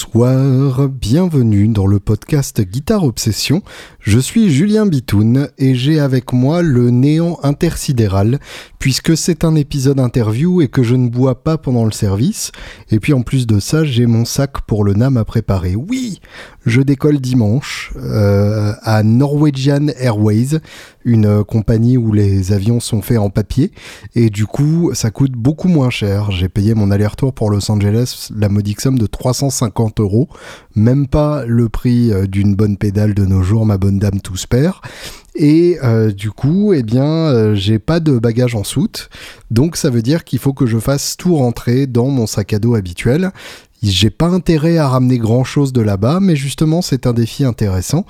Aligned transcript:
Bonsoir, 0.00 0.88
bienvenue 0.88 1.66
dans 1.66 1.88
le 1.88 1.98
podcast 1.98 2.60
Guitare 2.60 3.02
Obsession. 3.02 3.62
Je 3.98 4.20
suis 4.20 4.48
Julien 4.48 4.86
Bitoun 4.86 5.48
et 5.58 5.74
j'ai 5.74 5.98
avec 5.98 6.32
moi 6.32 6.62
le 6.62 6.90
néant 6.90 7.40
intersidéral 7.42 8.38
puisque 8.78 9.16
c'est 9.16 9.42
un 9.42 9.56
épisode 9.56 9.98
interview 9.98 10.62
et 10.62 10.68
que 10.68 10.84
je 10.84 10.94
ne 10.94 11.08
bois 11.08 11.42
pas 11.42 11.58
pendant 11.58 11.84
le 11.84 11.90
service. 11.90 12.52
Et 12.92 13.00
puis 13.00 13.12
en 13.12 13.22
plus 13.22 13.48
de 13.48 13.58
ça, 13.58 13.82
j'ai 13.82 14.06
mon 14.06 14.24
sac 14.24 14.60
pour 14.68 14.84
le 14.84 14.94
NAM 14.94 15.16
à 15.16 15.24
préparer. 15.24 15.74
Oui, 15.74 16.20
je 16.64 16.80
décolle 16.80 17.18
dimanche 17.18 17.92
euh, 17.96 18.74
à 18.82 19.02
Norwegian 19.02 19.88
Airways, 19.98 20.60
une 21.08 21.42
compagnie 21.44 21.96
où 21.96 22.12
les 22.12 22.52
avions 22.52 22.80
sont 22.80 23.02
faits 23.02 23.18
en 23.18 23.30
papier 23.30 23.72
et 24.14 24.30
du 24.30 24.46
coup 24.46 24.90
ça 24.94 25.10
coûte 25.10 25.32
beaucoup 25.32 25.68
moins 25.68 25.90
cher. 25.90 26.30
J'ai 26.30 26.48
payé 26.48 26.74
mon 26.74 26.90
aller-retour 26.90 27.32
pour 27.32 27.50
Los 27.50 27.70
Angeles 27.70 28.28
la 28.36 28.48
modique 28.48 28.80
somme 28.80 28.98
de 28.98 29.06
350 29.06 30.00
euros, 30.00 30.28
même 30.74 31.06
pas 31.06 31.44
le 31.46 31.68
prix 31.68 32.12
euh, 32.12 32.26
d'une 32.26 32.54
bonne 32.54 32.76
pédale 32.76 33.14
de 33.14 33.24
nos 33.24 33.42
jours, 33.42 33.66
ma 33.66 33.78
bonne 33.78 33.98
dame 33.98 34.20
tous 34.20 34.46
père. 34.46 34.80
Et 35.34 35.78
euh, 35.84 36.10
du 36.10 36.32
coup, 36.32 36.72
eh 36.72 36.82
bien, 36.82 37.04
euh, 37.04 37.54
j'ai 37.54 37.78
pas 37.78 38.00
de 38.00 38.18
bagages 38.18 38.56
en 38.56 38.64
soute. 38.64 39.08
Donc 39.52 39.76
ça 39.76 39.88
veut 39.88 40.02
dire 40.02 40.24
qu'il 40.24 40.40
faut 40.40 40.52
que 40.52 40.66
je 40.66 40.78
fasse 40.78 41.16
tout 41.16 41.36
rentrer 41.36 41.86
dans 41.86 42.08
mon 42.08 42.26
sac 42.26 42.52
à 42.52 42.58
dos 42.58 42.74
habituel. 42.74 43.30
J'ai 43.82 44.10
pas 44.10 44.26
intérêt 44.26 44.76
à 44.78 44.88
ramener 44.88 45.18
grand 45.18 45.44
chose 45.44 45.72
de 45.72 45.80
là-bas, 45.80 46.18
mais 46.20 46.34
justement 46.36 46.82
c'est 46.82 47.06
un 47.06 47.12
défi 47.12 47.44
intéressant. 47.44 48.04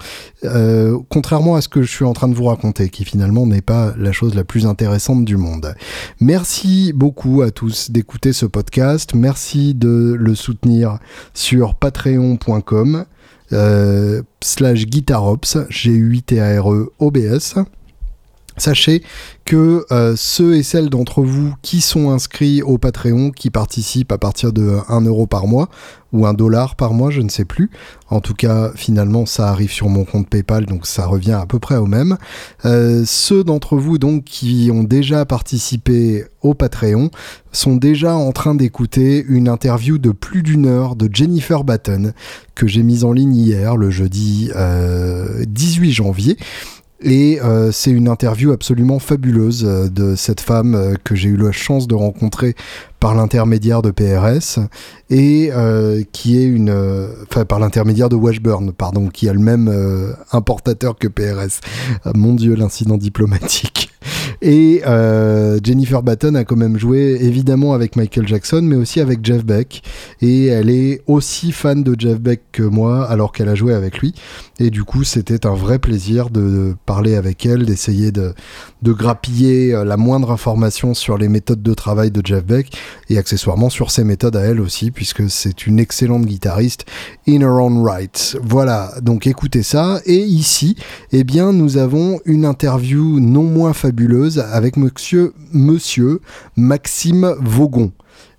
Euh, 0.45 0.99
contrairement 1.09 1.57
à 1.57 1.61
ce 1.61 1.69
que 1.69 1.83
je 1.83 1.91
suis 1.91 2.05
en 2.05 2.15
train 2.15 2.29
de 2.29 2.35
vous 2.35 2.45
raconter, 2.45 2.89
qui 2.89 3.05
finalement 3.05 3.47
n'est 3.47 3.61
pas 3.61 3.93
la 3.99 4.13
chose 4.13 4.35
la 4.35 4.45
plus 4.45 4.67
intéressante 4.67 5.25
du 5.25 5.37
monde. 5.37 5.75
Merci 6.21 6.93
beaucoup 6.95 7.43
à 7.43 7.51
tous 7.51 7.91
d'écouter 7.91 8.33
ce 8.33 8.47
podcast. 8.47 9.15
Merci 9.15 9.75
de 9.75 10.17
le 10.19 10.35
soutenir 10.35 10.99
sur 11.35 11.75
patreon.com 11.75 13.05
euh, 13.53 14.23
slash 14.43 14.87
guitarops, 14.87 15.67
G-U-I-T-A-R-E-O-B-S. 15.69 17.57
Sachez 18.59 19.03
que 19.45 19.87
euh, 19.91 20.15
ceux 20.17 20.57
et 20.57 20.63
celles 20.63 20.91
d'entre 20.91 21.23
vous 21.23 21.55
qui 21.63 21.81
sont 21.81 22.11
inscrits 22.11 22.61
au 22.63 22.77
Patreon, 22.77 23.31
qui 23.31 23.51
participent 23.51 24.13
à 24.13 24.19
partir 24.19 24.53
de 24.53 24.79
1 24.89 25.03
euro 25.03 25.27
par 25.27 25.47
mois, 25.47 25.69
ou 26.13 26.27
1 26.27 26.35
dollar 26.35 26.77
par 26.77 26.93
mois, 26.93 27.11
je 27.11 27.21
ne 27.21 27.29
sais 27.29 27.45
plus. 27.45 27.71
En 28.09 28.21
tout 28.21 28.35
cas, 28.35 28.71
finalement, 28.75 29.27
ça 29.27 29.49
arrive 29.49 29.71
sur 29.71 29.89
mon 29.89 30.05
compte 30.05 30.29
PayPal, 30.29 30.67
donc 30.67 30.87
ça 30.87 31.07
revient 31.07 31.33
à 31.33 31.47
peu 31.47 31.59
près 31.59 31.77
au 31.77 31.87
même. 31.87 32.19
Euh, 32.65 33.05
ceux 33.07 33.45
d'entre 33.45 33.77
vous 33.77 33.99
donc 33.99 34.25
qui 34.25 34.71
ont 34.73 34.85
déjà 34.85 35.25
participé 35.25 36.25
au 36.43 36.55
Patreon 36.55 37.11
sont 37.53 37.77
déjà 37.77 38.15
en 38.15 38.33
train 38.33 38.55
d'écouter 38.55 39.25
une 39.29 39.49
interview 39.49 39.99
de 39.99 40.11
plus 40.11 40.43
d'une 40.43 40.67
heure 40.67 40.97
de 40.97 41.09
Jennifer 41.13 41.65
Batten 41.65 42.13
que 42.55 42.67
j'ai 42.67 42.83
mise 42.83 43.05
en 43.05 43.13
ligne 43.13 43.35
hier, 43.35 43.77
le 43.77 43.91
jeudi 43.91 44.51
18 44.51 44.53
euh, 44.57 45.93
janvier. 45.93 46.37
Et 47.01 47.41
euh, 47.41 47.71
c'est 47.71 47.91
une 47.91 48.09
interview 48.09 48.51
absolument 48.51 48.99
fabuleuse 48.99 49.65
euh, 49.65 49.89
de 49.89 50.17
cette 50.17 50.41
femme 50.41 50.75
euh, 50.75 50.95
que 51.05 51.15
j'ai 51.15 51.29
eu 51.29 51.37
la 51.37 51.53
chance 51.53 51.87
de 51.87 51.95
rencontrer 51.95 52.57
par 52.99 53.15
l'intermédiaire 53.15 53.83
de 53.83 53.93
PRS 53.93 54.59
et 55.09 55.53
qui 56.13 56.37
est 56.37 56.45
une, 56.45 56.71
enfin 57.23 57.45
par 57.45 57.61
l'intermédiaire 57.61 58.09
de 58.09 58.17
Washburn, 58.17 58.73
pardon, 58.73 59.07
qui 59.07 59.29
a 59.29 59.33
le 59.33 59.39
même 59.39 59.73
importateur 60.33 60.99
que 60.99 61.07
PRS. 61.07 61.61
mon 62.17 62.35
Dieu, 62.35 62.57
l'incident 62.57 62.97
diplomatique. 62.97 63.93
Et 64.41 64.83
euh, 64.87 65.59
Jennifer 65.63 66.03
Batten 66.03 66.37
a 66.37 66.45
quand 66.45 66.57
même 66.57 66.79
joué 66.79 67.19
évidemment 67.21 67.75
avec 67.75 67.97
Michael 67.97 68.27
Jackson, 68.27 68.61
mais 68.63 68.77
aussi 68.77 69.01
avec 69.01 69.25
Jeff 69.25 69.45
Beck. 69.45 69.83
Et 70.21 70.47
elle 70.47 70.71
est 70.71 71.03
aussi 71.07 71.53
fan 71.53 71.83
de 71.83 71.95
Jeff 71.99 72.21
Beck 72.21 72.43
que 72.53 72.63
moi, 72.63 73.05
alors 73.05 73.33
qu'elle 73.33 73.49
a 73.49 73.55
joué 73.55 73.75
avec 73.75 73.99
lui. 73.99 74.15
Et 74.61 74.71
du 74.71 74.85
coup, 74.85 75.05
c'était 75.05 75.47
un 75.47 75.55
vrai 75.55 75.79
plaisir 75.79 76.31
de 76.31 76.75
parler 76.87 77.17
avec 77.17 77.47
elle, 77.47 77.65
d'essayer 77.65 78.13
de, 78.13 78.35
de 78.83 78.93
grappiller 78.93 79.75
euh, 79.75 79.85
la 79.85 79.97
moindre 79.97 80.31
information 80.31 80.95
sur 80.95 81.19
les 81.19 81.29
méthodes 81.29 81.63
de 81.63 81.75
travail 81.75 82.11
de 82.11 82.21
Jeff 82.25 82.45
Beck 82.45 82.73
et 83.09 83.19
accessoirement 83.19 83.71
sur 83.71 83.91
ses 83.91 84.05
méthodes 84.05 84.37
à 84.37 84.41
elle 84.41 84.61
aussi, 84.61 84.91
puisque 84.91 85.29
c'est 85.31 85.67
une 85.67 85.79
excellente 85.81 86.27
guitariste 86.27 86.85
in 87.27 87.41
her 87.41 87.61
own 87.61 87.83
right. 87.85 88.37
Voilà, 88.43 88.93
donc 89.03 89.27
écoutez 89.27 89.63
ça. 89.63 90.01
Et 90.07 90.19
ici, 90.19 90.77
eh 91.13 91.25
bien, 91.25 91.53
nous 91.53 91.77
avons 91.77 92.21
une 92.25 92.45
interview 92.45 93.21
non 93.21 93.45
moins 93.45 93.73
fabuleuse 93.73 94.28
avec 94.37 94.77
monsieur, 94.77 95.33
Maxime 96.57 97.35
Vaugon. 97.41 97.93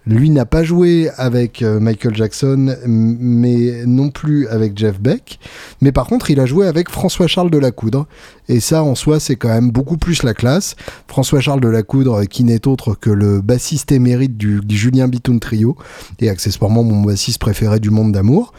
Lui 0.06 0.32
n'a 0.32 0.46
pas 0.46 0.64
joué 0.64 1.10
avec 1.18 1.62
euh, 1.62 1.80
Michael 1.80 2.16
Jackson, 2.16 2.76
mais 2.88 3.86
non 3.86 4.10
plus 4.10 4.48
avec 4.48 4.76
Jeff 4.78 5.00
Beck. 5.00 5.40
Mais 5.82 5.92
par 5.92 6.08
contre, 6.08 6.32
il 6.32 6.40
a 6.40 6.48
joué 6.48 6.66
avec 6.66 6.90
François-Charles 6.90 7.52
de 7.52 7.60
la 7.60 7.72
Coudre. 7.72 8.08
Et 8.48 8.60
ça, 8.60 8.84
en 8.84 8.96
soi, 8.96 9.20
c'est 9.20 9.36
quand 9.36 9.50
même 9.50 9.70
beaucoup 9.70 9.98
plus 9.98 10.24
la 10.24 10.34
classe. 10.34 10.76
François-Charles 11.08 11.62
de 11.62 11.68
la 11.68 11.84
Coudre, 11.84 12.24
qui 12.24 12.44
n'est 12.44 12.68
autre 12.68 12.96
que 12.96 13.12
le 13.12 13.42
bassiste 13.42 13.92
émérite 13.92 14.36
du, 14.36 14.62
Julien 14.70 15.08
Bitoun 15.08 15.40
Trio, 15.40 15.76
et 16.20 16.30
accessoirement 16.30 16.84
mon 16.84 17.02
bassiste 17.04 17.40
préféré 17.40 17.80
du 17.80 17.92
monde 17.92 18.12
d'amour. 18.12 18.54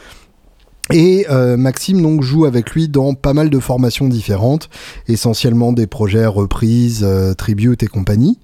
Et 0.93 1.27
euh, 1.31 1.57
Maxime 1.57 2.03
donc 2.03 2.23
joue 2.23 2.45
avec 2.45 2.71
lui 2.73 2.89
dans 2.89 3.15
pas 3.15 3.33
mal 3.33 3.51
de 3.51 3.59
formations 3.59 4.09
différentes, 4.09 4.69
essentiellement 5.07 5.73
des 5.73 5.87
projets 5.87 6.27
reprises, 6.27 7.05
euh, 7.05 7.35
tribute 7.35 7.83
et 7.83 7.87
compagnie. 7.87 8.39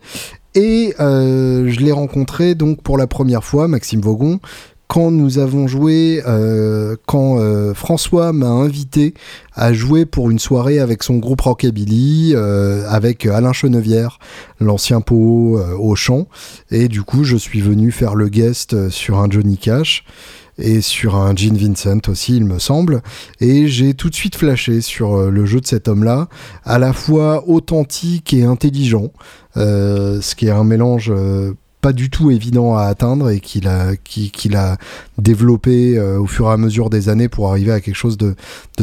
Et 0.56 0.94
euh, 1.00 1.68
je 1.68 1.80
l'ai 1.80 1.92
rencontré 1.92 2.54
donc 2.54 2.82
pour 2.82 2.96
la 2.96 3.06
première 3.06 3.44
fois, 3.44 3.68
Maxime 3.68 4.00
Vaugon, 4.00 4.40
quand 4.88 5.10
nous 5.10 5.38
avons 5.38 5.66
joué, 5.66 6.22
euh, 6.26 6.96
quand 7.06 7.38
euh, 7.40 7.74
François 7.74 8.32
m'a 8.32 8.48
invité 8.48 9.12
à 9.52 9.74
jouer 9.74 10.06
pour 10.06 10.30
une 10.30 10.38
soirée 10.38 10.78
avec 10.78 11.02
son 11.02 11.16
groupe 11.16 11.42
Rockabilly, 11.42 12.34
avec 12.88 13.26
Alain 13.26 13.52
Chenevière, 13.52 14.18
l'ancien 14.60 15.02
pot 15.02 15.60
au 15.78 15.94
chant, 15.94 16.26
et 16.70 16.88
du 16.88 17.02
coup 17.02 17.24
je 17.24 17.36
suis 17.36 17.60
venu 17.60 17.90
faire 17.90 18.14
le 18.14 18.28
guest 18.28 18.88
sur 18.88 19.18
un 19.18 19.28
Johnny 19.28 19.58
Cash 19.58 20.04
et 20.58 20.80
sur 20.80 21.16
un 21.16 21.34
Gene 21.34 21.56
Vincent 21.56 22.00
aussi, 22.08 22.36
il 22.36 22.44
me 22.44 22.58
semble. 22.58 23.02
Et 23.40 23.68
j'ai 23.68 23.94
tout 23.94 24.10
de 24.10 24.14
suite 24.14 24.36
flashé 24.36 24.80
sur 24.80 25.30
le 25.30 25.46
jeu 25.46 25.60
de 25.60 25.66
cet 25.66 25.88
homme-là, 25.88 26.28
à 26.64 26.78
la 26.78 26.92
fois 26.92 27.48
authentique 27.48 28.32
et 28.32 28.44
intelligent. 28.44 29.10
Euh, 29.56 30.20
ce 30.20 30.34
qui 30.34 30.46
est 30.46 30.50
un 30.50 30.64
mélange 30.64 31.10
euh, 31.10 31.54
pas 31.86 31.92
du 31.92 32.10
tout 32.10 32.32
évident 32.32 32.76
à 32.76 32.86
atteindre 32.86 33.30
et 33.30 33.38
qu'il 33.38 33.68
a, 33.68 33.94
qu'il 33.94 34.56
a 34.56 34.76
développé 35.18 35.96
euh, 35.96 36.18
au 36.18 36.26
fur 36.26 36.48
et 36.48 36.52
à 36.52 36.56
mesure 36.56 36.90
des 36.90 37.08
années 37.08 37.28
pour 37.28 37.48
arriver 37.48 37.70
à 37.70 37.80
quelque 37.80 37.94
chose 37.94 38.18
de, 38.18 38.34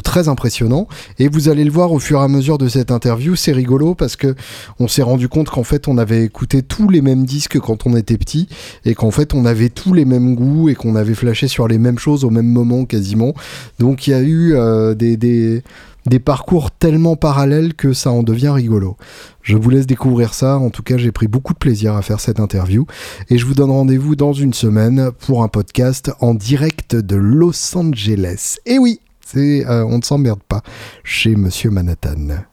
très 0.02 0.30
impressionnant. 0.30 0.88
Et 1.20 1.28
vous 1.28 1.50
allez 1.50 1.66
le 1.66 1.70
voir 1.70 1.92
au 1.92 2.00
fur 2.00 2.22
et 2.22 2.24
à 2.24 2.30
mesure 2.30 2.58
de 2.58 2.70
cette 2.70 2.92
interview, 2.92 3.36
c'est 3.36 3.52
rigolo 3.52 3.94
parce 3.94 4.16
que 4.16 4.36
on 4.80 4.88
s'est 4.88 5.02
rendu 5.02 5.28
compte 5.28 5.50
qu'en 5.50 5.66
fait 5.66 5.90
on 5.90 5.98
avait 5.98 6.24
écouté 6.24 6.62
tous 6.62 6.88
les 6.88 7.02
mêmes 7.02 7.26
disques 7.26 7.60
quand 7.60 7.86
on 7.86 7.98
était 7.98 8.18
petit 8.18 8.48
et 8.86 8.96
qu'en 8.96 9.12
fait 9.12 9.34
on 9.34 9.44
avait 9.44 9.68
tous 9.68 9.94
les 9.94 10.06
mêmes 10.06 10.34
goûts 10.34 10.70
et 10.70 10.74
qu'on 10.74 10.96
avait 10.96 11.14
flashé 11.14 11.50
sur 11.50 11.68
les 11.68 11.80
mêmes 11.80 12.00
choses 12.00 12.24
au 12.24 12.30
même 12.30 12.48
moment 12.48 12.86
quasiment. 12.86 13.34
Donc 13.80 14.08
il 14.08 14.12
y 14.12 14.14
a 14.14 14.22
eu 14.22 14.56
des, 14.96 15.18
des 15.18 15.62
des 16.06 16.20
parcours 16.20 16.72
tellement 16.72 17.16
parallèles 17.16 17.74
que 17.74 17.94
ça 17.94 18.12
en 18.12 18.24
devient 18.24 18.50
rigolo. 18.50 18.98
Je 19.42 19.58
vous 19.58 19.70
laisse 19.70 19.88
découvrir 19.88 20.34
ça. 20.34 20.58
En 20.58 20.70
tout 20.70 20.84
cas, 20.84 20.98
j'ai 20.98 21.12
pris 21.12 21.28
beaucoup 21.28 21.54
de 21.54 21.60
plaisir 21.60 21.96
à 21.96 22.02
faire 22.02 22.20
cette 22.20 22.40
interview. 22.40 22.86
Et 23.30 23.38
je 23.38 23.46
vous 23.46 23.54
donne 23.54 23.72
rendez-vous 23.72 24.16
dans 24.16 24.34
une 24.34 24.54
semaine 24.54 25.12
pour 25.26 25.44
un 25.44 25.48
podcast 25.48 26.12
en 26.20 26.34
direct 26.34 26.96
de 26.96 27.16
Los 27.16 27.78
Angeles. 27.78 28.58
Et 28.66 28.80
oui, 28.80 29.00
c'est, 29.26 29.66
euh, 29.66 29.86
on 29.86 29.98
ne 29.98 30.04
s'emmerde 30.04 30.44
pas 30.48 30.62
chez 31.04 31.36
Monsieur 31.36 31.70
Manhattan. 31.70 32.44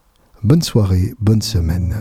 Bonne 0.42 0.62
soirée, 0.62 1.14
bonne 1.20 1.42
semaine. 1.42 1.94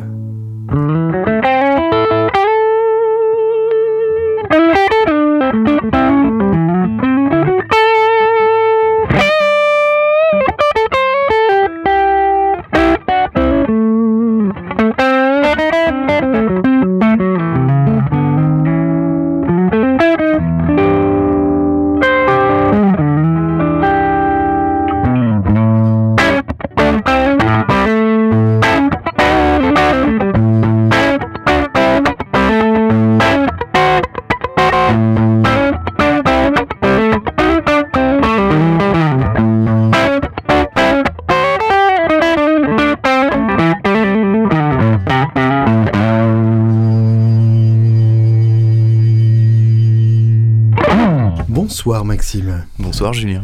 Bonsoir 51.79 52.03
Maxime. 52.03 52.65
Bonsoir 52.77 53.13
Julien. 53.13 53.43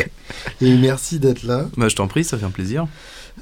Et 0.60 0.76
merci 0.76 1.18
d'être 1.18 1.42
là. 1.42 1.66
Bah, 1.76 1.88
je 1.88 1.94
t'en 1.94 2.08
prie, 2.08 2.24
ça 2.24 2.38
fait 2.38 2.44
un 2.44 2.50
plaisir. 2.50 2.86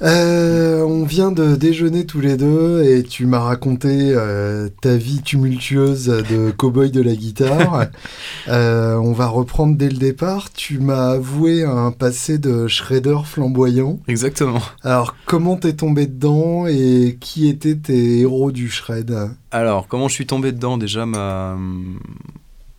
Euh, 0.01 0.81
on 0.81 1.05
vient 1.05 1.31
de 1.31 1.55
déjeuner 1.55 2.05
tous 2.05 2.19
les 2.19 2.35
deux 2.35 2.83
et 2.83 3.03
tu 3.03 3.25
m'as 3.25 3.39
raconté 3.39 4.13
euh, 4.13 4.67
ta 4.81 4.97
vie 4.97 5.21
tumultueuse 5.21 6.07
de 6.07 6.51
cow-boy 6.51 6.91
de 6.91 7.01
la 7.01 7.15
guitare. 7.15 7.85
Euh, 8.47 8.95
on 8.97 9.11
va 9.11 9.25
reprendre 9.25 9.75
dès 9.75 9.89
le 9.89 9.97
départ. 9.97 10.53
Tu 10.53 10.77
m'as 10.77 11.11
avoué 11.13 11.63
un 11.63 11.91
passé 11.91 12.37
de 12.37 12.67
shredder 12.67 13.17
flamboyant. 13.25 13.99
Exactement. 14.07 14.61
Alors, 14.83 15.15
comment 15.25 15.55
t'es 15.55 15.73
tombé 15.73 16.05
dedans 16.05 16.67
et 16.67 17.17
qui 17.19 17.47
étaient 17.47 17.75
tes 17.75 18.19
héros 18.19 18.51
du 18.51 18.69
shred? 18.69 19.15
Alors, 19.49 19.87
comment 19.87 20.07
je 20.07 20.13
suis 20.13 20.27
tombé 20.27 20.51
dedans? 20.51 20.77
Déjà, 20.77 21.07
ma, 21.07 21.57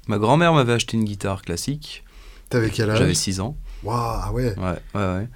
ma 0.06 0.18
grand-mère 0.18 0.52
m'avait 0.52 0.74
acheté 0.74 0.96
une 0.96 1.04
guitare 1.04 1.42
classique. 1.42 2.04
T'avais 2.48 2.70
quel 2.70 2.90
âge? 2.90 2.98
J'avais 2.98 3.14
6 3.14 3.40
ans. 3.40 3.56
Waouh, 3.82 3.98
ah 3.98 4.32
ouais. 4.32 4.54
Ouais, 4.56 4.78
ouais, 4.94 5.14
ouais. 5.18 5.28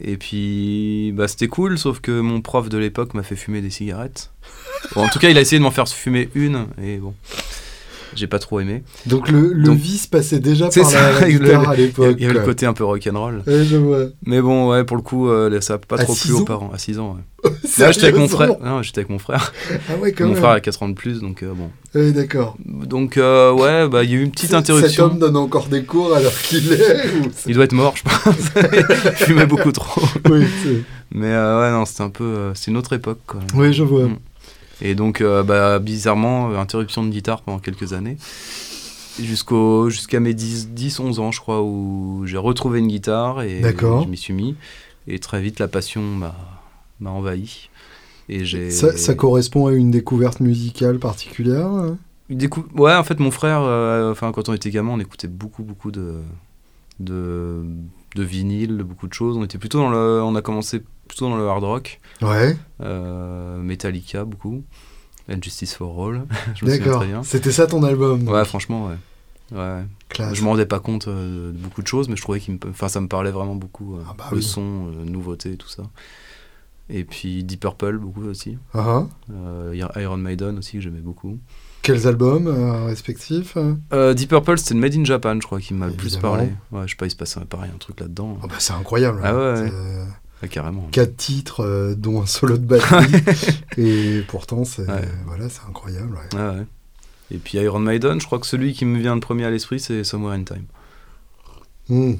Et 0.00 0.16
puis, 0.16 1.12
bah, 1.14 1.26
c'était 1.28 1.48
cool, 1.48 1.78
sauf 1.78 2.00
que 2.00 2.20
mon 2.20 2.40
prof 2.40 2.68
de 2.68 2.78
l'époque 2.78 3.14
m'a 3.14 3.22
fait 3.22 3.36
fumer 3.36 3.60
des 3.60 3.70
cigarettes. 3.70 4.30
Bon, 4.94 5.04
en 5.04 5.08
tout 5.08 5.18
cas, 5.18 5.28
il 5.28 5.36
a 5.38 5.40
essayé 5.40 5.58
de 5.58 5.64
m'en 5.64 5.70
faire 5.70 5.88
fumer 5.88 6.28
une, 6.34 6.66
et 6.80 6.98
bon, 6.98 7.14
j'ai 8.18 8.26
pas 8.26 8.38
trop 8.38 8.60
aimé. 8.60 8.82
Donc 9.06 9.28
le, 9.30 9.52
le 9.52 9.64
Donc- 9.64 9.78
vice 9.78 10.06
passait 10.06 10.40
déjà 10.40 10.68
par 10.68 10.84
ça, 10.90 11.00
la, 11.12 11.20
la 11.20 11.28
le- 11.28 11.38
guitare 11.38 11.70
à 11.70 11.74
Il 11.76 11.80
y 11.80 11.86
l'époque. 11.86 12.22
avait 12.22 12.32
le 12.32 12.40
côté 12.40 12.66
un 12.66 12.72
peu 12.72 12.84
rock'n'roll. 12.84 13.42
Ouais, 13.46 13.64
je 13.64 13.76
vois. 13.76 14.04
Mais 14.26 14.40
bon, 14.42 14.70
ouais, 14.70 14.84
pour 14.84 14.96
le 14.96 15.02
coup, 15.02 15.28
euh, 15.28 15.60
ça 15.60 15.74
a 15.74 15.78
pas 15.78 15.96
À 15.96 16.04
trop 16.04 16.14
six 16.14 16.28
plu 16.28 16.36
aux 16.36 16.44
parents. 16.44 16.70
À 16.74 16.78
6 16.78 16.98
ans, 16.98 17.16
ouais. 17.16 17.50
Là, 17.78 17.92
j'étais 17.92 18.06
avec 18.06 18.16
mon 18.18 18.26
frère. 18.28 18.56
Non, 18.64 18.82
j'étais 18.82 18.98
avec 18.98 19.10
mon 19.10 19.18
frère. 19.20 19.52
Ah 19.88 19.96
ouais, 20.02 20.12
quand 20.12 20.24
mon 20.24 20.30
même. 20.30 20.38
frère 20.38 20.50
a 20.50 20.60
4 20.60 20.82
ans 20.82 20.88
de 20.88 20.94
plus, 20.94 21.20
donc 21.20 21.42
euh, 21.42 21.52
bon. 21.54 21.70
Ouais, 21.94 22.10
d'accord. 22.12 22.56
Donc, 22.66 23.16
euh, 23.16 23.52
ouais, 23.52 23.88
bah, 23.88 24.02
il 24.02 24.10
y 24.10 24.14
a 24.14 24.16
eu 24.16 24.22
une 24.22 24.32
petite 24.32 24.54
interruption. 24.54 25.04
Cet 25.04 25.12
homme 25.12 25.18
donne 25.20 25.36
encore 25.36 25.68
des 25.68 25.84
cours 25.84 26.14
alors 26.14 26.32
qu'il 26.32 26.72
est. 26.72 27.06
ou 27.24 27.30
Il 27.46 27.54
doit 27.54 27.64
être 27.64 27.72
mort, 27.72 27.94
je 27.96 28.02
pense. 28.02 28.34
Il 29.20 29.24
fumait 29.24 29.46
beaucoup 29.46 29.70
trop. 29.72 30.02
oui, 30.30 30.44
Mais 31.12 31.28
ouais, 31.28 31.70
non, 31.70 31.84
c'était 31.84 32.02
un 32.02 32.10
peu. 32.10 32.50
c'est 32.54 32.70
une 32.70 32.76
autre 32.76 32.92
époque, 32.94 33.20
quoi. 33.26 33.40
oui, 33.54 33.72
je 33.72 33.84
vois. 33.84 34.06
Mm. 34.06 34.16
Et 34.80 34.94
donc, 34.94 35.20
euh, 35.20 35.42
bah, 35.42 35.78
bizarrement, 35.78 36.50
euh, 36.50 36.58
interruption 36.58 37.04
de 37.04 37.10
guitare 37.10 37.42
pendant 37.42 37.58
quelques 37.58 37.92
années. 37.92 38.16
Jusqu'au, 39.20 39.90
jusqu'à 39.90 40.20
mes 40.20 40.32
10, 40.32 40.68
10, 40.70 41.00
11 41.00 41.18
ans, 41.18 41.32
je 41.32 41.40
crois, 41.40 41.62
où 41.62 42.22
j'ai 42.24 42.36
retrouvé 42.36 42.78
une 42.78 42.86
guitare 42.86 43.42
et 43.42 43.60
je 44.04 44.08
m'y 44.08 44.16
suis 44.16 44.32
mis. 44.32 44.54
Et 45.08 45.18
très 45.18 45.40
vite, 45.40 45.58
la 45.58 45.66
passion 45.66 46.02
m'a, 46.02 46.34
envahi. 47.04 47.68
Et 48.28 48.44
j'ai. 48.44 48.70
Ça, 48.70 48.96
ça 48.96 49.14
correspond 49.14 49.66
à 49.66 49.72
une 49.72 49.90
découverte 49.90 50.38
musicale 50.40 50.98
particulière 50.98 51.66
hein? 51.66 51.96
Décou- 52.30 52.66
Ouais, 52.76 52.94
en 52.94 53.02
fait, 53.04 53.18
mon 53.20 53.30
frère, 53.30 53.62
euh, 53.62 54.12
enfin, 54.12 54.30
quand 54.32 54.50
on 54.50 54.52
était 54.52 54.70
gamin, 54.70 54.92
on 54.92 55.00
écoutait 55.00 55.28
beaucoup, 55.28 55.62
beaucoup 55.62 55.90
de, 55.90 56.16
de, 57.00 57.64
de 58.14 58.22
vinyle, 58.22 58.76
de 58.76 58.82
beaucoup 58.82 59.08
de 59.08 59.14
choses. 59.14 59.36
On 59.38 59.44
était 59.44 59.56
plutôt 59.58 59.78
dans 59.78 59.88
le, 59.90 60.22
on 60.22 60.34
a 60.36 60.42
commencé 60.42 60.82
plutôt 61.08 61.28
dans 61.28 61.36
le 61.36 61.48
hard 61.48 61.64
rock, 61.64 62.00
Ouais, 62.22 62.56
euh, 62.82 63.58
Metallica 63.58 64.24
beaucoup, 64.24 64.62
And 65.30 65.38
Justice 65.42 65.74
for 65.74 66.06
All. 66.08 66.22
je 66.54 66.64
me 66.64 66.70
souviens 66.70 66.78
d'accord. 66.78 67.00
très 67.00 67.08
bien. 67.08 67.22
C'était 67.22 67.52
ça 67.52 67.66
ton 67.66 67.82
album 67.82 68.24
donc. 68.24 68.34
Ouais, 68.34 68.44
franchement, 68.44 68.86
ouais. 68.88 68.94
Ouais. 69.50 69.82
Classe. 70.10 70.34
Je 70.34 70.42
me 70.42 70.48
rendais 70.48 70.66
pas 70.66 70.78
compte 70.80 71.08
euh, 71.08 71.52
de 71.52 71.56
beaucoup 71.56 71.80
de 71.82 71.86
choses, 71.86 72.08
mais 72.08 72.16
je 72.16 72.22
trouvais 72.22 72.40
me, 72.48 72.58
enfin, 72.70 72.88
ça 72.88 73.00
me 73.00 73.08
parlait 73.08 73.30
vraiment 73.30 73.54
beaucoup. 73.54 73.96
euh, 73.96 74.02
Ah 74.08 74.14
bah 74.16 74.26
le 74.30 74.36
oui. 74.38 74.42
son, 74.42 74.60
euh, 74.88 75.04
nouveauté, 75.04 75.56
tout 75.56 75.68
ça. 75.68 75.84
Et 76.90 77.04
puis 77.04 77.44
Deep 77.44 77.60
Purple 77.60 77.98
beaucoup 77.98 78.24
aussi. 78.24 78.56
Ah, 78.74 79.06
ah. 79.30 79.98
Iron 80.00 80.16
Maiden 80.18 80.58
aussi 80.58 80.72
que 80.72 80.80
j'aimais 80.80 81.00
beaucoup. 81.00 81.38
Quels 81.82 82.06
albums 82.06 82.48
respectifs 82.86 83.56
Deep 84.14 84.28
Purple, 84.30 84.58
c'était 84.58 84.74
le 84.74 84.80
Made 84.80 84.94
in 84.94 85.04
Japan, 85.04 85.34
je 85.40 85.46
crois, 85.46 85.60
qui 85.60 85.72
m'a 85.74 85.86
le 85.86 85.92
plus 85.92 86.16
parlé. 86.16 86.48
Ouais, 86.72 86.82
je 86.86 86.90
sais 86.90 86.96
pas, 86.96 87.06
il 87.06 87.10
se 87.10 87.16
passait 87.16 87.40
pareil, 87.40 87.70
un 87.74 87.78
truc 87.78 88.00
là-dedans. 88.00 88.38
Ah 88.42 88.46
bah, 88.48 88.54
C'est 88.58 88.72
incroyable. 88.72 89.20
Ah 89.22 89.34
ouais, 89.36 89.70
ouais. 90.42 90.44
Ah, 90.44 90.48
carrément. 90.48 90.88
Quatre 90.92 91.16
titres, 91.16 91.60
euh, 91.64 91.94
dont 91.94 92.22
un 92.22 92.26
solo 92.26 92.56
de 92.58 92.64
batterie. 92.64 93.06
et 93.76 94.22
pourtant, 94.28 94.64
c'est 94.64 94.82
Ouais. 94.88 95.08
voilà, 95.26 95.48
c'est 95.48 95.62
incroyable. 95.68 96.12
ouais. 96.14 96.38
Ah. 96.38 96.54
Et 97.30 97.38
puis 97.38 97.58
Iron 97.58 97.80
Maiden, 97.80 98.20
je 98.20 98.26
crois 98.26 98.38
que 98.38 98.46
celui 98.46 98.72
qui 98.72 98.84
me 98.86 98.98
vient 98.98 99.14
de 99.14 99.20
premier 99.20 99.44
à 99.44 99.50
l'esprit, 99.50 99.80
c'est 99.80 100.02
Somewhere 100.04 100.32
in 100.34 100.44
Time. 100.44 100.64
Mm. 101.88 102.14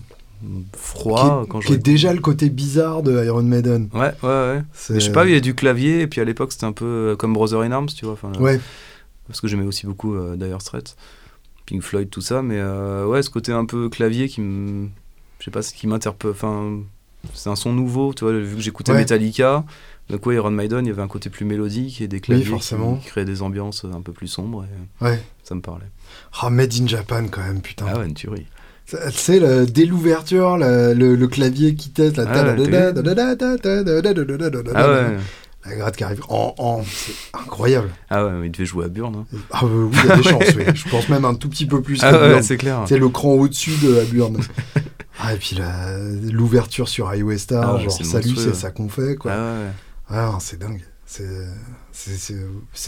Froid, 0.77 1.43
qui, 1.45 1.49
quand 1.51 1.61
je. 1.61 1.67
qui 1.69 1.73
est 1.75 1.79
déjà 1.79 2.13
le 2.13 2.21
côté 2.21 2.49
bizarre 2.49 3.03
de 3.03 3.25
Iron 3.25 3.43
Maiden. 3.43 3.89
Ouais, 3.93 4.13
ouais, 4.23 4.29
ouais. 4.29 4.63
Je 4.91 5.01
sais 5.01 5.11
pas, 5.13 5.25
il 5.27 5.33
y 5.33 5.37
a 5.37 5.41
du 5.41 5.55
clavier, 5.55 6.03
et 6.03 6.07
puis 6.07 6.21
à 6.21 6.25
l'époque, 6.25 6.53
c'était 6.53 6.67
un 6.67 6.73
peu 6.73 6.85
euh, 6.85 7.17
comme 7.17 7.33
Brother 7.33 7.61
in 7.63 7.73
Arms, 7.73 7.89
tu 7.89 8.05
vois. 8.05 8.15
enfin, 8.15 8.33
Ouais, 8.39 8.61
Parce 9.27 9.41
que 9.41 9.49
j'aimais 9.49 9.65
aussi 9.65 9.87
beaucoup 9.87 10.15
euh, 10.15 10.37
Dire 10.37 10.61
Straits, 10.63 10.97
Pink 11.67 11.83
Floyd, 11.83 12.09
tout 12.11 12.21
ça. 12.21 12.43
Mais 12.43 12.59
euh, 12.59 13.05
ouais, 13.07 13.23
ce 13.23 13.31
côté 13.31 13.51
un 13.53 13.65
peu 13.65 13.89
clavier 13.89 14.29
qui 14.29 14.41
me. 14.41 14.89
Je 15.41 15.45
sais 15.47 15.51
pas, 15.51 15.63
ce 15.63 15.73
qui 15.75 15.87
m'interpelle. 15.89 16.31
Enfin, 16.33 16.79
c'est 17.35 17.51
un 17.51 17.57
son 17.57 17.73
nouveau, 17.73 18.15
tu 18.15 18.25
vois, 18.25 18.33
vu 18.39 18.55
que 18.57 18.61
j'écoutais 18.63 18.93
Ouais. 18.93 18.99
Metallica. 18.99 19.65
Donc, 20.11 20.25
ouais, 20.27 20.37
Iron 20.37 20.51
Maiden, 20.51 20.87
il 20.87 20.89
y 20.89 20.93
avait 20.93 21.03
un 21.03 21.09
côté 21.09 21.29
plus 21.29 21.45
mélodique 21.45 22.01
et 22.01 22.09
des 22.09 22.21
claviers 22.21 22.45
qui- 22.45 22.51
forcément. 22.51 22.97
Qui, 22.97 23.09
créaient 23.09 23.25
des 23.27 23.43
ambiances 23.43 23.85
un 23.85 24.01
peu 24.01 24.13
plus 24.13 24.29
sombres. 24.29 24.65
Et 24.65 25.05
ouais. 25.05 25.21
ça 25.43 25.55
me 25.55 25.61
parlait. 25.61 25.85
Ah, 26.41 26.49
Made 26.51 26.73
in 26.81 26.87
Japan 26.87 27.27
quand 27.31 27.43
même, 27.43 27.61
putain. 27.61 27.85
Ah 27.89 27.99
ouais, 27.99 28.07
une 28.07 28.15
tuerie. 28.15 28.47
Sais, 29.11 29.39
le- 29.39 29.67
dès 29.67 29.85
l'ouverture, 29.85 30.57
le, 30.57 30.95
le- 30.95 31.15
le 31.15 31.29
clavier 31.29 31.75
qui 31.75 31.91
teste, 31.91 32.17
la 32.17 32.25
Ah 32.27 32.55
ouais, 34.89 35.17
la 35.67 35.75
gratte 35.77 35.97
qui 35.97 36.05
arrive 36.05 36.23
en, 36.31 36.55
en 36.57 36.83
c'est 36.85 37.13
incroyable. 37.35 37.91
ah 38.09 38.25
ouais, 38.25 38.47
il 38.47 38.51
devait 38.53 38.65
jouer 38.65 38.87
à 38.87 38.89
Burn. 38.89 39.15
hein. 39.15 39.27
Ah 39.51 39.61
euh, 39.65 39.89
oui, 39.91 39.97
il 40.05 40.09
y 40.09 40.13
a 40.13 40.17
des 40.17 40.23
chances, 40.23 40.55
oui. 40.57 40.65
Je 40.73 40.89
pense 40.89 41.09
même 41.11 41.27
un 41.27 41.35
tout 41.35 41.51
petit 41.51 41.67
peu 41.67 41.83
plus 41.83 41.99
Ah 42.03 42.13
ouais, 42.13 42.29
Burn. 42.31 42.43
c'est 42.43 42.57
clair. 42.57 42.85
C'est 42.89 42.97
le 42.99 43.11
cran 43.11 43.33
au-dessus 43.35 43.73
de 43.83 43.99
Aburn. 44.01 44.39
Ah, 45.21 45.35
et 45.35 45.39
puis 45.39 45.59
l'ouverture 46.33 46.89
sur 46.89 47.09
Highway 47.09 47.39
Star, 47.39 47.77
Ah 47.77 47.79
genre 47.81 47.91
salut, 47.93 48.35
c'est 48.37 48.55
ça 48.55 48.71
qu'on 48.71 48.89
fait, 48.89 49.17
quoi. 49.17 49.33
Ah 49.35 49.53
ouais. 49.61 49.71
Ah, 50.11 50.39
c'est 50.41 50.59
dingue. 50.59 50.83
C'est. 51.05 51.25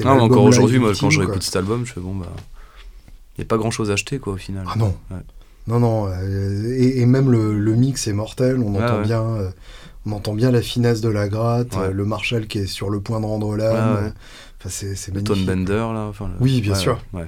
Non, 0.04 0.14
mais 0.16 0.20
encore 0.22 0.44
aujourd'hui, 0.44 0.78
moi, 0.78 0.92
quand 0.98 1.10
je 1.10 1.20
réécoute 1.20 1.42
cet 1.42 1.56
album, 1.56 1.84
je 1.86 1.92
fais 1.92 2.00
bon, 2.00 2.14
bah. 2.14 2.26
Il 3.36 3.40
n'y 3.40 3.44
a 3.44 3.48
pas 3.48 3.56
grand 3.56 3.70
chose 3.70 3.90
à 3.90 3.94
acheter, 3.94 4.18
quoi, 4.18 4.34
au 4.34 4.36
final. 4.36 4.64
Ah 4.68 4.74
non. 4.76 4.94
Ouais. 5.10 5.16
Non, 5.66 5.78
non. 5.80 6.06
euh, 6.08 6.74
et, 6.76 7.00
et 7.00 7.06
même 7.06 7.30
le, 7.30 7.58
le 7.58 7.74
mix 7.74 8.06
est 8.06 8.12
mortel. 8.12 8.58
On 8.58 8.78
Ah 8.78 8.84
entend 8.84 8.96
ouais. 8.98 9.04
bien. 9.04 9.22
euh, 9.22 9.50
on 10.06 10.12
entend 10.12 10.34
bien 10.34 10.50
la 10.50 10.60
finesse 10.62 11.00
de 11.00 11.08
la 11.08 11.28
gratte, 11.28 11.76
euh, 11.76 11.92
le 11.92 12.04
Marshall 12.04 12.46
qui 12.46 12.58
est 12.58 12.66
sur 12.66 12.90
le 12.90 13.00
point 13.00 13.20
de 13.20 13.26
rendre 13.26 13.56
l'âme. 13.56 14.12
Enfin, 14.58 14.68
c'est 14.68 14.94
c'est 14.94 15.12
Le 15.14 15.22
magnifique. 15.22 15.46
Tone 15.46 15.56
Bender, 15.64 15.92
là. 15.94 16.06
Enfin, 16.08 16.26
le- 16.28 16.34
Oui, 16.42 16.60
bien 16.60 16.74
sûr. 16.74 17.02
ouais. 17.12 17.26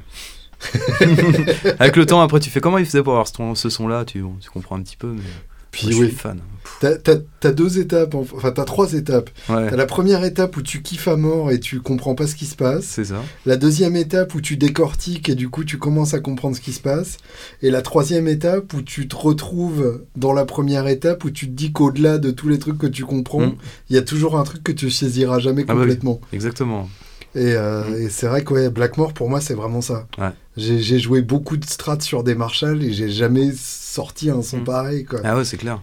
Avec 1.78 1.96
le 1.96 2.06
temps, 2.06 2.20
après, 2.20 2.40
tu 2.40 2.50
fais 2.50 2.60
comment 2.60 2.78
il 2.78 2.86
faisait 2.86 3.02
pour 3.02 3.12
avoir 3.14 3.28
ce, 3.28 3.34
ce 3.54 3.68
son-là? 3.70 4.04
Tu, 4.04 4.20
bon, 4.22 4.34
tu 4.40 4.50
comprends 4.50 4.76
un 4.76 4.82
petit 4.82 4.96
peu, 4.96 5.08
mais. 5.08 5.22
Puis 5.70 5.86
moi, 5.86 6.02
je 6.04 6.08
suis 6.08 6.14
fan. 6.16 6.38
t'as 6.82 6.96
t'as- 6.98 7.16
t'as 7.40 7.50
deux 7.50 7.78
étapes, 7.78 8.14
en- 8.14 8.26
enfin 8.34 8.50
t'as 8.52 8.64
trois 8.66 8.92
étapes. 8.92 9.30
Ouais, 9.48 9.70
T'as 9.70 9.76
la 9.76 9.86
première 9.86 10.22
étape 10.22 10.54
où 10.58 10.60
tu 10.60 10.82
kiffes 10.82 11.08
à 11.08 11.16
mort 11.16 11.50
et 11.50 11.60
tu 11.60 11.80
comprends 11.80 12.14
pas 12.14 12.26
ce 12.26 12.34
qui 12.34 12.44
se 12.44 12.56
passe. 12.56 12.84
c'est 12.84 13.06
ça. 13.06 13.22
La 13.46 13.56
deuxième 13.56 13.96
étape 13.96 14.34
où 14.34 14.42
tu 14.42 14.58
décortiques 14.58 15.30
et 15.30 15.34
du 15.34 15.48
coup 15.48 15.64
tu 15.64 15.78
commences 15.78 16.12
à 16.12 16.20
comprendre 16.20 16.54
ce 16.56 16.60
qui 16.60 16.72
se 16.74 16.80
passe. 16.80 17.16
Et 17.62 17.70
la 17.70 17.80
troisième 17.80 18.28
étape 18.28 18.74
où 18.74 18.82
tu 18.82 19.08
te 19.08 19.16
retrouves 19.16 20.02
dans 20.14 20.34
la 20.34 20.44
première 20.44 20.86
étape 20.88 21.24
où 21.24 21.30
tu 21.30 21.46
te 21.46 21.52
dis 21.52 21.72
qu'au-delà 21.72 22.18
de 22.18 22.30
tous 22.32 22.50
les 22.50 22.58
trucs 22.58 22.76
que 22.76 22.86
tu 22.86 23.06
comprends, 23.06 23.46
Mm. 23.46 23.56
il 23.88 23.96
y 23.96 23.98
a 23.98 24.02
toujours 24.02 24.38
un 24.38 24.44
truc 24.44 24.62
que 24.62 24.72
tu 24.72 24.90
saisiras 24.90 25.38
jamais 25.38 25.62
Ah 25.62 25.68
bah 25.68 25.74
oui. 25.76 25.80
complètement. 25.86 26.20
Exactement. 26.34 26.86
Et, 27.34 27.54
euh, 27.54 27.84
Mm. 27.88 28.02
et 28.02 28.08
c'est 28.10 28.26
vrai 28.26 28.44
que 28.44 28.52
ouais, 28.54 28.68
Blackmore 28.70 29.12
pour 29.14 29.30
moi 29.30 29.40
c'est 29.40 29.54
vraiment 29.54 29.80
ça. 29.80 30.06
Ouais. 30.18 30.30
J'ai 30.56 30.98
joué 30.98 31.22
beaucoup 31.22 31.56
de 31.56 31.64
strats 31.64 32.00
sur 32.00 32.22
des 32.24 32.34
Marshall 32.34 32.82
et 32.82 32.92
j'ai 32.92 33.08
jamais 33.10 33.52
sorti 33.56 34.28
un 34.30 34.42
son 34.42 34.58
Mm. 34.58 34.64
pareil 34.64 35.04
quoi. 35.04 35.20
Ah 35.24 35.36
ouais, 35.36 35.44
c'est 35.44 35.56
clair. 35.56 35.80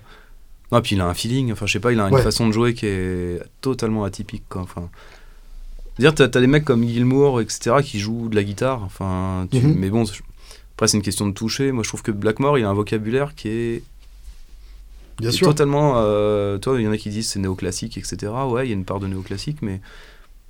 Non, 0.72 0.82
puis 0.82 0.96
il 0.96 1.01
a 1.01 1.08
un 1.08 1.15
feeling, 1.15 1.51
enfin, 1.51 1.65
je 1.65 1.74
sais 1.74 1.79
pas, 1.79 1.91
il 1.91 2.00
a 2.00 2.08
une 2.08 2.13
Ouais. 2.13 2.22
façon 2.22 2.48
de 2.48 2.51
jouer 2.53 2.75
qui 2.75 2.86
est 2.86 3.41
totalement 3.62 4.03
atypique, 4.03 4.44
quoi. 4.50 4.62
Enfin. 4.62 4.88
Dire, 5.98 6.13
t'as 6.13 6.25
as 6.25 6.27
des 6.27 6.46
mecs 6.46 6.63
comme 6.63 6.88
Gilmour, 6.88 7.41
etc., 7.41 7.77
qui 7.84 8.00
jouent 8.00 8.29
de 8.29 8.36
la 8.36 8.44
guitare, 8.44 8.84
enfin. 8.84 9.48
tu- 9.51 9.58
Mhm. 9.62 9.74
Mais 9.79 9.89
bon, 9.89 10.03
après, 10.75 10.88
c'est 10.88 10.98
une 10.98 11.01
question 11.03 11.25
de 11.27 11.34
toucher. 11.34 11.72
Moi, 11.72 11.82
je 11.84 11.89
trouve 11.89 12.03
que 12.03 12.12
Blackmore, 12.12 12.60
il 12.60 12.65
a 12.65 12.70
un 12.70 12.74
vocabulaire 12.75 13.34
qui 13.34 13.48
est 13.50 13.84
Bien 15.18 15.32
sûr. 15.32 15.48
Totalement. 15.48 15.96
euh, 15.98 16.60
toi, 16.60 16.79
il 16.79 16.86
y 16.86 16.88
en 16.88 16.91
a 16.91 16.98
qui 16.98 17.10
disent 17.10 17.27
c'est 17.29 17.39
néoclassique, 17.39 17.98
etc. 17.98 18.32
Ouais, 18.48 18.65
il 18.68 18.70
y 18.70 18.72
a 18.72 18.75
une 18.75 18.86
part 18.86 19.00
de 19.00 19.08
néoclassique, 19.08 19.58
mais 19.62 19.82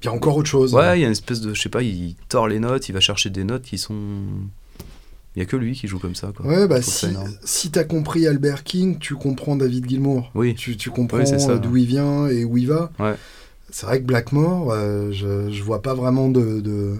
Il 0.02 0.06
y 0.06 0.08
a 0.08 0.14
encore 0.14 0.38
autre 0.38 0.50
chose. 0.50 0.74
ouais, 0.74 0.98
il 0.98 1.02
y 1.02 1.04
a 1.04 1.08
une 1.08 1.12
espèce 1.12 1.42
de, 1.42 1.54
je 1.54 1.62
sais 1.62 1.70
pas, 1.70 1.82
il 1.84 2.16
tord 2.30 2.48
les 2.48 2.60
notes, 2.60 2.88
il 2.90 2.94
va 2.94 3.00
chercher 3.02 3.30
des 3.30 3.44
notes 3.44 3.64
qui 3.64 3.78
sont. 3.78 3.96
Il 5.36 5.40
y 5.40 5.42
a 5.42 5.46
que 5.46 5.56
lui 5.58 5.74
qui 5.74 5.88
joue 5.88 6.00
comme 6.00 6.16
ça, 6.16 6.32
quoi. 6.36 6.46
Ouais, 6.46 6.68
bah 6.68 6.82
si, 6.82 7.08
si 7.44 7.70
t'as 7.70 7.84
compris 7.84 8.26
Albert 8.28 8.64
King, 8.64 8.98
tu 8.98 9.16
comprends 9.16 9.56
David 9.56 9.88
Gilmour. 9.88 10.32
Oui. 10.36 10.56
Tu, 10.56 10.76
tu 10.76 10.90
comprends 10.90 11.20
Oui, 11.20 11.26
euh, 11.32 11.58
d'où 11.60 11.78
il 11.78 11.86
vient 11.86 12.28
et 12.28 12.44
où 12.46 12.58
il 12.58 12.68
va. 12.68 12.92
Ouais. 13.00 13.14
C'est 13.72 13.86
vrai 13.86 14.00
que 14.02 14.06
Blackmore, 14.06 14.72
euh, 14.72 15.12
je, 15.12 15.52
je 15.52 15.64
vois 15.64 15.82
pas 15.84 15.94
vraiment 15.94 16.30
de, 16.30 16.60
de, 16.62 16.96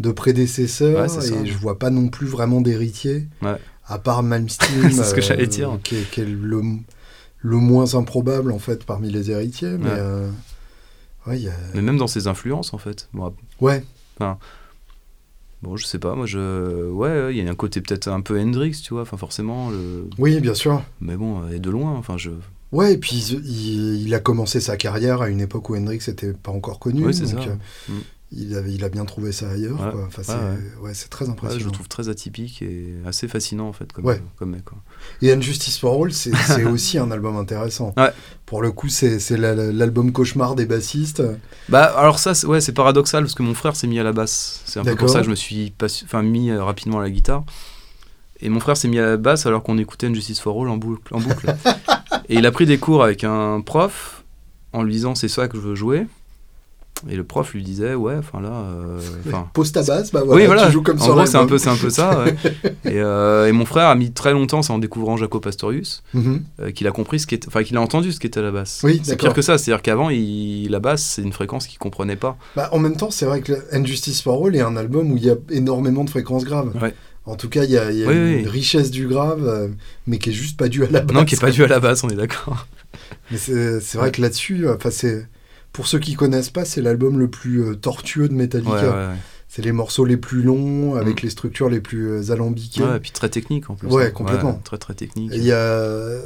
de 0.00 0.10
prédécesseur 0.10 1.08
Ouais, 1.08 1.24
et 1.42 1.46
je 1.46 1.56
vois 1.56 1.78
pas 1.78 1.90
non 1.90 2.08
plus 2.08 2.26
vraiment 2.26 2.60
d'héritier. 2.60 3.26
Ouais. 3.42 3.56
À 3.86 3.98
part 3.98 4.22
Malmsteen, 4.24 4.90
C'est 4.90 5.04
ce 5.04 5.14
que 5.14 5.20
j'allais 5.20 5.46
dire. 5.46 5.78
qui, 5.84 5.96
est, 5.96 6.10
qui 6.10 6.20
est 6.22 6.26
le, 6.26 6.62
le 7.38 7.56
moins 7.56 7.94
improbable 7.94 8.50
en 8.50 8.58
fait 8.58 8.82
parmi 8.84 9.10
les 9.10 9.30
héritiers. 9.30 9.76
Mais 9.78 9.90
euh, 9.90 10.28
ouais, 11.26 11.46
a- 11.46 11.52
Mais 11.74 11.82
même 11.82 11.96
dans 11.98 12.06
ses 12.06 12.26
influences, 12.26 12.72
en 12.74 12.78
fait. 12.78 13.08
Bon, 13.12 13.34
ouais. 13.60 13.84
Bon, 15.62 15.76
je 15.76 15.86
sais 15.86 15.98
pas, 16.00 16.14
moi 16.16 16.26
je. 16.26 16.90
Ouais, 16.90 17.32
il 17.34 17.42
y 17.42 17.46
a 17.46 17.50
un 17.50 17.54
côté 17.54 17.80
peut-être 17.80 18.08
un 18.08 18.20
peu 18.20 18.40
Hendrix, 18.40 18.72
tu 18.82 18.94
vois, 18.94 19.02
enfin 19.02 19.16
forcément. 19.16 19.70
Le... 19.70 20.08
Oui, 20.18 20.40
bien 20.40 20.54
sûr. 20.54 20.82
Mais 21.00 21.16
bon, 21.16 21.48
et 21.48 21.60
de 21.60 21.70
loin, 21.70 21.92
enfin 21.92 22.18
je. 22.18 22.30
Ouais, 22.72 22.94
et 22.94 22.98
puis 22.98 23.16
il, 23.44 24.02
il, 24.06 24.14
a 24.14 24.18
commencé 24.18 24.58
sa 24.58 24.76
carrière 24.76 25.22
à 25.22 25.28
une 25.28 25.40
époque 25.40 25.68
où 25.70 25.76
Hendrix 25.76 26.00
n'était 26.08 26.32
pas 26.32 26.50
encore 26.50 26.78
connu. 26.80 27.04
Oui, 27.06 27.14
c'est 27.14 27.26
ça. 27.26 27.36
euh, 27.38 27.54
Mm. 27.88 28.00
Il, 28.34 28.56
avait, 28.56 28.72
il 28.72 28.82
a 28.84 28.88
bien 28.88 29.04
trouvé 29.04 29.30
ça 29.32 29.50
ailleurs. 29.50 29.80
Ouais. 29.80 29.90
quoi. 29.92 30.04
Enfin, 30.06 30.22
c'est 30.24 30.32
Ouais, 30.32 30.88
ouais, 30.88 30.94
c'est 30.94 31.08
très 31.08 31.28
impressionnant. 31.28 31.60
je 31.60 31.64
le 31.66 31.70
trouve 31.70 31.88
très 31.88 32.08
atypique 32.08 32.62
et 32.62 32.94
assez 33.06 33.28
fascinant 33.28 33.68
en 33.68 33.72
fait 33.72 33.92
comme, 33.92 34.04
Ouais. 34.06 34.22
comme 34.36 34.50
mec. 34.50 34.64
Quoi. 34.64 34.78
Et 35.20 35.32
Injustice 35.32 35.78
for 35.78 36.02
All, 36.02 36.12
c'est 36.12 36.34
c'est 36.46 36.64
aussi 36.64 36.98
un 36.98 37.10
album 37.10 37.36
intéressant. 37.36 37.94
Pour 38.46 38.62
le 38.62 38.70
coup, 38.72 38.88
c'est 38.88 39.18
c'est 39.18 39.36
la- 39.36 39.54
la- 39.54 39.72
l'album 39.72 40.12
cauchemar 40.12 40.54
des 40.54 40.66
bassistes. 40.66 41.22
Bah 41.68 41.84
alors 41.84 42.18
ça, 42.18 42.34
c'est- 42.34 42.46
ouais, 42.46 42.60
c'est 42.60 42.72
paradoxal 42.72 43.22
parce 43.24 43.34
que 43.34 43.42
mon 43.42 43.54
frère 43.54 43.76
s'est 43.76 43.86
mis 43.86 43.98
à 43.98 44.02
la 44.02 44.12
basse. 44.12 44.62
C'est 44.66 44.80
un 44.80 44.84
peu 44.84 44.96
pour 44.96 45.08
ça 45.10 45.18
que 45.20 45.24
je 45.26 45.30
me 45.30 45.36
suis 45.36 45.72
enfin, 46.04 46.22
mis 46.22 46.50
euh, 46.50 46.62
rapidement 46.64 47.00
à 47.00 47.02
la 47.02 47.10
guitare. 47.10 47.44
Et 48.40 48.48
mon 48.48 48.58
frère 48.58 48.76
s'est 48.76 48.88
mis 48.88 48.98
à 48.98 49.06
la 49.06 49.16
basse 49.18 49.46
alors 49.46 49.62
qu'on 49.62 49.78
écoutait 49.78 50.08
Injustice 50.08 50.40
for 50.40 50.60
All 50.60 50.68
en 50.68 50.76
boucle. 50.76 51.14
En 51.14 51.20
boucle. 51.20 51.54
et 52.28 52.34
il 52.36 52.44
a 52.46 52.50
pris 52.50 52.66
des 52.66 52.78
cours 52.78 53.04
avec 53.04 53.22
un 53.24 53.60
prof 53.60 54.24
en 54.72 54.82
lui 54.82 54.92
disant 54.92 55.14
c'est 55.14 55.28
ça 55.28 55.46
que 55.48 55.56
je 55.56 55.62
veux 55.62 55.74
jouer. 55.76 56.06
Et 57.10 57.16
le 57.16 57.24
prof 57.24 57.52
lui 57.52 57.64
disait 57.64 57.94
ouais, 57.94 58.14
enfin 58.16 58.40
là, 58.40 58.50
euh. 58.52 59.00
Pose 59.54 59.72
ta 59.72 59.82
basse, 59.82 60.12
bah 60.12 60.22
voilà, 60.24 60.40
oui, 60.40 60.46
voilà. 60.46 60.66
tu 60.66 60.72
joues 60.72 60.82
comme 60.82 61.00
en 61.00 61.04
sur 61.04 61.14
gros, 61.16 61.26
c'est 61.26 61.36
un 61.36 61.46
peu, 61.46 61.58
c'est 61.58 61.68
un 61.68 61.76
peu 61.76 61.90
ça. 61.90 62.22
ouais. 62.24 62.36
et, 62.84 63.00
euh, 63.00 63.48
et 63.48 63.52
mon 63.52 63.64
frère 63.64 63.88
a 63.88 63.94
mis 63.96 64.12
très 64.12 64.32
longtemps, 64.32 64.62
c'est 64.62 64.72
en 64.72 64.78
découvrant 64.78 65.16
Jaco 65.16 65.40
Pastorius, 65.40 66.04
Mhm. 66.14 66.42
euh, 66.60 66.70
qu'il 66.70 66.86
a 66.86 66.92
compris 66.92 67.18
ce 67.18 67.26
qu'était, 67.26 67.48
enfin 67.48 67.64
qu'il 67.64 67.76
a 67.76 67.80
entendu 67.80 68.12
ce 68.12 68.20
qu'était 68.20 68.40
la 68.40 68.52
basse. 68.52 68.82
Oui, 68.84 69.00
c'est 69.02 69.16
pire 69.16 69.32
que 69.34 69.42
ça, 69.42 69.58
c'est-à-dire 69.58 69.82
qu'avant, 69.82 70.10
la 70.10 70.78
basse, 70.80 71.02
c'est 71.02 71.22
une 71.22 71.32
fréquence 71.32 71.66
qu'il 71.66 71.78
comprenait 71.80 72.14
pas. 72.14 72.36
Bah, 72.54 72.68
en 72.72 72.78
même 72.78 72.96
temps, 72.96 73.10
c'est 73.10 73.26
vrai 73.26 73.40
que 73.40 73.52
Injustice 73.72 74.22
for 74.22 74.46
All 74.46 74.54
est 74.54 74.60
un 74.60 74.76
album 74.76 75.10
où 75.10 75.16
il 75.16 75.24
y 75.24 75.30
a 75.30 75.34
énormément 75.50 76.04
de 76.04 76.10
fréquences 76.10 76.44
graves. 76.44 76.70
Ouais. 76.80 76.94
En 77.26 77.34
tout 77.36 77.48
cas, 77.48 77.64
il 77.64 77.70
y 77.70 77.78
a, 77.78 77.90
il 77.90 77.98
y 77.98 78.04
a 78.04 78.08
Oui, 78.08 78.14
une 78.14 78.34
oui. 78.42 78.46
richesse 78.48 78.90
du 78.92 79.08
grave, 79.08 79.44
euh, 79.48 79.68
mais 80.06 80.18
qui 80.18 80.30
est 80.30 80.32
juste 80.32 80.56
pas 80.56 80.68
due 80.68 80.84
à 80.84 80.88
la 80.90 81.00
basse. 81.00 81.16
Non, 81.16 81.24
qui 81.24 81.34
est 81.34 81.40
pas 81.40 81.50
dû 81.50 81.64
à 81.64 81.68
la 81.68 81.80
basse, 81.80 82.04
on 82.04 82.08
est 82.10 82.14
d'accord. 82.16 82.66
Mais 83.32 83.38
c'est 83.38 83.94
vrai 83.94 84.12
que 84.12 84.20
là-dessus, 84.20 84.68
enfin 84.68 84.90
c'est 84.92 85.26
pour 85.72 85.86
ceux 85.86 85.98
qui 85.98 86.14
connaissent 86.14 86.50
pas, 86.50 86.64
c'est 86.64 86.82
l'album 86.82 87.18
le 87.18 87.28
plus 87.28 87.62
euh, 87.62 87.74
tortueux 87.74 88.28
de 88.28 88.34
Metallica. 88.34 88.70
Ouais, 88.72 88.80
ouais, 88.82 88.88
ouais. 89.08 89.14
C'est 89.48 89.60
les 89.62 89.72
morceaux 89.72 90.06
les 90.06 90.16
plus 90.16 90.42
longs, 90.42 90.94
avec 90.94 91.20
Mm. 91.22 91.24
les 91.26 91.30
structures 91.30 91.68
les 91.68 91.80
plus 91.80 92.08
euh, 92.08 92.32
alambiquées. 92.32 92.82
Ouais, 92.84 92.96
et 92.96 93.00
puis 93.00 93.10
très 93.10 93.28
technique 93.28 93.68
en 93.68 93.74
plus. 93.74 93.86
Ouais, 93.88 94.06
hein. 94.06 94.10
complètement. 94.10 94.58
très 94.64 94.78
très 94.78 94.94
technique. 94.94 95.30
Il 95.34 95.44
y 95.44 95.52
a, 95.52 96.16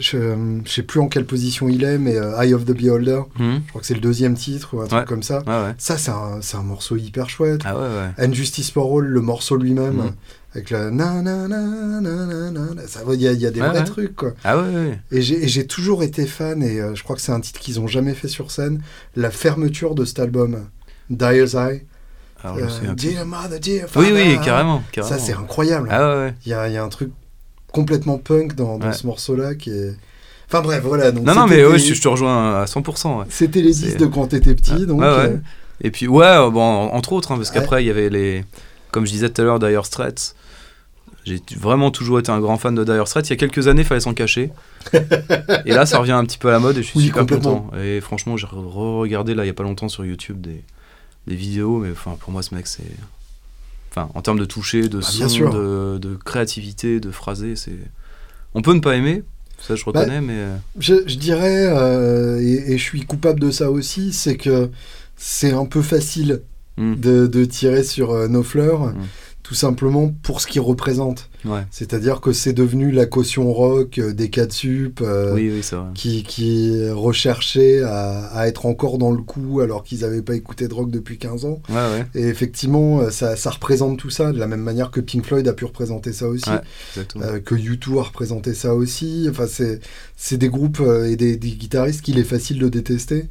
je, 0.00 0.58
je 0.64 0.70
sais 0.72 0.82
plus 0.82 0.98
en 0.98 1.06
quelle 1.06 1.24
position 1.24 1.68
il 1.68 1.84
est, 1.84 1.98
mais 1.98 2.16
euh, 2.16 2.36
Eye 2.40 2.52
of 2.52 2.64
the 2.64 2.72
Beholder, 2.72 3.20
Mhm. 3.38 3.60
je 3.64 3.68
crois 3.68 3.80
que 3.80 3.86
c'est 3.86 3.94
le 3.94 4.00
deuxième 4.00 4.34
titre 4.34 4.74
ou 4.74 4.80
un 4.80 4.86
truc 4.88 5.04
comme 5.06 5.22
ça. 5.22 5.44
Ça, 5.78 5.96
c'est 5.98 6.56
un, 6.56 6.62
morceau 6.62 6.96
hyper 6.96 7.28
chouette. 7.30 7.60
Ah 7.64 7.76
ouais, 7.76 7.82
ouais. 7.86 8.24
Injustice 8.26 8.72
for 8.72 8.92
All, 8.98 9.04
le 9.04 9.20
morceau 9.20 9.56
lui-même, 9.56 9.94
Mm. 9.96 10.10
Avec 10.54 10.70
la 10.70 10.90
na 10.90 11.20
na 11.22 11.48
na 11.48 11.58
na 11.58 12.00
na 12.00 12.50
na, 12.50 12.74
na, 12.74 12.86
ça 12.86 13.02
va, 13.04 13.14
il 13.14 13.22
y, 13.22 13.26
a- 13.28 13.32
y 13.32 13.46
a 13.46 13.50
des 13.50 13.60
Ouais, 13.60 13.68
vrais 13.68 13.78
ouais. 13.80 13.84
trucs 13.84 14.14
quoi. 14.14 14.32
Ah 14.44 14.56
ouais, 14.58 14.62
ouais. 14.72 14.98
Et 15.10 15.20
j'ai 15.22 15.66
toujours 15.66 16.02
été 16.02 16.26
fan, 16.26 16.62
et 16.62 16.80
euh, 16.80 16.94
je 16.94 17.02
crois 17.02 17.16
que 17.16 17.22
c'est 17.22 17.32
un 17.32 17.40
titre 17.40 17.58
qu'ils 17.60 17.80
ont 17.80 17.86
jamais 17.88 18.14
fait 18.14 18.28
sur 18.28 18.50
scène, 18.50 18.80
la 19.16 19.30
fermeture 19.30 19.94
de 19.94 20.04
cet 20.04 20.18
album, 20.20 20.66
Dire's 21.10 21.54
Eye. 21.54 21.82
Alors, 22.42 22.58
je 22.58 22.62
me 22.86 22.90
Euh, 22.90 22.94
plus. 22.94 23.08
Dear 23.08 23.24
Mother, 23.26 23.58
Dear 23.58 23.88
Oui, 23.96 24.06
oui, 24.12 24.34
Father. 24.34 24.40
carrément. 24.44 24.82
carrément. 24.92 25.16
Ça, 25.16 25.18
c'est 25.18 25.32
incroyable. 25.32 25.88
Ah. 25.90 26.28
Il 26.44 26.50
y, 26.50 26.54
a, 26.54 26.68
y 26.68 26.76
a 26.76 26.84
un 26.84 26.88
truc 26.90 27.10
complètement 27.72 28.18
punk 28.18 28.54
dans, 28.54 28.78
dans 28.78 28.88
Ouais. 28.88 28.92
ce 28.92 29.06
morceau-là 29.06 29.54
qui 29.54 29.70
est. 29.70 29.94
Enfin 30.46 30.60
bref, 30.60 30.82
voilà. 30.84 31.10
Donc 31.10 31.24
Non, 31.24 31.34
non, 31.34 31.46
mais 31.46 31.64
ouais, 31.64 31.78
je, 31.78 31.94
je 31.94 32.00
te 32.02 32.06
rejoins 32.06 32.60
à 32.60 32.66
100%. 32.66 33.18
Ouais. 33.20 33.24
C'était 33.30 33.62
les 33.62 33.72
C'est- 33.72 33.86
disques 33.86 33.98
de 33.98 34.06
quand 34.06 34.26
t'étais 34.28 34.54
petit, 34.54 34.72
Ouais, 34.74 34.86
donc. 34.86 35.02
euh, 35.02 35.36
Et 35.80 35.90
puis, 35.90 36.06
ouais, 36.06 36.50
bon, 36.50 36.60
entre 36.60 37.14
autres, 37.14 37.32
hein, 37.32 37.36
parce 37.36 37.50
qu'après, 37.50 37.82
il 37.82 37.86
y 37.86 37.90
avait 37.90 38.10
les. 38.10 38.44
Comme 38.92 39.06
je 39.06 39.10
disais 39.10 39.28
tout 39.30 39.40
à 39.40 39.44
l'heure, 39.44 39.58
Dire 39.58 39.84
Straits. 39.86 40.34
J'ai 41.24 41.40
vraiment 41.58 41.90
toujours 41.90 42.18
été 42.18 42.30
un 42.30 42.40
grand 42.40 42.58
fan 42.58 42.74
de 42.74 42.84
Dire 42.84 43.08
Straits. 43.08 43.26
Il 43.28 43.30
y 43.30 43.32
a 43.32 43.36
quelques 43.36 43.66
années, 43.68 43.82
il 43.82 43.86
fallait 43.86 44.00
s'en 44.00 44.12
cacher. 44.14 44.50
et 45.64 45.72
là, 45.72 45.86
ça 45.86 45.98
revient 45.98 46.12
un 46.12 46.24
petit 46.24 46.38
peu 46.38 46.48
à 46.48 46.52
la 46.52 46.58
mode 46.58 46.76
et 46.76 46.82
je 46.82 46.88
suis 46.88 46.98
Oui, 46.98 47.04
super 47.06 47.26
content. 47.26 47.70
Et 47.82 48.00
franchement, 48.00 48.36
j'ai 48.36 48.46
re-regardé 48.46 49.34
là, 49.34 49.44
il 49.44 49.46
y 49.46 49.50
a 49.50 49.54
pas 49.54 49.62
longtemps 49.62 49.88
sur 49.88 50.04
YouTube 50.04 50.40
des, 50.40 50.62
des 51.26 51.34
vidéos. 51.34 51.78
Mais 51.78 51.90
enfin, 51.92 52.16
pour 52.20 52.30
moi, 52.30 52.42
ce 52.42 52.54
mec, 52.54 52.66
c'est. 52.66 52.82
Enfin, 53.90 54.08
en 54.14 54.22
termes 54.22 54.38
de 54.38 54.44
toucher, 54.44 54.88
de 54.88 54.98
Bah, 54.98 55.06
son, 55.06 55.28
sûr. 55.28 55.50
de, 55.50 55.98
de 55.98 56.16
créativité, 56.16 57.00
de 57.00 57.10
phrasé, 57.10 57.56
c'est. 57.56 57.78
On 58.54 58.60
peut 58.62 58.74
ne 58.74 58.80
pas 58.80 58.94
aimer, 58.96 59.22
ça 59.60 59.74
je 59.76 59.84
Bah, 59.84 60.00
reconnais, 60.00 60.20
mais. 60.20 60.34
euh, 60.36 60.56
je, 60.78 60.94
je 61.06 61.16
dirais, 61.16 61.66
euh, 61.68 62.40
et, 62.40 62.72
et 62.72 62.78
je 62.78 62.82
suis 62.82 63.02
coupable 63.06 63.40
de 63.40 63.50
ça 63.50 63.70
aussi, 63.70 64.12
c'est 64.12 64.36
que 64.36 64.70
c'est 65.16 65.52
un 65.52 65.64
peu 65.66 65.80
facile 65.82 66.42
hmm, 66.76 66.94
de, 66.96 67.26
de 67.26 67.44
tirer 67.44 67.82
sur 67.82 68.10
euh, 68.12 68.28
nos 68.28 68.42
fleurs, 68.42 68.88
Mm. 68.88 68.94
Tout 69.44 69.54
simplement 69.54 70.10
pour 70.22 70.40
ce 70.40 70.46
qu'il 70.46 70.62
représente. 70.62 71.28
Ouais, 71.44 71.60
C'est-à-dire 71.70 72.22
que 72.22 72.32
c'est 72.32 72.54
devenu 72.54 72.90
la 72.90 73.04
caution 73.04 73.52
rock 73.52 73.98
euh, 73.98 74.14
des 74.14 74.30
4 74.30 74.50
sup. 74.50 75.00
euh, 75.02 75.34
oui, 75.34 75.52
oui. 75.54 75.62
Qui, 75.94 76.22
qui 76.22 76.88
recherchaient 76.88 77.82
à, 77.82 78.24
à 78.28 78.48
être 78.48 78.64
encore 78.64 78.96
dans 78.96 79.10
le 79.12 79.20
coup 79.22 79.60
alors 79.60 79.84
qu'ils 79.84 80.00
n'avaient 80.00 80.22
pas 80.22 80.34
écouté 80.34 80.66
de 80.66 80.72
rock 80.72 80.90
depuis 80.90 81.18
15 81.18 81.44
ans. 81.44 81.60
Ouais, 81.68 81.74
ouais, 81.74 82.06
Et 82.14 82.26
effectivement, 82.26 83.00
euh, 83.00 83.10
ça, 83.10 83.36
ça 83.36 83.50
représente 83.50 83.98
tout 83.98 84.08
ça, 84.08 84.32
de 84.32 84.38
la 84.38 84.46
même 84.46 84.62
manière 84.62 84.90
que 84.90 85.00
Pink 85.00 85.26
Floyd 85.26 85.46
a 85.46 85.52
pu 85.52 85.66
représenter 85.66 86.14
ça 86.14 86.26
aussi, 86.26 86.48
euh, 87.16 87.38
que 87.40 87.54
U2 87.54 87.98
a 87.98 88.02
représenté 88.04 88.54
ça 88.54 88.74
aussi. 88.74 89.26
Enfin, 89.28 89.44
c'est, 89.46 90.38
des 90.38 90.48
groupes 90.48 90.80
et 91.06 91.16
des, 91.16 91.36
des 91.36 91.50
guitaristes 91.50 92.00
qu'il 92.00 92.18
est 92.18 92.24
facile 92.24 92.58
de 92.58 92.70
détester, 92.70 93.26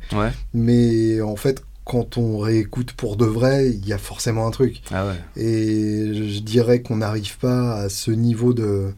mais 0.53 1.19
en 1.21 1.35
fait, 1.35 1.63
quand 1.85 2.17
on 2.17 2.37
réécoute 2.39 2.93
pour 2.93 3.17
de 3.17 3.25
vrai, 3.25 3.69
il 3.69 3.85
y 3.87 3.93
a 3.93 3.97
forcément 3.97 4.47
un 4.47 4.51
truc. 4.51 4.81
ah 4.91 5.05
ouais. 5.07 5.41
Et 5.43 6.13
je 6.13 6.39
dirais 6.39 6.81
qu'on 6.81 6.97
n'arrive 6.97 7.37
pas 7.37 7.73
à 7.75 7.89
ce 7.89 8.11
niveau 8.11 8.53
de, 8.53 8.93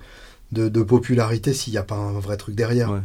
de, 0.51 0.69
de 0.69 0.83
popularité 0.83 1.53
s'il 1.53 1.73
n'y 1.73 1.77
a 1.79 1.83
pas 1.83 1.95
un 1.95 2.19
vrai 2.19 2.37
truc 2.37 2.55
derrière. 2.55 2.91
Ouais. 2.91 2.99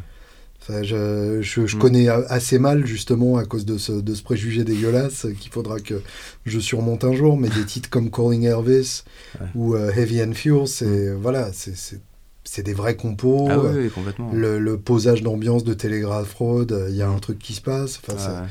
Enfin, 0.63 0.83
je 0.83 1.41
je, 1.41 1.67
je 1.67 1.77
Mm. 1.77 1.81
connais 1.81 2.09
assez 2.09 2.59
mal 2.59 2.85
justement 2.85 3.39
à 3.39 3.45
cause 3.47 3.65
de 3.65 3.79
ce, 3.79 3.93
de 3.93 4.15
ce 4.15 4.23
préjugé 4.23 4.63
dégueulasse 4.63 5.27
qu'il 5.41 5.51
faudra 5.51 5.81
que 5.81 6.03
je 6.45 6.61
surmonte 6.61 7.03
un 7.05 7.15
jour, 7.15 7.39
mais 7.39 7.49
des 7.49 7.65
titres 7.67 7.89
comme 7.89 8.11
Calling 8.11 8.47
Ouais. 8.53 9.47
ou 9.55 9.75
euh, 9.75 9.91
Heavy 9.97 10.23
and 10.23 10.33
Fuel, 10.35 10.69
c'est 10.69 11.13
voilà, 11.15 11.51
c'est- 11.55 11.99
c'est 12.45 12.63
des 12.63 12.75
vrais 12.75 12.97
compos. 12.97 13.49
Ah 13.51 13.59
oui, 13.59 13.85
oui, 13.85 13.91
complètement. 13.91 14.31
Le, 14.33 14.59
le 14.59 14.77
posage 14.77 15.23
d'ambiance 15.23 15.63
de 15.65 15.73
Telegraph 15.73 16.35
Road, 16.35 16.75
il 16.91 16.97
y 16.97 17.03
a 17.03 17.09
un 17.09 17.19
truc 17.19 17.39
qui 17.39 17.55
se 17.55 17.61
passe. 17.63 18.01
Enfin, 18.07 18.47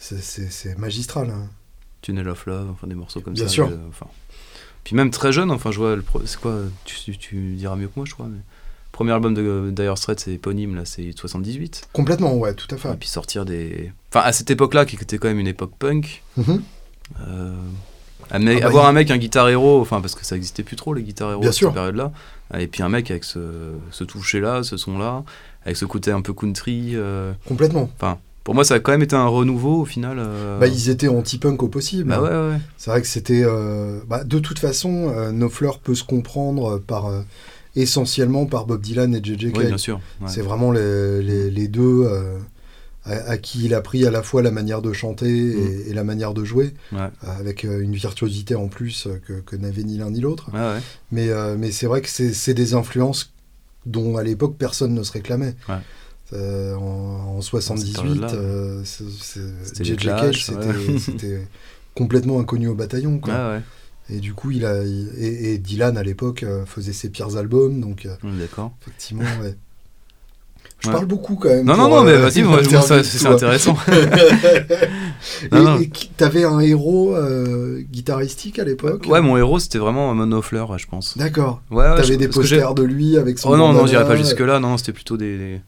c'est- 0.00 0.78
magistral. 0.78 1.30
hein. 1.30 1.48
Tunnel 2.02 2.28
of 2.28 2.46
Love, 2.46 2.70
enfin 2.70 2.86
des 2.86 2.94
morceaux 2.94 3.20
comme 3.20 3.34
Bien 3.34 3.44
ça. 3.44 3.50
sûr. 3.50 3.66
euh, 3.68 3.76
enfin. 3.88 4.06
Puis 4.84 4.96
même 4.96 5.10
très 5.10 5.32
jeune, 5.32 5.50
enfin 5.50 5.70
je 5.70 5.78
vois, 5.78 5.96
c'est 6.24 6.40
quoi, 6.40 6.56
tu, 6.86 7.54
diras 7.54 7.76
mieux 7.76 7.86
que 7.88 7.92
moi 7.96 8.06
je 8.06 8.14
crois, 8.14 8.26
mais 8.26 8.38
premier 8.92 9.12
album 9.12 9.34
de 9.34 9.70
Dire 9.70 9.98
Straits 9.98 10.18
c'est 10.20 10.32
éponyme, 10.32 10.74
là 10.74 10.86
c'est 10.86 11.12
78. 11.14 11.88
Complètement, 11.92 12.34
ouais, 12.38 12.54
tout 12.54 12.74
à 12.74 12.78
fait. 12.78 12.90
Et 12.90 12.96
puis 12.96 13.08
sortir 13.08 13.44
des... 13.44 13.92
Enfin 14.10 14.24
à 14.24 14.32
cette 14.32 14.50
époque-là, 14.50 14.86
qui 14.86 14.96
était 14.96 15.18
quand 15.18 15.28
même 15.28 15.38
une 15.38 15.46
époque 15.46 15.72
punk, 15.78 16.22
Mhm. 16.38 16.62
euh, 17.28 17.54
amener- 18.30 18.56
Ah 18.56 18.60
bah, 18.60 18.66
avoir 18.68 18.84
il- 18.86 18.88
un 18.88 18.92
mec, 18.92 19.10
un 19.10 19.18
guitar 19.18 19.48
héros, 19.50 19.80
enfin 19.82 20.00
parce 20.00 20.14
que 20.14 20.24
ça 20.24 20.34
existait 20.36 20.62
plus 20.62 20.76
trop 20.76 20.94
les 20.94 21.02
guitares 21.02 21.32
héros 21.32 21.40
Bien 21.42 21.50
à 21.50 21.52
cette 21.52 21.72
période-là, 21.74 22.10
et 22.58 22.66
puis 22.66 22.82
un 22.82 22.88
mec 22.88 23.10
avec 23.10 23.24
ce, 23.24 23.74
ce 23.90 24.04
toucher-là, 24.04 24.62
ce 24.62 24.78
son-là, 24.78 25.24
avec 25.64 25.76
ce 25.76 25.84
côté 25.84 26.10
un 26.10 26.22
peu 26.22 26.32
country, 26.32 26.92
euh, 26.94 27.34
Complètement. 27.46 27.90
Pour 28.50 28.56
moi 28.56 28.64
ça 28.64 28.74
a 28.74 28.80
quand 28.80 28.90
même 28.90 29.02
été 29.02 29.14
un 29.14 29.28
renouveau 29.28 29.82
au 29.82 29.84
final. 29.84 30.16
euh, 30.18 30.58
Bah, 30.58 30.66
ils 30.66 30.90
étaient 30.90 31.06
anti-punk 31.06 31.62
au 31.62 31.68
possible. 31.68 32.08
bah 32.10 32.20
ouais, 32.20 32.28
ouais. 32.54 32.58
C'est 32.76 32.90
vrai 32.90 33.00
que 33.00 33.06
c'était. 33.06 33.44
euh, 33.44 34.00
bah, 34.08 34.24
de 34.24 34.40
toute 34.40 34.58
façon, 34.58 35.12
euh, 35.14 35.30
Nos 35.30 35.48
Fleurs 35.48 35.78
peut 35.78 35.94
se 35.94 36.02
comprendre 36.02 36.78
par, 36.80 37.06
euh, 37.06 37.20
essentiellement 37.76 38.46
par 38.46 38.66
Bob 38.66 38.80
Dylan 38.82 39.14
et 39.14 39.20
J.J. 39.22 39.46
Oui, 39.46 39.52
Cale. 39.52 39.66
bien 39.68 39.78
sûr. 39.78 40.00
ouais. 40.20 40.26
C'est 40.28 40.40
vraiment 40.42 40.72
les, 40.72 41.22
les, 41.22 41.48
les 41.48 41.68
deux 41.68 42.08
à, 43.04 43.12
à 43.12 43.38
qui 43.38 43.64
il 43.66 43.72
a 43.74 43.80
pris 43.82 44.04
à 44.04 44.10
la 44.10 44.22
fois 44.24 44.42
la 44.42 44.50
manière 44.50 44.82
de 44.82 44.92
chanter 44.92 45.28
et, 45.30 45.90
et 45.90 45.94
la 45.94 46.02
manière 46.02 46.34
de 46.34 46.42
jouer, 46.44 46.74
avec 47.22 47.62
une 47.62 47.94
virtuosité 47.94 48.56
en 48.56 48.66
plus 48.66 49.06
que, 49.28 49.34
que 49.34 49.54
n'avait 49.54 49.84
ni 49.84 49.96
l'un 49.96 50.10
ni 50.10 50.18
l'autre. 50.20 50.50
Mais, 51.12 51.28
mais 51.56 51.70
c'est 51.70 51.86
vrai 51.86 52.00
que 52.02 52.08
c'est 52.08 52.32
c'est 52.32 52.54
des 52.54 52.74
influences 52.74 53.32
dont 53.86 54.16
à 54.18 54.22
l'époque 54.24 54.56
personne 54.58 54.92
ne 54.92 55.02
se 55.04 55.12
réclamait. 55.12 55.54
Euh, 56.32 56.74
en, 56.76 57.36
en 57.38 57.40
78, 57.40 57.92
période-là, 57.94 58.32
euh, 58.34 58.82
C'était 60.98 61.46
complètement 61.94 62.38
inconnu 62.40 62.68
au 62.68 62.74
bataillon. 62.74 63.18
Quoi. 63.18 63.34
Ouais. 63.34 63.60
Et 64.12 64.18
du 64.20 64.32
coup, 64.34 64.50
il 64.50 64.64
a, 64.64 64.82
il- 64.84 65.10
et, 65.18 65.54
et 65.54 65.58
Dylan 65.58 65.96
à 65.96 66.02
l'époque 66.02 66.42
euh, 66.42 66.64
faisait 66.66 66.92
ses 66.92 67.08
pires 67.10 67.36
albums, 67.36 67.80
donc 67.80 68.06
euh, 68.06 68.14
d'accord. 68.38 68.72
effectivement, 68.82 69.22
ouais. 69.42 69.54
Je 70.82 70.88
Ouais. 70.88 70.94
parle 70.94 71.06
beaucoup 71.06 71.34
quand 71.36 71.48
même. 71.50 71.66
Non, 71.66 71.76
non, 71.76 71.88
pour, 71.88 71.96
non, 71.98 72.04
mais 72.04 72.12
euh, 72.12 72.18
vas-y, 72.28 72.42
moi, 72.44 72.60
c'est 72.62 73.26
intéressant. 73.26 73.76
et 75.52 75.90
t'avais 76.16 76.44
un 76.44 76.60
héros 76.60 77.14
euh, 77.14 77.80
guitaristique 77.90 78.58
à 78.58 78.64
l'époque? 78.64 79.04
Ouais, 79.08 79.20
mon 79.20 79.36
héros, 79.36 79.58
c'était 79.58 79.78
vraiment 79.78 80.14
Mono 80.14 80.40
Fleur, 80.42 80.78
je 80.78 80.86
pense. 80.86 81.18
D'accord. 81.18 81.60
Ouais, 81.70 81.88
ouais, 81.88 81.96
T'avais 81.96 82.16
des 82.16 82.28
posters 82.28 82.74
de 82.74 82.82
lui 82.82 83.18
avec 83.18 83.38
son. 83.38 83.50
Oh 83.50 83.56
non, 83.56 83.72
non, 83.72 83.86
j'irais 83.86 84.06
pas 84.06 84.16
jusque-là, 84.16 84.58
non, 84.60 84.76
c'était 84.78 84.92
plutôt 84.92 85.16
des, 85.16 85.36
des- 85.38 85.60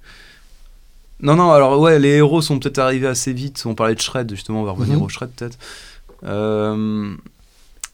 Non, 1.23 1.37
non, 1.37 1.53
alors 1.53 1.79
ouais, 1.81 1.99
les 1.99 2.09
héros 2.17 2.43
sont 2.43 2.59
peut-être 2.59 2.79
arrivés 2.79 3.07
assez 3.07 3.33
vite. 3.33 3.63
On 3.65 3.75
parlait 3.75 3.95
de 3.95 4.01
Shred, 4.01 4.31
justement, 4.31 4.61
on 4.63 4.65
va 4.65 4.73
revenir 4.73 4.97
Mhm. 4.99 5.03
au 5.05 5.09
Shred 5.09 5.31
peut-être. 5.31 5.59
Euh, 6.25 7.15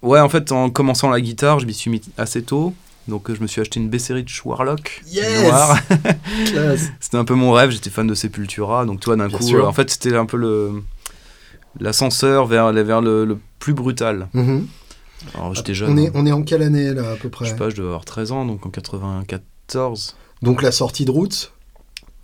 Ouais, 0.01 0.21
en 0.21 0.29
fait, 0.29 0.53
en 0.53 0.71
commençant 0.71 1.11
la 1.11 1.21
guitare, 1.21 1.59
je 1.59 1.67
m'y 1.67 1.75
suis 1.75 1.91
mis 1.91 2.01
assez 2.17 2.43
tôt. 2.43 2.73
Donc, 3.09 3.33
je 3.35 3.41
me 3.41 3.49
suis 3.49 3.61
acheté 3.61 3.81
une 3.81 3.89
Besserich 3.89 4.43
Warlock 4.45 5.03
Yes 5.09 5.43
noire. 5.49 5.77
C'était 7.01 7.17
un 7.17 7.25
peu 7.25 7.35
mon 7.35 7.51
rêve. 7.53 7.71
J'étais 7.71 7.91
fan 7.91 8.07
de 8.07 8.15
Sepultura. 8.15 8.85
Donc, 8.85 9.01
toi, 9.01 9.17
d'un 9.17 9.29
coup, 9.29 9.43
sûr. 9.43 9.65
euh, 9.65 9.69
en 9.69 9.73
fait, 9.73 9.91
c'était 9.91 10.15
un 10.15 10.27
peu 10.27 10.37
le 10.37 10.83
l'ascenseur 11.81 12.47
vers, 12.47 12.73
vers 12.73 13.01
le, 13.01 13.25
le 13.25 13.39
plus 13.59 13.73
brutal. 13.75 14.29
Mhm. 14.35 14.67
Alors, 15.35 15.55
j'étais 15.55 15.75
jeune. 15.75 15.91
On 15.93 15.97
est, 15.97 16.09
hein. 16.09 16.13
on 16.15 16.27
est 16.27 16.33
en 16.33 16.43
quelle 16.43 16.63
année 16.63 16.95
là 16.95 17.11
à 17.13 17.15
peu 17.17 17.23
Je 17.25 17.29
près? 17.29 17.47
sais 17.49 17.57
pas, 17.57 17.69
je 17.71 17.75
devais 17.77 17.89
avoir 17.89 18.05
13 18.05 18.31
ans, 18.31 18.45
donc 18.47 18.67
en 18.67 18.71
94. 18.71 20.15
Donc 20.43 20.63
la 20.63 20.71
sortie 20.71 21.05
de 21.05 21.11
Roots 21.11 21.51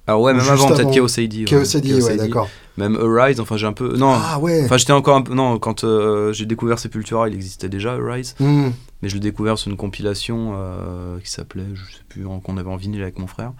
Alors, 0.06 0.20
ouais, 0.20 0.32
Ou 0.32 0.36
même 0.36 0.48
avant, 0.48 0.68
peut-être. 0.68 0.90
Chaos 0.92 1.18
AD. 1.18 1.32
ouais. 1.34 1.44
Chaos 1.44 1.76
AD, 1.76 1.84
ouais, 1.86 2.16
d'accord. 2.16 2.48
Même 2.76 2.96
Arise, 2.96 3.40
enfin, 3.40 3.56
j'ai 3.56 3.66
un 3.66 3.72
peu. 3.72 3.96
Non. 3.96 4.12
Ah 4.14 4.38
ouais 4.38 4.64
Enfin, 4.64 4.76
j'étais 4.76 4.92
encore 4.92 5.16
un 5.16 5.22
peu. 5.22 5.32
Non, 5.34 5.58
quand 5.58 5.84
euh, 5.84 6.32
j'ai 6.32 6.44
découvert 6.44 6.78
Sepultura, 6.78 7.28
il 7.28 7.34
existait 7.34 7.68
déjà, 7.68 7.94
Arise. 7.94 8.34
Hmm. 8.40 8.70
Mais 9.00 9.08
je 9.08 9.14
l'ai 9.14 9.20
découvert 9.20 9.56
sur 9.58 9.70
une 9.70 9.76
compilation 9.76 10.52
euh, 10.56 11.18
qui 11.20 11.30
s'appelait, 11.30 11.64
je 11.74 11.82
sais 11.84 12.02
plus, 12.08 12.24
qu'on 12.42 12.56
avait 12.56 12.68
en 12.70 12.76
vinyle 12.76 13.02
avec 13.02 13.18
mon 13.18 13.26
frère. 13.26 13.52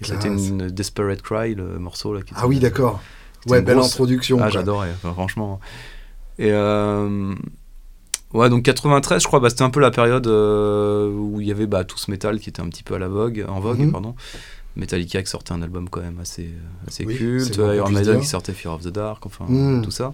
Et 0.00 0.04
c'était 0.04 0.28
une 0.28 0.68
Desperate 0.68 1.20
Cry, 1.20 1.54
le 1.54 1.78
morceau 1.78 2.14
là. 2.14 2.22
Qui 2.22 2.32
Ah 2.36 2.46
oui, 2.46 2.58
d'accord. 2.58 3.00
Ouais, 3.46 3.60
belle 3.60 3.76
grosse- 3.76 3.92
introduction. 3.92 4.38
Ah, 4.40 4.48
j'adorais, 4.50 4.90
enfin, 4.96 5.12
franchement. 5.12 5.60
Et 6.38 6.50
euh, 6.52 7.34
ouais, 8.32 8.48
donc 8.48 8.62
93, 8.62 9.20
je 9.22 9.26
crois, 9.26 9.40
bah, 9.40 9.50
c'était 9.50 9.62
un 9.62 9.70
peu 9.70 9.80
la 9.80 9.90
période 9.90 10.26
euh, 10.26 11.10
où 11.10 11.40
il 11.40 11.46
y 11.46 11.50
avait 11.50 11.66
bah, 11.66 11.84
tout 11.84 11.98
ce 11.98 12.10
métal 12.10 12.38
qui 12.40 12.48
était 12.48 12.62
un 12.62 12.68
petit 12.68 12.82
peu 12.82 12.94
à 12.94 12.98
la 12.98 13.08
vogue, 13.08 13.44
en 13.48 13.60
vogue, 13.60 13.78
Mhm. 13.80 13.92
pardon. 13.92 14.14
Metallica 14.76 15.22
qui 15.22 15.30
sortait 15.30 15.52
un 15.52 15.62
album 15.62 15.88
quand 15.88 16.00
même 16.00 16.18
assez, 16.20 16.44
euh, 16.44 16.88
assez 16.88 17.04
Oui, 17.04 17.16
culte, 17.16 17.56
Iron 17.56 17.90
Maiden 17.90 18.20
qui 18.20 18.26
sortait 18.26 18.52
Fear 18.52 18.74
of 18.74 18.82
the 18.82 18.88
Dark, 18.88 19.24
enfin 19.26 19.44
Mhm. 19.48 19.82
tout 19.82 19.90
ça. 19.90 20.12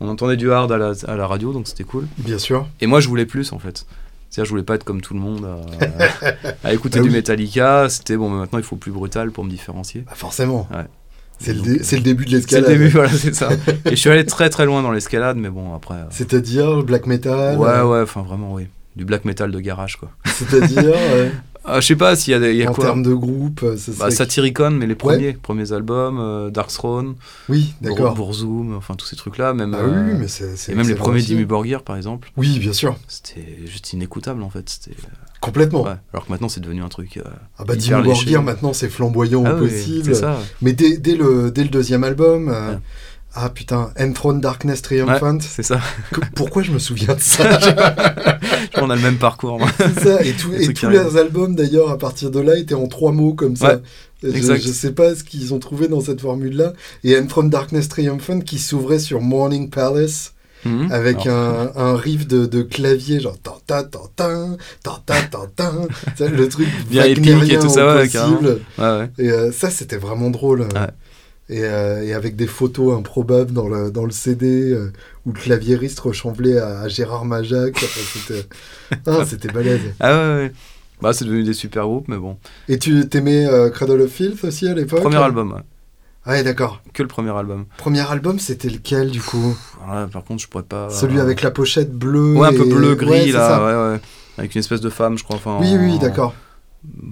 On 0.00 0.08
entendait 0.08 0.36
du 0.36 0.50
hard 0.52 0.70
à 0.72 0.76
la, 0.78 0.92
à 1.06 1.16
la 1.16 1.26
radio, 1.26 1.52
donc 1.52 1.68
c'était 1.68 1.84
cool. 1.84 2.06
Bien 2.18 2.38
sûr. 2.38 2.66
Et 2.80 2.86
moi, 2.86 3.00
je 3.00 3.08
voulais 3.08 3.26
plus 3.26 3.52
en 3.52 3.58
fait. 3.58 3.86
C'est-à-dire, 4.28 4.46
je 4.46 4.50
voulais 4.50 4.62
pas 4.64 4.74
être 4.74 4.82
comme 4.84 5.00
tout 5.00 5.14
le 5.14 5.20
monde 5.20 5.46
à, 5.46 6.64
à 6.68 6.72
écouter 6.74 6.98
Bah 6.98 7.04
du 7.04 7.08
oui. 7.10 7.14
Metallica. 7.14 7.88
C'était 7.88 8.16
bon, 8.16 8.28
mais 8.30 8.38
maintenant 8.38 8.58
il 8.58 8.64
faut 8.64 8.74
plus 8.76 8.90
brutal 8.90 9.30
pour 9.30 9.44
me 9.44 9.50
différencier. 9.50 10.02
Bah, 10.06 10.12
forcément. 10.16 10.68
Ouais. 10.72 10.84
C'est 11.38 11.52
le, 11.54 11.60
dé- 11.62 11.80
euh, 11.80 11.96
le 11.96 12.00
début 12.00 12.24
de 12.24 12.30
C'est 12.30 12.34
le 12.36 12.38
l'escalade. 12.40 12.68
début, 12.70 12.88
voilà, 12.88 13.08
c'est 13.10 13.34
ça. 13.34 13.48
Et 13.86 13.90
je 13.90 13.94
suis 13.96 14.10
allé 14.10 14.24
très 14.26 14.50
très 14.50 14.66
loin 14.66 14.82
dans 14.82 14.90
l'escalade, 14.92 15.36
mais 15.36 15.50
bon, 15.50 15.74
après. 15.74 15.94
euh, 15.94 16.04
C'est-à-dire 16.10 16.82
black 16.82 17.06
metal 17.06 17.56
ouais, 17.58 17.80
ouais, 17.82 18.00
enfin 18.02 18.22
vraiment, 18.22 18.52
oui. 18.54 18.66
Du 18.96 19.04
black 19.04 19.24
metal 19.24 19.50
de 19.50 19.60
garage, 19.60 19.96
quoi. 19.96 20.10
C'est-à-dire 20.24 20.82
euh, 20.94 21.30
Ah, 21.66 21.80
je 21.80 21.86
sais 21.86 21.96
pas 21.96 22.14
s'il 22.14 22.32
y 22.32 22.34
a, 22.34 22.40
des- 22.40 22.50
il 22.50 22.56
y 22.58 22.62
a 22.64 22.70
en 22.70 22.74
quoi. 22.74 22.84
termes 22.84 23.02
de 23.02 23.14
groupe 23.14 23.62
euh, 23.62 23.76
ça 23.78 23.92
Bah, 23.98 24.10
Satyricon, 24.10 24.70
mais 24.72 24.86
les 24.86 24.94
premiers, 24.94 25.32
premiers 25.32 25.72
albums, 25.72 26.18
euh, 26.20 26.50
Dark 26.50 26.70
Throne, 26.70 27.14
Oui, 27.48 27.74
d'accord. 27.80 28.16
Enfin 28.76 28.94
tous 28.94 29.06
ces 29.06 29.16
trucs-là, 29.16 29.54
même. 29.54 29.74
Ah 29.74 29.82
oui, 29.84 29.92
euh, 29.94 30.16
mais 30.18 30.28
c'est. 30.28 30.70
et 30.70 30.74
même 30.74 30.86
les 30.88 30.94
premiers. 30.94 31.22
Dimmu 31.22 31.46
Borgir, 31.46 31.82
par 31.82 31.96
exemple, 31.96 32.30
Oui, 32.36 32.58
bien 32.58 32.72
sûr. 32.74 32.96
c'était 33.08 33.46
juste 33.66 33.92
inécoutable 33.94 34.42
en 34.42 34.50
fait. 34.50 34.68
C'était 34.68 34.96
Complètement. 35.40 35.82
ouais. 35.84 35.92
Alors 36.14 36.24
que 36.26 36.30
maintenant 36.32 36.48
c'est 36.48 36.60
devenu 36.60 36.82
un 36.82 36.88
truc. 36.88 37.16
euh, 37.18 37.22
Ah 37.58 37.64
bah 37.64 37.76
Dimmu. 37.76 38.02
Borgir 38.02 38.42
maintenant 38.42 38.72
c'est 38.72 38.88
flamboyant 38.88 39.44
ah 39.46 39.54
au 39.54 39.58
oui, 39.62 39.68
possible. 39.68 40.04
c'est 40.04 40.14
ça. 40.20 40.38
Mais 40.62 40.72
dès, 40.72 40.96
dès 40.98 41.16
le, 41.16 41.50
dès 41.50 41.62
le 41.64 41.68
deuxième 41.70 42.02
album, 42.04 42.48
euh, 42.48 42.72
Ouais. 42.72 42.78
Ah 43.34 43.50
putain, 43.50 43.90
Enthroned 43.98 44.40
Darkness 44.40 44.82
Triumphant, 44.82 45.38
C'est 45.40 45.62
ça. 45.62 45.80
que- 46.12 46.20
pourquoi 46.34 46.62
je 46.62 46.70
me 46.72 46.78
souviens 46.78 47.14
de 47.14 47.20
ça? 47.20 47.58
On 48.80 48.90
a 48.90 48.96
le 48.96 49.02
même 49.02 49.16
parcours. 49.18 49.58
moi. 49.58 49.68
Ça, 50.02 50.22
et, 50.24 50.32
tout- 50.32 50.52
et 50.58 50.72
tous 50.72 50.88
leurs 50.88 51.16
albums 51.16 51.54
d'ailleurs 51.54 51.90
à 51.90 51.98
partir 51.98 52.30
de 52.30 52.40
là 52.40 52.56
étaient 52.56 52.74
en 52.74 52.86
trois 52.86 53.12
mots 53.12 53.34
comme 53.34 53.56
ça. 53.56 53.76
Ouais, 53.76 53.80
je, 54.22 54.28
exact. 54.30 54.62
je 54.62 54.68
sais 54.72 54.92
pas 54.92 55.14
ce 55.14 55.24
qu'ils 55.24 55.52
ont 55.54 55.58
trouvé 55.58 55.88
dans 55.88 56.00
cette 56.00 56.20
formule-là. 56.20 56.72
Et 57.02 57.18
Enthroned 57.18 57.50
Darkness 57.50 57.88
Triumphant 57.88 58.40
qui 58.40 58.58
s'ouvrait 58.58 58.98
sur 58.98 59.20
Morning 59.20 59.70
Palace 59.70 60.30
Mhm. 60.66 60.90
avec 60.92 61.26
Alors, 61.26 61.72
un, 61.76 61.92
un 61.92 61.94
riff 61.96 62.26
de, 62.26 62.46
de 62.46 62.62
clavier 62.62 63.20
genre 63.20 63.36
tan 63.38 63.58
ta 63.66 63.82
tan 63.82 64.08
tan 64.16 64.56
tan 64.82 64.98
ta 65.04 65.20
tan 65.30 65.46
tan 65.54 65.88
Ça, 66.16 66.26
le 66.26 66.48
truc 66.48 66.66
Bien 66.88 67.04
épique 67.04 67.52
et 67.52 67.58
tout 67.58 67.68
ça, 67.68 67.86
ouais, 67.96 68.04
possible. 68.08 68.60
Ouais, 68.78 68.84
ouais. 68.98 69.10
Et 69.18 69.30
euh, 69.30 69.52
ça, 69.52 69.68
c'était 69.68 69.98
vraiment 69.98 70.30
drôle. 70.30 70.62
Ouais. 70.62 70.88
Et, 71.50 71.62
euh, 71.64 72.02
et 72.02 72.14
avec 72.14 72.36
des 72.36 72.46
photos 72.46 72.96
improbables 72.98 73.52
dans 73.52 73.68
le, 73.68 73.90
dans 73.90 74.06
le 74.06 74.10
CD 74.12 74.72
euh, 74.72 74.92
où 75.26 75.32
le 75.32 75.38
claviériste 75.38 76.00
ressemblait 76.00 76.56
à, 76.58 76.80
à 76.80 76.88
Gérard 76.88 77.26
Majac. 77.26 77.78
C'était 77.78 78.46
ah, 79.06 79.24
balèze. 79.52 79.80
Ah 80.00 80.12
ouais, 80.14 80.34
ouais. 80.36 80.52
Bah, 81.02 81.12
c'est 81.12 81.26
devenu 81.26 81.42
des 81.42 81.52
super 81.52 81.84
groupes, 81.84 82.08
mais 82.08 82.16
bon. 82.16 82.38
Et 82.68 82.78
tu 82.78 83.06
t'aimais 83.08 83.46
euh, 83.46 83.68
Cradle 83.68 84.00
of 84.00 84.10
Filth 84.10 84.42
aussi 84.44 84.68
à 84.68 84.74
l'époque? 84.74 85.02
Premier 85.02 85.16
album, 85.18 85.52
ouais. 85.52 85.60
Ah 86.24 86.30
Ouais, 86.30 86.42
d'accord. 86.42 86.80
Que 86.94 87.02
le 87.02 87.08
premier 87.08 87.36
album. 87.36 87.66
Premier 87.76 88.00
album, 88.10 88.38
c'était 88.38 88.70
lequel 88.70 89.10
du 89.10 89.20
coup? 89.20 89.54
Là, 89.86 90.08
par 90.10 90.24
contre, 90.24 90.42
je 90.42 90.48
pourrais 90.48 90.64
pas. 90.64 90.88
Celui 90.88 91.20
avec 91.20 91.42
la 91.42 91.50
pochette 91.50 91.92
bleue. 91.92 92.36
Ouais, 92.36 92.48
un 92.48 92.52
peu 92.52 92.64
et- 92.64 92.70
bleu, 92.70 92.90
Ouais, 92.92 92.96
gris, 92.96 93.26
c'est 93.26 93.32
là. 93.32 93.48
ça. 93.48 93.64
Ouais, 93.64 93.92
ouais. 93.92 94.00
Avec 94.38 94.54
une 94.54 94.60
espèce 94.60 94.80
de 94.80 94.88
femme, 94.88 95.18
je 95.18 95.24
crois. 95.24 95.36
Enfin, 95.36 95.58
Oui, 95.60 95.76
oui, 95.78 95.98
d'accord. 95.98 96.34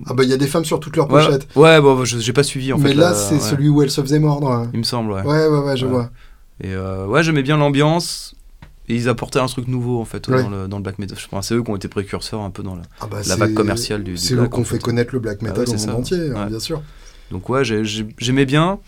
Ah 0.07 0.15
bah 0.15 0.25
il 0.25 0.31
y 0.31 0.33
a 0.33 0.37
des 0.37 0.47
femmes 0.47 0.65
sur 0.65 0.81
toutes 0.81 0.97
leurs 0.97 1.11
Ouais, 1.11 1.25
pochettes. 1.25 1.49
ouais, 1.57 1.81
bon, 1.81 2.05
je- 2.05 2.19
j'ai 2.19 2.33
pas 2.33 2.43
suivi 2.43 2.73
en 2.73 2.79
Mais 2.79 2.91
fait. 2.91 2.95
là, 2.95 3.11
la- 3.11 3.15
c'est 3.15 3.35
ouais. 3.35 3.41
celui 3.41 3.69
où 3.69 3.83
elle 3.83 3.91
se 3.91 4.01
faisait 4.01 4.19
mordre. 4.19 4.51
hein. 4.51 4.69
Il 4.73 4.79
me 4.81 4.85
semble, 4.85 5.13
ouais. 5.13 5.23
Ouais, 5.23 5.47
ouais, 5.49 5.59
ouais, 5.59 5.77
je 5.77 5.87
vois. 5.87 6.11
Et 6.63 6.75
euh, 6.75 7.07
ouais, 7.07 7.23
j'aimais 7.23 7.43
bien 7.43 7.57
l'ambiance. 7.57 8.35
Et 8.89 8.97
ils 8.97 9.09
apportaient 9.09 9.39
un 9.39 9.47
truc 9.47 9.69
nouveau 9.69 10.01
en 10.01 10.05
fait 10.05 10.29
dans, 10.29 10.49
le, 10.49 10.67
dans 10.69 10.77
le 10.79 10.83
black 10.83 10.99
metal. 10.99 11.17
Je 11.19 11.29
pense 11.29 11.47
c'est 11.49 11.55
eux 11.55 11.63
qui 11.63 11.71
ont 11.71 11.77
été 11.77 11.87
précurseurs 11.89 12.41
un 12.41 12.51
peu 12.51 12.63
dans 12.65 12.75
la. 12.75 12.83
Ah 13.01 13.07
bah, 13.11 13.19
La 13.27 13.37
vague 13.37 13.55
commerciale 13.55 14.03
du- 14.03 14.13
du 14.13 14.17
C'est 14.19 14.35
eux 14.35 14.49
qu'on 14.49 14.65
fait 14.65 14.77
fait. 14.77 14.83
connaître 14.83 15.15
le 15.15 15.21
black 15.21 15.39
Ah 15.41 15.45
metal 15.45 15.63
au 15.63 15.67
c'est 15.67 15.73
monde 15.77 15.87
ça. 15.87 15.97
entier, 15.97 16.31
hein, 16.35 16.47
bien 16.47 16.59
sûr. 16.59 16.83
Donc 17.31 17.49
ouais, 17.49 17.65
j'ai- 17.65 17.85
j'ai- 17.85 18.07
j'aimais 18.19 18.45
bien. 18.45 18.81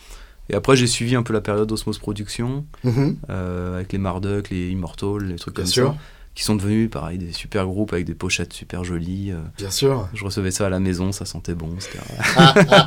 Et 0.51 0.55
après, 0.55 0.77
j'ai 0.77 0.89
suivi 0.89 1.15
un 1.17 1.23
peu 1.23 1.33
la 1.33 1.41
période 1.41 1.71
Osmos 1.73 1.99
Production 1.99 2.67
Mhm, 2.83 3.17
euh, 3.31 3.77
avec 3.77 3.93
les 3.93 3.99
Marduk, 3.99 4.51
les 4.51 4.69
Immortal, 4.71 5.21
les 5.27 5.37
trucs 5.37 5.55
Bien 5.55 5.65
comme 5.65 5.73
sûr, 5.73 5.87
ça, 5.93 5.97
qui 6.35 6.45
sont 6.45 6.57
devenus 6.57 6.91
pareil 6.91 7.19
des 7.19 7.33
super 7.33 7.67
groupes 7.67 7.93
avec 7.93 8.05
des 8.07 8.15
pochettes 8.15 8.53
super 8.53 8.85
jolies. 8.85 9.31
euh. 9.33 9.39
bien 9.57 9.71
sûr. 9.71 10.09
Je 10.15 10.25
recevais 10.25 10.51
ça 10.51 10.67
à 10.67 10.71
la 10.71 10.81
maison, 10.81 11.13
ça 11.13 11.25
sentait 11.25 11.55
bon. 11.55 11.71
c'était- 11.79 11.99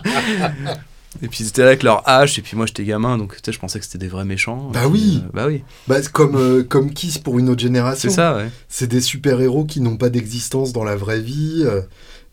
et 1.21 1.27
puis 1.29 1.43
ils 1.43 1.47
étaient 1.47 1.61
là 1.61 1.69
avec 1.69 1.83
leur 1.83 2.07
hache, 2.07 2.37
et 2.37 2.41
puis 2.41 2.55
moi 2.57 2.65
j'étais 2.65 2.83
gamin, 2.83 3.17
donc 3.17 3.33
tu 3.35 3.39
sais, 3.43 3.51
je 3.51 3.59
pensais 3.59 3.79
que 3.79 3.85
c'était 3.85 3.97
des 3.97 4.07
vrais 4.09 4.25
méchants. 4.25 4.69
Bah 4.73 4.81
puis, 4.83 4.89
oui. 4.91 5.21
euh, 5.25 5.29
bah 5.33 5.45
oui, 5.47 5.63
Bah, 5.87 6.01
comme, 6.11 6.35
euh, 6.35 6.63
comme 6.63 6.93
Kiss 6.93 7.17
pour 7.17 7.39
une 7.39 7.49
autre 7.49 7.61
génération. 7.61 8.09
c'est 8.09 8.15
ça, 8.15 8.35
ouais. 8.35 8.49
C'est 8.67 8.87
des 8.87 9.01
super-héros 9.01 9.65
qui 9.65 9.79
n'ont 9.81 9.97
pas 9.97 10.09
d'existence 10.09 10.73
dans 10.73 10.83
la 10.83 10.95
vraie 10.95 11.21
vie. 11.21 11.63
euh, 11.65 11.81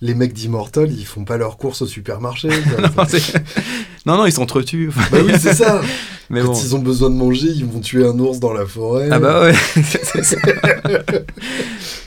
les 0.04 0.14
mecs 0.14 0.34
d'Immortal, 0.34 0.92
ils 0.92 1.06
font 1.06 1.24
pas 1.24 1.38
leurs 1.38 1.56
courses 1.56 1.80
au 1.80 1.86
supermarché. 1.86 2.48
non, 2.88 3.04
non, 4.06 4.16
non, 4.18 4.26
ils 4.26 4.32
s'entretuent. 4.32 4.90
bah 5.10 5.18
oui, 5.24 5.32
c'est 5.40 5.54
ça. 5.54 5.80
Mais 6.30 6.40
Quand 6.42 6.48
bon. 6.48 6.60
ils 6.62 6.76
ont 6.76 6.78
besoin 6.78 7.08
de 7.10 7.14
manger, 7.16 7.48
ils 7.48 7.64
vont 7.64 7.80
tuer 7.80 8.06
un 8.06 8.18
ours 8.18 8.38
dans 8.38 8.52
la 8.52 8.66
forêt. 8.66 9.08
Ah 9.10 9.18
bah 9.18 9.42
ouais, 9.42 9.54
c'est 9.82 10.22
ça. 10.24 10.36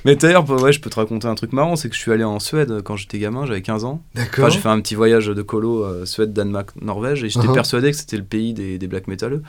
Mais 0.06 0.16
d'ailleurs, 0.16 0.44
bah 0.44 0.56
ouais, 0.56 0.72
je 0.74 0.80
peux 0.80 0.90
te 0.90 0.96
raconter 0.96 1.28
un 1.28 1.36
truc 1.36 1.54
marrant, 1.54 1.76
c'est 1.76 1.90
que 1.90 1.96
je 1.96 2.00
suis 2.00 2.12
allé 2.12 2.24
en 2.24 2.40
Suède 2.40 2.82
quand 2.84 2.96
j'étais 2.96 3.20
gamin, 3.20 3.46
j'avais 3.46 3.62
15 3.62 3.84
ans. 3.84 4.02
D'accord. 4.16 4.46
Enfin, 4.46 4.54
j'ai 4.54 4.60
fait 4.60 4.70
un 4.70 4.80
petit 4.80 4.96
voyage 4.96 5.28
de 5.28 5.42
colo 5.42 5.84
euh, 5.84 6.06
Suède, 6.06 6.34
Danemark, 6.34 6.70
Norvège, 6.82 7.24
et 7.24 7.30
j'étais 7.30 7.48
Uh-huh. 7.48 7.54
persuadé 7.54 7.92
que 7.92 7.98
c'était 7.98 8.18
le 8.18 8.24
pays 8.24 8.54
des, 8.54 8.78
des 8.78 8.88
black 8.88 9.08
metaleux. 9.08 9.42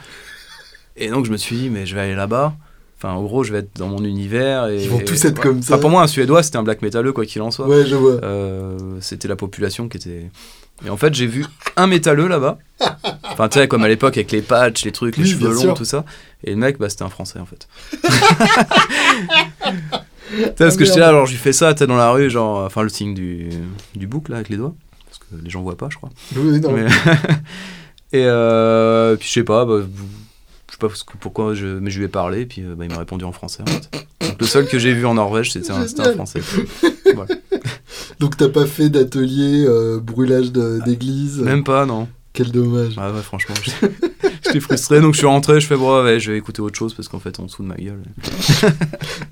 Et 0.97 1.09
donc 1.09 1.25
je 1.25 1.31
me 1.31 1.37
suis 1.37 1.55
dit, 1.55 1.69
mais 1.69 1.85
je 1.85 1.95
vais 1.95 2.01
aller 2.01 2.15
là-bas. 2.15 2.53
Enfin, 3.01 3.13
en 3.13 3.23
gros, 3.23 3.43
je 3.45 3.53
vais 3.53 3.59
être 3.59 3.71
dans 3.77 3.87
mon 3.87 4.03
univers. 4.03 4.67
Et, 4.67 4.83
Ils 4.83 4.89
vont 4.89 4.99
tous 4.99 5.23
être 5.23 5.37
ouais. 5.37 5.41
comme 5.43 5.61
ça. 5.61 5.73
Enfin, 5.75 5.81
pour 5.81 5.89
moi, 5.89 6.01
un 6.03 6.07
Suédois, 6.07 6.43
c'était 6.43 6.57
un 6.57 6.63
black 6.63 6.81
metaleux, 6.81 7.13
quoi 7.13 7.25
qu'il 7.25 7.41
en 7.41 7.49
soit. 7.49 7.65
Ouais, 7.65 7.85
je 7.85 7.95
vois. 7.95 8.21
Euh, 8.23 8.77
c'était 8.99 9.29
la 9.29 9.37
population 9.37 9.87
qui 9.87 9.95
était. 9.97 10.29
Et 10.85 10.89
en 10.89 10.97
fait, 10.97 11.13
j'ai 11.13 11.25
vu 11.25 11.45
un 11.77 11.87
métalleux 11.87 12.27
là-bas. 12.27 12.57
Enfin, 13.23 13.47
tu 13.47 13.57
sais, 13.59 13.67
comme 13.69 13.83
à 13.83 13.87
l'époque 13.87 14.17
avec 14.17 14.31
les 14.33 14.41
patchs, 14.41 14.83
les 14.83 14.91
trucs, 14.91 15.15
les 15.17 15.23
Oui, 15.23 15.29
cheveux 15.29 15.53
longs, 15.53 15.61
sûr. 15.61 15.73
tout 15.75 15.85
ça. 15.85 16.03
Et 16.43 16.49
le 16.51 16.57
mec, 16.57 16.77
bah, 16.77 16.89
c'était 16.89 17.03
un 17.03 17.09
français 17.09 17.39
en 17.39 17.45
fait. 17.45 17.67
Tu 20.31 20.35
sais, 20.43 20.51
parce 20.57 20.77
que 20.77 20.85
j'étais 20.85 20.99
là, 20.99 21.11
genre, 21.11 21.25
je 21.25 21.31
lui 21.31 21.39
fais 21.39 21.53
ça, 21.53 21.73
t'es 21.73 21.87
dans 21.87 21.97
la 21.97 22.11
rue, 22.11 22.29
genre, 22.29 22.63
enfin, 22.63 22.83
le 22.83 22.89
signe 22.89 23.15
du, 23.15 23.49
du 23.95 24.05
bouc 24.05 24.29
là, 24.29 24.35
avec 24.35 24.49
les 24.49 24.57
doigts. 24.57 24.75
Parce 25.07 25.17
que 25.17 25.25
les 25.43 25.49
gens 25.49 25.61
voient 25.63 25.75
pas, 25.75 25.87
je 25.89 25.97
crois. 25.97 26.09
Oui, 26.35 26.59
non. 26.59 26.71
Mais- 26.71 26.85
et 28.13 28.25
euh, 28.25 29.15
puis 29.15 29.27
je 29.27 29.33
sais 29.33 29.43
pas, 29.43 29.65
bah, 29.65 29.79
sais 30.81 31.05
pas 31.05 31.13
pourquoi, 31.19 31.53
je... 31.55 31.65
mais 31.79 31.91
je 31.91 31.99
lui 31.99 32.05
ai 32.05 32.09
parlé, 32.09 32.45
puis 32.45 32.61
euh, 32.63 32.75
bah, 32.75 32.85
il 32.85 32.91
m'a 32.91 32.99
répondu 32.99 33.25
en 33.25 33.31
français. 33.31 33.63
En 33.63 33.65
fait. 33.71 33.89
Donc 34.21 34.39
le 34.39 34.45
seul 34.47 34.67
que 34.67 34.77
j'ai 34.79 34.93
vu 34.93 35.05
en 35.05 35.13
Norvège, 35.15 35.51
c'était 35.51 35.71
un, 35.71 35.85
c'était 35.87 36.01
un 36.01 36.03
Génial. 36.13 36.15
français. 36.15 36.41
Donc 38.19 38.37
t'as 38.37 38.49
pas 38.49 38.65
fait 38.65 38.89
d'atelier 38.89 39.65
euh, 39.67 39.99
brûlage 39.99 40.51
de- 40.51 40.79
d'église? 40.85 41.39
Même 41.39 41.63
pas, 41.63 41.85
non. 41.85 42.07
Quel 42.33 42.51
dommage. 42.51 42.93
Ah 42.97 43.11
ouais, 43.11 43.21
franchement, 43.21 43.55
j'étais- 44.43 44.59
frustré, 44.59 45.01
donc 45.01 45.13
je 45.13 45.19
suis 45.19 45.27
rentré, 45.27 45.59
je 45.59 45.67
fais, 45.67 45.75
bon, 45.75 46.03
ouais, 46.03 46.19
je 46.19 46.31
vais 46.31 46.37
écouter 46.37 46.61
autre 46.61 46.77
chose 46.77 46.93
parce 46.93 47.07
qu'en 47.07 47.19
fait, 47.19 47.39
on 47.39 47.47
fout 47.47 47.65
de 47.65 47.69
ma 47.69 47.75
gueule. 47.75 48.01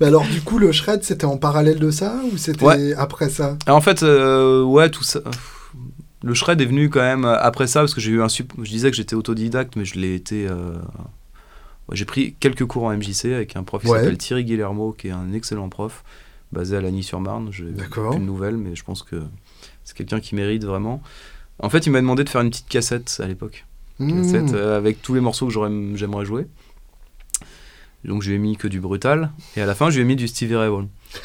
Mais 0.00 0.06
alors 0.06 0.24
du 0.26 0.40
coup, 0.40 0.58
le 0.58 0.72
shred, 0.72 1.02
c'était 1.04 1.24
en 1.24 1.36
parallèle 1.36 1.78
de 1.78 1.90
ça 1.90 2.20
ou 2.32 2.36
c'était 2.36 2.64
Ouais. 2.64 2.94
après 2.94 3.28
ça? 3.30 3.56
Et 3.66 3.70
en 3.70 3.80
fait, 3.80 4.02
euh, 4.02 4.62
ouais, 4.64 4.90
tout 4.90 5.04
ça. 5.04 5.20
Le 6.24 6.34
shred 6.34 6.60
est 6.60 6.64
venu 6.66 6.90
quand 6.90 7.00
même 7.00 7.24
après 7.24 7.68
ça, 7.68 7.80
parce 7.80 7.94
que 7.94 8.00
j'ai 8.00 8.10
eu 8.10 8.20
un 8.22 8.28
sup... 8.28 8.52
Je 8.62 8.68
disais 8.70 8.90
que 8.90 8.96
j'étais 8.96 9.14
autodidacte, 9.14 9.76
mais 9.76 9.84
je 9.84 9.98
l'ai 9.98 10.14
été. 10.14 10.46
euh, 10.48 10.72
j'ai 11.92 12.04
pris 12.04 12.34
quelques 12.40 12.64
cours 12.66 12.84
en 12.84 12.92
MJC 12.96 13.26
avec 13.26 13.56
un 13.56 13.62
prof 13.62 13.82
qui 13.82 13.88
Ouais. 13.88 13.98
s'appelle 14.00 14.18
Thierry 14.18 14.44
Guillermo, 14.44 14.92
qui 14.92 15.08
est 15.08 15.12
un 15.12 15.32
excellent 15.32 15.68
prof, 15.68 16.04
basé 16.52 16.76
à 16.76 16.80
Lagny-sur-Marne. 16.80 17.48
Je 17.50 17.64
D'accord. 17.64 18.10
plus 18.10 18.20
de 18.20 18.24
nouvelles, 18.24 18.56
mais 18.56 18.74
je 18.74 18.84
pense 18.84 19.02
que 19.02 19.22
c'est 19.84 19.96
quelqu'un 19.96 20.20
qui 20.20 20.34
mérite 20.34 20.64
vraiment. 20.64 21.02
En 21.60 21.70
fait, 21.70 21.86
il 21.86 21.90
m'a 21.90 22.00
demandé 22.00 22.24
de 22.24 22.28
faire 22.28 22.40
une 22.42 22.50
petite 22.50 22.68
cassette 22.68 23.20
à 23.22 23.26
l'époque. 23.26 23.64
Mmh. 23.98 24.22
cassette, 24.22 24.54
euh, 24.54 24.76
avec 24.76 25.02
tous 25.02 25.14
les 25.14 25.20
morceaux 25.20 25.48
que 25.48 25.52
j'aimerais 25.96 26.24
jouer. 26.24 26.46
Donc 28.04 28.22
je 28.22 28.28
lui 28.28 28.36
ai 28.36 28.38
mis 28.38 28.56
que 28.56 28.68
du 28.68 28.80
brutal. 28.80 29.32
Et 29.56 29.60
à 29.60 29.66
la 29.66 29.74
fin, 29.74 29.90
je 29.90 29.96
lui 29.96 30.02
ai 30.02 30.04
mis 30.04 30.14
du 30.14 30.28
Stevie 30.28 30.54
Ray 30.54 30.68
Vaughan. 30.68 30.88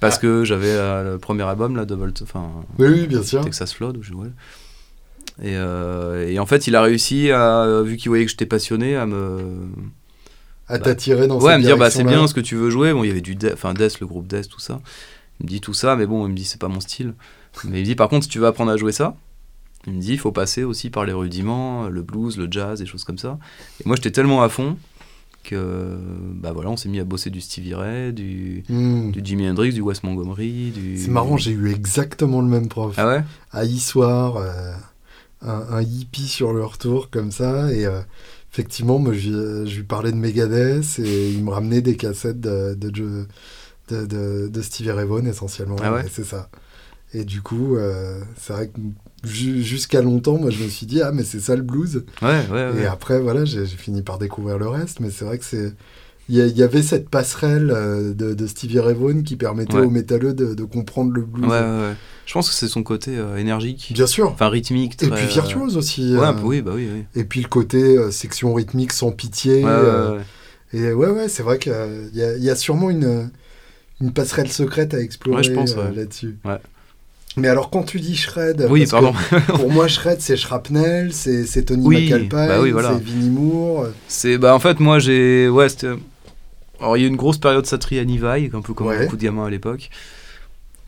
Parce 0.00 0.18
que 0.18 0.44
j'avais 0.44 0.68
euh, 0.70 1.12
le 1.14 1.18
premier 1.18 1.44
album, 1.44 1.76
là, 1.76 1.86
Double, 1.86 2.12
enfin, 2.22 2.50
Oui, 2.78 2.88
oui, 2.88 3.06
bien 3.06 3.22
sûr. 3.22 3.42
Texas 3.42 3.72
Flood, 3.72 3.96
où 3.96 4.02
je 4.02 4.10
jouais. 4.10 4.28
Et, 5.42 5.54
euh, 5.54 6.28
et 6.28 6.38
en 6.38 6.46
fait, 6.46 6.66
il 6.66 6.74
a 6.74 6.82
réussi, 6.82 7.30
à, 7.30 7.82
vu 7.84 7.96
qu'il 7.96 8.08
voyait 8.08 8.24
que 8.24 8.30
j'étais 8.30 8.46
passionné, 8.46 8.96
à 8.96 9.06
me, 9.06 9.38
À 10.68 10.78
t'attirer 10.78 11.26
dans 11.28 11.40
ouais, 11.40 11.52
à 11.52 11.58
me 11.58 11.62
dire 11.62 11.78
bah 11.78 11.90
c'est 11.90 12.04
bien 12.04 12.26
ce 12.26 12.34
que 12.34 12.40
tu 12.40 12.56
veux 12.56 12.70
jouer. 12.70 12.92
Bon, 12.92 13.04
il 13.04 13.08
y 13.08 13.10
avait 13.10 13.20
du 13.20 13.34
Death, 13.34 13.52
enfin 13.54 13.74
Death, 13.74 14.00
le 14.00 14.06
groupe 14.06 14.26
Death, 14.26 14.48
tout 14.48 14.60
ça. 14.60 14.80
Il 15.40 15.46
me 15.46 15.48
dit 15.48 15.60
tout 15.60 15.74
ça, 15.74 15.94
mais 15.96 16.06
bon, 16.06 16.26
il 16.26 16.30
me 16.30 16.36
dit 16.36 16.44
c'est 16.44 16.60
pas 16.60 16.68
mon 16.68 16.80
style. 16.80 17.14
Mais 17.64 17.78
il 17.78 17.82
me 17.82 17.86
dit 17.86 17.94
par 17.94 18.08
contre, 18.08 18.24
si 18.24 18.30
tu 18.30 18.38
veux 18.38 18.46
apprendre 18.46 18.72
à 18.72 18.76
jouer 18.76 18.92
ça, 18.92 19.16
il 19.86 19.94
me 19.94 20.00
dit 20.00 20.12
il 20.12 20.18
faut 20.18 20.32
passer 20.32 20.64
aussi 20.64 20.90
par 20.90 21.04
les 21.04 21.12
rudiments, 21.12 21.88
le 21.88 22.02
blues, 22.02 22.36
le 22.36 22.48
jazz, 22.50 22.80
des 22.80 22.86
choses 22.86 23.04
comme 23.04 23.18
ça. 23.18 23.38
Et 23.80 23.84
moi, 23.86 23.96
j'étais 23.96 24.10
tellement 24.10 24.42
à 24.42 24.48
fond 24.48 24.76
que 25.44 25.96
bah 26.34 26.52
voilà, 26.52 26.70
on 26.70 26.76
s'est 26.76 26.88
mis 26.88 26.98
à 26.98 27.04
bosser 27.04 27.30
du 27.30 27.40
Stevie 27.40 27.74
Ray, 27.74 28.12
du, 28.12 28.64
du 28.68 29.20
Jimi 29.24 29.48
Hendrix, 29.48 29.72
du 29.72 29.80
Wes 29.80 30.02
Montgomery, 30.02 30.72
du. 30.72 30.98
C'est 30.98 31.10
marrant, 31.10 31.36
j'ai 31.36 31.52
eu 31.52 31.70
exactement 31.70 32.40
le 32.42 32.48
même 32.48 32.68
prof. 32.68 32.94
Ah 32.98 33.06
ouais? 33.06 33.24
à 33.52 33.64
Issoire, 33.64 34.36
euh, 34.36 34.72
un, 35.42 35.64
un 35.70 35.82
hippie 35.82 36.28
sur 36.28 36.52
le 36.52 36.64
retour 36.64 37.10
comme 37.10 37.30
ça. 37.32 37.72
Et 37.72 37.86
euh, 37.86 38.00
effectivement, 38.52 38.98
moi, 38.98 39.12
je, 39.12 39.28
lui- 39.30 39.70
je 39.70 39.76
lui 39.76 39.84
parlais 39.84 40.12
de 40.12 40.16
Megadeth 40.16 40.98
et 40.98 41.30
il 41.32 41.44
me 41.44 41.50
ramenait 41.50 41.80
des 41.82 41.96
cassettes 41.96 42.40
de, 42.40 42.74
de, 42.74 42.90
de, 42.90 43.26
de, 43.90 44.06
de- 44.06 44.48
de 44.48 44.62
Stevie 44.62 44.90
Ray 44.90 45.06
Vaughan 45.06 45.26
essentiellement. 45.26 45.76
Ah 45.82 45.92
ouais 45.94 46.06
c'est 46.12 46.24
ça. 46.24 46.48
Et 47.14 47.24
du 47.24 47.40
coup, 47.40 47.76
euh, 47.76 48.20
c'est 48.36 48.52
vrai 48.52 48.68
que 48.68 48.78
ju- 49.26 49.62
jusqu'à 49.62 50.02
longtemps, 50.02 50.36
moi, 50.38 50.50
je 50.50 50.62
me 50.62 50.68
suis 50.68 50.84
dit, 50.84 51.00
ah, 51.00 51.10
mais 51.10 51.24
c'est 51.24 51.40
ça 51.40 51.56
le 51.56 51.62
blues. 51.62 52.04
Ouais, 52.20 52.46
ouais, 52.50 52.70
ouais. 52.70 52.82
Et 52.82 52.86
après, 52.86 53.18
voilà, 53.18 53.46
j'ai 53.46 53.64
j'ai 53.64 53.76
fini 53.78 54.02
par 54.02 54.18
découvrir 54.18 54.58
le 54.58 54.68
reste. 54.68 55.00
Mais 55.00 55.10
c'est 55.10 55.24
vrai 55.24 55.38
que 55.38 55.44
c'est. 55.46 55.72
Il 56.30 56.36
y, 56.36 56.62
avait 56.62 56.82
cette 56.82 57.08
passerelle 57.08 57.70
euh, 57.74 58.12
de, 58.12 58.34
de 58.34 58.46
Stevie 58.46 58.80
Ray 58.80 58.94
Vaughan 58.94 59.22
qui 59.22 59.34
permettait 59.36 59.76
Ouais. 59.76 59.86
aux 59.86 59.90
métalleux 59.90 60.34
de, 60.34 60.52
de 60.54 60.64
comprendre 60.64 61.10
le 61.12 61.22
blues. 61.22 61.46
Ouais, 61.46 61.58
ouais, 61.58 61.62
ouais. 61.88 61.94
Je 62.26 62.34
pense 62.34 62.50
que 62.50 62.54
c'est 62.54 62.68
son 62.68 62.82
côté 62.82 63.16
euh, 63.16 63.36
énergique, 63.38 63.92
Bien 63.94 64.06
sûr. 64.06 64.30
enfin 64.30 64.50
rythmique. 64.50 65.02
Et 65.02 65.08
puis 65.08 65.22
euh, 65.24 65.26
virtuose 65.26 65.78
aussi. 65.78 66.14
Euh, 66.14 66.32
oui, 66.42 66.60
bah 66.60 66.72
oui, 66.74 66.86
oui. 66.94 67.04
Et 67.18 67.24
puis 67.24 67.40
le 67.40 67.48
côté 67.48 67.78
euh, 67.96 68.10
section 68.10 68.52
rythmique 68.52 68.92
sans 68.92 69.10
pitié. 69.10 69.64
Et 70.74 70.92
ouais, 70.92 71.08
ouais, 71.08 71.28
c'est 71.28 71.42
vrai 71.42 71.58
qu'il 71.58 71.72
y, 72.12 72.22
a- 72.22 72.36
il 72.36 72.44
y 72.44 72.50
a 72.50 72.54
sûrement 72.56 72.90
une, 72.90 73.30
une 74.02 74.12
passerelle 74.12 74.50
secrète 74.52 74.92
à 74.92 75.00
explorer 75.00 75.42
je 75.42 75.52
pense, 75.52 75.74
là-dessus. 75.76 76.36
Ouais. 76.44 76.58
Mais 77.38 77.48
alors, 77.48 77.70
quand 77.70 77.84
tu 77.84 78.00
dis 78.00 78.16
shred, 78.16 78.66
Oui, 78.68 78.84
pardon. 78.86 79.14
pour 79.46 79.70
moi, 79.70 79.86
shred, 79.88 80.20
c'est 80.20 80.36
Shrapnel, 80.36 81.12
c'est 81.14 81.64
Tony 81.64 81.86
Oui, 81.86 82.04
McAlpine, 82.04 82.28
bah 82.28 82.60
oui, 82.60 82.70
voilà. 82.72 82.94
c'est 82.98 83.02
Vinnie 83.04 83.30
Moore. 83.30 83.86
C'est 84.08 84.36
bah 84.36 84.54
en 84.54 84.58
fait 84.58 84.78
moi 84.80 84.98
j'ai 84.98 85.48
ouais 85.48 85.68
c'était 85.68 85.92
alors 86.80 86.96
il 86.96 87.00
y 87.00 87.04
a 87.04 87.06
eu 87.06 87.10
une 87.10 87.16
grosse 87.16 87.38
période 87.38 87.66
Satriani 87.66 88.18
Vai 88.18 88.50
un 88.52 88.60
peu 88.62 88.74
comme 88.74 88.86
Ouais. 88.88 89.02
beaucoup 89.04 89.16
de 89.16 89.22
gamins 89.22 89.46
à 89.46 89.50
l'époque 89.50 89.90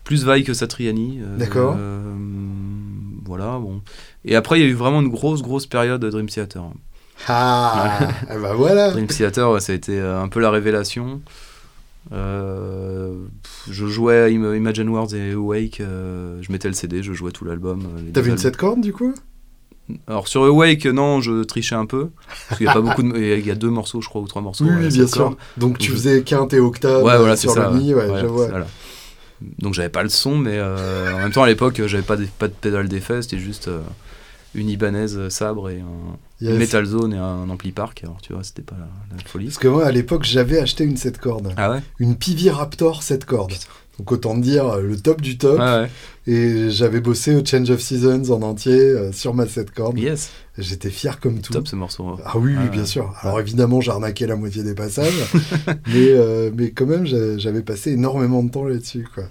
plus 0.05 0.25
Vai 0.25 0.43
que 0.43 0.55
Satriani 0.55 1.21
euh, 1.23 1.37
D'accord. 1.37 1.77
euh, 1.79 2.01
voilà 3.25 3.59
bon 3.59 3.81
et 4.25 4.35
après 4.37 4.59
il 4.59 4.63
y 4.63 4.67
a 4.67 4.69
eu 4.69 4.75
vraiment 4.75 5.01
une 5.01 5.09
grosse 5.09 5.43
grosse 5.43 5.67
période 5.67 6.01
de 6.01 6.11
Dream 6.11 6.27
Theater 6.29 6.63
Ah, 7.29 7.99
eh 8.31 8.39
ben 8.39 8.55
voilà. 8.55 8.91
Dream 8.91 9.07
Theater 9.07 9.51
ouais, 9.53 9.61
ça 9.61 9.73
a 9.73 9.77
été 9.77 9.99
euh, 10.01 10.21
un 10.23 10.29
peu 10.29 10.41
la 10.41 10.51
révélation 10.51 11.21
Euh, 12.13 13.15
je 13.71 13.87
jouais 13.87 14.33
Imagine 14.33 14.89
Worlds 14.89 15.15
et 15.15 15.33
Awake 15.33 15.81
je 16.41 16.51
mettais 16.53 16.69
le 16.69 16.75
CD 16.75 17.03
je 17.03 17.13
jouais 17.13 17.31
tout 17.31 17.45
l'album 17.45 17.83
T'avais 18.15 18.31
une. 18.31 18.39
7 18.39 18.57
cordes 18.57 18.81
du 18.81 18.93
coup? 18.93 19.15
Alors 20.07 20.29
sur 20.29 20.45
Awake 20.45 20.87
non 20.87 21.21
je 21.21 21.43
trichais 21.45 21.75
un 21.75 21.87
peu 21.87 22.11
parce 22.49 22.59
qu'il 22.59 22.67
y 22.67 22.71
a 22.71 22.73
pas 22.75 22.81
beaucoup 22.83 23.03
de 23.03 23.17
il 23.19 23.47
y 23.47 23.51
a 23.51 23.55
deux 23.55 23.71
morceaux 23.71 24.01
je 24.01 24.09
crois 24.09 24.21
ou 24.23 24.27
trois 24.29 24.43
morceaux 24.43 24.65
Oui, 24.65 24.89
bien 24.89 25.07
sûr. 25.07 25.37
Donc 25.57 25.79
tu 25.79 25.91
faisais 25.93 26.23
quinte 26.23 26.53
et 26.55 26.61
octave 26.61 27.03
Ouais, 27.03 27.17
voilà, 27.17 27.33
euh, 27.33 27.37
sur 27.37 27.53
ça. 27.53 27.71
le 27.71 27.79
mi, 27.79 27.95
ouais, 27.95 28.09
Ouais, 28.09 28.21
je 28.21 28.27
vois. 28.27 28.49
voilà. 28.49 28.67
Donc 29.59 29.75
j'avais 29.75 29.89
pas 29.89 30.03
le 30.03 30.09
son, 30.11 30.37
mais 30.37 30.59
euh, 30.59 31.15
en 31.15 31.19
même 31.19 31.33
temps 31.33 31.43
à 31.43 31.47
l'époque 31.49 31.81
j'avais 31.87 32.03
pas 32.03 32.17
de, 32.17 32.27
pas 32.39 32.49
de 32.49 32.53
pédale 32.53 32.89
d'effet, 32.89 33.23
c'était 33.23 33.39
juste 33.39 33.69
euh, 33.69 33.81
une 34.55 34.69
Ibanez 34.69 35.15
euh, 35.15 35.31
sabre 35.31 35.71
et 35.71 35.81
un 35.81 36.17
Yes. 36.43 36.59
Metal 36.59 36.85
Zone 36.87 37.13
et 37.13 37.19
un 37.19 37.51
ampli 37.51 37.71
park. 37.71 38.01
Alors 38.03 38.17
tu 38.23 38.33
vois, 38.33 38.43
c'était 38.43 38.63
pas 38.63 38.75
la, 38.79 39.17
la 39.19 39.23
folie. 39.27 39.45
Parce 39.47 39.59
que 39.59 39.69
moi, 39.69 39.85
à 39.85 39.93
l'époque, 39.93 40.25
j'avais 40.25 40.59
acheté 40.59 40.85
une 40.85 40.97
7 40.97 41.19
cordes. 41.19 41.53
Ah 41.59 41.71
ouais? 41.71 41.81
Une 41.99 42.17
Pivi 42.17 42.49
Raptor 42.49 43.03
7 43.03 43.27
cordes. 43.27 43.53
Donc 44.01 44.13
autant 44.13 44.35
dire 44.35 44.67
euh, 44.67 44.81
le 44.81 44.97
top 44.99 45.21
du 45.21 45.37
top. 45.37 45.59
Ouais. 45.59 45.91
Et 46.27 46.71
j'avais 46.71 47.01
bossé 47.01 47.35
au 47.37 47.45
Change 47.45 47.69
of 47.71 47.81
Seasons 47.81 48.31
en 48.31 48.41
entier 48.41 48.73
euh, 48.81 49.13
sur 49.13 49.35
ma 49.35 49.47
7 49.47 49.73
cordes. 49.73 49.99
Yes, 49.99 50.31
J'étais 50.57 50.89
fier 50.89 51.21
comme 51.21 51.41
tout. 51.41 51.53
top 51.53 51.69
ce 51.69 51.77
morceau. 51.77 52.19
Ah 52.25 52.39
oui, 52.39 52.55
oui, 52.59 52.69
bien 52.71 52.87
sûr. 52.87 53.13
Alors 53.21 53.41
évidemment, 53.41 53.83
j'arnaquais 53.83 54.27
la 54.27 54.37
moitié 54.37 54.63
des 54.63 54.75
passages, 54.75 55.13
mais, 55.67 56.09
euh, 56.13 56.51
mais 56.55 56.71
quand 56.71 56.87
même, 56.87 57.05
j'a- 57.05 57.37
j'avais 57.37 57.61
passé 57.63 57.93
énormément 57.93 58.43
de 58.43 58.51
temps 58.51 58.65
là-dessus. 58.65 59.07
Quoi. 59.15 59.25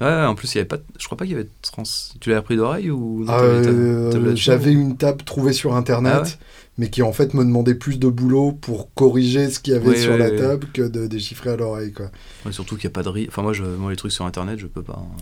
Ouais, 0.00 0.24
en 0.24 0.34
plus 0.34 0.54
il 0.54 0.56
y 0.56 0.60
avait 0.60 0.66
pas, 0.68 0.78
je 0.98 1.04
crois 1.04 1.18
pas 1.18 1.24
qu'il 1.26 1.32
y 1.32 1.34
avait 1.34 1.44
de 1.44 1.50
trans. 1.60 1.82
Tu 2.20 2.30
l'as 2.30 2.38
appris 2.38 2.56
d'oreille 2.56 2.90
ou 2.90 3.26
euh, 3.28 4.34
j'avais 4.34 4.72
une 4.72 4.96
table 4.96 5.24
trouvée 5.24 5.52
sur 5.52 5.74
Internet, 5.76 6.12
Ah 6.16 6.22
ouais? 6.22 6.28
Mais 6.80 6.88
qui 6.90 7.02
en 7.02 7.12
fait 7.12 7.34
me 7.34 7.44
demandait 7.44 7.74
plus 7.76 7.98
de 8.00 8.08
boulot 8.08 8.52
pour 8.52 8.92
corriger 8.94 9.50
ce 9.50 9.60
qu'il 9.60 9.74
y 9.74 9.76
avait 9.76 9.96
sur 9.96 10.16
la 10.16 10.30
table 10.30 10.66
que 10.72 10.82
de 10.82 11.06
déchiffrer 11.06 11.50
à 11.50 11.56
l'oreille. 11.56 11.92
Quoi. 11.92 12.10
Surtout 12.50 12.74
qu'il 12.76 12.84
y 12.84 12.86
a 12.88 12.90
pas 12.90 13.02
de 13.02 13.10
rythme. 13.10 13.30
Enfin 13.30 13.42
moi, 13.42 13.52
je, 13.52 13.62
moi 13.62 13.90
les 13.90 13.96
trucs 13.96 14.10
sur 14.12 14.24
internet 14.24 14.58
je 14.58 14.66
peux 14.66 14.82
pas. 14.82 14.98
hein. 15.00 15.16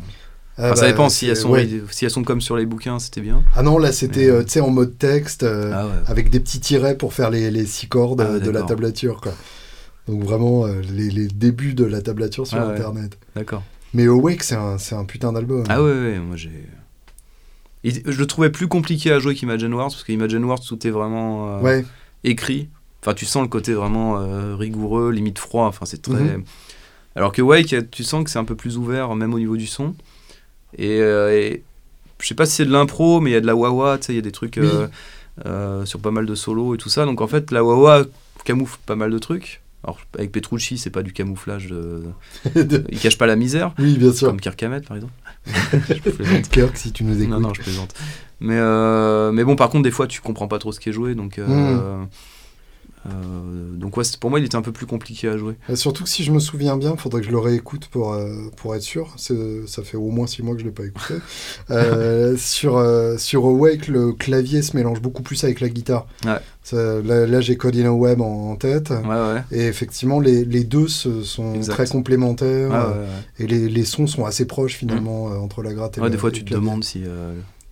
Ah, 0.56 0.66
Enfin, 0.66 0.74
ça 0.76 0.82
bah, 0.82 0.88
dépend 0.88 1.08
si 1.08 1.26
elles 1.26 1.36
sont 1.36 1.54
si 1.90 2.04
elles 2.04 2.10
sont 2.10 2.22
comme 2.24 2.40
sur 2.40 2.56
les 2.56 2.64
bouquins 2.66 2.98
c'était 3.00 3.20
bien. 3.20 3.42
Ah 3.54 3.62
non, 3.62 3.78
là 3.78 3.92
c'était 3.92 4.26
Mais- 4.26 4.30
euh, 4.30 4.42
tu 4.44 4.50
sais, 4.52 4.60
en 4.60 4.70
mode 4.70 4.96
texte, 4.98 5.42
euh, 5.42 5.72
Ah 5.74 5.88
avec 6.06 6.30
des 6.30 6.40
petits 6.40 6.60
tirets 6.60 6.96
pour 6.96 7.12
faire 7.12 7.30
les, 7.30 7.50
les 7.50 7.66
six 7.66 7.86
cordes 7.88 8.20
Ah, 8.20 8.30
euh, 8.34 8.38
de 8.40 8.50
la 8.50 8.62
tablature. 8.62 9.20
Quoi. 9.20 9.34
Donc 10.08 10.22
vraiment 10.24 10.64
euh, 10.66 10.80
les, 10.92 11.10
les 11.10 11.26
débuts 11.28 11.74
de 11.74 11.84
la 11.84 12.00
tablature 12.02 12.46
sur. 12.46 12.58
Internet. 12.60 13.18
D'accord. 13.36 13.62
Mais 13.94 14.06
Awake, 14.06 14.42
c'est 14.42 14.54
un, 14.56 14.78
c'est 14.78 14.94
un 14.94 15.04
putain 15.04 15.32
d'album. 15.32 15.64
Ah 15.68 15.82
ouais, 15.82 15.90
ouais, 15.92 16.18
moi 16.18 16.36
j'ai. 16.36 16.50
Je 17.84 18.18
le 18.18 18.26
trouvais 18.26 18.50
plus 18.50 18.68
compliqué 18.68 19.12
à 19.12 19.18
jouer 19.18 19.34
qu'Imagine 19.34 19.72
Wars, 19.74 19.88
parce 19.88 20.04
qu'Imagine 20.04 20.44
Wars, 20.44 20.60
tout 20.60 20.84
est 20.86 20.90
vraiment 20.90 21.58
euh, 21.58 21.60
Ouais, 21.60 21.84
écrit. 22.24 22.68
Enfin, 23.02 23.14
tu 23.14 23.24
sens 23.24 23.42
le 23.42 23.48
côté 23.48 23.72
vraiment 23.74 24.18
euh, 24.20 24.56
rigoureux, 24.56 25.10
limite 25.12 25.38
froid. 25.38 25.66
Enfin, 25.66 25.86
c'est 25.86 26.02
très. 26.02 26.14
Mhm. 26.14 26.44
Alors 27.14 27.32
que 27.32 27.42
Wake, 27.42 27.90
tu 27.90 28.04
sens 28.04 28.24
que 28.24 28.30
c'est 28.30 28.38
un 28.38 28.44
peu 28.44 28.54
plus 28.56 28.76
ouvert, 28.76 29.14
même 29.14 29.32
au 29.34 29.38
niveau 29.38 29.56
du 29.56 29.66
son. 29.66 29.94
Et, 30.76 31.00
euh, 31.00 31.32
et 31.32 31.62
je 32.20 32.26
sais 32.26 32.34
pas 32.34 32.46
si 32.46 32.56
c'est 32.56 32.64
de 32.66 32.72
l'impro, 32.72 33.20
mais 33.20 33.30
il 33.30 33.32
y 33.34 33.36
a 33.36 33.40
de 33.40 33.46
la 33.46 33.54
wah-wah, 33.56 33.98
tu 33.98 34.06
sais, 34.06 34.12
il 34.12 34.16
y 34.16 34.18
a 34.18 34.22
des 34.22 34.32
trucs 34.32 34.58
Oui. 34.60 34.68
euh, 35.46 35.84
sur 35.84 36.00
pas 36.00 36.10
mal 36.10 36.26
de 36.26 36.34
solos 36.34 36.74
et 36.74 36.78
tout 36.78 36.88
ça. 36.88 37.04
Donc 37.06 37.20
en 37.20 37.26
fait, 37.28 37.50
la 37.52 37.62
wah-wah 37.64 38.04
camoufle 38.44 38.78
pas 38.86 38.96
mal 38.96 39.10
de 39.10 39.18
trucs. 39.18 39.62
Alors 39.84 40.00
avec 40.16 40.32
Petrucci, 40.32 40.76
c'est 40.78 40.90
pas 40.90 41.02
du 41.04 41.12
camouflage 41.12 41.68
de. 41.68 42.02
De- 42.56 42.84
Il 42.90 42.98
cache 42.98 43.16
pas 43.16 43.26
la 43.26 43.36
misère. 43.36 43.72
oui, 43.78 43.96
bien 43.96 44.12
sûr. 44.12 44.26
Comme 44.28 44.40
Kirk 44.40 44.60
Hammett, 44.62 44.86
par 44.86 44.96
exemple. 44.96 45.12
Je 45.88 45.94
plaisante. 46.10 46.48
Kirk, 46.50 46.76
si 46.76 46.92
tu 46.92 47.04
nous 47.04 47.16
écoutes. 47.18 47.30
Non, 47.30 47.40
non, 47.40 47.54
je 47.54 47.62
plaisante. 47.62 47.94
Mais, 48.40 48.56
euh, 48.58 49.32
mais 49.32 49.44
bon, 49.44 49.56
par 49.56 49.68
contre, 49.70 49.82
des 49.84 49.90
fois, 49.90 50.06
tu 50.06 50.20
comprends 50.20 50.48
pas 50.48 50.58
trop 50.58 50.72
ce 50.72 50.80
qui 50.80 50.88
est 50.90 50.92
joué. 50.92 51.14
Donc, 51.14 51.38
euh, 51.38 51.46
Mm. 51.46 52.08
Euh, 53.06 53.76
donc 53.76 53.96
ouais, 53.96 54.04
pour 54.20 54.30
moi, 54.30 54.38
il 54.40 54.44
était 54.46 54.56
un 54.56 54.62
peu 54.62 54.72
plus 54.72 54.86
compliqué 54.86 55.28
à 55.28 55.36
jouer. 55.38 55.54
Surtout 55.74 56.04
que 56.04 56.08
si 56.10 56.24
je 56.24 56.32
me 56.32 56.38
souviens 56.40 56.76
bien, 56.76 56.92
il 56.94 56.98
faudrait 57.00 57.20
que 57.20 57.26
je 57.26 57.30
le 57.32 57.38
réécoute 57.38 57.86
pour, 57.88 58.12
euh, 58.12 58.48
pour 58.56 58.74
être 58.74 58.82
sûr. 58.82 59.14
Ça 59.16 59.82
fait 59.84 59.96
au 59.96 60.10
moins 60.10 60.26
six 60.26 60.42
mois 60.42 60.54
que 60.54 60.60
je 60.60 60.64
ne 60.64 60.70
l'ai 60.70 60.74
pas 60.74 60.84
écouté. 60.84 61.14
Euh, 61.70 62.36
sur, 62.36 62.82
sur 63.18 63.44
Awake, 63.44 63.88
le 63.88 64.12
clavier 64.12 64.62
se 64.62 64.76
mélange 64.76 65.00
beaucoup 65.00 65.22
plus 65.22 65.42
avec 65.44 65.60
la 65.60 65.68
guitare. 65.68 66.06
Ouais. 66.24 66.38
Ça- 66.62 67.00
là, 67.02 67.26
là, 67.26 67.40
j'ai 67.40 67.56
Colin 67.56 67.90
Webb 67.90 68.20
en, 68.20 68.50
en 68.50 68.56
tête. 68.56 68.90
Ouais. 68.90 69.42
Et 69.52 69.66
effectivement, 69.66 70.20
les, 70.20 70.44
les 70.44 70.64
deux 70.64 70.88
se- 70.88 71.22
sont 71.22 71.54
Exact. 71.54 71.72
très 71.74 71.86
complémentaires. 71.86 72.70
Ah. 72.72 72.94
Et 73.38 73.46
les, 73.46 73.68
les 73.68 73.84
sons 73.84 74.06
sont 74.06 74.24
assez 74.24 74.46
proches 74.46 74.74
finalement 74.76 75.30
euh, 75.32 75.36
entre 75.36 75.62
la 75.62 75.72
gratte 75.74 75.98
et 75.98 76.00
le 76.00 76.10
des 76.10 76.18
fois, 76.18 76.30
tu 76.30 76.44
te 76.44 76.52
demandes 76.54 76.84
si. 76.84 77.02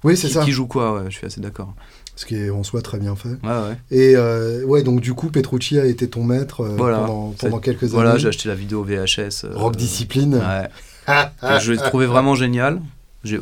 Oui, 0.04 0.16
c'est 0.16 0.28
qui, 0.28 0.34
ça. 0.34 0.44
qui 0.44 0.52
joue 0.52 0.66
quoi, 0.66 1.04
je 1.08 1.16
suis 1.16 1.26
assez 1.26 1.40
d'accord. 1.40 1.74
Ce 2.16 2.24
qui 2.24 2.34
est 2.36 2.48
en 2.50 2.62
soi 2.62 2.80
très 2.82 2.98
bien 2.98 3.14
fait. 3.14 3.28
Ouais. 3.44 3.76
Et 3.90 4.16
euh, 4.16 4.64
ouais, 4.64 4.82
donc 4.82 5.00
du 5.00 5.12
coup, 5.12 5.28
Petrucci 5.28 5.78
a 5.78 5.84
été 5.84 6.08
ton 6.08 6.24
maître 6.24 6.62
euh, 6.62 6.74
Voilà. 6.76 6.98
pendant, 7.00 7.34
C'est- 7.38 7.46
pendant 7.46 7.60
quelques 7.60 7.84
Voilà, 7.84 8.12
années. 8.12 8.18
j'ai 8.20 8.28
acheté 8.28 8.48
la 8.48 8.54
vidéo 8.54 8.82
VHS. 8.84 9.44
euh, 9.44 9.50
Rock 9.54 9.76
Discipline. 9.76 10.34
Ouais. 10.36 10.68
je 11.60 11.72
l'ai 11.72 11.78
trouvé 11.78 12.06
vraiment 12.06 12.34
génial. 12.34 12.80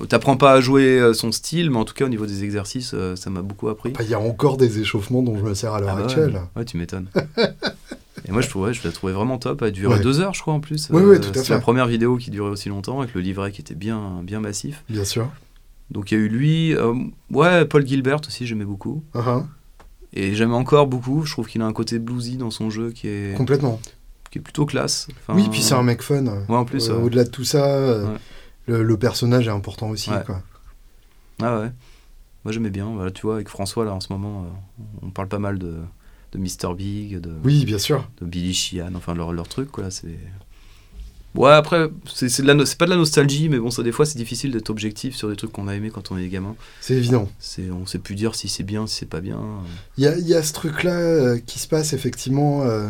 T'apprends 0.09 0.37
pas 0.37 0.53
à 0.53 0.61
jouer 0.61 1.13
son 1.15 1.31
style, 1.31 1.71
mais 1.71 1.77
en 1.77 1.85
tout 1.85 1.93
cas, 1.95 2.07
au 2.07 2.09
niveau 2.09 2.25
des 2.27 2.43
exercices, 2.43 2.95
ça 3.17 3.31
m'a 3.31 3.43
beaucoup 3.43 3.69
appris. 3.69 3.91
Bah, 3.91 4.01
Il 4.03 4.09
y 4.11 4.15
a 4.15 4.19
encore 4.21 4.57
des 4.57 4.81
échauffements 4.81 5.23
dont 5.23 5.37
je 5.39 5.43
me 5.45 5.55
sers 5.55 5.73
à 5.75 5.81
l'heure 5.81 5.91
Ah 5.93 5.97
bah 5.97 6.05
actuelle. 6.05 6.33
ouais. 6.35 6.41
Ouais, 6.61 6.65
tu 6.65 6.77
m'étonnes. 6.79 7.07
Et 8.27 8.33
moi, 8.33 8.41
je 8.41 8.49
trouvais, 8.49 8.73
je 8.73 8.83
l'ai 8.83 8.93
trouvé 8.93 9.13
vraiment 9.13 9.37
top. 9.37 9.61
Elle 9.63 9.73
durait 9.73 9.97
Ouais. 9.99 10.03
deux 10.03 10.21
heures, 10.21 10.33
je 10.35 10.41
crois, 10.41 10.55
en 10.55 10.61
plus. 10.61 10.89
Oui, 10.91 11.03
oui, 11.05 11.21
tout 11.21 11.29
à 11.29 11.35
c'est 11.35 11.45
fait. 11.45 11.53
la 11.55 11.61
première 11.61 11.87
vidéo 11.87 12.17
qui 12.17 12.31
durait 12.31 12.49
aussi 12.49 12.71
longtemps, 12.71 13.01
avec 13.03 13.15
le 13.15 13.21
livret 13.21 13.53
qui 13.53 13.61
était 13.61 13.75
bien, 13.75 14.21
bien 14.23 14.41
massif. 14.41 14.83
Bien 14.89 15.05
sûr. 15.05 15.29
Donc, 15.91 16.11
il 16.11 16.19
y 16.19 16.21
a 16.21 16.25
eu 16.25 16.29
lui. 16.29 16.75
euh, 16.75 16.95
ouais, 17.31 17.65
Paul 17.67 17.87
Gilbert 17.87 18.21
aussi, 18.27 18.47
j'aimais 18.47 18.65
beaucoup. 18.65 19.05
Uh-huh. 19.15 19.45
Et 20.13 20.35
j'aime 20.35 20.55
encore 20.55 20.87
beaucoup. 20.87 21.25
Je 21.25 21.33
trouve 21.33 21.47
qu'il 21.49 21.61
a 21.63 21.67
un 21.67 21.73
côté 21.73 21.99
bluesy 21.99 22.37
dans 22.37 22.51
son 22.51 22.71
jeu 22.71 22.91
qui 22.93 23.09
est, 23.09 23.37
Complètement. 23.37 23.81
qui 24.31 24.39
est 24.39 24.41
plutôt 24.41 24.65
classe. 24.67 25.09
Enfin, 25.21 25.35
oui, 25.39 25.49
puis 25.51 25.61
c'est 25.61 25.75
un 25.75 25.83
mec 25.83 26.03
fun. 26.03 26.25
Ouais, 26.25 26.57
en 26.57 26.65
plus. 26.65 26.89
Euh, 26.89 26.97
ouais. 26.97 27.03
Au-delà 27.03 27.25
de 27.25 27.31
tout 27.31 27.45
ça, 27.45 27.65
euh, 27.67 28.07
Ouais. 28.13 28.19
le, 28.67 28.83
le 28.83 28.97
personnage 28.97 29.47
est 29.49 29.51
important 29.51 29.91
aussi. 29.91 30.11
Ouais. 30.11 30.23
Quoi. 30.25 30.43
Ah 31.43 31.59
ouais. 31.61 31.71
Moi, 32.45 32.53
j'aimais 32.53 32.71
bien. 32.71 32.87
Voilà, 32.95 33.11
tu 33.11 33.23
vois, 33.23 33.35
avec 33.35 33.49
François, 33.49 33.85
là, 33.85 33.93
en 33.93 34.01
ce 34.01 34.13
moment, 34.13 34.47
on 35.03 35.11
parle 35.11 35.29
pas 35.29 35.39
mal 35.39 35.59
de, 35.59 35.77
de 36.33 36.39
Mr. 36.39 36.75
Big, 36.77 37.19
de, 37.19 37.33
Oui, 37.43 37.65
bien 37.65 37.79
sûr. 37.79 38.09
de 38.21 38.27
Billy 38.27 38.55
Sheehan, 38.55 38.95
enfin 38.95 39.15
leur, 39.15 39.33
leur 39.33 39.49
truc, 39.49 39.71
quoi. 39.71 39.91
C'est. 39.91 40.19
Ouais, 41.35 41.51
après, 41.51 41.89
c'est 42.13 42.29
c'est 42.29 42.43
de 42.43 42.47
la 42.47 42.55
no- 42.55 42.65
c'est 42.65 42.79
pas 42.79 42.85
de 42.85 42.91
la 42.91 42.97
nostalgie, 42.97 43.49
mais 43.49 43.59
bon, 43.59 43.71
ça, 43.71 43.83
des 43.83 43.91
fois, 43.93 44.07
c'est 44.07 44.17
difficile 44.19 44.53
d'être 44.53 44.71
objectif 44.71 45.17
sur 45.17 45.29
des 45.29 45.37
trucs 45.37 45.51
qu'on 45.53 45.67
a 45.69 45.75
aimés 45.75 45.91
quand 45.91 46.13
on 46.13 46.17
est 46.19 46.29
gamin. 46.29 46.55
C'est 46.81 46.95
évident. 46.95 47.29
C'est, 47.41 47.71
on 47.71 47.87
sait 47.87 47.99
plus 47.99 48.15
dire 48.15 48.35
si 48.37 48.49
c'est 48.49 48.63
bien, 48.63 48.87
si 48.87 48.97
c'est 49.01 49.09
pas 49.09 49.21
bien. 49.21 49.41
Il 49.99 50.05
y 50.05 50.07
a, 50.07 50.17
y 50.19 50.35
a 50.35 50.43
ce 50.43 50.53
truc-là 50.53 50.93
euh, 50.93 51.39
qui 51.45 51.59
se 51.59 51.67
passe, 51.67 51.93
effectivement. 51.93 52.63
euh, 52.63 52.89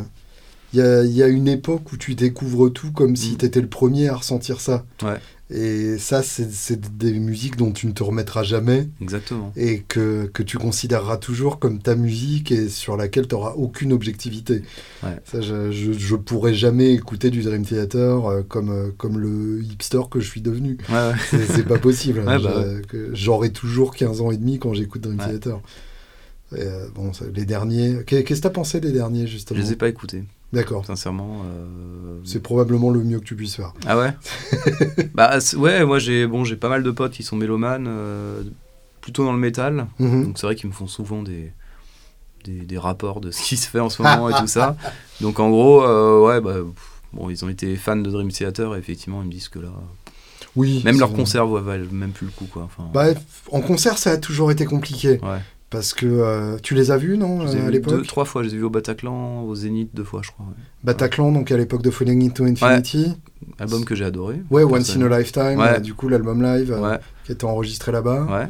Il 0.75 0.79
y, 0.81 0.83
a, 0.83 1.05
il 1.05 1.13
y 1.13 1.23
a 1.23 1.29
une 1.29 1.49
époque 1.49 1.93
où 1.93 1.97
tu 1.97 2.15
découvres 2.15 2.69
tout 2.71 2.91
comme 2.93 3.17
si 3.17 3.33
Mm. 3.33 3.37
tu 3.39 3.45
étais 3.47 3.61
le 3.61 3.69
premier 3.69 4.09
à 4.09 4.17
ressentir 4.17 4.61
ça. 4.61 4.85
Ouais. 5.03 5.19
Et 5.57 5.99
ça, 5.99 6.23
c'est 6.25 6.97
des 6.99 7.13
musiques 7.13 7.57
dont 7.57 7.71
tu 7.71 7.87
ne 7.87 7.93
te 7.93 8.03
remettras 8.03 8.43
jamais 8.43 8.89
Exactement. 9.01 9.53
et 9.57 9.83
que, 9.87 10.29
que 10.33 10.43
tu 10.43 10.59
considéreras 10.59 11.17
toujours 11.17 11.61
comme 11.61 11.79
ta 11.79 11.95
musique 11.95 12.51
et 12.51 12.69
sur 12.69 12.97
laquelle 12.97 13.29
tu 13.29 13.37
n'auras 13.37 13.53
aucune 13.53 13.93
objectivité. 13.93 14.63
Ouais. 15.05 15.21
Ça, 15.25 15.41
je, 15.41 15.71
je, 15.71 15.93
je 15.93 16.17
pourrais 16.17 16.55
jamais 16.55 16.93
écouter 16.93 17.31
du 17.31 17.43
Dream 17.43 17.65
Theater 17.65 18.27
euh, 18.27 18.43
comme, 18.43 18.71
euh, 18.71 18.91
comme 18.97 19.19
le 19.19 19.63
hipster 19.63 20.01
que 20.11 20.19
je 20.19 20.29
suis 20.29 20.41
devenu. 20.41 20.77
Ouais, 20.89 21.13
ouais. 21.33 21.47
C'est 21.47 21.67
pas 21.67 21.79
possible. 21.79 22.25
Bah 22.35 22.41
J'aurai 23.13 23.51
toujours 23.51 23.95
15 23.95 24.21
ans 24.23 24.31
et 24.33 24.37
demi 24.37 24.59
quand 24.59 24.75
j'écoute 24.75 25.03
Dream. 25.03 25.19
Theater. 25.19 25.61
Euh, 26.53 26.87
bon, 26.95 27.11
les 27.35 27.45
derniers. 27.47 28.05
Qu'est- 28.07 28.23
Qu'est-ce 28.25 28.41
que 28.41 28.47
t'as 28.49 28.51
pensé 28.53 28.81
des 28.81 28.93
derniers, 28.93 29.27
Je 29.27 29.33
justement 29.33 29.59
les 29.59 29.73
ai 29.73 29.77
pas 29.77 29.89
écoutés, 29.89 30.25
D'accord. 30.53 30.85
sincèrement. 30.87 31.43
euh, 31.47 32.19
C'est 32.25 32.43
probablement 32.43 32.91
le 32.91 33.03
mieux 33.03 33.19
que 33.19 33.25
tu 33.25 33.35
puisses 33.35 33.57
faire. 33.57 33.73
Ah 33.87 33.99
ouais? 33.99 34.13
Bah 35.15 35.39
ouais, 35.57 35.85
moi 35.85 35.99
j'ai 35.99 36.27
bon, 36.27 36.45
j'ai 36.45 36.57
pas 36.57 36.69
mal 36.69 36.83
de 36.83 36.91
potes 36.91 37.13
qui 37.13 37.23
sont 37.23 37.37
mélomanes, 37.37 37.87
euh, 37.89 38.43
plutôt 39.01 39.25
dans 39.25 39.33
le 39.33 39.39
métal. 39.39 39.87
Mhm. 39.99 40.25
Donc 40.27 40.39
c'est 40.39 40.47
vrai 40.47 40.55
qu'ils 40.55 40.69
me 40.69 40.75
font 40.75 40.87
souvent 40.87 41.23
des, 41.23 41.53
des, 42.45 42.61
des 42.61 42.79
rapports 42.79 43.21
de 43.21 43.31
ce 43.31 43.43
qui 43.43 43.57
se 43.57 43.69
fait 43.69 43.81
en 43.81 43.89
ce 43.89 44.03
moment 44.03 44.29
et 44.29 44.35
tout 44.35 44.47
ça. 44.47 44.77
Donc 45.21 45.41
en 45.41 45.51
gros, 45.51 45.81
ouais, 46.27 46.41
bah, 46.41 46.55
pff, 46.55 46.91
bon, 47.13 47.31
ils 47.31 47.45
ont 47.45 47.49
été 47.49 47.75
fans 47.77 47.97
de 47.97 48.11
Dream 48.11 48.31
Theater 48.31 48.75
et 48.77 48.79
effectivement 48.79 49.23
ils 49.23 49.27
me 49.27 49.33
disent 49.33 49.49
que 49.49 49.59
là, 49.61 49.71
Oui. 50.57 50.83
même 50.85 50.99
leurs 51.01 51.13
concerts 51.13 51.49
ouais, 51.49 51.61
valent 51.63 51.87
même 51.91 52.13
plus 52.13 52.27
le 52.27 52.33
coup 52.33 52.47
quoi. 52.47 52.63
Enfin, 52.65 52.89
Bah, 52.93 53.07
en 53.51 53.61
concert, 53.61 53.99
ça 53.99 54.13
a 54.13 54.17
toujours 54.19 54.51
été 54.53 54.65
compliqué. 54.67 55.19
ouais. 55.23 55.41
Parce 55.75 55.93
que 55.93 56.07
euh, 56.07 56.57
tu 56.63 56.75
les 56.75 56.91
as 56.93 56.97
vus, 56.97 57.19
non, 57.19 57.41
Je 57.43 57.47
les 57.49 57.53
ai 57.55 57.59
euh, 57.59 57.63
à 57.63 57.67
vus 57.67 57.73
l'époque 57.73 57.95
deux, 57.95 58.03
trois 58.03 58.25
fois, 58.25 58.43
je 58.43 58.49
les 58.49 58.55
ai 58.55 58.59
vus 58.59 58.65
au 58.65 58.71
Bataclan, 58.71 59.43
au 59.43 59.55
Zénith 59.55 59.91
deux 59.93 60.05
fois 60.05 60.21
je 60.23 60.31
crois. 60.31 60.47
ouais. 60.47 60.53
Bataclan, 60.85 61.33
donc 61.33 61.51
à 61.51 61.57
l'époque 61.57 61.83
de 61.83 61.91
Falling 61.91 62.25
into 62.25 62.45
Infinity. 62.45 63.13
Album 63.59 63.85
que 63.85 63.95
j'ai 63.95 64.05
adoré. 64.05 64.41
Ouais, 64.51 64.63
Once 64.65 64.97
in 64.97 65.03
a 65.03 65.19
Lifetime, 65.19 65.59
Ouais. 65.59 65.77
euh, 65.77 65.81
du 65.81 65.93
coup, 65.95 66.09
l'album 66.09 66.43
live 66.43 66.73
euh, 66.73 66.97
qui 67.27 67.33
était 67.33 67.45
enregistré 67.45 67.91
là-bas. 67.93 68.49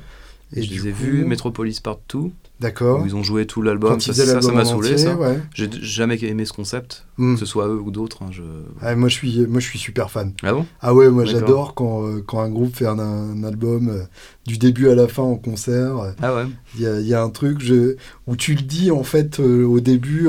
Et 0.54 0.62
je 0.62 0.70
les 0.70 0.88
ai 0.88 0.92
vus, 0.92 1.24
Metropolis 1.24 1.80
Part 1.80 1.98
2, 2.12 2.30
D'accord. 2.64 3.02
où 3.02 3.06
ils 3.06 3.14
ont 3.14 3.22
joué 3.22 3.46
tout 3.46 3.60
l'album. 3.62 4.00
Ça, 4.00 4.12
m'a 4.52 4.64
saoulé 4.64 4.96
ça. 4.98 5.14
ouais. 5.16 5.38
J'ai 5.54 5.68
jamais 5.82 6.18
aimé 6.24 6.44
ce 6.44 6.52
concept, 6.52 7.04
Hmm. 7.16 7.34
que 7.34 7.40
ce 7.40 7.46
soit 7.46 7.68
eux 7.68 7.78
ou 7.80 7.90
d'autres. 7.92 8.22
hein, 8.24 8.30
je... 8.32 8.42
Ah, 8.80 8.96
moi, 8.96 9.08
je 9.08 9.14
suis, 9.14 9.46
moi, 9.46 9.60
je 9.60 9.66
suis 9.68 9.78
super 9.78 10.10
fan. 10.10 10.32
Ah 10.42 10.52
bon? 10.52 10.66
Ah 10.80 10.94
ouais, 10.94 11.08
moi 11.10 11.24
j'adore 11.24 11.74
quand, 11.74 12.04
euh, 12.06 12.22
quand 12.26 12.40
un 12.40 12.48
groupe 12.50 12.74
fait 12.74 12.86
un, 12.86 12.98
un 12.98 13.44
album 13.44 13.88
euh, 13.88 14.02
du 14.46 14.58
début 14.58 14.88
à 14.88 14.94
la 14.94 15.06
fin 15.06 15.22
en 15.22 15.36
concert. 15.36 16.14
Ah 16.20 16.34
ouais 16.34 16.44
Il 16.74 16.80
y, 16.82 16.86
a, 16.86 16.98
il 17.00 17.06
y 17.06 17.14
a 17.14 17.22
un 17.22 17.30
truc 17.30 17.60
je, 17.60 17.96
où 18.26 18.34
tu 18.36 18.54
le 18.54 18.62
dis 18.62 18.90
en 18.90 19.04
fait 19.04 19.38
euh, 19.40 19.64
au 19.64 19.78
début, 19.80 20.28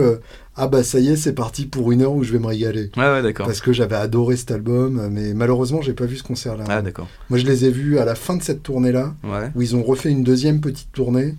ah 0.57 0.67
bah 0.67 0.83
ça 0.83 0.99
y 0.99 1.09
est, 1.09 1.15
c'est 1.15 1.33
parti 1.33 1.65
pour 1.65 1.91
une 1.91 2.01
heure 2.01 2.13
où 2.13 2.23
je 2.23 2.31
vais 2.31 2.39
me 2.39 2.47
régaler. 2.47 2.91
Ouais, 2.97 3.03
ouais, 3.11 3.21
d'accord. 3.23 3.45
Parce 3.47 3.59
que 3.61 3.73
j'avais 3.73 3.95
adoré 3.95 4.35
cet 4.37 4.51
album, 4.51 5.09
mais 5.11 5.33
malheureusement 5.33 5.81
j'ai 5.81 5.93
pas 5.93 6.05
vu 6.05 6.15
ce 6.17 6.23
concert-là. 6.23 6.63
Ah 6.69 6.81
d'accord. 6.81 7.07
Moi 7.29 7.39
je 7.39 7.45
les 7.45 7.65
ai 7.65 7.71
vus 7.71 7.97
à 7.99 8.05
la 8.05 8.15
fin 8.15 8.35
de 8.37 8.43
cette 8.43 8.61
tournée-là, 8.63 9.13
Ouais, 9.23 9.49
où 9.55 9.61
ils 9.61 9.75
ont 9.75 9.83
refait 9.83 10.11
une 10.11 10.23
deuxième 10.23 10.61
petite 10.61 10.91
tournée 10.93 11.35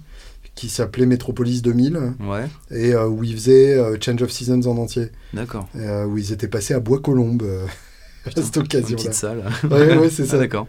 qui 0.57 0.69
s'appelait 0.69 1.07
Metropolis 1.07 1.63
2000, 1.63 2.15
ouais, 2.29 2.49
et 2.73 2.95
euh, 2.95 3.07
où 3.07 3.23
ils 3.23 3.35
faisaient 3.35 3.75
euh, 3.79 3.97
Change 4.01 4.23
of 4.23 4.31
Seasons 4.33 4.63
en 4.67 4.77
entier, 4.79 5.11
d'accord. 5.33 5.69
euh, 5.77 6.05
où 6.07 6.19
ils 6.19 6.33
étaient 6.33 6.49
passés 6.49 6.75
à 6.75 6.81
Bois-Colombes 6.81 7.43
euh, 7.45 7.67
à 8.27 8.31
cette 8.43 8.57
Une 8.57 8.63
occasion-là. 8.63 8.97
petite 8.97 9.15
salle. 9.15 9.45
Ouais, 9.71 9.97
ouais, 9.99 10.11
c'est 10.11 10.25
Ah, 10.25 10.27
ça. 10.27 10.39
d'accord. 10.39 10.67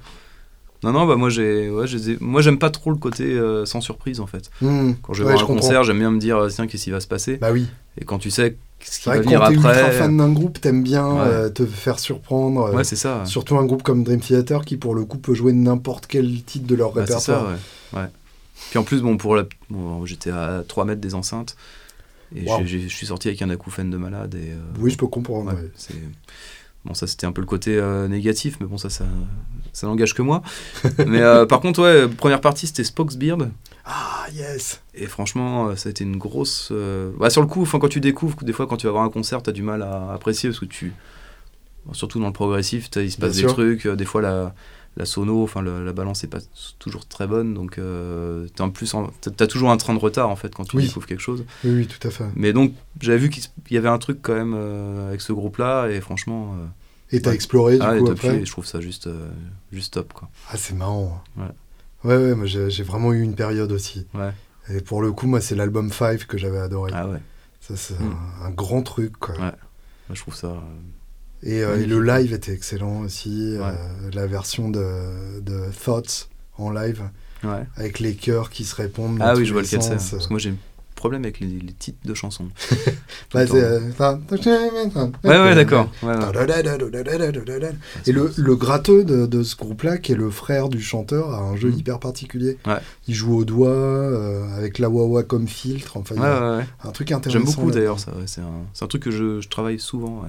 Non, 0.83 0.91
non, 0.91 1.07
bah 1.07 1.15
moi 1.15 1.29
j'ai, 1.31 1.71
ouais, 1.71 1.85
moi 2.21 2.41
j'aime 2.43 2.59
pas 2.59 2.69
trop 2.69 2.91
le 2.91 2.97
côté 2.97 3.35
sans 3.65 3.81
surprise 3.81 4.19
en 4.19 4.27
fait. 4.27 4.51
Hmm. 4.61 4.91
Quand 5.01 5.13
je 5.13 5.23
vais 5.23 5.31
voir 5.31 5.37
un 5.43 5.47
comprends. 5.47 5.55
concert, 5.61 5.83
j'aime 5.83 5.97
bien 5.97 6.11
me 6.11 6.19
dire 6.19 6.45
tiens 6.51 6.67
qu'est-ce 6.67 6.83
qui 6.83 6.91
va 6.91 6.99
se 6.99 7.07
passer? 7.07 7.37
Bah 7.37 7.49
oui. 7.51 7.65
Et 7.99 8.05
quand 8.05 8.19
tu 8.19 8.29
sais 8.29 8.55
ce 8.81 8.97
qui 8.99 9.03
C'est 9.05 9.09
va 9.09 9.19
venir 9.19 9.39
quand 9.39 9.47
t'es 9.47 9.53
ultra 9.55 9.73
fan 9.73 10.17
d'un 10.17 10.31
groupe, 10.31 10.61
t'aimes 10.61 10.83
bien 10.83 11.07
Ouais. 11.07 11.19
euh, 11.25 11.49
te 11.49 11.65
faire 11.65 11.97
surprendre. 11.97 12.71
ouais 12.75 12.83
c'est 12.83 12.95
ça. 12.95 13.25
Surtout 13.25 13.57
un 13.57 13.65
groupe 13.65 13.81
comme 13.81 14.03
Dream 14.03 14.19
Theater 14.19 14.63
qui, 14.65 14.77
pour 14.77 14.93
le 14.93 15.03
coup, 15.03 15.17
peut 15.17 15.33
jouer 15.33 15.51
n'importe 15.51 16.05
quel 16.05 16.43
titre 16.43 16.67
de 16.67 16.75
leur 16.75 16.91
Bah, 16.91 17.05
c'est 17.07 17.13
répertoire. 17.15 17.47
ça, 17.93 17.97
ouais. 17.97 18.01
ouais. 18.03 18.09
Puis 18.69 18.79
en 18.79 18.83
plus 18.83 19.01
bon 19.01 19.17
pour 19.17 19.35
la, 19.35 19.45
bon, 19.69 20.05
j'étais 20.05 20.31
à 20.31 20.63
3 20.67 20.85
mètres 20.85 21.01
des 21.01 21.15
enceintes 21.15 21.55
et 22.35 22.43
Wow. 22.45 22.65
je 22.65 22.77
suis 22.89 23.05
sorti 23.07 23.29
avec 23.29 23.41
un 23.41 23.49
acouphène 23.49 23.89
de 23.89 23.97
malade 23.97 24.35
et. 24.35 24.51
euh, 24.51 24.57
Oui, 24.79 24.91
je 24.91 24.97
peux 24.97 25.07
comprendre. 25.07 25.53
Ouais, 25.53 25.61
ouais. 25.61 25.71
c'est 25.75 25.95
bon 26.85 26.93
ça 26.93 27.07
c'était 27.07 27.25
un 27.25 27.31
peu 27.31 27.41
le 27.41 27.47
côté 27.47 27.75
euh, 27.77 28.07
négatif 28.07 28.57
mais 28.61 28.65
bon 28.65 28.77
ça 28.77 28.89
ça, 28.89 29.05
ça 29.73 29.87
n'engage 29.87 30.13
que 30.13 30.21
moi 30.21 30.41
mais 31.07 31.21
euh, 31.21 31.45
par 31.45 31.59
contre 31.59 31.81
ouais 31.83 32.07
première 32.07 32.39
partie 32.39 32.67
c'était 32.67 32.83
Spokesbeard 32.85 33.49
Ah, 33.83 34.25
yes 34.33 34.81
et 34.93 35.05
franchement 35.07 35.75
ça 35.75 35.87
a 35.87 35.91
été 35.91 36.03
une 36.05 36.15
grosse 36.17 36.71
bah, 37.17 37.29
sur 37.29 37.41
le 37.41 37.47
coup 37.47 37.65
quand 37.65 37.89
tu 37.89 37.99
découvres 37.99 38.37
des 38.43 38.53
fois 38.53 38.67
quand 38.67 38.77
tu 38.77 38.85
vas 38.87 38.91
voir 38.93 39.03
un 39.03 39.09
concert 39.09 39.41
t'as 39.43 39.51
du 39.53 39.63
mal 39.63 39.81
à 39.81 40.13
apprécier 40.13 40.49
parce 40.49 40.59
que 40.59 40.65
tu 40.65 40.93
surtout 41.93 42.19
dans 42.19 42.27
le 42.27 42.33
progressif 42.33 42.89
il 42.95 43.11
se 43.11 43.17
passe 43.17 43.33
Bien 43.33 43.41
des 43.43 43.47
sûr. 43.47 43.53
trucs 43.53 43.87
des 43.87 44.05
fois 44.05 44.21
la 44.21 44.53
la 44.97 45.05
sono, 45.05 45.43
enfin 45.43 45.61
la 45.61 45.93
balance 45.93 46.23
est 46.23 46.27
pas 46.27 46.39
toujours 46.79 47.07
très 47.07 47.27
bonne, 47.27 47.53
donc 47.53 47.77
euh, 47.77 48.47
t'es 48.55 48.61
en 48.61 48.69
plus, 48.71 48.93
t'as 49.21 49.31
t'as 49.31 49.47
toujours 49.47 49.69
un 49.71 49.77
train 49.77 49.93
de 49.93 49.99
retard 49.99 50.29
en 50.29 50.35
fait 50.35 50.53
quand 50.53 50.65
tu 50.65 50.75
Oui. 50.75 50.83
découvres 50.87 51.05
quelque 51.05 51.21
chose. 51.21 51.45
Oui, 51.63 51.71
oui, 51.71 51.87
tout 51.87 52.05
à 52.05 52.11
fait. 52.11 52.25
Mais 52.35 52.51
donc 52.51 52.73
j'avais 52.99 53.19
vu 53.19 53.29
qu'il 53.29 53.43
y 53.69 53.77
avait 53.77 53.87
un 53.89 53.99
truc 53.99 54.19
quand 54.21 54.33
même 54.33 54.55
euh, 54.57 55.07
avec 55.09 55.21
ce 55.21 55.31
groupe-là 55.33 55.87
et 55.89 56.01
franchement, 56.01 56.55
euh, 56.59 56.65
Et 57.15 57.21
t'as 57.21 57.29
Ouais. 57.29 57.35
exploré, 57.35 57.77
du 57.77 57.83
ah, 57.85 57.95
et 57.95 57.99
coup, 57.99 58.09
après 58.11 58.43
je 58.43 58.51
trouve 58.51 58.65
ça 58.65 58.81
juste, 58.81 59.07
euh, 59.07 59.29
juste 59.71 59.93
top 59.93 60.11
quoi. 60.13 60.29
Ah, 60.51 60.57
c'est 60.57 60.73
marrant. 60.75 61.23
Ouais. 61.37 61.45
Ouais, 62.03 62.15
ouais, 62.17 62.35
moi, 62.35 62.45
j'ai 62.45 62.83
vraiment 62.83 63.11
eu 63.13 63.21
une 63.21 63.35
période 63.35 63.71
aussi. 63.71 64.05
Ouais. 64.13 64.31
Et 64.69 64.81
pour 64.81 65.01
le 65.01 65.11
coup, 65.13 65.27
moi, 65.27 65.41
c'est 65.41 65.55
l'album 65.55 65.91
5 65.91 66.25
que 66.27 66.37
j'avais 66.37 66.59
adoré. 66.59 66.91
Ah 66.93 67.07
ouais, 67.07 67.19
Ça, 67.61 67.75
c'est 67.75 67.99
Mm. 67.99 68.15
un, 68.43 68.45
un 68.47 68.49
grand 68.51 68.81
truc, 68.81 69.17
quoi. 69.17 69.35
Ouais. 69.35 69.41
moi, 69.41 70.13
je 70.13 70.21
trouve 70.21 70.35
ça. 70.35 70.55
Euh, 71.47 71.77
Et, 71.77 71.83
euh, 71.83 71.85
le 71.85 72.01
live 72.03 72.33
était 72.33 72.53
excellent 72.53 72.99
aussi. 73.01 73.53
Ouais. 73.57 73.63
euh, 73.65 74.09
la 74.13 74.27
version 74.27 74.69
de, 74.69 75.39
de 75.41 75.61
Thoughts 75.83 76.29
en 76.57 76.71
live, 76.71 77.03
Ouais. 77.43 77.63
avec 77.75 77.99
les 77.99 78.15
chœurs 78.15 78.49
qui 78.49 78.63
se 78.65 78.75
répondent. 78.75 79.19
dans 79.19 79.25
Ah 79.25 79.33
oui, 79.35 79.45
je 79.45 79.53
vois 79.53 79.61
les 79.61 79.67
lequel 79.67 79.81
c'est. 79.83 79.99
sens. 79.99 80.11
Parce 80.11 80.27
que 80.27 80.33
moi 80.33 80.39
j'ai 80.39 80.49
un 80.49 80.55
problème 80.95 81.23
avec 81.23 81.39
les, 81.39 81.47
les 81.47 81.73
titres 81.73 81.99
de 82.03 82.13
chansons. 82.15 82.47
Bah, 83.33 83.43
le 83.43 83.51
euh, 83.53 83.79
Ouais, 85.23 85.37
ouais, 85.37 85.53
d'accord. 85.55 85.91
Ouais, 86.01 86.15
ouais. 86.15 86.47
Et 88.05 88.11
le, 88.11 88.31
le 88.37 88.55
gratteux 88.55 89.03
de, 89.03 89.25
de 89.25 89.43
ce 89.43 89.55
groupe-là, 89.55 89.97
qui 89.97 90.13
est 90.13 90.15
le 90.15 90.29
frère 90.29 90.69
du 90.69 90.81
chanteur, 90.81 91.33
a 91.33 91.39
un 91.39 91.55
jeu 91.55 91.69
Mhm. 91.69 91.77
hyper 91.79 91.99
particulier. 91.99 92.57
Ouais. 92.65 92.77
Il 93.07 93.13
joue 93.13 93.35
au 93.37 93.45
doigt, 93.45 93.69
euh, 93.69 94.57
avec 94.57 94.79
la 94.79 94.89
wah 94.89 95.23
comme 95.23 95.47
filtre. 95.47 95.97
Enfin, 95.97 96.15
il 96.17 96.21
y 96.21 96.25
a 96.25 96.65
un 96.83 96.91
truc 96.91 97.11
intéressant. 97.11 97.45
J'aime 97.45 97.53
beaucoup 97.55 97.71
d'ailleurs 97.71 97.99
ça. 97.99 98.13
c'est 98.25 98.41
un, 98.41 98.65
un 98.81 98.87
truc 98.87 99.03
que 99.03 99.11
je, 99.11 99.41
je 99.41 99.49
travaille 99.49 99.79
souvent. 99.79 100.23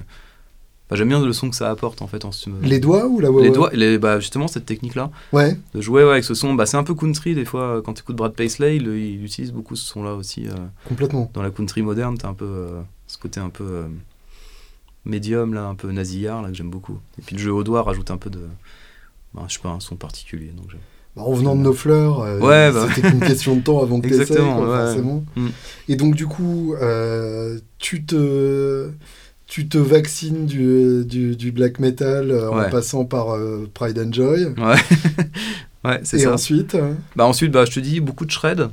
Enfin, 0.89 0.97
J'aime 0.97 1.09
bien 1.09 1.23
le 1.23 1.33
son 1.33 1.51
que 1.51 1.55
ça 1.55 1.69
apporte 1.69 2.01
en 2.01 2.07
fait. 2.07 2.25
En 2.25 2.31
ce- 2.31 2.49
Les 2.63 2.79
doigts 2.79 3.05
ou 3.05 3.19
la 3.19 3.29
wah 3.31 3.43
les 3.43 3.51
doigts, 3.51 3.69
les, 3.73 3.99
bah, 3.99 4.19
justement 4.19 4.47
cette 4.47 4.65
technique-là, 4.65 5.11
Ouais. 5.33 5.55
de 5.75 5.81
jouer 5.81 6.03
ouais, 6.03 6.11
avec 6.11 6.23
ce 6.23 6.33
son, 6.33 6.55
bah, 6.55 6.65
c'est 6.65 6.77
un 6.77 6.83
peu 6.83 6.95
country 6.95 7.35
des 7.35 7.45
fois. 7.45 7.81
Quand 7.85 7.93
tu 7.93 8.01
écoutes 8.01 8.15
Brad 8.15 8.33
Paisley, 8.33 8.77
il, 8.77 8.87
il 8.87 9.23
utilise 9.23 9.51
beaucoup 9.51 9.75
ce 9.75 9.85
son-là 9.85 10.15
aussi. 10.15 10.47
euh, 10.47 10.53
Complètement. 10.87 11.29
dans 11.33 11.43
la 11.43 11.51
country 11.51 11.83
moderne, 11.83 12.17
t'as 12.17 12.29
un 12.29 12.33
peu 12.33 12.45
euh, 12.45 12.81
ce 13.05 13.17
côté 13.19 13.39
un 13.39 13.49
peu 13.49 13.63
euh, 13.63 13.87
médium 15.05 15.53
là, 15.53 15.65
un 15.65 15.75
peu 15.75 15.91
nasillard 15.91 16.41
là 16.41 16.49
que 16.49 16.55
j'aime 16.55 16.69
beaucoup. 16.71 16.99
Et 17.19 17.21
puis 17.21 17.35
le 17.35 17.41
jeu 17.41 17.53
au 17.53 17.63
doigt 17.63 17.83
rajoute 17.83 18.11
un 18.11 18.17
peu 18.17 18.29
de, 18.29 18.41
bah, 19.33 19.43
je 19.47 19.53
sais 19.53 19.59
pas, 19.61 19.69
un 19.69 19.79
son 19.79 19.95
particulier. 19.95 20.51
Donc. 20.57 20.71
Bah, 21.15 21.23
en 21.23 21.33
venant 21.33 21.55
de 21.55 21.61
nos 21.61 21.73
fleurs, 21.73 22.21
euh, 22.21 22.39
Ouais, 22.39 22.71
bah. 22.71 22.87
c'était 22.95 23.09
qu'une 23.09 23.19
question 23.27 23.55
de 23.55 23.61
temps 23.61 23.81
avant 23.81 23.99
que 24.01 24.07
tu 24.07 24.13
Exactement, 24.13 24.59
ouais. 24.61 24.65
forcément. 24.85 25.23
Mm. 25.35 25.47
Et 25.89 25.95
donc, 25.95 26.15
du 26.15 26.27
coup, 26.27 26.73
euh, 26.81 27.59
tu 27.77 28.03
te. 28.05 28.89
Tu 29.49 29.67
te 29.67 29.79
vaccines 29.79 30.45
du, 30.45 31.03
du, 31.05 31.35
du 31.35 31.51
black 31.51 31.79
metal 31.79 32.29
euh, 32.29 32.51
en 32.51 32.69
passant 32.69 33.03
par 33.03 33.31
euh, 33.35 33.67
Pride 33.73 33.97
and 33.97 34.13
Joy. 34.13 34.45
Ouais, 34.57 34.75
ouais, 35.83 35.99
c'est 36.03 36.17
Et 36.17 36.23
ça. 36.25 36.33
ensuite, 36.33 36.75
euh, 36.75 36.93
Bah 37.15 37.25
ensuite, 37.25 37.51
bah 37.51 37.65
je 37.65 37.71
te 37.71 37.79
dis 37.79 37.99
beaucoup 37.99 38.25
de 38.25 38.31
shred. 38.31 38.69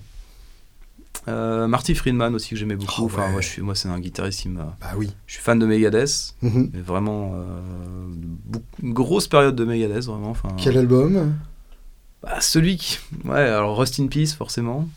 Euh, 1.28 1.66
Marty 1.66 1.94
Friedman 1.94 2.34
aussi 2.34 2.50
que 2.50 2.56
j'aimais 2.56 2.76
beaucoup. 2.76 3.02
Oh, 3.02 3.06
enfin 3.06 3.24
ouais. 3.26 3.32
moi 3.32 3.40
je 3.40 3.48
suis, 3.48 3.62
moi 3.62 3.74
c'est 3.74 3.88
un 3.88 3.98
guitariste 3.98 4.44
m'a. 4.46 4.76
bah 4.80 4.92
oui. 4.96 5.10
Je 5.26 5.32
suis 5.34 5.42
fan 5.42 5.58
de 5.58 5.64
Megadeth, 5.66 6.34
Mhm. 6.42 6.70
mais 6.74 6.80
vraiment 6.82 7.34
une 8.82 8.92
grosse 8.92 9.26
période 9.26 9.56
de 9.56 9.64
Megadeth 9.64 10.04
vraiment. 10.04 10.30
Enfin. 10.30 10.50
Quel 10.58 10.76
album? 10.78 11.34
Bah, 12.22 12.40
celui 12.40 12.76
qui. 12.76 12.98
Ouais, 13.24 13.40
alors 13.40 13.76
Rust 13.78 13.98
in 13.98 14.06
Peace, 14.08 14.34
forcément. 14.34 14.88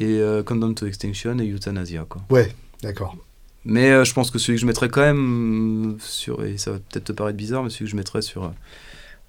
Et 0.00 0.18
Countdown 0.46 0.74
to 0.74 0.86
Extinction 0.86 1.38
et 1.38 1.50
Euthanasia, 1.52 2.06
quoi. 2.08 2.22
Ouais, 2.30 2.52
d'accord. 2.82 3.16
Mais 3.64 3.90
euh, 3.90 4.04
je 4.04 4.14
pense 4.14 4.30
que 4.30 4.38
celui 4.38 4.56
que 4.56 4.60
je 4.62 4.66
mettrais 4.66 4.88
quand 4.88 5.02
même 5.02 5.96
sur. 6.00 6.44
Et 6.44 6.56
ça 6.58 6.70
va 6.72 6.78
peut-être 6.78 7.04
te 7.04 7.12
paraître 7.12 7.36
bizarre, 7.36 7.62
mais 7.62 7.70
celui 7.70 7.84
que 7.86 7.90
je 7.90 7.96
mettrais 7.96 8.22
sur 8.22 8.44
euh, 8.44 8.48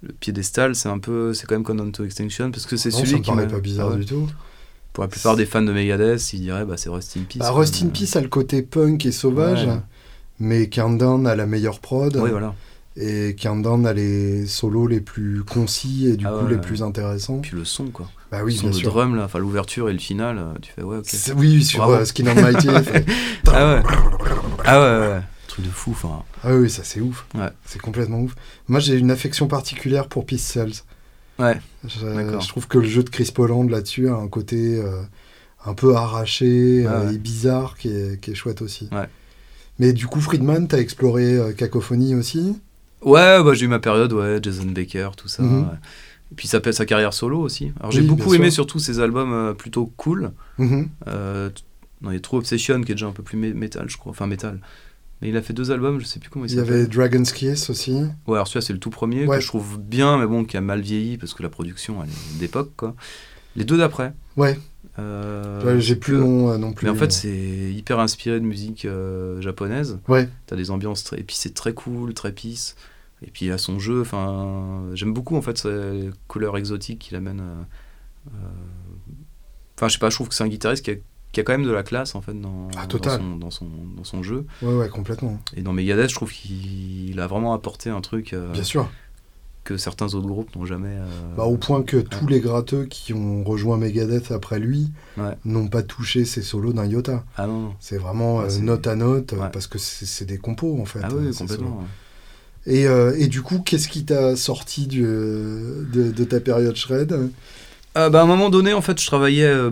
le 0.02 0.12
piédestal, 0.14 0.74
c'est 0.74 0.88
un 0.88 0.98
peu. 0.98 1.34
C'est 1.34 1.46
quand 1.46 1.54
même 1.54 1.64
Countdown 1.64 1.92
to 1.92 2.04
Extinction, 2.04 2.50
parce 2.50 2.64
que 2.66 2.76
c'est 2.76 2.90
ça 2.90 2.98
celui 3.00 3.14
me 3.16 3.18
qui. 3.20 3.30
paraît 3.30 3.46
pas 3.48 3.60
bizarre 3.60 3.88
Ah 3.90 3.94
ouais. 3.94 4.00
du 4.00 4.06
tout. 4.06 4.28
Pour 4.94 5.04
la 5.04 5.08
plupart 5.08 5.36
des 5.36 5.46
fans 5.46 5.62
de 5.62 5.72
Megadeth, 5.72 6.32
ils 6.34 6.40
diraient 6.40 6.64
bah, 6.66 6.76
c'est 6.76 6.88
Rust 6.90 7.16
in 7.16 7.22
Peace. 7.28 7.38
Bah. 7.38 7.50
Rust 7.50 7.82
in 7.82 7.88
Peace 7.88 8.14
a 8.16 8.20
le 8.20 8.28
côté 8.28 8.62
punk 8.62 9.04
et 9.06 9.12
sauvage, 9.12 9.64
Ouais. 9.66 9.80
mais 10.38 10.68
Countdown 10.68 11.26
a 11.26 11.34
la 11.36 11.46
meilleure 11.46 11.80
prod. 11.80 12.14
Oui, 12.16 12.30
voilà. 12.30 12.54
Et 12.96 13.34
Countdown 13.40 13.86
a 13.86 13.92
les 13.94 14.46
solos 14.46 14.86
les 14.86 15.00
plus 15.00 15.44
concis 15.44 16.08
et 16.08 16.16
du 16.18 16.26
Ah 16.26 16.30
coup 16.38 16.44
ouais. 16.44 16.50
les 16.52 16.58
plus 16.58 16.82
intéressants. 16.82 17.38
Puis 17.38 17.56
le 17.56 17.64
son, 17.64 17.86
quoi. 17.86 18.10
Bah 18.30 18.40
oui, 18.44 18.52
le 18.52 18.58
son 18.58 18.62
bien 18.68 18.70
de 18.72 18.76
sûr. 18.76 18.90
drum, 18.92 19.16
là, 19.16 19.24
enfin 19.24 19.38
l'ouverture 19.38 19.88
et 19.88 19.92
le 19.94 19.98
final, 19.98 20.36
euh, 20.38 20.52
tu 20.60 20.72
fais 20.72 20.82
ouais, 20.82 20.98
ok. 20.98 21.06
C'est- 21.06 21.32
Oui, 21.32 21.64
sur 21.64 21.84
euh, 21.88 22.04
Skin 22.04 22.26
on 22.26 22.34
Mighty. 22.40 22.68
fait- 22.84 23.06
Ah 23.46 23.74
ouais. 23.76 23.82
Ah 24.64 24.80
ouais, 24.80 25.06
ouais. 25.08 25.20
Truc 25.48 25.64
de 25.66 25.70
fou, 25.70 25.90
enfin. 25.92 26.22
ah 26.44 26.54
oui, 26.54 26.68
ça 26.70 26.82
c'est 26.84 27.00
ouf. 27.00 27.26
Ouais. 27.34 27.48
C'est 27.64 27.80
complètement 27.80 28.20
ouf. 28.20 28.34
Moi 28.68 28.80
j'ai 28.80 28.94
une 28.98 29.10
affection 29.10 29.48
particulière 29.48 30.08
pour 30.08 30.24
Peace 30.26 30.38
Cells. 30.42 30.82
Ouais. 31.38 31.58
Je, 31.86 32.06
D'accord. 32.06 32.40
je 32.42 32.48
trouve 32.48 32.68
que 32.68 32.78
le 32.78 32.86
jeu 32.86 33.02
de 33.02 33.08
Chris 33.10 33.30
Poland 33.34 33.64
là-dessus 33.64 34.08
a 34.08 34.14
un 34.14 34.28
côté 34.28 34.76
euh, 34.82 35.02
un 35.64 35.72
peu 35.74 35.94
arraché 35.96 36.84
euh, 36.86 37.10
et 37.10 37.18
bizarre 37.18 37.76
qui 37.78 37.88
est, 37.88 38.20
qui 38.20 38.30
est 38.32 38.34
chouette 38.34 38.60
aussi. 38.62 38.88
Ouais. 38.92 39.08
Mais 39.78 39.92
du 39.94 40.06
coup, 40.06 40.20
Friedman, 40.20 40.68
t'as 40.68 40.78
exploré 40.78 41.36
euh, 41.36 41.52
Cacophonie 41.52 42.14
aussi 42.14 42.58
Ouais, 43.04 43.42
bah, 43.42 43.52
j'ai 43.54 43.64
eu 43.66 43.68
ma 43.68 43.78
période, 43.80 44.12
ouais, 44.12 44.38
Jason 44.42 44.64
Baker, 44.66 45.10
tout 45.16 45.28
ça. 45.28 45.42
Mhm. 45.42 45.62
ouais. 45.62 45.74
Et 46.30 46.34
puis 46.34 46.48
ça 46.48 46.60
peut 46.60 46.72
sa 46.72 46.86
carrière 46.86 47.12
solo 47.12 47.40
aussi. 47.40 47.72
Alors 47.78 47.90
j'ai 47.92 48.00
Oui, 48.00 48.06
beaucoup 48.06 48.32
aimé 48.34 48.46
sûr. 48.46 48.64
surtout 48.64 48.78
ses 48.78 49.00
albums 49.00 49.32
euh, 49.32 49.52
plutôt 49.52 49.92
cool. 49.96 50.30
Mhm. 50.58 50.88
Euh, 51.08 51.50
t- 51.50 51.62
non, 52.00 52.10
il 52.10 52.14
y 52.14 52.16
a 52.16 52.20
True 52.20 52.38
Obsession 52.38 52.80
qui 52.82 52.92
est 52.92 52.94
déjà 52.94 53.06
un 53.06 53.12
peu 53.12 53.22
plus 53.22 53.36
mé- 53.38 53.52
métal, 53.54 53.88
je 53.90 53.96
crois. 53.98 54.10
Enfin, 54.10 54.26
métal. 54.26 54.58
Mais 55.20 55.28
il 55.28 55.36
a 55.36 55.42
fait 55.42 55.52
deux 55.52 55.70
albums, 55.70 56.00
je 56.00 56.04
sais 56.06 56.18
plus 56.20 56.30
comment 56.30 56.46
il 56.46 56.50
Il 56.50 56.54
y 56.54 56.56
s'appelle. 56.58 56.72
avait 56.74 56.86
Dragon's 56.86 57.32
Kiss 57.32 57.68
aussi. 57.70 57.92
Ouais, 58.26 58.34
alors 58.34 58.48
celui-là, 58.48 58.62
c'est 58.66 58.72
le 58.72 58.78
tout 58.78 58.90
premier 58.90 59.26
Ouais. 59.26 59.36
que 59.36 59.42
je 59.42 59.46
trouve 59.48 59.78
bien, 59.78 60.16
mais 60.18 60.26
bon, 60.26 60.44
qui 60.44 60.56
a 60.56 60.60
mal 60.62 60.80
vieilli 60.80 61.18
parce 61.18 61.34
que 61.34 61.42
la 61.42 61.48
production, 61.50 62.02
elle 62.02 62.08
est 62.08 62.38
d'époque, 62.40 62.70
quoi. 62.76 62.94
Les 63.54 63.64
deux 63.64 63.76
d'après. 63.76 64.14
Ouais, 64.38 64.58
euh, 64.98 65.62
ouais, 65.64 65.80
j'ai 65.80 65.96
plus 65.96 66.16
nom 66.16 66.50
euh, 66.50 66.56
non 66.58 66.72
plus. 66.72 66.86
Mais 66.86 66.90
en 66.90 66.94
fait, 66.96 67.12
c'est 67.12 67.28
hyper 67.72 67.98
inspiré 68.00 68.40
de 68.40 68.44
musique 68.46 68.84
euh, 68.86 69.40
japonaise. 69.42 69.98
Ouais, 70.08 70.28
T'as 70.46 70.56
des 70.56 70.70
ambiances 70.70 71.04
très. 71.04 71.20
Et 71.20 71.22
puis 71.22 71.36
c'est 71.36 71.52
très 71.54 71.74
cool, 71.74 72.14
très 72.14 72.32
peace. 72.32 72.74
Et 73.24 73.30
puis 73.30 73.50
a 73.50 73.58
son 73.58 73.78
jeu. 73.78 74.00
Enfin, 74.00 74.82
j'aime 74.94 75.12
beaucoup 75.14 75.36
en 75.36 75.42
fait 75.42 75.58
ces 75.58 76.10
couleurs 76.28 76.56
exotiques 76.58 76.98
qu'il 76.98 77.16
amène. 77.16 77.40
euh, 77.40 77.62
euh, 78.28 78.48
Enfin, 79.76 79.88
je 79.88 79.94
sais 79.94 79.98
pas, 79.98 80.10
je 80.10 80.14
trouve 80.16 80.28
que 80.28 80.34
c'est 80.34 80.44
un 80.44 80.48
guitariste 80.48 80.84
qui 80.84 80.90
a, 80.92 80.94
qui 81.32 81.40
a 81.40 81.42
quand 81.44 81.52
même 81.52 81.64
de 81.64 81.70
la 81.72 81.82
classe 81.82 82.14
en 82.14 82.20
fait 82.20 82.34
dans, 82.40 82.68
Ah, 82.76 82.86
dans, 82.86 83.02
son, 83.10 83.36
dans, 83.36 83.50
son, 83.50 83.66
dans 83.96 84.04
son 84.04 84.22
jeu. 84.22 84.46
ouais, 84.62 84.74
ouais, 84.74 84.88
complètement. 84.88 85.40
Et 85.56 85.62
dans 85.62 85.72
Megadeth, 85.72 86.10
je 86.10 86.14
trouve 86.14 86.30
qu'il 86.32 87.18
a 87.18 87.26
vraiment 87.26 87.54
apporté 87.54 87.90
un 87.90 88.00
truc 88.00 88.32
euh, 88.32 88.52
Bien 88.52 88.62
sûr. 88.62 88.88
que 89.64 89.76
certains 89.76 90.14
autres 90.14 90.26
groupes 90.28 90.54
n'ont 90.54 90.66
jamais. 90.66 90.90
euh, 90.92 91.34
Bah, 91.36 91.44
au 91.44 91.56
point 91.56 91.82
que 91.82 91.96
tous 91.96 92.26
les 92.28 92.40
gratteux 92.40 92.84
qui 92.84 93.12
ont 93.14 93.42
rejoint 93.44 93.76
Megadeth 93.76 94.30
après 94.30 94.60
lui 94.60 94.92
Ouais. 95.16 95.36
n'ont 95.44 95.68
pas 95.68 95.82
touché 95.82 96.24
ses 96.24 96.42
solos 96.42 96.72
d'un 96.74 96.86
iota. 96.86 97.24
Ah 97.36 97.46
non, 97.46 97.60
non. 97.60 97.74
C'est 97.80 97.98
vraiment 97.98 98.38
Ouais, 98.38 98.44
euh, 98.44 98.48
c'est- 98.50 98.60
note 98.60 98.86
à 98.86 98.94
note, 98.94 99.34
parce 99.52 99.66
que 99.66 99.78
c'est 99.78 100.24
des 100.26 100.38
compos 100.38 100.78
en 100.80 100.84
fait. 100.84 101.00
Ah 101.02 101.08
oui, 101.12 101.32
ces 101.32 101.38
complètement. 101.40 101.82
Et, 102.66 102.86
euh, 102.86 103.14
et 103.18 103.26
du 103.26 103.42
coup, 103.42 103.58
qu'est-ce 103.60 103.88
qui 103.88 104.04
t'a 104.04 104.36
sorti 104.36 104.86
du, 104.86 105.04
euh, 105.04 105.84
de, 105.92 106.10
de 106.12 106.24
ta 106.24 106.38
période 106.40 106.76
shred? 106.76 107.12
Euh, 107.12 108.08
bah, 108.08 108.20
à 108.20 108.22
un 108.22 108.26
moment 108.26 108.50
donné, 108.50 108.72
en 108.72 108.80
fait, 108.82 109.00
je 109.00 109.06
travaillais 109.06 109.46
euh, 109.46 109.70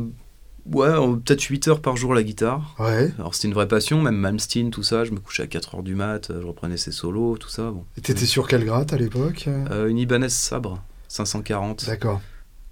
ouais, 0.66 0.90
peut-être 1.24 1.42
8 1.42 1.68
heures 1.68 1.80
par 1.80 1.96
jour 1.96 2.14
la 2.14 2.22
guitare. 2.22 2.74
Ouais. 2.78 3.12
Alors 3.18 3.34
c'était 3.34 3.48
une 3.48 3.54
vraie 3.54 3.68
passion, 3.68 4.02
même 4.02 4.16
Malmsteen, 4.16 4.70
tout 4.70 4.82
ça, 4.82 5.04
je 5.04 5.12
me 5.12 5.20
couchais 5.20 5.44
à 5.44 5.46
4 5.46 5.76
heures 5.76 5.82
du 5.82 5.94
mat, 5.94 6.32
je 6.32 6.46
reprenais 6.46 6.76
ses 6.76 6.92
solos, 6.92 7.36
tout 7.38 7.48
ça. 7.48 7.70
Bon. 7.70 7.84
Et 7.96 8.00
t'étais 8.00 8.26
sur 8.26 8.48
quelle 8.48 8.64
gratte 8.64 8.92
à 8.92 8.96
l'époque? 8.96 9.48
Une 9.88 9.98
Ibanez 9.98 10.28
Sabre 10.28 10.82
540 11.08 11.86
D'accord. 11.86 12.20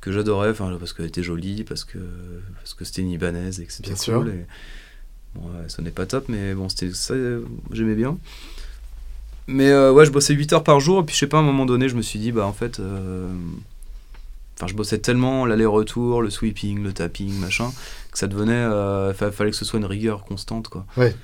que 0.00 0.10
j'adorais, 0.12 0.52
parce 0.52 0.92
qu'elle 0.92 1.06
était 1.06 1.22
jolie, 1.22 1.62
parce 1.64 1.84
que 1.84 1.98
parce 2.56 2.74
que 2.74 2.84
c'était 2.84 3.02
une 3.02 3.10
Ibanez 3.10 3.60
et 3.60 3.64
que 3.64 3.72
c'était 3.72 3.90
Bien 3.94 3.96
cool. 3.96 4.26
sûr. 4.26 4.26
Et... 4.28 4.46
Bon, 5.34 5.42
ouais, 5.42 5.68
sonnait 5.68 5.90
pas 5.90 6.06
top, 6.06 6.24
mais 6.28 6.54
bon, 6.54 6.68
c'était 6.68 6.90
ça, 6.92 7.14
j'aimais 7.72 7.94
bien. 7.94 8.18
Mais 9.48 9.70
euh, 9.70 9.90
ouais, 9.92 10.04
je 10.04 10.10
bossais 10.10 10.34
8 10.34 10.52
heures 10.52 10.62
par 10.64 10.78
jour, 10.78 11.00
et 11.00 11.04
puis 11.04 11.14
je 11.14 11.20
sais 11.20 11.26
pas, 11.26 11.38
à 11.38 11.40
un 11.40 11.44
moment 11.44 11.64
donné, 11.66 11.88
je 11.88 11.96
me 11.96 12.02
suis 12.02 12.18
dit, 12.18 12.32
bah 12.32 12.44
en 12.46 12.52
fait, 12.52 12.80
euh, 12.80 13.28
enfin, 14.56 14.66
je 14.66 14.74
bossais 14.74 14.98
tellement 14.98 15.46
l'aller-retour, 15.46 16.20
le 16.22 16.28
sweeping, 16.30 16.82
le 16.82 16.92
tapping, 16.92 17.32
machin, 17.40 17.70
que 18.12 18.18
ça 18.18 18.26
devenait, 18.26 18.52
euh, 18.52 19.14
fa- 19.14 19.32
fallait 19.32 19.50
que 19.50 19.56
ce 19.56 19.64
soit 19.64 19.78
une 19.78 19.86
rigueur 19.86 20.24
constante, 20.24 20.68
quoi. 20.68 20.84
Ouais. 20.98 21.14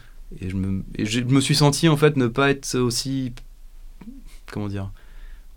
Et 0.40 0.48
je 0.48 0.56
me, 0.56 0.82
et 0.96 1.04
je 1.04 1.20
me 1.20 1.40
suis 1.40 1.54
senti 1.54 1.87
en 1.88 1.96
fait 1.98 2.16
ne 2.16 2.26
pas 2.26 2.50
être 2.50 2.76
aussi, 2.78 3.32
comment 4.50 4.68
dire, 4.68 4.90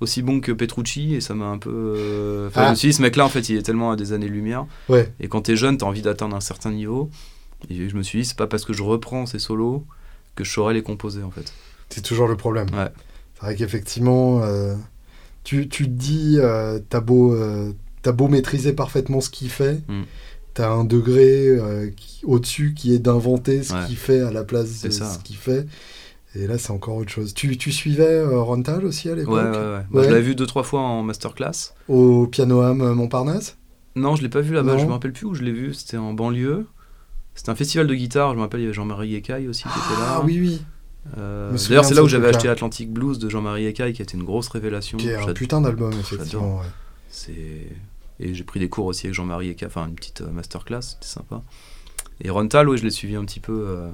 aussi 0.01 0.21
bon 0.21 0.41
que 0.41 0.51
Petrucci, 0.51 1.15
et 1.15 1.21
ça 1.21 1.33
m'a 1.33 1.45
un 1.45 1.57
peu, 1.57 1.71
euh, 1.73 2.47
enfin, 2.49 2.61
Ah. 2.63 2.65
je 2.65 2.69
me 2.71 2.75
suis 2.75 2.87
dit, 2.89 2.93
ce 2.93 3.01
mec-là, 3.01 3.25
en 3.25 3.29
fait, 3.29 3.47
il 3.49 3.55
est 3.57 3.63
tellement 3.63 3.91
à 3.91 3.95
des 3.95 4.11
années-lumière. 4.13 4.65
Ouais. 4.89 5.11
Et 5.21 5.27
quand 5.29 5.41
t'es 5.41 5.55
jeune, 5.55 5.77
t'as 5.77 5.85
envie 5.85 6.01
d'atteindre 6.01 6.35
un 6.35 6.41
certain 6.41 6.71
niveau. 6.71 7.09
Et 7.69 7.87
je 7.89 7.95
me 7.95 8.03
suis 8.03 8.19
dit, 8.19 8.25
c'est 8.25 8.37
pas 8.37 8.45
parce 8.45 8.65
que 8.65 8.73
je 8.73 8.83
reprends 8.83 9.25
ces 9.25 9.39
solos 9.39 9.83
que 10.35 10.43
je 10.43 10.51
saurais 10.51 10.73
les 10.75 10.83
composer 10.83 11.23
en 11.23 11.31
fait. 11.31 11.51
C'est 11.89 12.01
toujours 12.01 12.27
le 12.27 12.35
problème. 12.35 12.67
Ouais. 12.73 12.89
C'est 13.35 13.41
vrai 13.45 13.55
qu'effectivement, 13.55 14.41
euh, 14.43 14.75
tu, 15.43 15.67
tu 15.69 15.85
te 15.85 15.89
dis, 15.89 16.37
euh, 16.39 16.79
t'as 16.89 16.99
beau, 17.01 17.33
euh, 17.33 17.71
beau 18.05 18.27
maîtriser 18.29 18.73
parfaitement 18.73 19.19
ce 19.21 19.29
qu'il 19.29 19.49
fait, 19.49 19.81
Mm. 19.87 20.03
t'as 20.53 20.69
un 20.69 20.83
degré 20.85 21.47
euh, 21.49 21.89
au-dessus 22.23 22.73
qui 22.73 22.93
est 22.93 22.99
d'inventer 22.99 23.63
ce 23.63 23.73
Ouais. 23.73 23.85
qu'il 23.87 23.97
fait 23.97 24.21
à 24.21 24.31
la 24.31 24.43
place 24.43 24.81
de 24.81 24.89
ça. 24.89 25.05
ce 25.13 25.19
qu'il 25.19 25.35
fait. 25.37 25.65
Et 26.35 26.45
là, 26.47 26.57
c'est 26.57 26.71
encore 26.71 26.95
autre 26.97 27.09
chose. 27.11 27.33
Tu, 27.33 27.57
tu 27.57 27.71
suivais 27.71 28.23
Rontal 28.23 28.85
aussi 28.85 29.09
à 29.09 29.15
l'époque? 29.15 29.33
Ouais, 29.91 30.03
je 30.03 30.09
l'avais 30.09 30.21
vu 30.21 30.35
deux, 30.35 30.45
trois 30.45 30.63
fois 30.63 30.81
en 30.81 31.01
masterclass. 31.03 31.73
Au 31.87 32.27
Piano 32.27 32.61
Am 32.61 32.93
Montparnasse? 32.93 33.57
Non, 33.95 34.15
je 34.15 34.21
l'ai 34.21 34.29
pas 34.29 34.41
vu 34.41 34.53
là-bas, 34.53 34.77
je 34.77 34.85
me 34.85 34.91
rappelle 34.91 35.13
plus 35.13 35.25
où 35.25 35.33
je 35.33 35.41
l'ai 35.43 35.51
vu. 35.53 35.73
C'était 35.73 35.97
en 35.97 36.13
banlieue. 36.13 36.67
C'était 37.33 37.49
un 37.49 37.55
festival 37.55 37.87
de 37.87 37.95
guitare, 37.95 38.31
je 38.31 38.35
me 38.37 38.41
rappelle, 38.41 38.59
il 38.59 38.63
y 38.63 38.65
avait 38.67 38.73
Jean-Marie 38.73 39.15
Ecaille 39.15 39.47
aussi 39.47 39.63
qui 39.63 39.69
était 39.69 39.99
là. 40.01 40.15
Ah 40.17 40.21
oui, 40.25 40.37
oui. 40.39 40.61
Euh, 41.17 41.55
D'ailleurs, 41.69 41.85
c'est 41.85 41.93
là 41.93 42.03
où 42.03 42.07
j'avais 42.07 42.27
acheté 42.29 42.49
Atlantic 42.49 42.91
Blues 42.91 43.19
de 43.19 43.29
Jean-Marie 43.29 43.65
Ecaille, 43.67 43.93
qui 43.93 44.01
a 44.01 44.03
été 44.03 44.17
une 44.17 44.23
grosse 44.23 44.47
révélation. 44.49 44.97
Qui 44.97 45.09
est 45.09 45.15
un 45.15 45.33
putain 45.33 45.61
d'album, 45.61 45.93
effectivement. 45.99 46.59
ouais. 46.59 47.33
Et 48.19 48.33
j'ai 48.33 48.43
pris 48.43 48.59
des 48.59 48.67
cours 48.69 48.85
aussi 48.85 49.05
avec 49.07 49.13
Jean-Marie 49.15 49.49
Eka, 49.49 49.67
enfin 49.67 49.87
une 49.87 49.93
petite 49.95 50.21
euh, 50.21 50.29
masterclass, 50.31 50.81
c'était 50.81 51.05
sympa. 51.05 51.43
Et 52.19 52.31
Rontal, 52.31 52.67
ouais, 52.67 52.77
je 52.77 52.83
l'ai 52.83 52.89
suivi 52.89 53.15
un 53.15 53.23
petit 53.25 53.39
peu. 53.39 53.65
euh, 53.67 53.89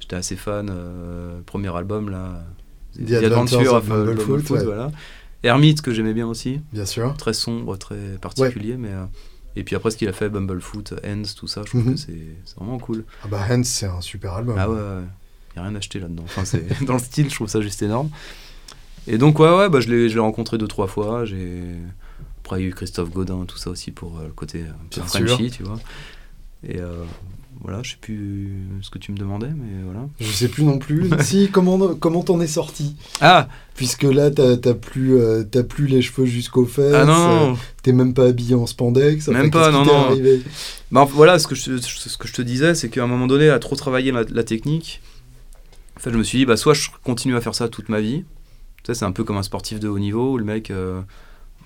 J'étais 0.00 0.16
assez 0.16 0.36
fan. 0.36 0.68
euh, 0.70 1.40
premier 1.46 1.74
album 1.74 2.10
là, 2.10 2.44
The 2.94 3.12
Adventures 3.12 3.72
of 3.74 3.90
euh, 3.90 4.04
Bumblefoot, 4.14 4.50
ouais. 4.50 4.64
voilà. 4.64 4.90
Hermite 5.42 5.80
que 5.82 5.92
j'aimais 5.94 6.12
bien 6.14 6.26
aussi, 6.26 6.60
Bien 6.72 6.84
sûr. 6.84 7.14
très 7.16 7.32
sombre, 7.32 7.76
très 7.78 7.96
particulier, 8.20 8.76
mais 8.76 8.90
et 9.56 9.64
puis 9.64 9.74
après 9.76 9.90
ce 9.90 9.96
qu'il 9.96 10.08
a 10.08 10.12
fait, 10.12 10.28
Bumblefoot, 10.28 10.94
Ends, 11.06 11.22
tout 11.36 11.46
ça, 11.46 11.62
je 11.64 11.70
trouve 11.70 11.86
Mhm. 11.86 11.94
que 11.94 12.00
c'est 12.00 12.18
vraiment 12.56 12.78
cool. 12.78 13.04
Ah 13.24 13.28
bah 13.30 13.40
Hans, 13.50 13.62
c'est 13.64 13.86
un 13.86 14.00
super 14.02 14.34
album. 14.34 14.56
Ah 14.58 14.68
ouais, 14.68 14.76
ouais. 14.76 15.02
A 15.58 15.62
rien 15.62 15.74
acheté 15.74 15.98
là-dedans. 15.98 16.24
Enfin, 16.24 16.44
c'est 16.44 16.84
dans 16.84 16.94
le 16.94 16.98
style, 16.98 17.28
je 17.28 17.34
trouve 17.34 17.48
ça 17.48 17.60
juste 17.60 17.82
énorme. 17.82 18.10
Et 19.06 19.18
donc 19.18 19.38
ouais, 19.38 19.54
ouais, 19.54 19.68
bah, 19.68 19.80
je 19.80 19.88
l'ai 19.88 20.08
je 20.08 20.14
l'ai 20.14 20.20
rencontré 20.20 20.58
deux 20.58 20.68
trois 20.68 20.86
fois. 20.86 21.24
J'ai 21.24 21.62
après 22.44 22.60
il 22.60 22.62
y 22.62 22.66
a 22.66 22.68
eu 22.68 22.74
Christophe 22.74 23.10
Godin, 23.10 23.44
tout 23.46 23.58
ça 23.58 23.70
aussi 23.70 23.90
pour 23.90 24.18
euh, 24.18 24.26
le 24.26 24.32
côté 24.32 24.60
un 24.60 24.86
peu 24.90 25.00
Bien 25.00 25.26
Frenchy, 25.26 25.50
tu 25.50 25.62
vois. 25.62 25.78
Et 26.66 26.78
euh, 26.80 27.04
voilà, 27.62 27.82
je 27.82 27.90
sais 27.92 27.96
plus 28.00 28.52
ce 28.82 28.90
que 28.90 28.98
tu 28.98 29.10
me 29.12 29.16
demandais, 29.16 29.48
mais 29.48 29.82
voilà. 29.84 30.06
Je 30.20 30.30
sais 30.30 30.48
plus 30.48 30.62
non 30.64 30.78
plus. 30.78 31.10
si, 31.20 31.48
comment 31.50 31.94
comment 31.94 32.22
t'en 32.22 32.40
es 32.40 32.46
sorti? 32.46 32.96
Ah, 33.20 33.48
Puisque 33.74 34.04
là, 34.04 34.30
t'as 34.30 34.74
plus, 34.74 35.16
euh, 35.16 35.44
t'as 35.44 35.62
plus 35.62 35.86
les 35.86 36.02
cheveux 36.02 36.26
jusqu'aux 36.26 36.66
fesses. 36.66 36.94
ah 36.94 37.04
non, 37.04 37.52
euh. 37.52 37.56
T'es 37.82 37.92
même 37.92 38.14
pas 38.14 38.26
habillé 38.26 38.54
en 38.54 38.66
spandex. 38.66 39.28
Même 39.28 39.50
pas, 39.50 39.70
non, 39.70 39.84
non. 39.84 40.06
arrivé? 40.06 40.42
Bah, 40.92 41.06
voilà, 41.10 41.38
ce 41.38 41.46
que, 41.46 41.54
je, 41.54 41.78
ce 41.78 42.16
que 42.16 42.28
je 42.28 42.32
te 42.32 42.42
disais, 42.42 42.74
c'est 42.74 42.88
qu'à 42.88 43.02
un 43.04 43.06
moment 43.06 43.26
donné, 43.26 43.50
à 43.50 43.58
trop 43.58 43.76
travailler 43.76 44.12
la, 44.12 44.22
la 44.30 44.44
technique, 44.44 45.00
en 45.98 46.00
fait, 46.00 46.10
je 46.12 46.16
me 46.16 46.22
suis 46.22 46.38
dit, 46.38 46.46
bah, 46.46 46.56
soit 46.56 46.74
je 46.74 46.88
continue 47.04 47.36
à 47.36 47.40
faire 47.40 47.54
ça 47.54 47.68
toute 47.68 47.88
ma 47.88 48.00
vie. 48.00 48.24
Tu 48.78 48.82
sais, 48.86 48.94
c'est 48.94 49.04
un 49.04 49.12
peu 49.12 49.24
comme 49.24 49.36
un 49.36 49.42
sportif 49.42 49.80
de 49.80 49.88
haut 49.88 49.98
niveau 49.98 50.32
où 50.34 50.38
le 50.38 50.44
mec, 50.44 50.70
euh, 50.70 51.00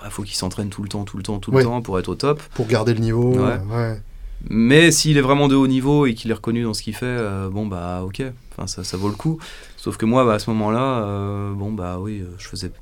bah, 0.01 0.09
faut 0.11 0.23
qu'il 0.23 0.35
s'entraîne 0.37 0.71
tout 0.71 0.83
le 0.83 0.89
temps, 0.89 1.05
tout 1.05 1.17
le 1.19 1.23
temps, 1.23 1.39
tout 1.39 1.51
Ouais. 1.53 1.59
le 1.59 1.65
temps 1.65 1.83
pour 1.83 1.99
être 1.99 2.09
au 2.09 2.15
top. 2.15 2.41
Pour 2.55 2.67
garder 2.67 2.95
le 2.95 3.01
niveau. 3.01 3.35
Ouais. 3.35 3.59
euh, 3.71 3.93
ouais. 3.93 4.03
Mais 4.51 4.91
s'il 4.91 5.17
est 5.19 5.21
vraiment 5.23 5.47
de 5.47 5.55
haut 5.55 5.67
niveau 5.69 6.07
et 6.07 6.15
qu'il 6.15 6.31
est 6.31 6.35
reconnu 6.35 6.65
dans 6.65 6.75
ce 6.75 6.83
qu'il 6.83 6.95
fait, 6.97 7.05
euh, 7.07 7.49
bon, 7.49 7.67
bah, 7.67 8.03
ok, 8.05 8.23
enfin, 8.53 8.67
ça, 8.67 8.83
ça 8.83 8.97
vaut 8.97 9.09
le 9.09 9.15
coup. 9.15 9.39
Sauf 9.77 9.97
que 9.99 10.07
moi, 10.07 10.25
bah, 10.25 10.33
à 10.35 10.39
ce 10.41 10.51
moment-là, 10.51 11.05
euh, 11.05 11.53
bon, 11.53 11.71
bah, 11.73 11.99
oui, 12.01 12.25
je 12.39 12.49
faisais. 12.49 12.73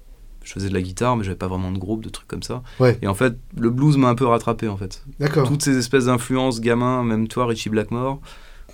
Je 0.43 0.55
faisais 0.55 0.71
de 0.71 0.75
la 0.75 0.81
guitare, 0.81 1.17
mais 1.19 1.23
j'avais 1.25 1.37
pas 1.37 1.49
vraiment 1.49 1.71
de 1.71 1.77
groupe, 1.79 2.03
de 2.03 2.09
trucs 2.09 2.27
comme 2.27 2.43
ça. 2.43 2.63
Ouais. 2.81 2.99
Et 3.03 3.07
en 3.07 3.15
fait, 3.15 3.35
le 3.59 3.69
blues 3.69 3.99
m'a 3.99 4.09
un 4.09 4.15
peu 4.15 4.25
rattrapé, 4.25 4.69
en 4.69 4.77
fait 4.79 5.05
D'accord. 5.21 5.47
toutes 5.47 5.63
ces 5.63 5.77
espèces 5.77 6.07
d'influences 6.07 6.61
gamins, 6.63 7.05
même 7.05 7.29
toi, 7.29 7.45
Richie 7.47 7.69
Blackmore. 7.69 8.21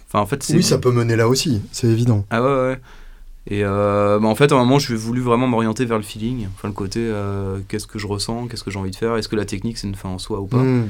Enfin, 0.08 0.20
en 0.20 0.26
fait. 0.26 0.44
Oui, 0.54 0.62
ça 0.62 0.78
peut 0.78 0.92
mener 0.92 1.16
là 1.16 1.28
aussi, 1.28 1.62
c'est 1.72 1.88
évident. 1.88 2.24
Ah 2.30 2.42
ouais, 2.42 2.48
ouais. 2.48 2.80
Et 3.48 3.64
euh, 3.64 4.18
bah, 4.18 4.26
en 4.28 4.34
fait, 4.34 4.50
à 4.52 4.56
un 4.56 4.58
moment, 4.58 4.78
je 4.78 4.94
voulu 4.94 5.20
vraiment 5.20 5.46
m'orienter 5.46 5.84
vers 5.84 5.98
le 5.98 6.02
feeling, 6.02 6.46
enfin 6.54 6.68
le 6.68 6.74
côté 6.74 7.00
euh, 7.00 7.58
qu'est-ce 7.68 7.86
que 7.86 7.98
je 7.98 8.06
ressens, 8.06 8.48
qu'est-ce 8.48 8.64
que 8.64 8.70
j'ai 8.70 8.78
envie 8.78 8.90
de 8.90 8.96
faire, 8.96 9.16
est-ce 9.16 9.28
que 9.28 9.36
la 9.36 9.44
technique 9.44 9.78
c'est 9.78 9.86
une 9.86 9.94
fin 9.94 10.08
en 10.08 10.18
soi 10.18 10.40
ou 10.40 10.46
pas. 10.46 10.58
Hmm. 10.58 10.88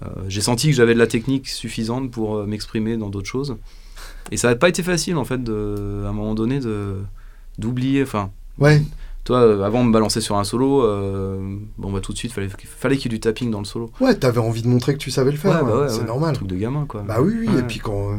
Euh, 0.00 0.06
j'ai 0.28 0.40
senti 0.40 0.68
que 0.68 0.76
j'avais 0.76 0.94
de 0.94 1.00
la 1.00 1.08
technique 1.08 1.48
suffisante 1.48 2.12
pour 2.12 2.44
m'exprimer 2.46 2.96
dans 2.96 3.08
d'autres 3.08 3.28
choses. 3.28 3.56
Et 4.30 4.36
ça 4.36 4.48
n'a 4.48 4.54
pas 4.54 4.68
été 4.68 4.84
facile 4.84 5.16
en 5.16 5.24
fait, 5.24 5.42
de, 5.42 6.02
à 6.06 6.10
un 6.10 6.12
moment 6.12 6.34
donné, 6.34 6.60
de 6.60 6.94
d'oublier. 7.58 8.02
Enfin, 8.02 8.30
Ouais. 8.58 8.82
Toi, 9.24 9.64
avant 9.66 9.82
de 9.82 9.88
me 9.88 9.92
balancer 9.92 10.20
sur 10.20 10.36
un 10.36 10.44
solo, 10.44 10.82
bon 11.76 11.90
bah 11.92 12.00
tout 12.00 12.12
de 12.12 12.18
suite, 12.18 12.32
fallait, 12.32 12.48
fallait 12.48 12.96
qu'il 12.96 13.10
y 13.10 13.14
ait 13.14 13.18
du 13.18 13.20
tapping 13.20 13.50
dans 13.50 13.58
le 13.58 13.64
solo. 13.64 13.90
Ouais, 14.00 14.14
t'avais 14.14 14.38
envie 14.38 14.62
de 14.62 14.68
montrer 14.68 14.92
que 14.94 14.98
tu 14.98 15.10
savais 15.10 15.30
le 15.32 15.36
faire, 15.36 15.62
Ouais, 15.62 15.70
bah 15.70 15.80
ouais, 15.80 15.88
c'est 15.88 16.00
ouais. 16.00 16.06
normal. 16.06 16.30
Un 16.30 16.34
truc 16.34 16.48
de 16.48 16.56
gamin, 16.56 16.86
quoi. 16.86 17.02
Bah 17.02 17.20
oui, 17.20 17.34
oui, 17.40 17.48
et 17.58 17.62
puis 17.62 17.80
quand, 17.80 18.18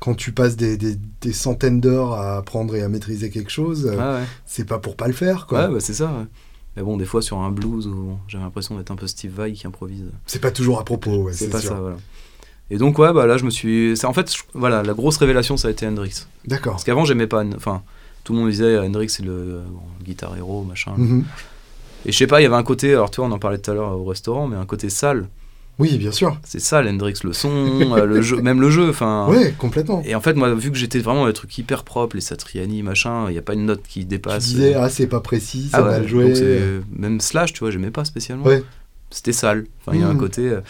quand 0.00 0.14
tu 0.14 0.32
passes 0.32 0.56
des, 0.56 0.76
des- 0.76 0.96
des 1.20 1.32
centaines 1.32 1.80
d'heures 1.80 2.12
à 2.12 2.36
apprendre 2.38 2.74
et 2.76 2.82
à 2.82 2.88
maîtriser 2.88 3.30
quelque 3.30 3.50
chose, 3.50 3.86
euh, 3.86 3.96
Ouais, 3.96 4.20
ouais. 4.20 4.26
c'est 4.46 4.64
pas 4.66 4.78
pour 4.78 4.96
pas 4.96 5.06
le 5.08 5.12
faire, 5.14 5.46
quoi. 5.46 5.66
Ouais, 5.66 5.74
bah 5.74 5.80
c'est 5.80 5.94
ça. 5.94 6.06
ouais. 6.06 6.24
Mais 6.76 6.82
bon, 6.82 6.96
des 6.98 7.06
fois, 7.06 7.22
sur 7.22 7.38
un 7.38 7.50
blues, 7.50 7.86
où 7.86 8.18
j'avais 8.28 8.44
l'impression 8.44 8.76
d'être 8.76 8.90
un 8.90 8.96
peu 8.96 9.06
Steve 9.06 9.32
Vai 9.34 9.52
qui 9.52 9.66
improvise. 9.66 10.04
C'est 10.26 10.40
pas 10.42 10.50
toujours 10.50 10.78
à 10.78 10.84
propos, 10.84 11.22
ouais, 11.22 11.32
c'est 11.32 11.46
c'est 11.46 11.50
pas 11.50 11.60
sûr. 11.60 11.70
ça, 11.70 11.74
voilà. 11.80 11.96
Et 12.68 12.76
donc, 12.78 12.98
ouais, 12.98 13.12
bah 13.12 13.26
là, 13.26 13.38
je 13.38 13.44
me 13.44 13.50
suis. 13.50 13.94
En 14.04 14.12
fait, 14.12 14.30
je- 14.34 14.42
voilà, 14.52 14.82
la 14.82 14.92
grosse 14.92 15.16
révélation, 15.18 15.56
ça 15.56 15.68
a 15.68 15.70
été 15.70 15.86
Hendrix. 15.86 16.26
D'accord. 16.46 16.72
Parce 16.74 16.84
qu'avant, 16.84 17.04
j'aimais 17.04 17.26
pas. 17.28 17.44
Enfin, 17.56 17.82
tout 18.24 18.32
le 18.34 18.40
monde 18.40 18.50
disait 18.50 18.64
euh, 18.64 18.82
Hendrix, 18.84 19.08
c'est 19.08 19.22
le 19.24 19.32
euh, 19.32 19.62
bon, 19.70 19.80
guitar 20.04 20.36
héros, 20.36 20.64
machin. 20.64 20.92
Mhm. 20.96 21.24
Et 22.04 22.12
je 22.12 22.16
sais 22.18 22.26
pas, 22.26 22.40
il 22.40 22.42
y 22.42 22.46
avait 22.46 22.56
un 22.56 22.62
côté. 22.64 22.92
Alors, 22.92 23.10
tu 23.10 23.20
vois, 23.20 23.28
on 23.30 23.32
en 23.32 23.38
parlait 23.38 23.58
tout 23.58 23.70
à 23.70 23.74
l'heure 23.74 23.92
au 23.98 24.04
restaurant, 24.04 24.46
mais 24.48 24.56
un 24.56 24.66
côté 24.66 24.90
sale. 24.90 25.28
Oui, 25.78 25.98
bien 25.98 26.10
sûr. 26.12 26.38
C'est 26.42 26.58
sale, 26.58 26.88
Hendrix, 26.88 27.14
le 27.22 27.32
son, 27.34 27.50
euh, 27.50 28.06
le 28.06 28.22
jeu, 28.22 28.40
même 28.40 28.60
le 28.62 28.70
jeu. 28.70 28.88
Enfin. 28.88 29.26
Ouais, 29.28 29.54
complètement. 29.58 30.02
Et 30.06 30.14
en 30.14 30.20
fait, 30.22 30.32
moi, 30.34 30.54
vu 30.54 30.70
que 30.70 30.76
j'étais 30.78 31.00
vraiment 31.00 31.26
les 31.26 31.34
trucs 31.34 31.56
hyper 31.58 31.84
propres, 31.84 32.16
les 32.16 32.22
Satriani, 32.22 32.82
machin, 32.82 33.26
il 33.28 33.32
n'y 33.32 33.38
a 33.38 33.42
pas 33.42 33.52
une 33.52 33.66
note 33.66 33.82
qui 33.86 34.00
Tu 34.00 34.06
dépasse. 34.06 34.44
disais, 34.46 34.72
ah, 34.74 34.88
c'est 34.88 35.06
pas 35.06 35.20
précis, 35.20 35.68
Ah 35.74 35.82
ouais, 35.82 35.90
mal 35.90 36.08
joué. 36.08 36.24
donc 36.28 36.36
c'est- 36.36 36.80
même 36.98 37.20
Slash, 37.20 37.52
tu 37.52 37.60
vois, 37.60 37.70
j'aimais 37.70 37.90
pas 37.90 38.04
spécialement. 38.06 38.44
Ouais. 38.46 38.62
C'était 39.10 39.32
sale. 39.34 39.66
Enfin, 39.82 39.96
il 39.96 40.00
y 40.00 40.04
a 40.04 40.08
un 40.08 40.14
Mhm. 40.14 40.18
côté. 40.20 40.48
euh, 40.48 40.60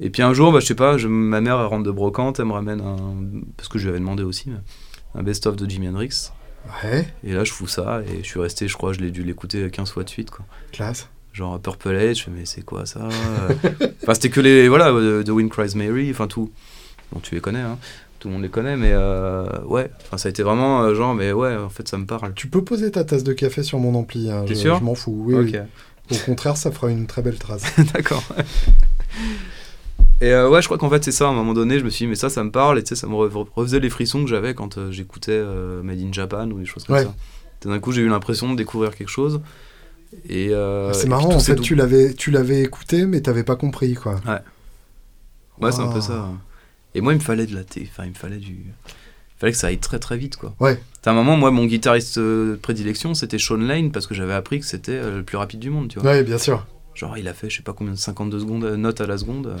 Et 0.00 0.10
puis 0.10 0.22
un 0.22 0.32
jour, 0.32 0.52
bah, 0.52 0.60
je 0.60 0.66
sais 0.66 0.76
pas, 0.76 0.96
je- 0.96 1.08
ma 1.08 1.40
mère 1.40 1.58
elle 1.58 1.66
rentre 1.66 1.82
de 1.84 1.90
brocante, 1.90 2.38
elle 2.38 2.46
me 2.46 2.52
ramène 2.52 2.80
un. 2.80 2.96
Parce 3.56 3.68
que 3.68 3.78
je 3.78 3.84
lui 3.84 3.90
avais 3.90 3.98
demandé 3.98 4.22
aussi, 4.22 4.48
mais 4.48 4.58
un 5.16 5.24
best-of 5.24 5.56
de 5.56 5.68
Jimi 5.68 5.88
Hendrix. 5.88 6.30
Ouais, 6.84 7.08
Et 7.24 7.32
là, 7.32 7.42
je 7.44 7.52
fous 7.52 7.66
ça, 7.66 8.02
et 8.06 8.18
je 8.22 8.28
suis 8.28 8.38
resté, 8.38 8.68
je 8.68 8.74
crois, 8.74 8.92
je 8.92 9.00
l'ai 9.00 9.10
dû 9.10 9.22
l'écouter 9.24 9.68
15 9.70 9.90
fois 9.90 10.04
de 10.04 10.08
suite, 10.10 10.30
quoi. 10.30 10.44
classe. 10.70 11.08
Genre 11.38 11.60
Purple 11.60 11.94
Age, 11.96 12.18
je 12.18 12.22
fais, 12.24 12.30
mais 12.32 12.44
c'est 12.44 12.62
quoi 12.62 12.84
ça 12.84 13.08
Enfin, 14.02 14.14
c'était 14.14 14.28
que 14.30 14.40
les. 14.40 14.68
Voilà, 14.68 14.88
euh, 14.90 15.22
The 15.22 15.28
Wind 15.30 15.50
Cries 15.50 15.76
Mary, 15.76 16.10
enfin 16.10 16.26
tout. 16.26 16.50
Bon, 17.12 17.20
tu 17.20 17.34
les 17.36 17.40
connais, 17.40 17.60
hein. 17.60 17.78
Tout 18.18 18.26
le 18.26 18.34
monde 18.34 18.42
les 18.42 18.48
connaît, 18.48 18.76
mais 18.76 18.90
euh, 18.92 19.46
ouais. 19.66 19.88
Enfin, 20.02 20.16
ça 20.18 20.28
a 20.28 20.30
été 20.30 20.42
vraiment 20.42 20.82
euh, 20.82 20.94
genre, 20.96 21.14
mais 21.14 21.30
ouais, 21.32 21.54
en 21.56 21.68
fait, 21.68 21.86
ça 21.86 21.96
me 21.96 22.04
parle. 22.06 22.34
Tu 22.34 22.48
peux 22.48 22.64
poser 22.64 22.90
ta 22.90 23.04
tasse 23.04 23.22
de 23.22 23.32
café 23.32 23.62
sur 23.62 23.78
mon 23.78 23.94
ampli. 23.94 24.28
Hein, 24.30 24.42
T'es 24.48 24.54
je, 24.56 24.60
sûr 24.60 24.78
Je 24.80 24.84
m'en 24.84 24.96
fous. 24.96 25.22
Oui. 25.26 25.54
Au 26.10 26.16
contraire, 26.26 26.56
ça 26.56 26.72
fera 26.72 26.90
une 26.90 27.06
très 27.06 27.22
belle 27.22 27.38
trace. 27.38 27.62
d'accord. 27.94 28.24
Et 30.20 30.32
euh, 30.32 30.48
ouais, 30.48 30.60
je 30.60 30.66
crois 30.66 30.78
qu'en 30.78 30.90
fait, 30.90 31.04
c'est 31.04 31.12
ça. 31.12 31.26
À 31.26 31.30
un 31.30 31.34
moment 31.34 31.54
donné, 31.54 31.78
je 31.78 31.84
me 31.84 31.90
suis 31.90 32.04
dit, 32.06 32.08
mais 32.08 32.16
ça, 32.16 32.28
ça 32.28 32.42
me 32.42 32.50
parle, 32.50 32.78
et 32.78 32.82
tu 32.82 32.88
sais, 32.88 32.96
ça 32.96 33.06
me 33.06 33.12
re- 33.14 33.46
refaisait 33.54 33.78
les 33.78 33.90
frissons 33.90 34.24
que 34.24 34.28
j'avais 34.30 34.54
quand 34.54 34.76
euh, 34.78 34.90
j'écoutais 34.90 35.30
euh, 35.32 35.82
Made 35.84 36.00
in 36.00 36.12
Japan 36.12 36.50
ou 36.50 36.58
des 36.58 36.66
choses 36.66 36.84
comme 36.84 36.96
Ouais. 36.96 37.04
ça. 37.04 37.14
D'un 37.68 37.78
coup, 37.78 37.92
j'ai 37.92 38.02
eu 38.02 38.08
l'impression 38.08 38.50
de 38.50 38.56
découvrir 38.56 38.96
quelque 38.96 39.08
chose. 39.10 39.40
Et 40.28 40.50
euh, 40.50 40.92
c'est 40.92 41.00
et 41.00 41.02
puis 41.02 41.10
marrant, 41.10 41.34
en 41.34 41.40
fait, 41.40 41.56
tu 41.56 41.74
l'avais, 41.74 42.14
tu 42.14 42.30
l'avais 42.30 42.62
écouté, 42.62 43.04
mais 43.06 43.20
t'avais 43.20 43.44
pas 43.44 43.56
compris, 43.56 43.94
quoi. 43.94 44.20
Ouais, 45.60 45.72
c'est 45.72 45.80
un 45.80 45.88
peu 45.88 45.96
Wow. 45.96 46.00
ça. 46.00 46.28
Et 46.94 47.00
moi, 47.00 47.12
il 47.12 47.16
me 47.18 47.22
fallait 47.22 47.46
de 47.46 47.54
la 47.54 47.64
thé. 47.64 47.88
Enfin, 47.90 48.04
il 48.04 48.10
me 48.10 48.14
fallait 48.14 48.38
du. 48.38 48.52
Il 48.52 49.40
fallait 49.40 49.52
que 49.52 49.58
ça 49.58 49.68
aille 49.68 49.78
très 49.78 49.98
très 49.98 50.16
vite, 50.16 50.36
quoi. 50.36 50.54
Ouais. 50.60 50.80
À 51.04 51.10
un 51.10 51.14
moment, 51.14 51.36
moi, 51.36 51.50
mon 51.50 51.64
guitariste 51.66 52.18
euh, 52.18 52.56
prédilection, 52.60 53.14
c'était 53.14 53.38
Sean 53.38 53.56
Lane, 53.56 53.92
parce 53.92 54.06
que 54.06 54.14
j'avais 54.14 54.32
appris 54.34 54.60
que 54.60 54.66
c'était 54.66 54.92
euh, 54.92 55.18
le 55.18 55.22
plus 55.22 55.36
rapide 55.36 55.60
du 55.60 55.70
monde, 55.70 55.88
tu 55.88 55.98
vois. 56.00 56.10
Ouais, 56.10 56.22
bien 56.24 56.38
sûr. 56.38 56.66
Genre, 56.94 57.16
il 57.18 57.28
a 57.28 57.34
fait, 57.34 57.48
je 57.48 57.56
sais 57.58 57.62
pas 57.62 57.72
combien 57.72 57.92
de 57.92 57.98
52 57.98 58.40
secondes, 58.40 58.64
notes 58.64 59.00
à 59.00 59.06
la 59.06 59.16
seconde. 59.18 59.56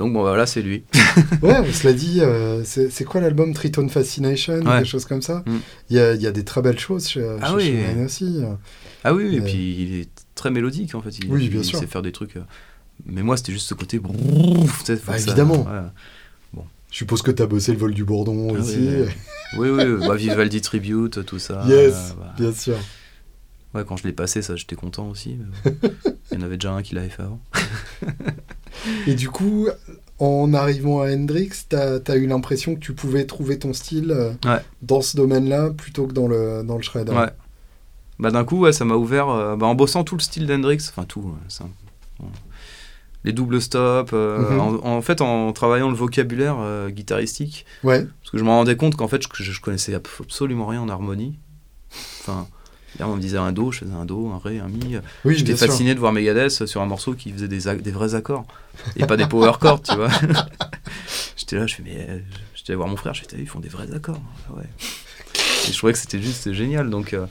Euh. 0.00 0.04
Donc, 0.04 0.12
bon, 0.12 0.20
voilà, 0.20 0.46
c'est 0.46 0.62
lui. 0.62 0.84
Ouais, 1.42 1.70
cela 1.72 1.92
dit, 1.92 2.20
euh, 2.20 2.62
c'est 2.64 2.90
c'est 2.90 3.04
quoi 3.04 3.20
l'album 3.20 3.52
Triton 3.54 3.88
Fascination 3.88 4.60
Ouais. 4.62 4.80
Des 4.80 4.84
choses 4.84 5.04
comme 5.04 5.22
ça 5.22 5.42
Mm. 5.46 5.56
Il 5.90 5.96
y, 5.96 6.00
a, 6.00 6.14
il 6.14 6.22
y 6.22 6.26
a 6.26 6.32
des 6.32 6.44
très 6.44 6.62
belles 6.62 6.78
choses 6.78 7.08
chez, 7.08 7.26
Ah 7.42 7.48
chez 7.50 7.54
oui. 7.54 7.82
Lane 7.82 8.04
aussi. 8.04 8.40
Ah 9.04 9.14
oui, 9.14 9.36
et 9.36 9.40
Mais- 9.40 9.44
puis 9.46 9.76
il 9.82 10.00
est 10.00 10.08
très 10.34 10.50
mélodique, 10.50 10.94
en 10.94 11.02
fait. 11.02 11.18
Il, 11.18 11.30
Oui, 11.30 11.48
bien 11.48 11.60
il 11.60 11.64
sûr. 11.64 11.78
sait 11.78 11.86
faire 11.86 12.02
des 12.02 12.12
trucs. 12.12 12.36
euh. 12.36 12.40
Mais 13.06 13.22
moi, 13.22 13.36
c'était 13.36 13.52
juste 13.52 13.68
ce 13.68 13.74
côté. 13.74 14.00
tu 14.00 14.02
Bah, 14.06 14.96
ça- 15.06 15.16
évidemment. 15.18 15.64
ouais. 15.64 16.60
Je 16.90 16.96
suppose 16.96 17.20
que 17.20 17.30
t'as 17.30 17.44
bossé 17.44 17.72
le 17.72 17.78
vol 17.78 17.92
du 17.92 18.02
Bourdon 18.02 18.48
Ah 18.56 18.58
aussi. 18.60 18.78
oui, 18.78 19.08
Oui, 19.58 19.68
oui, 19.68 20.06
bah, 20.06 20.14
Vivaldi 20.16 20.62
Tribute, 20.62 21.22
tout 21.26 21.38
ça. 21.38 21.62
Yes, 21.68 21.92
euh, 21.92 22.14
bah. 22.18 22.34
bien 22.38 22.50
sûr. 22.50 22.76
Ouais, 23.74 23.84
quand 23.86 23.96
je 23.96 24.04
l'ai 24.06 24.12
passé, 24.12 24.40
ça, 24.42 24.56
j'étais 24.56 24.76
content 24.76 25.08
aussi. 25.08 25.36
mais 25.36 25.70
bon. 25.72 25.88
Il 26.32 26.38
y 26.38 26.40
en 26.42 26.44
avait 26.44 26.56
déjà 26.56 26.72
un 26.72 26.82
qui 26.82 26.94
l'avait 26.94 27.08
fait 27.10 27.22
avant. 27.22 27.40
Et 29.06 29.14
du 29.14 29.28
coup, 29.28 29.68
en 30.18 30.52
arrivant 30.54 31.00
à 31.02 31.10
Hendrix, 31.12 31.50
t'as 31.68 31.98
as 32.06 32.16
eu 32.16 32.26
l'impression 32.26 32.74
que 32.74 32.80
tu 32.80 32.92
pouvais 32.94 33.24
trouver 33.26 33.58
ton 33.58 33.72
style 33.72 34.10
euh, 34.12 34.32
Ouais. 34.44 34.60
dans 34.82 35.00
ce 35.00 35.16
domaine-là 35.16 35.70
plutôt 35.70 36.06
que 36.06 36.12
dans 36.12 36.28
le, 36.28 36.62
dans 36.64 36.76
le 36.76 36.82
shred. 36.82 37.10
hein. 37.10 37.20
Ouais. 37.24 37.30
Bah 38.18 38.30
d'un 38.30 38.44
coup, 38.44 38.58
ouais, 38.60 38.72
ça 38.72 38.84
m'a 38.84 38.94
ouvert. 38.96 39.28
euh, 39.28 39.56
bah, 39.56 39.66
en 39.66 39.74
bossant 39.74 40.02
tout 40.04 40.16
le 40.16 40.20
style 40.22 40.46
d'Hendrix, 40.46 40.78
enfin 40.90 41.04
tout, 41.04 41.20
bon. 41.20 41.34
les 43.24 43.32
doubles 43.32 43.60
stops, 43.60 44.10
euh, 44.12 44.50
Mhm. 44.50 44.60
en, 44.60 44.96
en 44.96 45.02
fait, 45.02 45.20
en 45.20 45.52
travaillant 45.52 45.88
le 45.88 45.94
vocabulaire 45.96 46.56
guitaristique, 46.90 47.64
Ouais, 47.84 48.04
parce 48.20 48.30
que 48.30 48.38
je 48.38 48.44
me 48.44 48.48
rendais 48.48 48.76
compte 48.76 48.96
qu'en 48.96 49.08
fait, 49.08 49.22
je, 49.34 49.42
je 49.52 49.60
connaissais 49.60 49.94
ab- 49.94 50.06
absolument 50.20 50.66
rien 50.66 50.80
en 50.82 50.88
harmonie. 50.88 51.38
Enfin, 52.20 52.46
là, 52.98 53.08
on 53.08 53.16
me 53.16 53.20
disait 53.20 53.38
un 53.38 53.52
do, 53.52 53.70
je 53.72 53.80
faisais 53.80 53.92
un 53.94 54.04
do, 54.04 54.28
un 54.28 54.38
ré, 54.38 54.58
un 54.58 54.68
mi. 54.68 54.96
oui, 55.24 55.36
J'étais 55.36 55.56
sûr. 55.56 55.66
fasciné 55.66 55.94
de 55.94 56.00
voir 56.00 56.12
Megadeth 56.12 56.66
sur 56.66 56.80
un 56.82 56.86
morceau 56.86 57.14
qui 57.14 57.32
faisait 57.32 57.48
des, 57.48 57.90
vrais 57.90 58.14
accords 58.14 58.44
et 58.96 59.06
pas 59.06 59.16
des 59.16 59.26
power 59.26 59.52
chords, 59.60 59.82
tu 59.82 59.94
vois. 59.94 60.08
J'étais 61.36 61.56
là, 61.56 61.66
je 61.66 61.76
fais, 61.76 61.82
mais 61.82 62.06
euh, 62.08 62.18
j'étais 62.54 62.70
allé 62.72 62.76
voir 62.76 62.88
mon 62.88 62.96
frère, 62.96 63.12
vu, 63.12 63.22
ils 63.38 63.48
font 63.48 63.60
des 63.60 63.68
vrais 63.68 63.92
accords. 63.94 64.20
Ah 64.48 64.54
Ouais. 64.56 64.64
Et 65.68 65.72
je 65.72 65.76
trouvais 65.76 65.92
que 65.92 65.98
c'était 65.98 66.20
juste 66.20 66.52
génial. 66.52 66.90
Donc, 66.90 67.12
euh, 67.12 67.26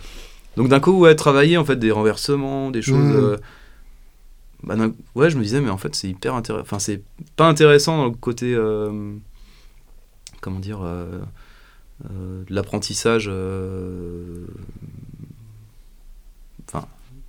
donc 0.55 0.69
d'un 0.69 0.79
coup, 0.79 0.97
ouais, 0.99 1.15
travailler 1.15 1.57
en 1.57 1.65
fait 1.65 1.77
des 1.77 1.91
renversements, 1.91 2.71
des 2.71 2.81
choses. 2.81 2.97
Mhm. 2.97 3.15
euh, 3.15 3.37
bah, 4.63 4.75
ouais, 5.15 5.29
je 5.29 5.37
me 5.37 5.43
disais, 5.43 5.61
mais 5.61 5.69
en 5.69 5.77
fait, 5.77 5.95
c'est 5.95 6.09
hyper 6.09 6.33
intéressant. 6.35 6.61
Enfin, 6.63 6.79
c'est 6.79 7.01
pas 7.35 7.47
intéressant 7.47 7.97
dans 7.97 8.05
le 8.05 8.11
côté. 8.11 8.53
euh, 8.53 9.13
comment 10.41 10.59
dire 10.59 10.79
de 10.81 12.53
l'apprentissage. 12.53 13.29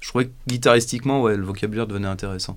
Je 0.01 0.09
trouvais 0.09 0.27
que 0.27 0.33
guitaristiquement, 0.49 1.23
ouais, 1.23 1.37
le 1.37 1.45
vocabulaire 1.45 1.87
devenait 1.87 2.09
intéressant. 2.09 2.57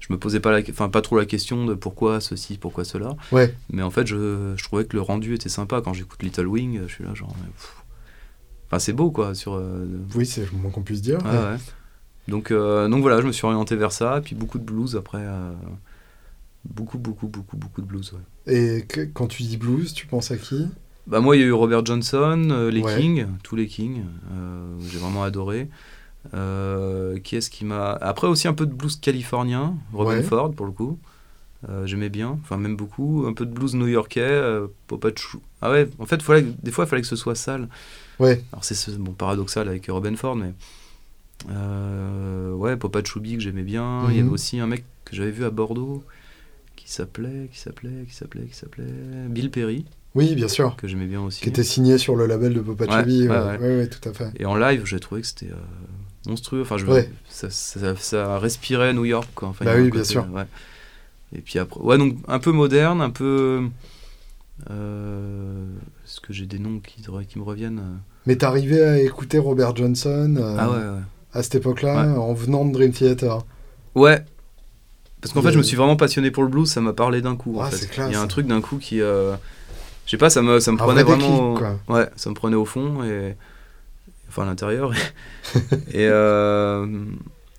Je 0.00 0.06
me 0.12 0.18
posais 0.18 0.40
pas, 0.40 0.50
la... 0.50 0.60
enfin, 0.70 0.88
pas 0.88 1.02
trop 1.02 1.18
la 1.18 1.26
question 1.26 1.66
de 1.66 1.74
pourquoi 1.74 2.20
ceci, 2.20 2.56
pourquoi 2.56 2.84
cela. 2.84 3.16
Ouais, 3.32 3.54
Mais 3.70 3.82
en 3.82 3.90
fait, 3.90 4.06
je, 4.06 4.54
je 4.56 4.64
trouvais 4.64 4.86
que 4.86 4.96
le 4.96 5.02
rendu 5.02 5.34
était 5.34 5.50
sympa. 5.50 5.82
Quand 5.82 5.92
j'écoute 5.92 6.22
Little 6.22 6.46
Wing, 6.46 6.80
je 6.86 6.92
suis 6.92 7.04
là, 7.04 7.14
genre. 7.14 7.34
pff. 7.34 7.76
Enfin, 8.66 8.78
c'est 8.78 8.92
beau, 8.94 9.10
quoi. 9.10 9.34
Sur, 9.34 9.54
euh, 9.54 9.86
oui, 10.14 10.24
c'est 10.24 10.50
le 10.50 10.56
moins 10.56 10.70
qu'on 10.70 10.82
puisse 10.82 11.02
dire. 11.02 11.18
Ouais, 11.24 11.30
ouais. 11.30 11.56
Donc, 12.28 12.50
euh, 12.50 12.88
donc 12.88 13.02
voilà, 13.02 13.20
je 13.20 13.26
me 13.26 13.32
suis 13.32 13.44
orienté 13.44 13.76
vers 13.76 13.92
ça. 13.92 14.20
Puis 14.24 14.34
beaucoup 14.34 14.58
de 14.58 14.64
blues 14.64 14.96
après. 14.96 15.18
euh, 15.20 15.52
Beaucoup, 16.64 16.98
beaucoup, 16.98 17.26
beaucoup, 17.26 17.56
beaucoup 17.56 17.80
de 17.80 17.86
blues. 17.86 18.12
Ouais. 18.12 18.54
Et 18.54 18.84
que- 18.86 19.00
quand 19.12 19.26
tu 19.26 19.42
dis 19.42 19.56
blues, 19.56 19.92
tu 19.94 20.06
penses 20.06 20.30
à 20.30 20.36
qui? 20.36 20.66
Bah, 21.06 21.20
moi, 21.20 21.36
il 21.36 21.40
y 21.40 21.42
a 21.42 21.46
eu 21.46 21.52
Robert 21.52 21.84
Johnson, 21.84 22.68
les. 22.70 22.82
Kings, 22.82 23.26
tous 23.42 23.56
les 23.56 23.66
Kings. 23.66 24.02
J'ai 24.88 24.98
vraiment 24.98 25.22
adoré. 25.24 25.68
Euh, 26.34 27.18
qui 27.18 27.36
est-ce 27.36 27.48
qui 27.50 27.64
m'a. 27.64 27.92
Après, 27.92 28.26
aussi 28.26 28.46
un 28.46 28.52
peu 28.52 28.66
de 28.66 28.72
blues 28.74 28.96
californien, 29.00 29.74
Robin 29.92 30.16
Ouais. 30.18 30.22
Ford 30.22 30.52
pour 30.52 30.66
le 30.66 30.72
coup. 30.72 30.98
Euh, 31.68 31.86
J'aimais 31.86 32.08
bien, 32.10 32.38
enfin, 32.42 32.56
même 32.56 32.76
beaucoup. 32.76 33.24
Un 33.26 33.32
peu 33.32 33.44
de 33.46 33.52
blues 33.52 33.74
new-yorkais, 33.74 34.20
euh, 34.20 34.66
Papa 34.86 35.08
Chou. 35.16 35.40
Ah 35.62 35.70
ouais, 35.70 35.88
en 35.98 36.06
fait, 36.06 36.22
fallait, 36.22 36.46
des 36.62 36.70
fois, 36.70 36.84
il 36.84 36.88
fallait 36.88 37.02
que 37.02 37.08
ce 37.08 37.16
soit 37.16 37.34
sale. 37.34 37.68
Ouais, 38.18 38.42
Alors 38.52 38.64
c'est 38.64 38.74
ce- 38.74 38.90
bon, 38.92 39.12
paradoxal 39.12 39.68
avec 39.68 39.86
Robin 39.88 40.14
Ford, 40.16 40.36
mais 40.36 40.52
euh, 41.50 42.52
ouais, 42.52 42.76
Popa 42.76 43.02
Choubi 43.04 43.34
que 43.36 43.40
j'aimais 43.42 43.62
bien. 43.62 44.04
Il 44.10 44.16
y 44.16 44.18
avait 44.20 44.26
Mhm. 44.28 44.32
aussi 44.32 44.60
un 44.60 44.66
mec 44.66 44.84
que 45.04 45.16
j'avais 45.16 45.30
vu 45.30 45.44
à 45.44 45.50
Bordeaux 45.50 46.04
qui 46.76 46.90
s'appelait, 46.90 47.48
qui 47.52 47.58
s'appelait, 47.58 48.04
qui 48.08 48.14
s'appelait, 48.14 48.44
qui 48.46 48.56
s'appelait 48.56 48.84
Bill 49.28 49.50
Perry 49.50 49.84
oui, 50.14 50.34
bien 50.34 50.48
sûr. 50.48 50.74
que 50.76 50.88
j'aimais 50.88 51.06
bien 51.06 51.20
aussi. 51.22 51.40
Qui 51.40 51.48
était 51.48 51.62
signé 51.62 51.96
sur 51.98 52.16
le 52.16 52.26
label 52.26 52.52
de 52.54 52.60
Popa 52.60 52.84
Ouais, 52.86 53.28
ouais, 53.28 53.58
Ouais, 53.58 53.86
tout 53.88 54.06
à 54.08 54.12
fait. 54.12 54.30
Et 54.38 54.44
en 54.44 54.56
live, 54.56 54.84
j'ai 54.84 54.98
trouvé 55.00 55.20
que 55.20 55.26
c'était 55.26 55.50
monstrueux. 56.26 56.62
Enfin, 56.62 56.76
je, 56.78 56.86
Ouais. 56.86 57.10
ça, 57.28 57.48
ça, 57.50 57.96
ça 57.96 58.38
respirait 58.38 58.92
New 58.92 59.04
York, 59.04 59.28
quoi. 59.34 59.48
Enfin, 59.48 59.64
Bah 59.64 59.72
oui, 59.76 59.82
bien 59.82 59.90
côté, 59.90 60.04
sûr. 60.04 60.26
ouais. 60.32 60.46
Et 61.34 61.40
puis 61.40 61.58
après, 61.58 61.80
ouais, 61.80 61.96
donc 61.98 62.16
un 62.28 62.38
peu 62.40 62.50
moderne, 62.52 63.00
un 63.00 63.10
peu. 63.10 63.62
Euh, 64.70 65.64
Est-ce 66.04 66.20
que 66.20 66.32
j'ai 66.32 66.46
des 66.46 66.58
noms 66.58 66.80
qui, 66.80 67.02
qui 67.28 67.38
me 67.38 67.44
reviennent 67.44 67.78
euh 67.78 67.96
Mais 68.26 68.36
t'arrivais 68.36 68.82
à 68.82 68.98
écouter 69.00 69.38
Robert 69.38 69.74
Johnson 69.74 70.36
euh, 70.38 70.56
Ah 70.58 70.70
ouais, 70.70 70.76
ouais. 70.76 71.02
à 71.32 71.42
cette 71.42 71.54
époque-là, 71.54 72.18
en 72.18 72.34
venant 72.34 72.64
de 72.64 72.72
Dream 72.72 72.92
Theater? 72.92 73.38
Ouais. 73.94 74.24
Parce 75.20 75.32
qu'en 75.34 75.42
fait, 75.42 75.52
je 75.52 75.58
me 75.58 75.62
suis 75.62 75.76
vraiment 75.76 75.96
passionné 75.96 76.30
pour 76.30 76.42
le 76.42 76.48
blues, 76.48 76.68
ça 76.70 76.80
m'a 76.80 76.92
parlé 76.92 77.20
d'un 77.22 77.36
coup. 77.36 77.58
en 77.58 77.62
Ah, 77.62 77.70
fait. 77.70 77.76
c'est 77.76 77.90
classe. 77.90 78.08
Il 78.10 78.12
y 78.12 78.16
a 78.16 78.20
un 78.22 78.26
truc 78.26 78.46
d'un 78.46 78.60
coup 78.60 78.78
qui. 78.78 79.00
euh, 79.00 79.34
Je 80.06 80.10
sais 80.12 80.16
pas, 80.16 80.30
ça 80.30 80.40
me, 80.42 80.60
ça 80.60 80.72
me 80.72 80.76
prenait 80.78 81.02
vrai 81.02 81.14
vraiment. 81.16 81.54
déclic, 81.54 81.72
Ouais, 81.88 82.08
ça 82.16 82.30
me 82.30 82.34
prenait 82.34 82.56
au 82.56 82.64
fond 82.64 83.02
et. 83.04 83.36
Enfin, 84.30 84.42
à 84.44 84.46
l'intérieur. 84.46 84.92
et. 85.92 86.06
euh, 86.08 86.86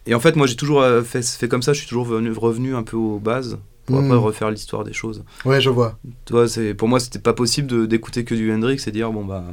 Et 0.08 0.16
en 0.16 0.20
fait, 0.20 0.36
moi, 0.36 0.48
j'ai 0.48 0.56
toujours 0.56 0.82
euh, 0.82 1.04
fait, 1.04 1.22
fait 1.24 1.48
comme 1.48 1.62
ça, 1.62 1.74
je 1.74 1.80
suis 1.80 1.88
toujours 1.88 2.06
venu, 2.06 2.32
revenu 2.32 2.76
un 2.76 2.82
peu 2.84 2.98
aux 2.98 3.20
bases 3.20 3.60
pour 3.86 3.98
après 4.00 4.10
Hmm. 4.16 4.20
refaire 4.20 4.50
l'histoire 4.50 4.84
des 4.84 4.94
choses. 4.94 5.24
Ouais, 5.46 5.62
je 5.62 5.70
vois. 5.70 6.00
C'est- 6.48 6.74
pour 6.74 6.88
moi, 6.88 7.00
c'était 7.00 7.20
pas 7.20 7.34
possible 7.34 7.88
d'écouter 7.88 8.24
que 8.24 8.34
du 8.34 8.52
Hendrix 8.52 8.82
et 8.88 8.92
dire, 8.92 9.12
bon, 9.12 9.24
bah, 9.26 9.44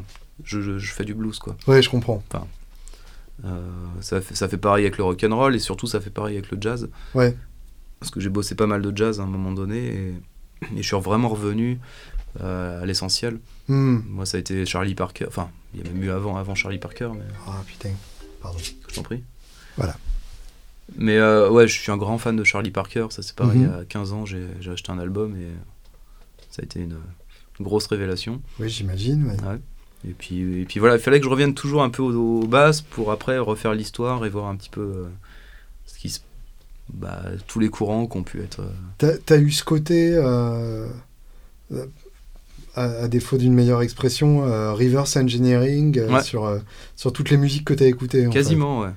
je, 0.45 0.61
je- 0.63 0.79
je 0.79 0.93
fais 0.93 1.05
du 1.05 1.13
blues, 1.15 1.39
quoi. 1.39 1.55
Ouais, 1.67 1.83
je 1.83 1.91
comprends. 1.91 2.23
Euh, 3.45 3.61
ça, 4.01 4.21
fait, 4.21 4.35
ça 4.35 4.49
fait 4.49 4.57
pareil 4.57 4.85
avec 4.85 4.99
le 4.99 5.05
rock 5.05 5.23
and 5.25 5.37
roll 5.37 5.55
et 5.55 5.59
surtout 5.61 5.87
ça 5.87 6.01
fait 6.01 6.11
pareil 6.11 6.37
avec 6.37 6.51
le 6.51 6.59
jazz. 6.61 6.89
Ouais. 7.15 7.37
Parce 8.01 8.11
que 8.11 8.19
j'ai 8.21 8.31
bossé 8.31 8.55
pas 8.55 8.67
mal 8.67 8.83
de 8.83 8.97
jazz 8.97 9.21
à 9.21 9.25
un 9.25 9.27
moment 9.27 9.53
donné 9.53 9.79
et, 9.87 10.15
et 10.77 10.83
je 10.83 10.83
suis 10.83 10.97
vraiment 11.01 11.29
revenu 11.29 11.79
à 12.41 12.85
l'essentiel. 12.87 13.39
Hmm. 13.69 13.99
Moi, 14.09 14.27
ça 14.27 14.37
a 14.37 14.41
été 14.41 14.65
Charlie 14.67 14.95
Parker. 14.95 15.27
Enfin, 15.29 15.51
il 15.75 15.81
y 15.81 15.89
a 15.89 15.91
même 15.93 16.03
eu 16.03 16.11
avant, 16.11 16.37
avant 16.37 16.55
Charlie 16.55 16.79
Parker, 16.79 17.11
mais 17.15 17.25
Ah 17.47 17.63
putain, 17.67 17.91
pardon. 18.41 18.59
je 18.89 18.95
t'en 18.95 19.03
prie. 19.03 19.23
Voilà. 19.77 19.97
Mais 20.97 21.17
euh, 21.19 21.51
ouais, 21.51 21.69
je 21.69 21.79
suis 21.79 21.93
un 21.93 21.97
grand 21.99 22.17
fan 22.19 22.35
de 22.37 22.45
Charlie 22.45 22.71
Parker. 22.71 23.07
Ça, 23.11 23.23
c'est 23.23 23.35
pareil. 23.35 23.59
Mhm. 23.61 23.81
À 23.81 23.85
15 23.85 24.13
ans, 24.13 24.25
j'ai 24.27 24.47
acheté 24.73 24.91
un 24.91 24.99
album 24.99 25.37
et 25.37 25.49
ça 26.51 26.63
a 26.63 26.65
été 26.65 26.81
une, 26.81 26.97
une 27.61 27.65
grosse 27.65 27.87
révélation. 27.89 28.41
Oui, 28.59 28.69
j'imagine. 28.71 29.27
ouais. 29.27 29.37
Ouais. 29.49 29.59
Et 30.09 30.13
puis, 30.13 30.61
et 30.61 30.65
puis 30.65 30.79
voilà, 30.81 30.95
il 30.97 31.01
fallait 31.01 31.19
que 31.19 31.25
je 31.25 31.31
revienne 31.31 31.55
toujours 31.55 31.83
un 31.83 31.91
peu 31.91 32.03
aux, 32.03 32.43
aux 32.43 32.47
bases 32.47 32.81
pour 32.83 33.11
après 33.11 33.37
refaire 33.39 33.75
l'histoire 33.75 34.25
et 34.25 34.29
voir 34.31 34.47
un 34.47 34.55
petit 34.57 34.71
peu 34.71 34.81
euh, 34.81 35.09
ce 35.87 35.99
qui 35.99 36.09
se. 36.09 36.21
Bah, 36.91 37.21
tous 37.49 37.59
les 37.59 37.69
courants 37.69 38.07
qui 38.07 38.17
ont 38.17 38.23
pu 38.23 38.41
être. 38.41 38.63
euh, 39.03 39.19
T'as 39.27 39.37
eu 39.39 39.51
ce 39.51 39.63
côté, 39.65 40.15
euh, 40.15 40.89
euh, 41.73 41.85
à, 42.79 43.05
à 43.05 43.09
défaut 43.09 43.37
d'une 43.39 43.55
meilleure 43.55 43.83
expression, 43.83 44.45
euh, 44.45 44.73
reverse 44.73 45.17
engineering 45.17 45.99
euh, 45.99 46.13
Ouais. 46.13 46.23
sur, 46.23 46.45
euh, 46.45 46.59
sur 46.97 47.13
toutes 47.13 47.31
les 47.31 47.37
musiques 47.37 47.65
que 47.65 47.75
t'as 47.75 47.87
écoutées. 47.87 48.27
en 48.27 48.31
fait. 48.31 48.39
quasiment, 48.39 48.81
ouais. 48.81 48.91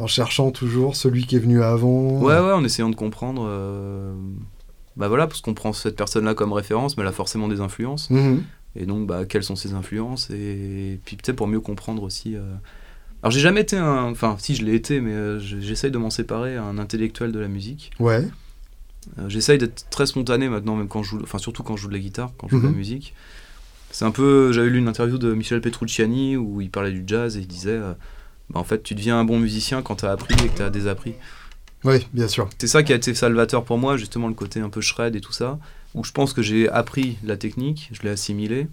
En 0.00 0.06
cherchant 0.06 0.52
toujours 0.52 0.94
celui 0.94 1.26
qui 1.26 1.34
est 1.34 1.40
venu 1.40 1.60
avant. 1.60 2.20
Ouais, 2.20 2.38
ouais, 2.38 2.52
en 2.52 2.62
essayant 2.62 2.88
de 2.88 2.94
comprendre. 2.94 3.42
Bah 4.96 5.08
voilà, 5.08 5.26
parce 5.26 5.40
qu'on 5.40 5.54
prend 5.54 5.72
cette 5.72 5.96
personne-là 5.96 6.34
comme 6.34 6.52
référence, 6.52 6.96
mais 6.96 7.02
elle 7.02 7.08
a 7.08 7.12
forcément 7.12 7.48
des 7.48 7.60
influences. 7.60 8.08
Mhm. 8.10 8.42
Et 8.76 8.86
donc, 8.86 9.08
bah, 9.08 9.24
quelles 9.24 9.42
sont 9.42 9.56
ses 9.56 9.72
influences 9.74 10.30
Et 10.30 11.00
puis 11.04 11.16
peut-être 11.16 11.34
pour 11.34 11.48
mieux 11.48 11.58
comprendre 11.60 12.04
aussi. 12.04 12.36
Alors, 13.22 13.32
j'ai 13.32 13.40
jamais 13.40 13.62
été 13.62 13.76
un. 13.76 14.04
Enfin, 14.04 14.36
si, 14.38 14.54
je 14.54 14.64
l'ai 14.64 14.74
été, 14.76 15.00
mais 15.00 15.10
euh, 15.12 15.40
je- 15.40 15.58
j'essaye 15.58 15.90
de 15.90 15.98
m'en 15.98 16.10
séparer, 16.10 16.56
un 16.56 16.78
intellectuel 16.78 17.32
de 17.32 17.38
la 17.40 17.48
musique. 17.48 17.90
Ouais. 17.98 18.24
Euh, 19.18 19.28
j'essaye 19.28 19.58
d'être 19.58 19.86
très 19.90 20.06
spontané 20.06 20.48
maintenant, 20.48 20.76
même 20.76 20.88
quand 20.88 21.02
je 21.02 21.10
joue. 21.10 21.20
Enfin, 21.22 21.38
surtout 21.38 21.62
quand 21.62 21.76
je 21.76 21.82
joue 21.82 21.88
de 21.88 21.94
la 21.94 21.98
guitare, 22.00 22.32
quand 22.38 22.48
je 22.48 22.56
joue 22.56 22.62
de 22.62 22.66
Mhm. 22.66 22.72
la 22.72 22.76
musique. 22.78 23.14
C'est 23.90 24.04
un 24.04 24.10
peu. 24.10 24.52
J'avais 24.52 24.68
lu 24.68 24.78
une 24.78 24.88
interview 24.88 25.16
de 25.18 25.32
Michel 25.32 25.60
Petrucciani 25.60 26.36
où 26.36 26.60
il 26.60 26.70
parlait 26.70 26.92
du 26.92 27.04
jazz 27.06 27.36
et 27.36 27.40
il 27.40 27.46
disait. 27.46 27.70
euh, 27.70 27.94
bah, 28.50 28.60
en 28.60 28.64
fait, 28.64 28.82
tu 28.82 28.94
deviens 28.94 29.18
un 29.18 29.24
bon 29.24 29.38
musicien 29.38 29.82
quand 29.82 29.96
t'as 29.96 30.10
appris 30.12 30.34
et 30.44 30.48
que 30.48 30.56
t'as 30.58 30.70
désappris. 30.70 31.14
Oui, 31.84 32.06
bien 32.12 32.28
sûr. 32.28 32.48
C'est 32.58 32.66
ça 32.66 32.82
qui 32.82 32.92
a 32.92 32.96
été 32.96 33.14
salvateur 33.14 33.64
pour 33.64 33.78
moi, 33.78 33.96
justement, 33.96 34.26
le 34.28 34.34
côté 34.34 34.60
un 34.60 34.68
peu 34.70 34.80
shred 34.80 35.14
et 35.16 35.20
tout 35.20 35.32
ça, 35.32 35.58
où 35.94 36.02
je 36.02 36.12
pense 36.12 36.32
que 36.32 36.42
j'ai 36.42 36.68
appris 36.68 37.18
la 37.24 37.36
technique, 37.36 37.88
je 37.92 38.02
l'ai 38.02 38.10
assimilé, 38.10 38.66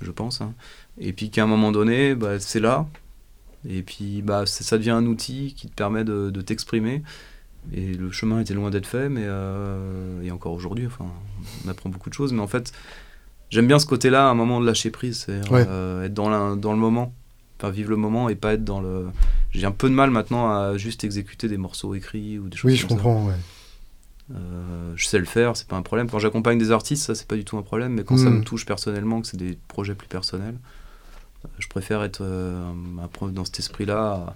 je 0.00 0.10
pense, 0.10 0.40
hein. 0.40 0.52
et 0.98 1.12
puis 1.12 1.30
qu'à 1.30 1.42
un 1.42 1.46
moment 1.46 1.72
donné, 1.72 2.14
bah, 2.14 2.38
c'est 2.38 2.60
là, 2.60 2.86
et 3.68 3.82
puis 3.82 4.22
bah, 4.22 4.44
ça 4.46 4.78
devient 4.78 4.90
un 4.90 5.06
outil 5.06 5.54
qui 5.56 5.66
te 5.68 5.74
permet 5.74 6.04
de, 6.04 6.30
de 6.30 6.40
t'exprimer, 6.40 7.02
et 7.72 7.94
le 7.94 8.10
chemin 8.12 8.40
était 8.40 8.54
loin 8.54 8.70
d'être 8.70 8.86
fait, 8.86 9.08
mais 9.08 9.24
euh, 9.24 10.22
et 10.22 10.30
encore 10.30 10.52
aujourd'hui, 10.52 10.86
enfin, 10.86 11.06
on 11.64 11.68
apprend 11.68 11.88
beaucoup 11.90 12.10
de 12.10 12.14
choses, 12.14 12.32
mais 12.32 12.40
en 12.42 12.46
fait, 12.46 12.72
j'aime 13.50 13.66
bien 13.66 13.78
ce 13.78 13.86
côté-là, 13.86 14.28
un 14.28 14.34
moment 14.34 14.60
de 14.60 14.66
lâcher 14.66 14.90
prise, 14.90 15.24
c'est 15.26 15.48
Ouais. 15.50 15.62
être 15.62 16.14
dans, 16.14 16.28
la- 16.28 16.56
dans 16.56 16.72
le 16.72 16.78
moment, 16.78 17.12
enfin 17.58 17.70
vivre 17.70 17.90
le 17.90 17.96
moment 17.96 18.28
et 18.28 18.34
pas 18.36 18.54
être 18.54 18.64
dans 18.64 18.80
le... 18.80 19.06
J'ai 19.50 19.66
un 19.66 19.70
peu 19.72 19.88
de 19.88 19.94
mal 19.94 20.10
maintenant 20.10 20.50
à 20.50 20.76
juste 20.76 21.04
exécuter 21.04 21.48
des 21.48 21.56
morceaux 21.58 21.94
écrits 21.94 22.38
ou 22.38 22.48
des 22.48 22.56
choses 22.56 22.70
Oui, 22.72 22.76
je 22.76 22.82
ça. 22.82 22.88
comprends. 22.88 23.26
Ouais. 23.26 23.34
Euh, 24.34 24.92
je 24.96 25.06
sais 25.06 25.18
le 25.18 25.26
faire, 25.26 25.56
c'est 25.56 25.68
pas 25.68 25.76
un 25.76 25.82
problème. 25.82 26.08
Quand 26.10 26.18
j'accompagne 26.18 26.58
des 26.58 26.70
artistes, 26.72 27.04
ça 27.04 27.14
c'est 27.14 27.26
pas 27.28 27.36
du 27.36 27.44
tout 27.44 27.58
un 27.58 27.62
problème, 27.62 27.92
mais 27.92 28.04
quand 28.04 28.16
ça 28.16 28.30
Mm. 28.30 28.38
me 28.38 28.42
touche 28.42 28.64
personnellement, 28.66 29.20
que 29.20 29.26
c'est 29.26 29.36
des 29.36 29.58
projets 29.68 29.94
plus 29.94 30.08
personnels, 30.08 30.56
euh, 31.44 31.48
je 31.58 31.68
préfère 31.68 32.02
être 32.02 32.22
euh, 32.22 32.72
dans 33.32 33.44
cet 33.44 33.58
esprit-là, 33.58 34.34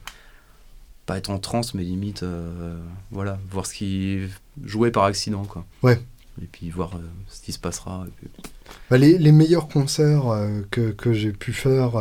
pas 1.09 1.17
être 1.19 1.31
en 1.31 1.39
transe, 1.39 1.75
mais 1.75 1.83
limite, 1.83 2.23
euh, 2.23 2.79
voilà, 3.11 3.39
voir 3.51 3.65
ce 3.67 3.75
qui 3.75 4.19
jouer 4.65 4.91
par 4.93 5.05
accident, 5.05 5.45
quoi. 5.45 5.65
Ouais. 5.83 5.99
Et 6.41 6.47
puis 6.53 6.71
voir 6.71 6.95
euh, 6.95 7.01
ce 7.29 7.41
qui 7.41 7.53
se 7.53 7.59
passera. 7.59 8.05
et 8.07 8.11
puis- 8.17 8.29
Bah, 8.91 8.99
les, 8.99 9.19
les 9.19 9.33
meilleurs 9.33 9.69
concerts 9.69 10.29
euh, 10.29 10.61
que, 10.71 10.91
que 10.93 11.13
j'ai 11.13 11.33
pu 11.33 11.53
faire 11.53 11.97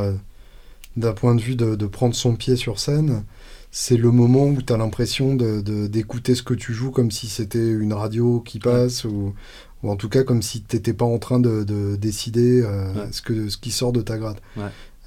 d'un 0.97 1.13
point 1.13 1.33
de 1.35 1.41
vue 1.41 1.55
de, 1.55 1.75
de 1.75 1.85
prendre 1.87 2.13
son 2.15 2.35
pied 2.35 2.55
sur 2.55 2.79
scène, 2.79 3.23
c'est 3.71 3.97
le 3.97 4.11
moment 4.11 4.45
où 4.45 4.61
tu 4.61 4.73
as 4.73 4.77
l'impression 4.77 5.35
de- 5.35 5.61
de- 5.61 5.87
d'écouter 5.87 6.35
ce 6.35 6.43
que 6.43 6.53
tu 6.53 6.73
joues 6.73 6.91
comme 6.91 7.09
si 7.11 7.27
c'était 7.27 7.67
une 7.71 7.93
radio 7.93 8.41
qui 8.41 8.59
passe 8.59 9.05
ou, 9.05 9.33
ou 9.83 9.89
en 9.91 9.95
tout 9.95 10.09
cas 10.09 10.23
comme 10.23 10.41
si 10.41 10.61
tu 10.63 10.75
n'étais 10.75 10.93
pas 10.93 11.05
en 11.05 11.17
train 11.19 11.39
de, 11.39 11.63
de 11.63 11.95
décider 11.95 12.61
Ouais. 12.63 13.07
ce, 13.11 13.21
que, 13.21 13.49
ce 13.49 13.57
qui 13.57 13.71
sort 13.71 13.91
de 13.93 14.01
ta. 14.01 14.17
Ouais. 14.17 14.33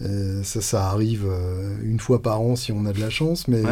Euh, 0.03 0.43
ça, 0.45 0.61
ça 0.61 0.87
arrive 0.89 1.27
euh, 1.29 1.77
une 1.83 2.01
fois 2.01 2.23
par 2.23 2.41
an 2.41 2.57
si 2.57 2.73
on 2.73 2.87
a 2.87 2.93
de 2.93 3.01
la 3.01 3.11
chance, 3.11 3.49
mais 3.49 3.63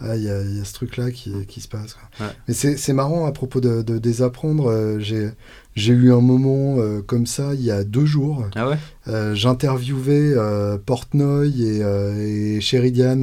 ah, 0.00 0.16
il 0.16 0.22
y, 0.24 0.30
a, 0.30 0.42
il 0.42 0.56
y 0.58 0.60
a 0.60 0.64
ce 0.64 0.72
truc-là 0.72 1.10
qui, 1.12 1.46
qui 1.46 1.60
se 1.60 1.68
passe. 1.68 1.94
quoi. 1.94 2.26
Mais 2.48 2.54
c'est 2.54 2.76
c'est 2.76 2.92
marrant 2.92 3.24
à 3.26 3.32
propos 3.32 3.60
de, 3.60 3.82
de 3.82 3.98
désapprendre. 3.98 4.68
euh, 4.70 4.98
J'ai 4.98 5.30
j'ai 5.74 5.92
eu 5.92 6.12
un 6.12 6.20
moment 6.20 6.76
euh, 6.78 7.00
comme 7.00 7.26
ça 7.26 7.54
il 7.54 7.62
y 7.62 7.70
a 7.70 7.84
deux 7.84 8.04
jours. 8.06 8.46
Ah 8.54 8.68
ouais? 8.68 8.76
Euh, 9.08 9.34
J'interviewais 9.34 10.32
euh, 10.36 10.78
Portnoy 10.78 11.48
et, 11.48 11.82
euh, 11.82 12.56
et 12.56 12.60
Sheridan 12.60 13.22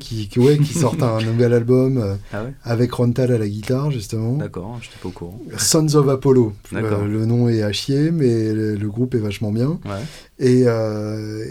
qui, 0.00 0.28
qui, 0.28 0.38
ouais, 0.40 0.58
qui 0.58 0.74
sortent 0.74 1.02
un 1.04 1.20
nouvel 1.24 1.52
album 1.52 2.16
Ah 2.32 2.42
ouais? 2.44 2.52
avec 2.64 2.92
Rontal 2.92 3.30
à 3.32 3.38
la 3.38 3.46
guitare 3.48 3.90
justement. 3.90 4.32
D'accord, 4.36 4.78
j'étais 4.82 4.96
pas 5.00 5.08
au 5.08 5.12
courant. 5.12 5.40
Sons 5.58 5.94
of 5.94 6.08
Apollo. 6.08 6.52
D'accord. 6.72 7.04
Le 7.04 7.24
nom 7.26 7.48
est 7.48 7.62
à 7.62 7.72
chier, 7.72 8.10
mais 8.10 8.52
le, 8.52 8.74
le 8.74 8.88
groupe 8.88 9.14
est 9.14 9.18
vachement 9.18 9.52
bien. 9.52 9.78
Ouais. 9.84 10.00
Et, 10.42 10.64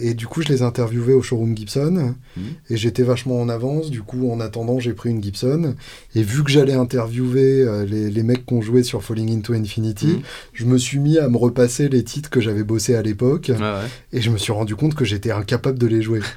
et 0.01 0.13
du 0.15 0.25
coup, 0.25 0.41
je 0.41 0.49
les 0.49 0.63
interviewais 0.63 1.13
au 1.13 1.21
showroom 1.21 1.55
Gibson. 1.55 2.15
Mhm. 2.35 2.43
Et 2.71 2.77
j'étais 2.77 3.03
vachement 3.03 3.39
en 3.39 3.47
avance. 3.47 3.89
Du 3.91 4.01
coup, 4.01 4.31
en 4.31 4.39
attendant, 4.39 4.79
j'ai 4.79 4.93
pris 4.93 5.11
une 5.11 5.23
Gibson. 5.23 5.75
Et 6.15 6.23
vu 6.23 6.43
que 6.43 6.49
j'allais 6.49 6.73
interviewer 6.73 7.65
les, 7.87 8.09
les 8.09 8.23
mecs 8.23 8.45
qui 8.47 8.53
ont 8.55 8.61
joué 8.61 8.81
sur 8.83 9.03
Falling 9.03 9.31
into 9.37 9.53
Infinity, 9.53 9.98
Mhm. 10.07 10.21
je 10.53 10.65
me 10.65 10.77
suis 10.77 10.99
mis 10.99 11.17
à 11.17 11.27
me 11.29 11.37
repasser 11.37 11.89
les 11.89 12.03
titres 12.03 12.29
que 12.29 12.41
j'avais 12.41 12.63
bossé 12.63 12.95
à 12.95 13.01
l'époque. 13.01 13.51
Ouais. 13.53 13.87
Et 14.13 14.21
je 14.21 14.29
me 14.29 14.37
suis 14.37 14.51
rendu 14.51 14.75
compte 14.75 14.95
que 14.95 15.05
j'étais 15.05 15.31
incapable 15.31 15.77
de 15.79 15.87
les 15.87 16.01
jouer. 16.01 16.21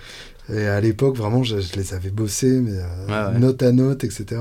Et 0.52 0.66
à 0.66 0.80
l'époque, 0.80 1.16
vraiment, 1.16 1.44
je, 1.44 1.60
je 1.60 1.76
les 1.76 1.94
avais 1.94 2.10
bossés, 2.10 2.60
mais 2.60 2.72
euh, 2.74 3.32
ouais. 3.32 3.38
note 3.38 3.62
à 3.62 3.70
note, 3.70 4.02
etc. 4.02 4.40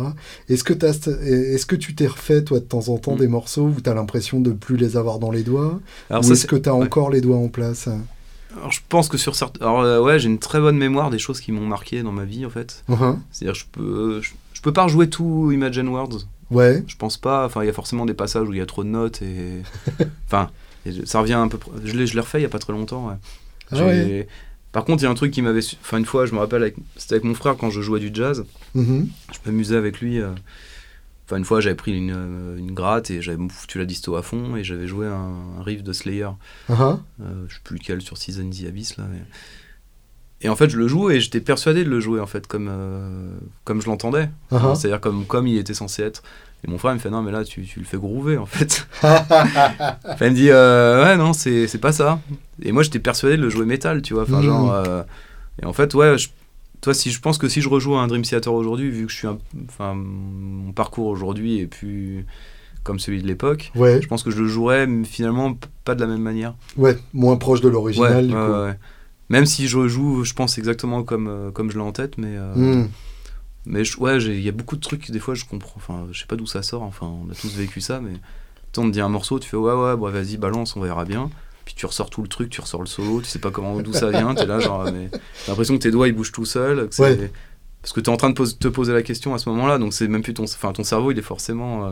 Est-ce 0.50 0.64
que, 0.64 1.76
tu 1.76 1.94
t'es 1.96 2.08
refait, 2.08 2.44
toi, 2.44 2.60
de 2.60 2.66
temps 2.66 2.90
en 2.90 2.98
temps, 2.98 3.14
Mm. 3.16 3.20
des 3.20 3.28
morceaux 3.28 3.68
où 3.68 3.80
tu 3.82 3.88
as 3.90 3.94
l'impression 3.94 4.40
de 4.40 4.52
plus 4.52 4.78
les 4.78 4.98
avoir 4.98 5.20
dans 5.20 5.30
les 5.32 5.44
doigts? 5.44 5.80
Alors 6.10 6.26
Ou 6.28 6.32
est-ce 6.34 6.48
que 6.48 6.56
tu 6.56 6.68
as 6.70 6.76
ouais. 6.76 6.84
encore 6.84 7.12
les 7.12 7.22
doigts 7.22 7.38
en 7.38 7.50
place? 7.50 7.88
Alors, 8.58 8.72
je 8.72 8.80
pense 8.90 9.08
que 9.10 9.18
sur 9.18 9.36
certains. 9.36 9.64
Alors, 9.64 9.82
euh, 9.82 10.02
ouais, 10.02 10.18
j'ai 10.20 10.28
une 10.28 10.40
très 10.40 10.60
bonne 10.60 10.78
mémoire 10.78 11.12
des 11.12 11.20
choses 11.20 11.40
qui 11.40 11.52
m'ont 11.52 11.68
marqué 11.68 12.02
dans 12.02 12.12
ma 12.12 12.26
vie, 12.26 12.46
en 12.48 12.50
fait. 12.50 12.84
Uhum. 12.90 13.20
C'est-à-dire, 13.32 13.54
je 13.56 13.66
peux, 13.72 14.22
je, 14.22 14.32
je 14.54 14.62
peux 14.62 14.74
pas 14.74 14.84
rejouer 14.86 15.08
tout 15.08 15.52
Imagine 15.52 15.88
Words. 15.88 16.26
Ouais, 16.52 16.84
Je 16.88 16.96
pense 16.98 17.18
pas. 17.18 17.46
Enfin, 17.46 17.64
il 17.64 17.68
y 17.68 17.70
a 17.70 17.74
forcément 17.74 18.06
des 18.06 18.14
passages 18.14 18.48
où 18.48 18.54
il 18.54 18.60
y 18.60 18.62
a 18.62 18.66
trop 18.66 18.84
de 18.84 18.90
notes 18.90 19.22
et. 19.22 19.62
enfin, 20.28 20.52
ça 21.06 21.20
revient 21.22 21.34
un 21.34 21.48
peu. 21.48 21.58
Je 21.86 21.94
l'ai, 21.96 22.06
je 22.08 22.14
l'ai 22.14 22.20
refait 22.22 22.40
il 22.40 22.44
y 22.44 22.46
a 22.46 22.50
pas 22.50 22.60
très 22.60 22.74
longtemps. 22.74 23.08
ouais. 23.10 23.16
Ah 23.72 23.86
ouais. 23.86 24.28
Par 24.74 24.86
contre, 24.86 25.02
il 25.04 25.06
y 25.06 25.08
a 25.08 25.12
un 25.12 25.16
truc 25.16 25.32
qui 25.32 25.42
m'avait. 25.42 25.62
su- 25.62 25.76
Enfin, 25.82 25.98
une 25.98 26.06
fois, 26.06 26.26
je 26.26 26.34
me 26.34 26.40
rappelle, 26.40 26.62
avec... 26.62 26.76
c'était 26.98 27.16
avec 27.16 27.24
mon 27.26 27.34
frère 27.34 27.58
quand 27.58 27.70
je 27.70 27.82
jouais 27.82 28.00
du 28.00 28.10
jazz. 28.14 28.46
Mhm. 28.76 29.10
Je 29.34 29.38
m'amusais 29.50 29.76
avec 29.76 30.00
lui. 30.02 30.20
euh, 30.22 30.32
Enfin, 31.26 31.38
une 31.38 31.46
fois, 31.46 31.62
j'avais 31.62 31.76
pris 31.76 31.96
une, 31.96 32.12
euh, 32.14 32.58
une 32.58 32.74
gratte 32.74 33.10
et 33.12 33.22
j'avais 33.22 33.38
foutu 33.50 33.78
la 33.80 33.86
disto 33.86 34.16
à 34.18 34.22
fond 34.24 34.58
et 34.58 34.64
j'avais 34.66 34.88
joué 34.88 35.08
un, 35.08 35.34
un 35.60 35.64
riff 35.64 35.82
de 35.84 35.94
Slayer. 35.94 36.28
Uhum. 36.68 37.02
Euh, 37.22 37.46
je 37.48 37.54
sais 37.56 37.62
plus 37.64 37.78
lequel 37.78 38.02
sur 38.02 38.18
Season 38.18 38.50
the 38.50 38.66
Abyss 38.68 38.98
là. 38.98 39.06
mais- 39.10 39.24
Et 40.44 40.50
en 40.50 40.56
fait, 40.56 40.70
je 40.70 40.78
le 40.78 40.88
joue 40.88 41.12
et 41.12 41.20
j'étais 41.20 41.40
persuadé 41.42 41.84
de 41.84 41.90
le 41.90 42.00
jouer 42.00 42.20
en 42.20 42.26
fait 42.26 42.48
comme 42.48 42.68
euh, 42.72 43.30
comme 43.64 43.82
je 43.82 43.88
l'entendais. 43.88 44.30
Uhum. 44.52 44.74
C'est-à-dire 44.76 45.00
comme 45.00 45.26
comme 45.26 45.46
il 45.48 45.58
était 45.58 45.74
censé 45.76 46.02
être. 46.04 46.24
Et 46.66 46.70
mon 46.70 46.78
frère 46.78 46.92
il 46.92 46.96
me 46.96 47.00
fait 47.00 47.10
non 47.10 47.22
mais 47.24 47.32
là 47.32 47.44
tu, 47.44 47.64
tu 47.64 47.80
le 47.80 47.86
fais 47.86 47.98
groover 47.98 48.38
en 48.38 48.46
fait. 48.46 48.88
enfin, 49.04 50.26
il 50.26 50.30
me 50.32 50.36
dit 50.36 50.50
euh, 50.52 51.04
ouais 51.04 51.18
non 51.18 51.34
c'est 51.34 51.68
c'est 51.68 51.78
pas 51.80 51.92
ça. 51.92 52.20
Et 52.62 52.72
moi 52.72 52.84
j'étais 52.84 53.00
persuadé 53.00 53.38
de 53.38 53.42
le 53.42 53.50
jouer 53.50 53.66
métal 53.66 54.02
tu 54.02 54.14
vois. 54.14 54.24
Enfin 54.24 54.38
Mhm. 54.38 54.44
genre 54.44 54.72
euh, 54.74 55.04
et 55.62 55.66
en 55.66 55.74
fait 55.74 55.94
ouais 55.94 56.18
je- 56.18 56.30
toi 56.82 56.94
si 56.94 57.12
je 57.12 57.20
pense 57.20 57.38
que 57.38 57.48
si 57.48 57.62
je 57.62 57.70
rejoue 57.70 57.96
un 57.96 58.08
Dream 58.08 58.22
Theater 58.24 58.54
aujourd'hui 58.54 58.90
vu 58.90 59.06
que 59.06 59.12
je 59.12 59.18
suis 59.18 59.28
enfin 59.70 59.94
mon 59.96 60.72
parcours 60.72 61.08
aujourd'hui 61.08 61.60
est 61.60 61.68
plus 61.68 62.26
comme 62.84 63.00
celui 63.00 63.22
de 63.22 63.28
l'époque. 63.28 63.72
Ouais, 63.76 64.00
Je 64.02 64.08
pense 64.08 64.24
que 64.24 64.32
je 64.32 64.40
le 64.42 64.48
jouerais 64.48 64.88
mais 64.88 65.06
finalement 65.06 65.56
pas 65.84 65.94
de 65.94 66.02
la 66.02 66.08
même 66.08 66.22
manière. 66.22 66.56
ouais, 66.78 66.98
moins 67.14 67.38
proche 67.38 67.62
de 67.62 67.70
l'original, 67.70 68.16
Ouais, 68.18 68.28
du 68.28 68.34
ouais, 68.36 68.72
coup. 68.74 68.78
Même 69.32 69.46
si 69.46 69.68
je 69.70 69.88
joue, 69.88 70.24
je 70.26 70.34
pense 70.34 70.58
exactement 70.58 71.04
comme, 71.04 71.28
euh, 71.30 71.52
comme 71.52 71.72
je 71.72 71.78
l'ai 71.78 71.84
en 71.84 71.94
tête, 71.94 72.18
mais, 72.18 72.36
euh, 72.36 72.54
Hmm. 72.84 72.90
mais 73.66 73.86
je- 73.86 73.98
ouais, 73.98 74.18
il 74.22 74.42
y 74.42 74.50
a 74.50 74.52
beaucoup 74.52 74.76
de 74.76 74.82
trucs, 74.82 75.10
des 75.10 75.20
fois 75.20 75.36
je 75.36 75.46
comprends, 75.46 75.76
enfin, 75.78 76.08
je 76.12 76.20
sais 76.20 76.26
pas 76.26 76.36
d'où 76.36 76.46
ça 76.46 76.62
sort, 76.64 76.84
enfin, 76.84 77.08
on 77.08 77.32
a 77.32 77.36
tous 77.36 77.56
vécu 77.56 77.80
ça, 77.80 78.02
mais 78.02 78.12
on 78.78 78.88
te 78.88 78.92
dit 78.92 79.00
un 79.02 79.08
morceau, 79.10 79.40
tu 79.40 79.48
fais 79.50 79.56
ouais, 79.58 79.74
ouais, 79.74 80.12
vas-y, 80.12 80.36
balance, 80.38 80.76
on 80.76 80.82
verra 80.82 81.06
bien. 81.06 81.30
Puis 81.64 81.76
tu 81.76 81.86
ressors 81.86 82.10
tout 82.10 82.22
le 82.22 82.28
truc, 82.28 82.50
tu 82.50 82.60
ressors 82.60 82.82
le 82.82 82.88
solo, 82.88 83.22
tu 83.22 83.28
sais 83.30 83.40
pas 83.40 83.52
comment 83.52 83.80
d'où 83.82 83.94
ça 83.94 84.10
vient, 84.10 84.36
t'es 84.36 84.46
là, 84.46 84.60
genre, 84.60 84.84
mais 84.92 85.10
t'as 85.12 85.20
l'impression 85.52 85.76
que 85.78 85.84
tes 85.84 85.92
doigts 85.92 86.08
ils 86.10 86.14
bougent 86.14 86.32
tout 86.34 86.44
seuls, 86.46 86.90
Ouais. 87.00 87.32
parce 87.82 87.94
que 87.94 88.02
t'es 88.02 88.10
en 88.10 88.18
train 88.18 88.30
de 88.32 88.36
pose- 88.36 88.58
te 88.60 88.68
poser 88.68 88.92
la 88.94 89.02
question 89.04 89.34
à 89.34 89.38
ce 89.38 89.48
moment-là, 89.50 89.78
donc 89.78 89.94
c'est 89.94 90.08
même 90.10 90.24
plus 90.24 90.34
ton, 90.34 90.44
enfin, 90.44 90.74
ton 90.74 90.84
cerveau, 90.84 91.12
il 91.12 91.20
est 91.20 91.22
forcément. 91.22 91.86
euh, 91.88 91.92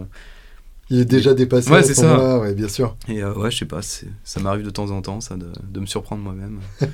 Il 0.89 0.99
est 0.99 1.05
déjà 1.05 1.33
dépassé 1.33 1.71
Ouais, 1.71 1.79
à 1.79 1.83
c'est 1.83 1.93
ce 1.93 2.01
ça. 2.01 2.39
ouais, 2.39 2.53
bien 2.53 2.67
sûr. 2.67 2.95
Et 3.07 3.21
euh, 3.23 3.33
ouais, 3.35 3.51
je 3.51 3.57
sais 3.57 3.65
pas, 3.65 3.81
ça 3.81 4.39
m'arrive 4.39 4.65
de 4.65 4.69
temps 4.69 4.89
en 4.91 5.01
temps, 5.01 5.21
ça, 5.21 5.35
de, 5.37 5.47
de 5.71 5.79
me 5.79 5.85
surprendre 5.85 6.23
moi-même. 6.23 6.59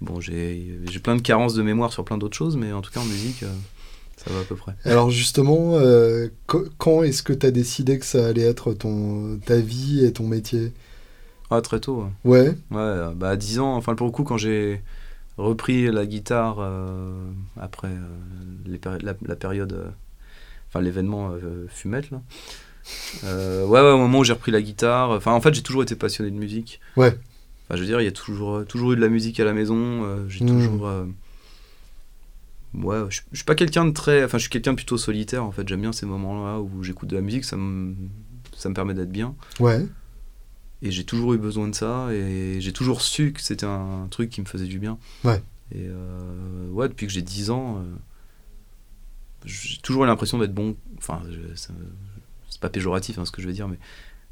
Bon, 0.00 0.18
j'ai 0.20 0.78
plein 1.02 1.14
de 1.16 1.20
carences 1.20 1.54
de 1.54 1.62
mémoire 1.62 1.92
sur 1.92 2.04
plein 2.04 2.16
d'autres 2.16 2.36
choses, 2.36 2.56
mais 2.56 2.72
en 2.72 2.80
tout 2.80 2.90
cas 2.90 3.00
en 3.00 3.04
musique, 3.04 3.42
euh, 3.42 3.52
ça 4.16 4.32
va 4.32 4.40
à 4.40 4.44
peu 4.44 4.54
près. 4.56 4.74
Alors 4.84 5.10
justement, 5.10 5.74
euh, 5.76 6.28
qu- 6.48 6.70
quand 6.78 7.02
est-ce 7.02 7.22
que 7.22 7.34
tu 7.34 7.44
as 7.46 7.50
décidé 7.50 7.98
que 7.98 8.06
ça 8.06 8.26
allait 8.28 8.42
être 8.42 8.72
ton, 8.72 9.38
ta 9.44 9.58
vie 9.58 10.04
et 10.04 10.12
ton 10.12 10.26
métier? 10.26 10.72
Ah, 11.50 11.60
très 11.60 11.80
tôt. 11.80 12.06
ouais. 12.24 12.54
Ouais, 12.70 13.14
bah 13.16 13.30
à 13.30 13.36
10 13.36 13.58
ans, 13.58 13.74
enfin 13.76 13.94
pour 13.94 14.06
le 14.06 14.12
coup, 14.12 14.24
quand 14.24 14.38
j'ai 14.38 14.82
repris 15.36 15.90
la 15.90 16.06
guitare 16.06 16.60
après 17.58 17.90
les 18.66 18.78
péri- 18.78 19.02
la, 19.02 19.14
la 19.26 19.36
période, 19.36 19.92
enfin 20.68 20.80
l'événement 20.80 21.32
fumette 21.68 22.10
là. 22.10 22.22
Euh, 23.24 23.66
ouais, 23.66 23.80
ouais, 23.80 23.90
au 23.92 23.98
moment 23.98 24.20
où 24.20 24.24
j'ai 24.24 24.32
repris 24.32 24.52
la 24.52 24.62
guitare, 24.62 25.10
enfin 25.10 25.32
en 25.32 25.40
fait 25.40 25.54
j'ai 25.54 25.62
toujours 25.62 25.82
été 25.82 25.96
passionné 25.96 26.30
de 26.30 26.36
musique. 26.36 26.80
Ouais. 26.96 27.16
Enfin 27.68 27.76
je 27.76 27.80
veux 27.80 27.86
dire, 27.86 28.00
il 28.00 28.04
y 28.04 28.08
a 28.08 28.12
toujours, 28.12 28.64
toujours 28.66 28.92
eu 28.92 28.96
de 28.96 29.00
la 29.00 29.08
musique 29.08 29.38
à 29.40 29.44
la 29.44 29.52
maison, 29.52 29.76
euh, 30.04 30.28
j'ai 30.28 30.44
Mm. 30.44 30.48
toujours... 30.48 30.86
euh, 30.88 31.06
Ouais, 32.72 32.98
je, 33.08 33.20
je 33.32 33.36
suis 33.38 33.44
pas 33.44 33.56
quelqu'un 33.56 33.84
de 33.84 33.90
très... 33.90 34.24
Enfin 34.24 34.38
je 34.38 34.42
suis 34.42 34.50
quelqu'un 34.50 34.74
plutôt 34.76 34.96
solitaire 34.96 35.44
en 35.44 35.50
fait, 35.50 35.66
j'aime 35.68 35.80
bien 35.80 35.92
ces 35.92 36.06
moments-là 36.06 36.60
où 36.60 36.82
j'écoute 36.84 37.08
de 37.08 37.16
la 37.16 37.22
musique, 37.22 37.44
ça 37.44 37.56
me, 37.56 37.94
ça 38.56 38.68
me 38.68 38.74
permet 38.74 38.94
d'être 38.94 39.10
bien. 39.10 39.34
ouais, 39.58 39.84
Et 40.82 40.90
j'ai 40.92 41.02
toujours 41.04 41.34
eu 41.34 41.38
besoin 41.38 41.66
de 41.68 41.74
ça 41.74 42.08
et 42.12 42.58
j'ai 42.60 42.72
toujours 42.72 43.02
su 43.02 43.32
que 43.32 43.40
c'était 43.42 43.66
un 43.66 44.06
truc 44.10 44.30
qui 44.30 44.40
me 44.40 44.46
faisait 44.46 44.66
du 44.66 44.78
bien. 44.78 44.98
Ouais. 45.24 45.42
Et 45.72 45.86
euh, 45.88 46.68
ouais, 46.70 46.88
depuis 46.88 47.06
que 47.08 47.12
j'ai 47.12 47.22
10 47.22 47.50
ans, 47.50 47.78
euh, 47.78 47.82
j'ai 49.44 49.78
toujours 49.82 50.04
eu 50.04 50.06
l'impression 50.06 50.38
d'être 50.38 50.54
bon. 50.54 50.76
Enfin, 50.98 51.22
je- 51.28 51.54
ça- 51.56 51.72
c'est 52.50 52.60
pas 52.60 52.68
péjoratif 52.68 53.18
hein, 53.18 53.24
ce 53.24 53.30
que 53.32 53.40
je 53.40 53.46
veux 53.46 53.52
dire, 53.54 53.68
mais 53.68 53.78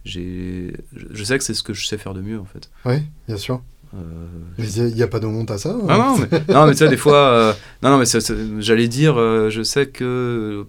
j'ai, 0.04 0.74
je, 0.94 1.24
sais 1.24 1.38
que 1.38 1.44
c'est 1.44 1.54
ce 1.54 1.62
que 1.62 1.72
je 1.74 1.86
sais 1.86 1.98
faire 1.98 2.14
de 2.14 2.20
mieux 2.20 2.38
en 2.38 2.44
fait. 2.44 2.70
ouais, 2.84 3.02
bien 3.26 3.36
sûr. 3.38 3.62
Euh, 3.94 4.26
Mais 4.58 4.70
il 4.70 4.94
n'y 4.94 5.02
a, 5.02 5.08
pas 5.08 5.18
de 5.18 5.26
honte 5.26 5.50
à 5.50 5.56
ça. 5.56 5.70
hein. 5.70 5.86
ah 5.88 5.96
non, 5.96 6.18
mais, 6.18 6.54
non, 6.54 6.66
mais 6.66 6.72
tu 6.72 6.78
sais, 6.78 6.88
des 6.90 6.96
fois, 6.98 7.16
euh, 7.16 7.52
non, 7.82 7.88
non, 7.90 7.98
mais 7.98 8.60
j'allais 8.60 8.86
dire, 8.88 9.16
euh, 9.18 9.48
je 9.48 9.62
sais 9.62 9.88
que, 9.88 10.66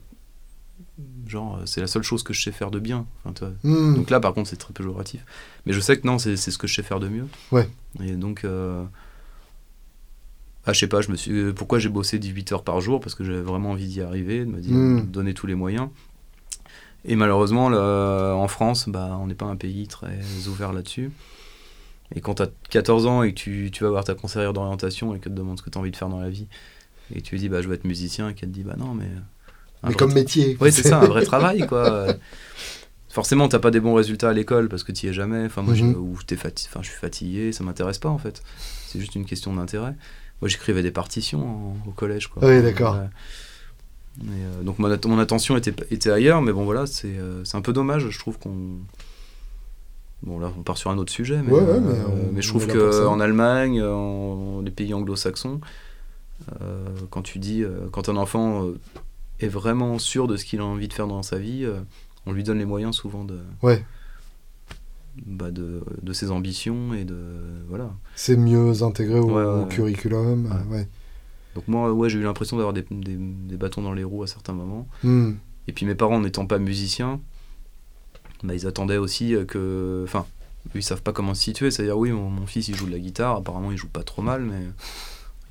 genre, 1.28 1.60
c'est 1.66 1.82
la 1.82 1.88
seule 1.88 2.04
chose 2.04 2.24
que 2.24 2.32
je 2.34 2.42
sais 2.42 2.54
faire 2.54 2.72
de 2.72 2.80
bien. 2.80 3.06
Enfin, 3.26 3.34
tu 3.34 3.44
vois, 3.44 3.54
Hmm, 3.64 3.96
donc 3.96 4.10
là, 4.10 4.22
par 4.22 4.34
contre, 4.34 4.50
c'est 4.50 4.56
très 4.56 4.72
péjoratif. 4.74 5.26
Mais 5.66 5.74
je 5.74 5.82
sais 5.82 5.98
que 6.00 6.08
non, 6.08 6.18
c'est 6.18 6.38
c'est 6.38 6.50
ce 6.52 6.58
que 6.58 6.66
je 6.68 6.74
sais 6.76 6.82
faire 6.84 7.02
de 7.02 7.10
mieux. 7.10 7.28
Ouais. 7.52 7.68
Et 8.02 8.14
donc, 8.14 8.46
euh, 8.46 8.86
ah, 10.66 10.72
je 10.74 10.80
sais 10.80 10.88
pas, 10.88 11.02
je 11.02 11.12
me 11.12 11.16
suis, 11.18 11.52
pourquoi 11.54 11.78
j'ai 11.80 11.90
bossé 11.90 12.20
18 12.20 12.52
heures 12.54 12.64
par 12.64 12.80
jour? 12.82 13.00
Parce 13.02 13.16
que 13.16 13.24
j'avais 13.24 13.42
vraiment 13.42 13.72
envie 13.72 13.88
d'y 13.88 14.02
arriver, 14.02 14.40
de 14.46 14.50
me 14.52 14.60
dire, 14.62 14.74
Mm. 14.76 14.98
de 14.98 15.02
me 15.02 15.08
donner 15.08 15.34
tous 15.34 15.46
les 15.48 15.56
moyens. 15.56 15.90
Et 17.06 17.16
malheureusement, 17.16 17.70
là, 17.70 18.34
en 18.36 18.48
France, 18.48 18.90
bah, 18.90 19.18
on 19.22 19.28
n'est 19.28 19.36
pas 19.36 19.46
un 19.46 19.56
pays 19.56 19.88
très 19.88 20.20
ouvert 20.48 20.74
là-dessus. 20.74 21.12
Et 22.16 22.22
quand 22.22 22.36
tu 22.36 22.44
as 22.44 22.50
14 22.70 23.06
ans 23.06 23.24
et 23.24 23.34
que 23.34 23.40
tu, 23.40 23.70
tu 23.72 23.84
vas 23.84 23.90
voir 23.90 24.04
ta 24.04 24.16
conseillère 24.16 24.52
d'orientation 24.54 25.16
et 25.16 25.20
qu'elle 25.20 25.34
te 25.34 25.38
demande 25.38 25.58
ce 25.58 25.64
que 25.64 25.70
tu 25.70 25.78
as 25.78 25.82
envie 25.82 25.92
de 25.92 25.96
faire 25.96 26.10
dans 26.10 26.20
la 26.20 26.30
vie, 26.30 26.48
et 27.14 27.22
que 27.22 27.26
tu 27.26 27.36
lui 27.36 27.40
dis, 27.40 27.50
bah, 27.50 27.62
je 27.62 27.68
veux 27.68 27.76
être 27.76 27.86
musicien, 27.86 28.30
et 28.30 28.34
qu'elle 28.34 28.50
te 28.50 28.54
dit, 28.54 28.64
bah 28.64 28.76
non, 28.78 28.94
mais. 28.94 29.10
mais 29.84 29.94
comme 29.96 30.14
métier. 30.14 30.58
oui, 30.60 30.72
c'est 30.72 30.84
ça, 30.84 31.00
un 31.02 31.08
vrai 31.08 31.24
travail, 31.26 31.66
quoi. 31.68 32.08
Forcément, 33.10 33.48
t'as 33.48 33.60
pas 33.60 33.72
des 33.72 33.80
bons 33.80 33.96
résultats 33.96 34.30
à 34.30 34.34
l'école 34.34 34.70
parce 34.70 34.84
que 34.84 34.92
tu 34.92 35.08
es 35.08 35.14
jamais. 35.14 35.46
Enfin, 35.46 35.64
moi, 35.64 35.74
ou 35.98 36.18
t'es 36.26 36.36
fati- 36.36 36.68
enfin, 36.68 36.82
je 36.84 36.90
suis 36.90 37.00
fatigué, 37.00 37.52
ça 37.52 37.64
m'intéresse 37.64 37.98
pas 37.98 38.10
en 38.10 38.20
fait. 38.20 38.44
C'est 38.86 39.00
juste 39.00 39.16
une 39.16 39.26
question 39.26 39.52
d'intérêt. 39.54 39.96
Moi, 40.42 40.48
j'écrivais 40.50 40.84
des 40.84 40.92
partitions 40.92 41.42
en- 41.42 41.78
au 41.88 41.92
collège, 41.92 42.28
quoi. 42.28 42.46
Oui, 42.48 42.62
d'accord. 42.62 42.96
Ouais. 42.96 43.08
Et, 44.22 44.26
euh, 44.32 44.64
donc, 44.64 44.80
mon, 44.80 44.92
at- 44.92 45.08
mon 45.08 45.20
attention 45.20 45.56
était, 45.58 45.74
était 45.92 46.12
ailleurs, 46.12 46.42
mais 46.42 46.52
bon, 46.52 46.66
voilà, 46.66 46.86
c'est 46.86 47.08
euh, 47.18 47.44
c'est 47.46 47.56
un 47.58 47.62
peu 47.62 47.74
dommage, 47.74 48.10
je 48.10 48.20
trouve 48.20 48.38
qu'on. 48.40 48.56
Bon, 50.24 50.38
là, 50.40 50.52
on 50.58 50.64
part 50.64 50.78
sur 50.78 50.92
un 50.92 50.98
autre 50.98 51.12
sujet, 51.14 51.42
mais, 51.42 51.54
Ouais, 51.54 51.62
ouais, 51.62 51.68
euh, 51.70 51.80
mais 51.80 52.00
on- 52.06 52.32
mais 52.34 52.42
je 52.42 52.50
trouve 52.50 52.68
qu'en 52.68 53.20
Allemagne, 53.22 53.82
en 53.82 54.60
les 54.62 54.72
pays 54.72 54.94
anglo-saxons, 54.94 55.62
euh, 56.62 56.86
quand 57.10 57.22
tu 57.22 57.40
dis, 57.40 57.64
euh, 57.64 57.88
quand 57.92 58.10
un 58.10 58.18
enfant 58.18 58.66
euh, 58.66 58.78
est 59.40 59.48
vraiment 59.48 59.98
sûr 60.00 60.28
de 60.28 60.36
ce 60.36 60.44
qu'il 60.44 60.60
a 60.60 60.66
envie 60.66 60.90
de 60.90 60.94
faire 60.94 61.08
dans 61.08 61.24
sa 61.24 61.38
vie, 61.38 61.66
on 62.26 62.34
lui 62.34 62.44
donne 62.44 62.60
les 62.60 62.66
moyens 62.66 62.94
souvent 62.98 63.24
de, 63.24 63.40
Ouais. 63.64 63.86
bah, 65.26 65.52
de, 65.52 65.82
de 66.02 66.14
ses 66.14 66.32
ambitions 66.32 66.94
et 66.94 67.06
de 67.06 67.16
voilà. 67.70 67.90
C'est 68.18 68.36
mieux 68.36 68.84
intégré 68.84 69.20
au, 69.20 69.40
au 69.40 69.66
curriculum. 69.68 70.50
ouais. 70.70 70.88
Donc 71.60 71.68
moi, 71.68 71.92
ouais, 71.92 72.10
j'ai 72.10 72.20
eu 72.20 72.24
l'impression 72.24 72.56
d'avoir 72.58 72.74
des, 72.74 72.86
des, 72.90 73.18
des 73.18 73.58
bâtons 73.58 73.82
dans 73.82 73.92
les 73.94 74.06
roues 74.06 74.24
à 74.24 74.28
certains 74.28 74.54
moments. 74.54 74.88
Hmm, 75.04 75.34
Et 75.68 75.74
puis 75.74 75.86
mes 75.86 75.96
parents 75.96 76.22
n'étant 76.22 76.46
pas 76.46 76.58
musiciens, 76.58 77.20
bah, 78.44 78.56
ils 78.56 78.66
attendaient 78.66 78.98
aussi 78.98 79.36
euh, 79.36 79.44
que, 79.44 80.04
enfin, 80.06 80.26
ils 80.74 80.82
savent 80.84 81.02
pas 81.02 81.12
comment 81.12 81.34
se 81.34 81.44
situer. 81.44 81.70
C'est-à-dire 81.70 81.98
oui, 81.98 82.12
mon, 82.12 82.30
mon 82.30 82.46
fils 82.48 82.70
il 82.70 82.76
joue 82.76 82.86
de 82.86 82.92
la 82.92 83.00
guitare, 83.00 83.36
apparemment 83.36 83.72
il 83.74 83.78
joue 83.78 83.90
pas 83.90 84.04
trop 84.04 84.22
mal, 84.22 84.42
mais 84.44 84.68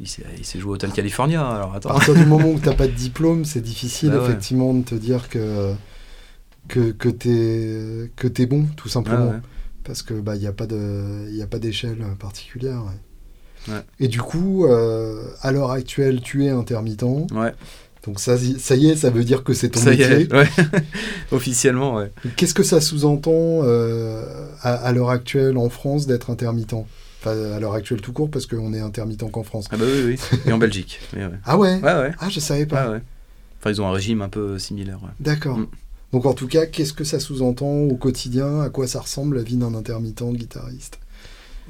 il 0.00 0.09
s'est, 0.09 0.24
il 0.38 0.61
joué 0.61 0.70
au 0.70 0.74
Hotel 0.74 0.92
California. 0.92 1.46
Alors 1.46 1.74
À 1.74 1.76
attends. 1.76 1.90
partir 1.90 2.14
du 2.14 2.24
moment 2.24 2.48
où 2.50 2.59
tu 2.62 2.66
n'as 2.66 2.74
pas 2.74 2.86
de 2.86 2.92
diplôme, 2.92 3.44
c'est 3.44 3.61
difficile 3.61 4.11
Bah 4.11 4.18
ouais. 4.20 4.24
effectivement 4.24 4.72
de 4.72 4.82
te 4.84 4.94
dire 4.94 5.28
que, 5.28 5.74
que, 6.68 6.92
que 6.92 7.09
tu 7.11 7.28
es, 7.30 8.11
que 8.16 8.28
t'es 8.28 8.46
bon, 8.46 8.66
tout 8.76 8.88
simplement. 8.88 9.30
ouais. 9.30 9.40
Parce 9.84 10.02
que 10.02 10.14
bah 10.14 10.36
il 10.36 10.40
n'y 10.40 10.46
a 10.46 10.52
pas 10.52 10.66
de 10.66 11.28
y 11.30 11.42
a 11.42 11.46
pas 11.46 11.59
d'échelle 11.59 12.04
particulière. 12.18 12.84
ouais. 12.84 12.98
Ouais. 13.68 13.80
Et 14.00 14.09
du 14.09 14.20
coup, 14.20 14.66
euh, 14.66 15.22
à 15.42 15.52
l'heure 15.52 15.70
actuelle, 15.70 16.20
tu 16.20 16.44
es 16.46 16.50
intermittent. 16.50 17.02
Ouais, 17.32 17.52
Donc 18.06 18.20
ça, 18.20 18.36
ça 18.59 18.76
y 18.76 18.88
est, 18.90 18.96
ça 18.96 19.11
veut 19.11 19.24
dire 19.24 19.42
que 19.44 19.52
c'est 19.52 19.70
ton 19.70 19.80
ça 19.80 19.92
y 19.94 19.98
métier. 19.98 20.20
est, 20.22 20.32
ouais. 20.32 20.48
officiellement, 21.32 21.96
ouais. 21.96 22.11
Qu'est-ce 22.36 22.54
que 22.54 22.62
ça 22.62 22.80
sous-entend 22.80 23.32
euh, 23.64 24.24
à, 24.62 24.74
à 24.74 24.92
l'heure 24.92 25.11
actuelle 25.11 25.56
en 25.59 25.68
France 25.68 26.06
d'être 26.06 26.30
intermittent? 26.30 26.74
Enfin, 27.20 27.32
à 27.52 27.59
l'heure 27.61 27.74
actuelle 27.74 28.00
tout 28.00 28.12
court, 28.12 28.30
parce 28.30 28.46
qu'on 28.46 28.72
est 28.72 28.80
intermittent 28.80 29.30
qu'en 29.30 29.42
France. 29.42 29.66
Ah 29.72 29.76
bah 29.76 29.84
oui, 29.86 30.16
oui. 30.32 30.38
Et 30.46 30.52
en 30.52 30.59
Belgique. 30.59 31.00
mais 31.16 31.24
ouais. 31.24 31.32
Ah 31.44 31.59
ouais, 31.59 31.74
Ouais, 31.82 31.94
ouais. 31.94 32.12
Ah, 32.20 32.28
je 32.30 32.38
savais 32.40 32.64
pas. 32.66 32.86
Ouais, 32.86 32.92
ouais. 32.94 33.02
Enfin, 33.61 33.70
ils 33.70 33.82
ont 33.82 33.88
un 33.88 33.92
régime 33.92 34.22
un 34.22 34.28
peu 34.28 34.59
similaire. 34.59 35.00
D'accord. 35.18 35.59
Mm. 35.59 35.66
Donc 36.12 36.24
en 36.26 36.32
tout 36.32 36.46
cas, 36.46 36.64
qu'est-ce 36.66 36.92
que 36.94 37.04
ça 37.04 37.18
sous-entend 37.20 37.66
au 37.80 37.96
quotidien? 37.96 38.61
À 38.62 38.70
quoi 38.70 38.86
ça 38.86 39.00
ressemble 39.00 39.36
la 39.36 39.42
vie 39.42 39.56
d'un 39.56 39.74
intermittent 39.74 40.22
guitariste? 40.32 41.00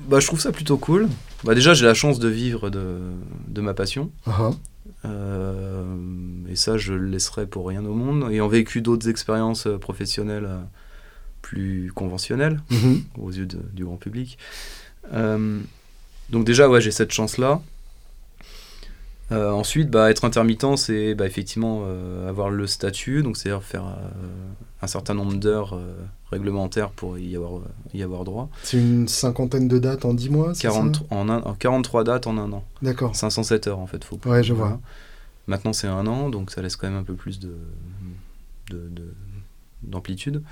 Bah, 0.07 0.21
je 0.21 0.27
trouve 0.27 0.41
ça 0.41 0.53
plutôt 0.53 0.79
cool. 0.79 1.09
Bah, 1.45 1.55
déjà, 1.55 1.75
j'ai 1.75 1.85
la 1.87 1.95
chance 1.95 2.19
de 2.19 2.29
vivre 2.29 2.71
de, 2.71 2.99
de 3.49 3.61
ma 3.61 3.75
passion. 3.75 4.11
Ah, 4.27 4.51
Euh, 5.05 5.85
et 6.49 6.57
ça, 6.57 6.77
je 6.77 6.95
le 6.95 7.09
laisserai 7.09 7.47
pour 7.47 7.67
rien 7.69 7.85
au 7.85 7.95
monde. 7.95 8.31
Ayant 8.31 8.49
vécu 8.49 8.81
d'autres 8.81 9.09
expérienines 9.09 9.55
euh, 9.67 9.79
professionnelles 9.79 10.47
euh, 10.47 10.61
plus 11.43 11.93
conventionnelles 11.95 12.61
mhm. 12.71 13.03
aux 13.19 13.31
yeux 13.31 13.47
de- 13.47 13.61
du 13.73 13.85
grand 13.85 13.97
public. 13.97 14.39
Euh, 15.13 15.61
donc 16.31 16.45
déjà, 16.45 16.69
ouais, 16.69 16.81
j'ai 16.81 16.91
cette 16.91 17.13
chance-là. 17.13 17.61
Euh, 19.31 19.51
ensuite, 19.51 19.91
bah, 19.91 20.11
être 20.11 20.25
intermittent, 20.25 20.77
c'est 20.79 21.15
bah, 21.15 21.27
effectivement 21.27 21.83
euh, 21.85 22.29
avoir 22.29 22.49
le 22.49 22.67
statut, 22.67 23.23
donc 23.23 23.37
c'est-à-dire 23.37 23.63
faire 23.63 23.85
euh, 23.87 24.09
un 24.81 24.87
certain 24.87 25.13
nombre 25.13 25.35
d'heures 25.35 25.79
réglementaires 26.31 26.91
pour 26.91 27.19
y 27.19 27.37
avoir, 27.37 27.61
y 27.93 28.03
avoir 28.03 28.25
droit. 28.25 28.49
C'est 28.63 28.79
une 28.79 29.07
cinquantaine 29.07 29.69
de 29.69 29.79
dates 29.79 30.05
en 30.07 30.15
10 30.15 30.31
mois 30.31 30.55
c'est 30.55 30.63
ça? 30.63 30.69
40, 30.69 31.05
en 31.11 31.29
un, 31.29 31.43
en 31.43 31.53
43 31.55 32.05
dates 32.05 32.27
en 32.27 32.39
un 32.39 32.51
an. 32.53 32.65
D'accord. 32.81 33.15
507 33.15 33.67
heures 33.67 33.79
en 33.81 33.87
fait, 33.87 34.03
faut 34.03 34.19
Ouais, 34.25 34.43
je 34.43 34.55
voilà. 34.55 34.73
vois. 34.73 34.81
Maintenant 35.47 35.73
c'est 35.75 35.89
un 35.89 36.07
an, 36.07 36.31
donc 36.31 36.51
ça 36.51 36.63
laisse 36.63 36.77
quand 36.77 36.89
même 36.89 36.99
un 36.99 37.03
peu 37.05 37.15
plus 37.15 37.39
de 37.39 37.53
de- 38.71 38.89
de- 38.91 39.15
d'amplitude. 39.83 40.43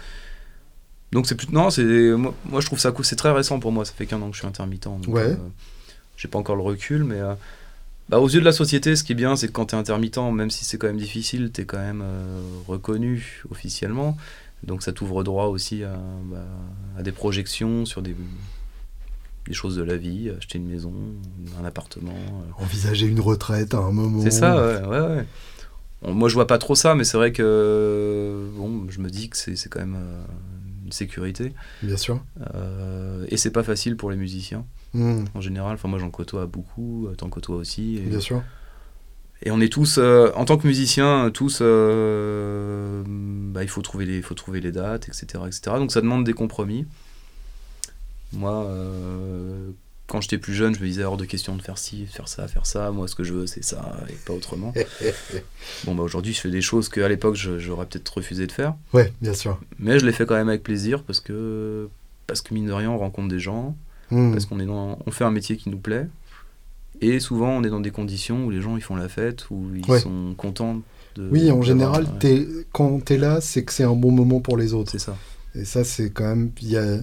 donc 1.12 1.27
c'est 1.27 1.35
plus 1.35 1.49
non, 1.51 1.70
c'est 1.70 1.85
moi, 2.16 2.35
moi, 2.47 2.61
je 2.61 2.66
trouve 2.66 2.79
ça 2.79 2.93
cool, 2.93 3.05
c'est 3.05 3.16
très 3.16 3.31
récent 3.33 3.59
pour 3.61 3.72
moi, 3.72 3.85
ça 3.85 3.93
fait 3.93 4.07
qu'un 4.07 4.20
an 4.22 4.29
que 4.29 4.35
je 4.35 4.41
suis 4.41 4.49
intermittent. 4.49 4.85
Donc, 4.85 5.07
Ouais. 5.09 5.37
j'ai 6.16 6.29
pas 6.29 6.39
encore 6.39 6.57
le 6.57 6.62
recul, 6.62 7.05
mais 7.05 7.20
bah, 8.09 8.21
aux 8.21 8.29
yeux 8.29 8.41
de 8.41 8.45
la 8.45 8.53
société, 8.53 8.95
ce 8.97 9.05
qui 9.05 9.13
est 9.13 9.17
bien, 9.17 9.37
c'est 9.37 9.49
que 9.49 9.53
quand 9.53 9.67
tu 9.67 9.75
es 9.75 9.79
intermittent, 9.79 10.19
même 10.19 10.51
si 10.51 10.65
c'est 10.65 10.79
quand 10.79 10.87
même 10.87 10.97
difficile, 10.99 11.51
tu 11.53 11.63
es 11.63 11.65
quand 11.65 11.79
même 11.79 12.03
euh, 12.05 12.41
reconnu 12.69 13.43
officiellement. 13.51 14.17
Donc 14.63 14.83
ça 14.83 14.93
t'ouvre 14.93 15.23
droit 15.25 15.47
aussi 15.47 15.83
à, 15.85 15.99
bah, 16.31 16.45
à 16.99 17.03
des 17.03 17.13
projections 17.13 17.85
sur 17.85 18.03
des, 18.03 18.17
des 19.47 19.55
choses 19.55 19.77
de 19.77 19.83
la 19.83 19.97
vie, 19.97 20.31
acheter 20.31 20.59
une 20.59 20.69
maison, 20.69 20.93
un 21.61 21.65
appartement. 21.65 22.15
euh, 22.15 22.63
Envisager 22.65 23.07
une 23.07 23.21
retraite 23.21 23.75
à 23.75 23.79
un 23.79 23.93
moment. 23.93 24.23
c'est 24.23 24.31
ça, 24.31 24.57
ouais, 24.89 25.01
ouais, 25.01 25.27
moi, 26.13 26.29
je 26.29 26.35
vois 26.35 26.47
pas 26.47 26.59
trop 26.59 26.75
ça, 26.75 26.95
mais 26.95 27.05
c'est 27.05 27.17
vrai 27.17 27.33
que 27.33 28.49
bon, 28.57 28.87
je 28.89 29.01
me 29.01 29.09
dis 29.11 29.29
que 29.29 29.37
c'est 29.37 29.57
c'est 29.57 29.69
quand 29.69 29.81
même 29.81 29.97
euh, 29.99 30.23
une 30.85 30.93
sécurité. 30.93 31.53
Bien 31.83 31.97
sûr. 31.97 32.23
Et 33.29 33.37
c'est 33.37 33.51
pas 33.51 33.63
facile 33.65 33.97
pour 33.97 34.11
les 34.11 34.17
musiciens, 34.17 34.65
Hmm, 34.97 35.25
en 35.35 35.41
général. 35.41 35.75
Enfin, 35.75 35.89
moi, 35.89 35.99
j'en 35.99 36.11
côtoie 36.11 36.47
beaucoup, 36.47 37.07
euh, 37.07 37.15
t'en 37.15 37.29
côtoies 37.29 37.57
aussi. 37.57 37.97
Et, 37.99 38.01
Bien 38.01 38.21
sûr. 38.21 38.43
et 39.43 39.51
on 39.51 39.61
est 39.61 39.71
tous, 39.73 39.99
euh, 39.99 40.31
en 40.35 40.45
tant 40.47 40.57
que 40.57 40.67
musiciens, 40.67 41.31
tous, 41.33 41.59
euh, 41.61 43.03
bah, 43.07 43.63
il 43.63 43.69
faut 43.69 43.83
trouver, 43.83 44.07
les, 44.07 44.23
faut 44.23 44.35
trouver 44.35 44.61
les 44.61 44.73
dates, 44.73 45.09
etc., 45.09 45.27
etc. 45.47 45.61
Donc 45.77 45.93
ça 45.93 46.01
demande 46.01 46.25
des 46.25 46.33
compromis. 46.33 46.87
Moi, 48.33 48.65
euh, 48.65 49.71
quand 50.07 50.21
j'étais 50.21 50.39
plus 50.39 50.55
jeune, 50.55 50.75
je 50.75 50.81
me 50.81 50.87
disais 50.87 51.05
hors 51.05 51.17
de 51.17 51.25
question 51.25 51.57
de 51.57 51.63
faire 51.63 51.79
ci, 51.79 52.07
faire 52.07 52.29
ça, 52.29 52.47
faire 52.49 52.65
ça. 52.67 52.91
Moi, 52.91 53.09
ce 53.09 53.15
que 53.15 53.25
je 53.25 53.33
veux, 53.33 53.47
c'est 53.47 53.63
ça, 53.65 53.97
et 54.09 54.15
pas 54.25 54.33
autrement. 54.33 54.73
bon, 55.85 55.95
bah 55.95 56.03
aujourd'hui, 56.03 56.33
je 56.33 56.41
fais 56.41 56.51
des 56.51 56.63
choses 56.63 56.89
qu'à 56.89 57.09
l'époque, 57.09 57.37
j'aurais 57.37 57.87
peut-être 57.87 58.09
refusé 58.17 58.47
de 58.47 58.53
faire. 58.53 58.75
Ouais, 58.93 59.13
bien 59.21 59.35
sûr. 59.35 59.61
Mais 59.79 59.99
je 59.99 60.07
les 60.07 60.13
fais 60.13 60.25
quand 60.27 60.35
même 60.37 60.49
avec 60.49 60.63
plaisir 60.63 61.03
parce 61.03 61.21
que, 61.21 61.89
parce 62.27 62.41
que 62.41 62.55
mine 62.55 62.67
de 62.67 62.73
rien, 62.73 62.91
on 62.91 62.99
rencontre 62.99 63.29
des 63.29 63.41
gens, 63.41 63.77
Hmm, 64.11 64.33
parce 64.33 64.47
qu'on 64.47 64.61
est 64.61 64.67
dans, 64.67 64.99
on 65.07 65.11
fait 65.11 65.25
un 65.25 65.31
métier 65.31 65.57
qui 65.57 65.69
nous 65.71 65.79
plaît. 65.79 66.07
Et 67.01 67.21
souvent, 67.21 67.51
on 67.51 67.63
est 67.65 67.69
dans 67.71 67.81
des 67.81 67.91
conditions 67.91 68.47
où 68.47 68.51
les 68.51 68.61
gens 68.63 68.77
ils 68.77 68.83
font 68.83 68.97
la 68.97 69.09
fête, 69.09 69.51
où 69.51 69.67
ils 69.75 69.85
Ouais. 69.91 70.01
sont 70.01 70.35
contents 70.37 70.81
de. 71.17 71.29
Oui, 71.31 71.51
en 71.51 71.61
général, 71.63 72.05
ouais. 72.05 72.11
t'es- 72.21 72.47
quand 72.73 73.05
tu 73.05 73.15
es 73.15 73.19
là, 73.19 73.41
c'est 73.41 73.65
que 73.65 73.73
c'est 73.73 73.85
un 73.85 73.95
bon 73.95 74.13
moment 74.13 74.41
pour 74.41 74.57
les 74.57 74.73
autres. 74.75 74.93
C'est 74.93 74.99
ça. 74.99 75.17
Et 75.55 75.65
ça, 75.65 75.85
c'est 75.85 76.11
quand 76.11 76.25
même. 76.25 76.51
Il 76.63 76.69
y 76.71 76.77
a, 76.79 76.97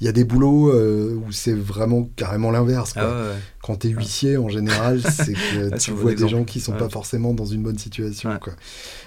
il 0.00 0.04
y 0.04 0.08
a 0.08 0.12
des 0.12 0.24
boulots 0.24 0.70
euh, 0.70 1.14
où 1.26 1.32
c'est 1.32 1.54
vraiment 1.54 2.08
carrément 2.16 2.50
l'inverse. 2.50 2.92
quoi. 2.92 3.02
Ah 3.04 3.22
ouais. 3.30 3.36
Quand 3.62 3.76
tu 3.76 3.88
es 3.88 3.90
huissier, 3.90 4.36
en 4.36 4.48
général, 4.48 5.00
c'est 5.10 5.32
que 5.32 5.70
Ah, 5.72 5.78
tu 5.78 5.92
vois 5.92 6.14
des 6.14 6.28
gens 6.28 6.44
qui 6.44 6.60
sont 6.60 6.72
pas 6.72 6.88
forcément 6.90 7.32
dans 7.34 7.46
une 7.46 7.62
bonne 7.62 7.78
situation. 7.78 8.30
Quoi. 8.40 8.52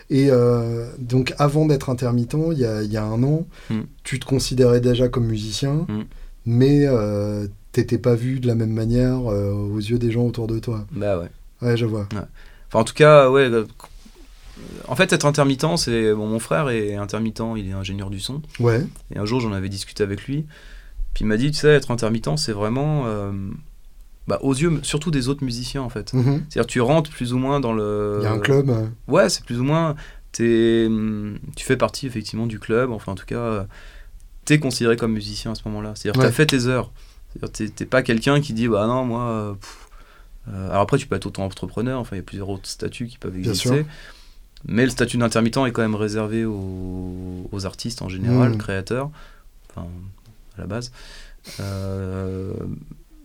Et 0.10 0.30
euh, 0.32 0.92
donc, 1.00 1.34
avant 1.38 1.66
d'être 1.68 1.90
intermittent, 1.90 2.36
il 2.52 2.58
y 2.60 2.66
a, 2.66 2.82
y 2.82 2.98
a 2.98 3.04
un 3.04 3.22
an, 3.24 3.46
Mm. 3.70 3.82
tu 4.04 4.20
te 4.20 4.26
considérais 4.26 4.82
déjà 4.82 5.08
comme 5.08 5.28
musicien, 5.28 5.86
Mm. 5.88 6.02
Mais 6.46 6.86
euh, 6.86 7.48
t'étais 7.72 7.98
pas 7.98 8.16
vu 8.16 8.40
de 8.40 8.48
la 8.48 8.56
même 8.56 8.74
manière 8.74 9.32
euh, 9.32 9.52
aux 9.52 9.78
yeux 9.78 10.00
des 10.00 10.12
gens 10.12 10.24
autour 10.26 10.48
de 10.48 10.60
toi. 10.60 10.86
Bah 10.92 11.18
ouais. 11.20 11.30
Ouais, 11.62 11.78
je 11.78 11.86
vois. 11.86 12.08
Enfin, 12.12 12.26
en 12.74 12.84
tout 12.84 12.94
cas, 12.94 13.30
ouais. 13.30 13.42
euh, 13.50 13.66
En 14.88 14.96
fait, 14.96 15.12
être 15.14 15.26
intermittent, 15.26 15.78
c'est. 15.78 16.14
Bon, 16.14 16.28
mon 16.28 16.40
frère 16.40 16.70
est 16.70 16.96
intermittent, 16.96 17.42
il 17.58 17.70
est 17.70 17.74
ingénieur 17.74 18.10
du 18.10 18.20
son. 18.20 18.42
Ouais. 18.60 18.84
Et 19.14 19.20
un 19.20 19.26
jour, 19.26 19.40
j'en 19.42 19.52
avais 19.54 19.70
discuté 19.70 20.04
avec 20.04 20.26
lui. 20.26 20.46
Puis 21.14 21.24
il 21.24 21.28
m'a 21.28 21.38
dit, 21.38 21.52
tu 21.52 21.58
sais, 21.60 21.70
être 21.70 21.92
intermittent, 21.92 22.38
c'est 22.38 22.54
vraiment. 22.54 23.04
euh, 23.06 23.32
bah, 24.28 24.40
aux 24.44 24.54
yeux, 24.54 24.80
surtout 24.84 25.12
des 25.12 25.28
autres 25.30 25.44
musiciens, 25.44 25.82
en 25.82 25.90
fait. 25.90 26.14
Mhm. 26.14 26.44
C'est-à-dire, 26.50 26.68
tu 26.68 26.80
rentres 26.82 27.10
plus 27.12 27.34
ou 27.34 27.38
moins 27.38 27.60
dans 27.60 27.74
le. 27.74 28.20
Il 28.22 28.24
y 28.24 28.28
a 28.28 28.32
un 28.32 28.40
club. 28.40 28.70
euh, 28.70 28.86
Ouais, 29.08 29.30
c'est 29.30 29.44
plus 29.44 29.60
ou 29.60 29.64
moins. 29.64 29.96
tu 30.32 30.90
fais 31.58 31.78
partie 31.78 32.08
effectivement 32.08 32.48
du 32.48 32.60
club, 32.60 32.92
enfin 32.92 33.12
en 33.12 33.16
tout 33.16 33.26
cas, 33.26 33.68
t'es 34.46 34.60
considéré 34.60 34.98
comme 34.98 35.14
musicien 35.14 35.52
à 35.52 35.56
ce 35.56 35.62
moment-là. 35.66 35.94
C'est-à-dire 35.96 36.14
que 36.20 36.26
Ouais. 36.26 36.30
t'as 36.32 36.36
fait 36.36 36.46
tes 36.48 36.66
heures. 36.68 36.92
C'est-à-dire 37.34 37.74
t'es, 37.76 37.86
pas 37.86 38.02
quelqu'un 38.04 38.42
qui 38.42 38.54
dit 38.54 38.68
bah 38.68 38.88
non, 38.88 39.06
moi. 39.06 39.24
euh, 39.30 39.54
pff, 39.54 39.88
euh, 40.50 40.70
alors 40.70 40.82
après, 40.82 40.98
tu 40.98 41.08
peux 41.08 41.16
être 41.16 41.28
auto-entrepreneur, 41.28 42.00
enfin 42.00 42.16
il 42.16 42.20
y 42.20 42.22
a 42.22 42.24
plusieurs 42.24 42.50
autres 42.50 42.68
statuts 42.68 43.08
qui 43.08 43.18
peuvent 43.18 43.38
exister. 43.38 43.86
Mais 44.68 44.84
le 44.84 44.90
statut 44.92 45.18
d'intermittent 45.18 45.58
est 45.66 45.72
quand 45.72 45.82
même 45.82 45.96
réservé 45.96 46.46
aux, 46.46 47.48
aux 47.52 47.66
artistes 47.66 48.02
en 48.02 48.10
général, 48.10 48.52
Mm. 48.54 48.58
créateurs, 48.58 49.10
enfin 49.70 49.88
à 50.58 50.62
la 50.62 50.68
base. 50.68 50.92
Euh, 51.60 52.54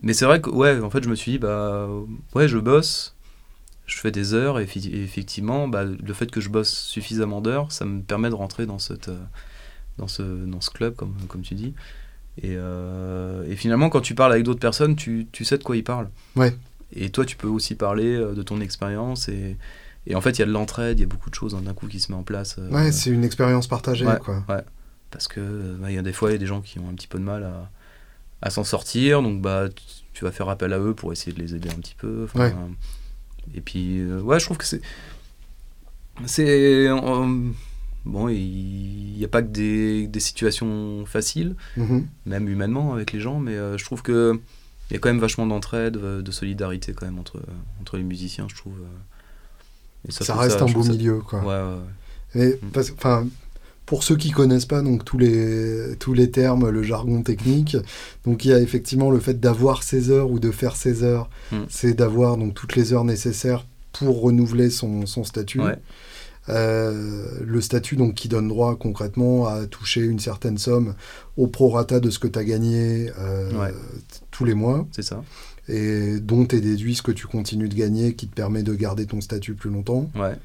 mais 0.01 0.13
c'est 0.13 0.25
vrai 0.25 0.41
que 0.41 0.49
ouais, 0.49 0.79
en 0.79 0.89
fait, 0.89 1.03
je 1.03 1.09
me 1.09 1.15
suis 1.15 1.33
dit 1.33 1.37
bah 1.39 1.87
ouais, 2.35 2.47
je 2.47 2.57
bosse, 2.57 3.15
je 3.85 3.97
fais 3.97 4.11
des 4.11 4.33
heures 4.33 4.59
et, 4.59 4.63
effectivement, 4.63 5.67
bah, 5.67 5.83
le 5.85 6.13
fait 6.13 6.29
que 6.31 6.41
je 6.41 6.49
bosse 6.49 6.71
suffisamment 6.73 7.41
d'heures, 7.41 7.71
ça 7.71 7.85
me 7.85 8.01
permet 8.01 8.29
de 8.29 8.35
rentrer 8.35 8.65
dans 8.65 8.79
cette 8.79 9.09
dans 9.97 10.07
ce 10.07 10.21
dans 10.23 10.61
ce 10.61 10.69
club 10.69 10.95
comme 10.95 11.15
comme 11.27 11.41
tu 11.41 11.55
dis. 11.55 11.73
Et, 12.39 12.53
euh, 12.55 13.49
et 13.49 13.55
finalement, 13.55 13.89
quand 13.89 14.01
tu 14.01 14.13
parles 14.13 14.31
avec 14.31 14.43
d'autres 14.43 14.59
personnes, 14.59 14.95
tu, 14.95 15.25
tu 15.31 15.43
sais 15.43 15.57
de 15.57 15.63
quoi 15.63 15.75
ils 15.75 15.83
parlent. 15.83 16.09
Ouais. 16.35 16.55
Et 16.93 17.09
toi, 17.09 17.25
tu 17.25 17.35
peux 17.35 17.47
aussi 17.47 17.73
parler 17.73 18.15
euh, 18.15 18.33
de 18.33 18.43
ton 18.43 18.61
expérience 18.61 19.27
et, 19.27 19.57
et 20.05 20.13
en 20.15 20.21
fait, 20.21 20.31
il 20.31 20.39
y 20.39 20.43
a 20.43 20.45
de 20.45 20.51
l'entraide, 20.51 20.99
il 20.99 21.01
y 21.01 21.05
a 21.05 21.07
beaucoup 21.07 21.31
de 21.31 21.35
choses 21.35 21.55
hein, 21.55 21.61
d'un 21.63 21.73
coup 21.73 21.87
qui 21.87 21.99
se 21.99 22.11
met 22.11 22.17
en 22.17 22.21
place. 22.21 22.57
euh, 22.59 22.69
Ouais, 22.69 22.91
c'est 22.91 23.09
une 23.09 23.23
expérience 23.23 23.65
partagée, 23.65 24.05
Ouais. 24.05 24.19
quoi. 24.23 24.43
parce 25.09 25.27
que 25.27 25.39
euh, 25.39 25.77
bah, 25.79 25.89
y 25.91 25.97
a 25.97 26.03
des 26.03 26.13
fois, 26.13 26.29
il 26.29 26.33
y 26.33 26.35
a 26.35 26.37
des 26.37 26.45
gens 26.45 26.61
qui 26.61 26.77
ont 26.77 26.87
un 26.87 26.93
petit 26.93 27.07
peu 27.07 27.17
de 27.17 27.23
mal 27.23 27.43
à, 27.43 27.71
à 28.43 28.51
s'en 28.51 28.63
sortir, 28.63 29.23
donc 29.23 29.41
bah 29.41 29.67
tu, 30.13 30.23
vas 30.23 30.31
faire 30.31 30.47
appel 30.49 30.73
à 30.73 30.79
eux 30.79 30.93
pour 30.93 31.11
essayer 31.11 31.33
de 31.33 31.39
les 31.41 31.55
aider 31.55 31.69
un 31.71 31.79
petit 31.79 31.95
peu. 31.95 32.27
Ouais. 32.35 32.53
Et 33.55 33.61
puis, 33.61 33.99
euh, 33.99 34.21
ouais, 34.21 34.39
je 34.39 34.45
trouve 34.45 34.57
que 34.57 34.65
c'est. 34.65 34.81
C'est. 36.25 36.87
Bon, 38.05 38.29
il 38.29 39.13
n'y 39.17 39.23
a 39.23 39.27
pas 39.27 39.41
que 39.41 39.47
des, 39.49 40.07
des 40.07 40.19
situations 40.19 41.05
faciles, 41.05 41.55
Mhm. 41.77 42.05
même 42.25 42.47
humainement 42.49 42.93
avec 42.93 43.11
les 43.13 43.19
gens, 43.19 43.39
mais 43.39 43.53
euh, 43.53 43.77
je 43.77 43.85
trouve 43.85 44.01
que. 44.01 44.39
Il 44.89 44.93
y 44.93 44.95
a 44.95 44.99
quand 44.99 45.09
même 45.09 45.19
vachement 45.19 45.45
d'entraide, 45.45 45.97
euh, 45.97 46.21
de 46.21 46.31
solidarité 46.31 46.93
quand 46.93 47.05
même 47.05 47.19
entre, 47.19 47.41
entre 47.81 47.97
les 47.97 48.03
musiciens, 48.03 48.47
je 48.49 48.55
trouve. 48.55 48.75
euh. 48.79 50.07
Et 50.07 50.11
Ça, 50.11 50.33
reste 50.35 50.61
un 50.61 50.65
beau 50.67 50.83
ça- 50.83 50.91
milieu, 50.93 51.19
quoi. 51.19 51.39
Ouais, 51.41 51.45
ouais, 51.47 52.41
ouais. 52.41 52.49
Et 52.53 52.59
parce- 52.71 52.91
enfin, 52.91 53.27
pour 53.85 54.03
ceux 54.03 54.15
qui 54.15 54.31
connaissent 54.31 54.65
pas 54.65 54.81
donc 54.81 55.03
tous 55.03 55.17
les 55.17 55.95
tous 55.99 56.13
les 56.13 56.31
termes, 56.31 56.69
le 56.69 56.83
jargon 56.83 57.21
technique, 57.21 57.75
donc 58.25 58.45
il 58.45 58.49
y 58.51 58.53
a 58.53 58.59
effectivement 58.61 59.11
le 59.11 59.19
fait 59.19 59.39
d'avoir 59.41 59.83
ses 59.83 60.09
heures 60.09 60.31
ou 60.31 60.39
de 60.39 60.51
faire 60.51 60.75
ses 60.77 61.03
heures, 61.03 61.29
Mm. 61.51 61.57
c'est 61.69 61.93
d'avoir 61.93 62.37
donc 62.37 62.53
toutes 62.53 62.75
les 62.77 62.93
heures 62.93 63.03
nécessaires 63.05 63.65
pour 63.91 64.21
renouveler 64.21 64.69
son, 64.69 65.05
son 65.05 65.23
statut. 65.25 65.59
Ouais. 65.59 65.75
Euh, 66.49 67.25
le 67.45 67.59
statut 67.61 67.95
donc 67.97 68.13
qui 68.15 68.29
donne 68.29 68.47
droit 68.47 68.75
concrètement 68.77 69.47
à 69.47 69.65
toucher 69.67 70.01
une 70.01 70.19
certaine 70.19 70.57
somme 70.57 70.95
au 71.35 71.47
prorata 71.47 71.99
de 71.99 72.09
ce 72.09 72.19
que 72.19 72.27
tu 72.27 72.39
as 72.39 72.43
gagné 72.45 73.11
euh, 73.19 73.51
Ouais. 73.51 73.73
tous 74.31 74.45
les 74.45 74.53
mois 74.53 74.87
C'est 74.91 75.01
ça. 75.01 75.21
et 75.67 76.19
dont 76.21 76.47
est 76.47 76.61
déduit 76.61 76.95
ce 76.95 77.01
que 77.01 77.11
tu 77.11 77.27
continues 77.27 77.67
de 77.67 77.75
gagner 77.75 78.13
qui 78.13 78.27
te 78.27 78.33
permet 78.35 78.63
de 78.63 78.73
garder 78.73 79.05
ton 79.05 79.19
statut 79.19 79.55
plus 79.55 79.69
longtemps 79.69 80.09
Ouais. 80.15 80.35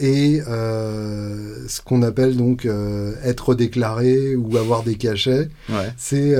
et 0.00 0.42
euh, 0.48 1.66
ce 1.68 1.80
qu'on 1.82 2.02
appelle 2.02 2.36
donc 2.36 2.66
être 3.24 3.54
déclaré 3.54 4.34
ou 4.34 4.56
avoir 4.56 4.82
des 4.82 4.96
cachets, 4.96 5.48
Ouais. 5.68 5.92
c'est 5.96 6.34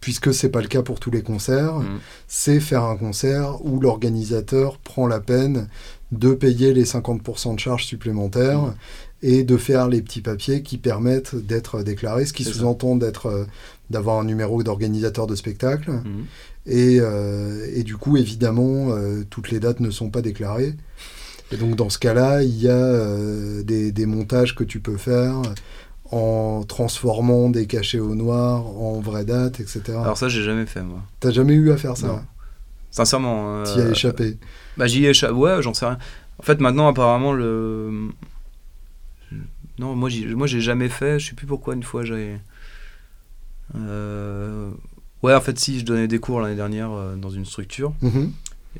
puisque 0.00 0.32
c'est 0.32 0.48
pas 0.48 0.62
le 0.62 0.68
cas 0.68 0.80
pour 0.82 1.00
tous 1.00 1.10
les 1.10 1.22
concerts, 1.22 1.74
Mm. 1.80 1.98
c'est 2.28 2.60
faire 2.60 2.84
un 2.84 2.96
concert 2.96 3.64
où 3.64 3.78
l'organisateur 3.78 4.78
prend 4.78 5.06
la 5.06 5.20
peine 5.20 5.68
de 6.12 6.32
payer 6.34 6.72
les 6.72 6.84
50% 6.84 7.54
de 7.54 7.60
charges 7.60 7.84
supplémentaires 7.86 8.62
Mm. 8.62 8.74
et 9.22 9.44
de 9.44 9.56
faire 9.56 9.88
les 9.88 10.02
petits 10.02 10.20
papiers 10.20 10.62
qui 10.62 10.78
permettent 10.78 11.34
d'être 11.34 11.82
déclaré, 11.82 12.26
ce 12.26 12.32
qui 12.32 12.44
sous-entend 12.44 12.96
d'être 12.96 13.26
euh, 13.26 13.44
d'avoir 13.90 14.18
un 14.20 14.24
numéro 14.24 14.62
d'organisateur 14.62 15.26
de 15.26 15.34
spectacle. 15.34 15.90
Mhm. 15.90 16.24
Et, 16.66 16.98
euh, 17.00 17.66
et 17.74 17.82
du 17.82 17.96
coup, 17.96 18.16
évidemment, 18.16 18.90
euh, 18.90 19.24
toutes 19.28 19.50
les 19.50 19.58
dates 19.60 19.80
ne 19.80 19.90
sont 19.90 20.10
pas 20.10 20.22
déclarées. 20.22 20.74
Et 21.50 21.56
donc, 21.56 21.76
dans 21.76 21.90
ce 21.90 21.98
cas-là, 21.98 22.42
il 22.42 22.56
y 22.60 22.68
a 22.68 22.72
euh, 22.72 23.62
des, 23.62 23.92
des 23.92 24.06
montages 24.06 24.54
que 24.54 24.64
tu 24.64 24.80
peux 24.80 24.96
faire 24.96 25.42
en 26.10 26.62
transformant 26.66 27.48
des 27.50 27.66
cachets 27.66 27.98
au 27.98 28.14
noir 28.14 28.66
en 28.66 29.00
vraies 29.00 29.24
dates, 29.24 29.60
etc. 29.60 29.82
Alors 30.00 30.16
ça, 30.18 30.28
j'ai 30.28 30.42
jamais 30.42 30.66
fait, 30.66 30.82
moi. 30.82 31.00
T'as 31.20 31.30
jamais 31.30 31.54
eu 31.54 31.70
à 31.72 31.76
faire 31.76 31.96
ça? 31.96 32.06
Non. 32.08 32.20
Sincèrement. 32.90 33.62
T'y 33.64 33.80
as 33.80 33.90
échappé. 33.90 34.36
Bah 34.76 34.86
j'y 34.86 35.04
ai 35.04 35.10
échappé. 35.10 35.32
Ouais, 35.34 35.62
j'en 35.62 35.74
sais 35.74 35.86
rien. 35.86 35.98
En 36.38 36.42
fait, 36.42 36.60
maintenant, 36.60 36.88
apparemment, 36.88 37.32
le. 37.32 38.08
Non, 39.78 39.94
moi, 39.94 40.10
moi, 40.34 40.46
j'ai 40.46 40.60
jamais 40.60 40.88
fait. 40.88 41.18
Je 41.18 41.28
sais 41.30 41.34
plus 41.34 41.46
pourquoi 41.46 41.74
une 41.74 41.82
fois 41.82 42.04
j'ai. 42.04 42.38
Euh, 43.76 44.70
Ouais, 45.22 45.32
en 45.34 45.40
fait, 45.40 45.56
si, 45.56 45.78
je 45.78 45.84
donnais 45.84 46.08
des 46.08 46.18
cours 46.18 46.40
l'année 46.40 46.56
dernière 46.56 46.90
euh, 46.90 47.14
dans 47.14 47.30
une 47.30 47.44
structure. 47.44 47.92
Mhm. 48.02 48.32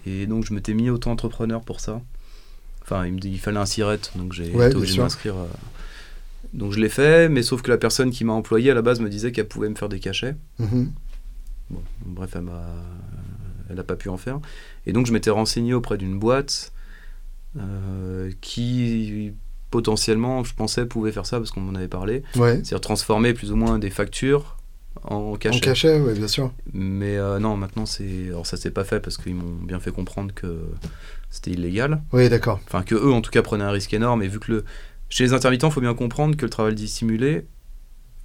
Et 0.07 0.27
donc, 0.27 0.45
je 0.45 0.53
m'étais 0.53 0.75
mis 0.75 0.91
auto-entrepreneur 0.91 1.61
pour 1.61 1.79
ça. 1.79 2.01
Enfin, 2.83 3.07
il 3.07 3.13
me 3.13 3.21
dit 3.21 3.31
il 3.31 3.39
fallait 3.39 3.59
un 3.61 3.65
SIRET, 3.67 4.01
donc 4.17 4.33
j'ai 4.33 4.51
Ouais, 4.53 4.67
été 4.67 4.75
obligé 4.77 4.97
de 4.97 5.03
m'inscrire. 5.03 5.37
euh. 5.37 5.47
Donc, 6.53 6.73
je 6.73 6.81
l'ai 6.81 6.89
fait, 6.89 7.29
mais 7.29 7.45
sauf 7.45 7.63
que 7.63 7.71
la 7.71 7.79
personne 7.79 8.11
qui 8.11 8.25
m'a 8.25 8.33
employé 8.33 8.73
à 8.73 8.75
la 8.75 8.83
base 8.83 8.99
me 8.99 9.09
disait 9.09 9.31
qu'elle 9.31 9.47
pouvait 9.47 9.69
me 9.69 9.77
faire 9.77 9.89
des 9.89 10.01
cachets. 10.01 10.35
Mhm. 10.59 10.91
Bon, 11.71 11.83
bref, 12.07 12.31
elle 12.35 12.43
m'a, 12.43 12.75
elle 13.73 13.79
n'a 13.79 13.85
pas 13.85 13.97
pu 13.97 14.09
en 14.09 14.17
faire. 14.17 14.39
Et 14.87 14.93
donc, 14.93 15.07
je 15.07 15.13
m'étais 15.13 15.31
renseigné 15.31 15.75
auprès 15.75 15.99
d'une 15.99 16.19
boîte 16.19 16.73
euh, 17.59 18.31
qui 18.41 19.33
potentiellement, 19.71 20.45
je 20.45 20.55
pensais, 20.55 20.85
pouvait 20.87 21.13
faire 21.13 21.27
ça 21.27 21.39
parce 21.39 21.51
qu'on 21.51 21.61
m'en 21.63 21.75
avait 21.75 21.89
parlé. 21.89 22.23
Ouais. 22.37 22.57
C'est-à-dire 22.57 22.81
transformer 22.81 23.33
plus 23.35 23.51
ou 23.53 23.57
moins 23.57 23.79
des 23.79 23.91
factures 23.91 24.59
en 25.05 25.15
En 25.33 25.37
cachet. 25.37 25.61
cachet, 25.61 25.99
ouais, 26.01 26.15
bien 26.15 26.29
sûr. 26.29 26.53
Mais 26.75 27.17
euh, 27.17 27.39
non, 27.39 27.57
maintenant, 27.57 27.87
c'est, 27.87 28.27
alors 28.27 28.47
ça 28.47 28.57
s'est 28.59 28.71
pas 28.71 28.85
fait 28.85 29.01
parce 29.01 29.17
qu'ils 29.17 29.35
m'ont 29.35 29.57
bien 29.65 29.81
fait 29.81 29.91
comprendre 29.91 30.33
que 30.35 30.61
c'était 31.31 31.53
illégal. 31.53 32.03
Oui, 32.13 32.29
d'accord. 32.29 32.61
Enfin, 32.67 32.83
que 32.83 32.95
eux, 32.95 33.13
en 33.13 33.23
tout 33.23 33.31
cas, 33.31 33.41
prenaient 33.43 33.65
un 33.65 33.71
risque 33.71 33.95
énorme. 33.95 34.23
Et 34.23 34.29
vu 34.29 34.39
que 34.39 34.53
le, 34.53 34.65
chez 35.09 35.25
les 35.25 35.33
intermittents, 35.33 35.69
il 35.69 35.73
faut 35.73 35.81
bien 35.81 35.95
comprendre 35.95 36.37
que 36.37 36.45
le 36.45 36.51
travail 36.51 36.75
dissimulé, 36.75 37.47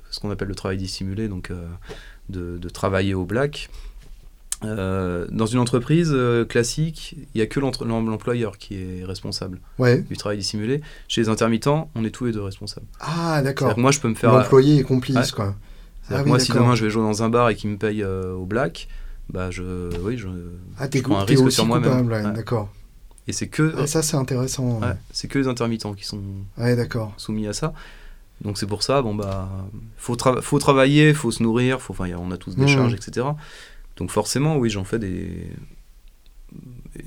ce 0.09 0.19
qu'on 0.19 0.29
appelle 0.29 0.49
le 0.49 0.55
travail 0.55 0.77
dissimulé, 0.77 1.29
donc 1.29 1.49
euh, 1.51 1.65
de, 2.29 2.57
de 2.57 2.69
travailler 2.69 3.13
au 3.13 3.23
black, 3.25 3.69
euh, 4.63 5.27
dans 5.31 5.45
une 5.45 5.59
entreprise 5.59 6.09
euh, 6.13 6.43
classique, 6.43 7.15
il 7.15 7.37
n'y 7.37 7.41
a 7.41 7.45
que 7.45 7.59
l'employeur 7.59 8.57
qui 8.57 8.75
est 8.75 9.05
responsable 9.05 9.59
Ouais. 9.77 9.99
du 10.01 10.17
travail 10.17 10.37
dissimulé. 10.39 10.81
Chez 11.07 11.21
les 11.21 11.29
intermittents, 11.29 11.89
on 11.95 12.03
est 12.03 12.09
tous 12.09 12.25
les 12.25 12.31
deux 12.31 12.41
responsables. 12.41 12.87
Ah, 12.99 13.41
d'accord. 13.43 13.77
Moi, 13.77 13.91
je 13.91 13.99
peux 13.99 14.07
me 14.09 14.15
faire. 14.15 14.31
L'employé 14.31 14.79
est 14.79 14.83
complice, 14.83 15.15
Ouais. 15.15 15.23
quoi. 15.35 15.55
Ah 16.09 16.21
oui, 16.23 16.29
moi, 16.29 16.39
si 16.39 16.51
demain 16.53 16.73
je 16.73 16.85
vais 16.85 16.89
jouer 16.89 17.03
dans 17.03 17.21
un 17.21 17.29
bar 17.29 17.49
et 17.49 17.55
qu'ils 17.55 17.69
me 17.69 17.77
payent 17.77 18.01
euh, 18.03 18.33
au 18.33 18.45
black, 18.45 18.87
bah 19.29 19.51
je, 19.51 19.89
oui, 20.01 20.17
je, 20.17 20.27
Ah, 20.79 20.87
t'es 20.87 21.03
un 21.05 21.23
risque 21.25 21.43
aussi 21.43 21.55
sur 21.55 21.65
moi-même. 21.65 22.07
ouais, 22.09 22.23
d'accord. 22.33 22.69
Et 23.27 23.33
c'est 23.33 23.47
que, 23.49 23.73
Ah, 23.77 23.85
ça, 23.87 24.01
c'est 24.01 24.15
intéressant. 24.15 24.79
c'est 25.11 25.27
que 25.27 25.37
les 25.37 25.47
intermittents 25.49 25.93
qui 25.93 26.05
sont 26.05 26.21
d'accord. 26.57 27.13
soumis 27.17 27.45
à 27.47 27.53
ça. 27.53 27.73
Donc 28.41 28.57
c'est 28.57 28.67
pour 28.67 28.83
ça, 28.83 29.01
bon 29.01 29.15
bah, 29.15 29.49
faut, 29.97 30.15
tra- 30.15 30.41
faut 30.41 30.59
travailler, 30.59 31.13
faut 31.13 31.31
se 31.31 31.41
nourrir, 31.43 31.81
faut, 31.81 31.91
enfin, 31.93 32.05
on 32.19 32.31
a 32.31 32.37
tous 32.37 32.55
des 32.55 32.61
Mhm. 32.61 32.67
charges, 32.69 32.93
etc. 32.93 33.25
Donc 33.97 34.11
forcément, 34.11 34.57
oui, 34.57 34.69
j'en 34.69 34.83
fais 34.83 34.99
des. 34.99 35.49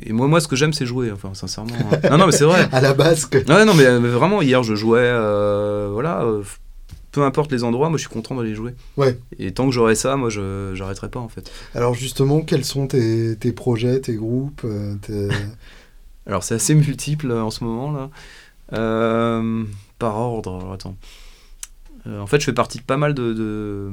Et 0.03 0.13
moi, 0.13 0.29
moi, 0.29 0.41
ce 0.41 0.49
que 0.49 0.57
j'aime, 0.57 0.73
c'est 0.73 0.87
jouer. 0.87 1.11
Enfin, 1.11 1.35
sincèrement. 1.35 1.73
hein. 1.93 2.09
non, 2.11 2.19
non, 2.19 2.27
mais 2.27 2.33
c'est 2.33 2.45
vrai. 2.45 2.69
À 2.73 2.81
la 2.81 2.95
base, 2.95 3.25
que... 3.27 3.39
Ouais, 3.39 3.65
non, 3.65 3.75
mais, 3.75 3.99
mais 3.99 4.09
vraiment, 4.09 4.43
hier, 4.43 4.63
je 4.63 4.75
jouais, 4.75 5.01
euh, 5.03 5.89
voilà, 5.93 6.23
euh, 6.23 6.43
peu 7.13 7.23
importe 7.23 7.51
les 7.51 7.65
endroits, 7.65 7.89
moi 7.89 7.97
je 7.99 8.03
suis 8.03 8.13
content 8.13 8.37
d'aller 8.37 8.55
jouer. 8.55 8.75
Ouais. 8.97 9.19
Et 9.39 9.51
tant 9.53 9.67
que 9.67 9.73
j'aurai 9.73 9.97
ça, 9.97 10.15
moi 10.17 10.29
je 10.31 10.73
j'arrêterai 10.75 11.09
pas 11.09 11.19
en 11.19 11.29
fait. 11.29 11.51
Alors 11.75 11.95
justement, 11.95 12.41
quels 12.43 12.65
sont 12.65 12.87
tes, 12.87 13.35
tes 13.37 13.51
projets, 13.51 14.01
tes 14.01 14.15
groupes 14.15 14.61
euh, 14.65 14.95
tes- 15.03 15.29
Alors 16.27 16.45
c'est 16.45 16.55
assez 16.55 16.73
multiple 16.77 17.33
euh, 17.33 17.43
en 17.43 17.51
ce 17.51 17.65
moment 17.65 17.91
là. 17.91 18.11
Euh, 18.75 19.65
par 19.99 20.17
ordre, 20.19 20.55
alors 20.61 20.73
attends. 20.73 20.97
Euh, 22.07 22.21
en 22.21 22.27
fait, 22.29 22.39
je 22.39 22.45
fais 22.45 22.53
partie 22.53 22.79
de 22.79 22.85
pas 22.85 22.97
mal 22.97 23.13
de, 23.15 23.33
de, 23.33 23.91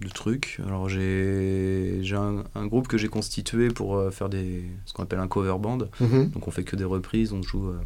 de 0.00 0.08
trucs. 0.08 0.60
Alors 0.66 0.88
j'ai 0.88 2.00
un, 2.14 2.44
un 2.54 2.66
groupe 2.66 2.88
que 2.88 2.98
j'ai 2.98 3.08
constitué 3.08 3.68
pour 3.68 3.96
euh, 3.96 4.10
faire 4.10 4.28
des 4.28 4.64
ce 4.86 4.92
qu'on 4.92 5.02
appelle 5.04 5.20
un 5.20 5.28
cover 5.28 5.56
band. 5.58 5.78
Mhm, 6.00 6.30
Donc 6.30 6.48
on 6.48 6.50
fait 6.50 6.64
que 6.64 6.76
des 6.76 6.84
reprises, 6.84 7.32
on 7.32 7.42
joue 7.42 7.68
euh, 7.68 7.78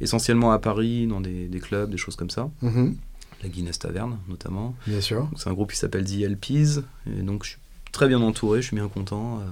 essentiellement 0.00 0.52
à 0.52 0.58
Paris, 0.58 1.06
dans 1.06 1.20
des, 1.20 1.46
des 1.48 1.60
clubs, 1.60 1.90
des 1.90 1.96
choses 1.96 2.16
comme 2.16 2.30
ça. 2.30 2.50
mhm, 2.62 2.96
La 3.42 3.48
Guinness 3.48 3.78
Taverne 3.78 4.18
notamment. 4.28 4.74
Bien 4.86 5.00
sûr. 5.00 5.30
C'est 5.36 5.48
un 5.48 5.52
groupe 5.54 5.72
qui 5.72 5.78
s'appelle 5.78 6.04
The 6.04 6.22
LPs. 6.22 6.80
Et 7.06 7.22
donc 7.22 7.44
je 7.44 7.50
suis 7.50 7.58
très 7.92 8.08
bien 8.08 8.20
entouré, 8.20 8.60
je 8.62 8.66
suis 8.68 8.76
bien 8.76 8.88
content. 8.88 9.38
euh, 9.40 9.44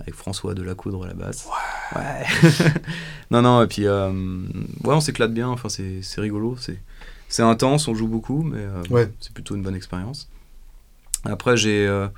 avec 0.00 0.14
François 0.14 0.52
Delacoudre 0.54 1.04
à 1.04 1.06
la 1.06 1.14
basse. 1.14 1.48
Ouais. 1.94 2.26
non, 3.30 3.40
non, 3.40 3.62
et 3.62 3.66
puis 3.66 3.88
ouais, 3.88 4.12
on 4.84 5.00
s'éclate 5.00 5.32
bien, 5.32 5.48
enfin 5.48 5.70
c'est 5.70 6.02
rigolo. 6.20 6.54
C'est 6.60 6.78
c'est 7.28 7.42
intense, 7.42 7.88
on 7.88 7.94
joue 7.94 8.06
beaucoup, 8.06 8.42
mais 8.42 8.66
Ouais. 8.90 9.10
c'est 9.20 9.32
plutôt 9.32 9.54
une 9.56 9.62
bonne 9.62 9.74
expérience. 9.74 10.28
Après, 11.30 11.56
j'ai. 11.56 11.86
euh, 11.86 12.08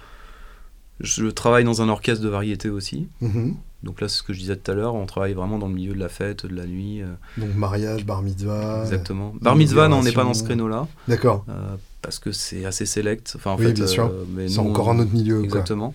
je 1.01 1.27
travaille 1.27 1.63
dans 1.65 1.81
un 1.83 1.89
orchestre 1.89 2.25
de 2.25 2.29
variété 2.29 2.71
aussi. 2.71 3.09
Mhm. 3.21 3.55
Donc 3.85 4.01
là, 4.01 4.09
c'est 4.09 4.17
ce 4.19 4.23
que 4.25 4.33
je 4.33 4.41
disais 4.41 4.57
tout 4.57 4.69
à 4.71 4.75
l'heure, 4.75 4.97
on 4.97 5.07
travaille 5.07 5.35
vraiment 5.35 5.59
dans 5.59 5.69
le 5.69 5.75
milieu 5.75 5.95
de 5.95 5.99
la 6.01 6.09
fête, 6.09 6.45
de 6.45 6.55
la 6.57 6.67
nuit. 6.67 7.01
euh, 7.03 7.07
Donc 7.37 7.55
mariage, 7.55 8.05
bar 8.05 8.23
mitzvah. 8.23 8.81
exactement. 8.83 9.33
Bar 9.41 9.55
mitzvah, 9.55 9.87
non, 9.87 9.99
on 9.99 10.03
n'est 10.03 10.11
pas 10.11 10.25
dans 10.25 10.35
ce 10.35 10.43
créneau-là. 10.43 10.89
D'accord. 11.07 11.45
euh, 11.49 11.77
parce 12.03 12.19
que 12.19 12.33
c'est 12.33 12.65
assez 12.65 12.87
select. 12.87 13.35
Enfin, 13.37 13.53
en 13.53 13.57
Oui, 13.59 13.67
fait, 13.67 13.73
bien 13.75 13.85
euh, 13.85 13.87
sûr. 13.87 14.13
mais 14.35 14.49
C'est 14.49 14.61
nous, 14.61 14.71
encore 14.71 14.91
un 14.91 14.99
autre 14.99 15.13
milieu. 15.13 15.37
Quoi. 15.37 15.45
Exactement. 15.45 15.95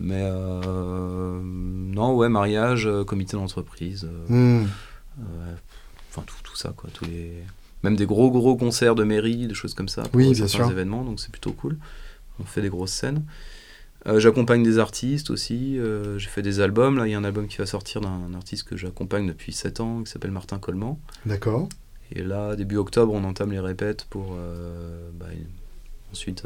Mais 0.00 0.20
euh, 0.22 1.40
non, 1.44 2.16
ouais, 2.16 2.28
mariage, 2.28 2.88
comité 3.06 3.36
d'entreprise, 3.36 4.08
Hmm. 4.28 4.64
enfin 6.10 6.22
tout, 6.26 6.34
tout 6.42 6.56
ça, 6.56 6.72
quoi. 6.76 6.90
Tous 6.92 7.04
les... 7.04 7.32
Même 7.84 7.96
des 7.96 8.06
gros, 8.06 8.30
gros 8.30 8.56
concerts 8.56 8.94
de 8.94 9.04
mairie, 9.04 9.46
des 9.48 9.54
choses 9.54 9.74
comme 9.74 9.88
ça. 9.88 10.02
pour 10.02 10.14
Oui, 10.16 10.32
bien 10.32 10.46
sûr. 10.48 10.68
événements, 10.70 11.04
donc 11.04 11.20
c'est 11.20 11.30
plutôt 11.30 11.52
cool. 11.52 11.76
On 12.40 12.44
fait 12.44 12.62
des 12.62 12.68
grosses 12.70 12.92
scènes. 12.92 13.24
Euh, 14.06 14.18
j'accompagne 14.18 14.62
des 14.64 14.78
artistes 14.78 15.30
aussi. 15.30 15.78
euh, 15.78 16.18
J'ai 16.18 16.28
fait 16.28 16.42
des 16.42 16.60
albums. 16.60 16.96
Là, 16.98 17.06
il 17.06 17.10
y 17.12 17.14
a 17.14 17.18
un 17.18 17.24
album 17.24 17.46
qui 17.46 17.58
va 17.58 17.66
sortir 17.66 18.00
d'un 18.00 18.34
artiste 18.34 18.64
que 18.68 18.76
j'accompagne 18.76 19.26
depuis 19.28 19.52
7 19.52 19.80
ans, 19.80 20.02
qui 20.02 20.10
s'appelle 20.10 20.32
Martin 20.32 20.58
Coleman. 20.58 20.96
D'accord. 21.24 21.68
Et 22.10 22.22
là, 22.22 22.56
début 22.56 22.76
octobre, 22.76 23.12
on 23.14 23.22
entame 23.24 23.52
les 23.52 23.60
répètes 23.60 24.06
pour 24.10 24.34
euh, 24.36 25.08
bah, 25.14 25.26
ensuite 26.12 26.44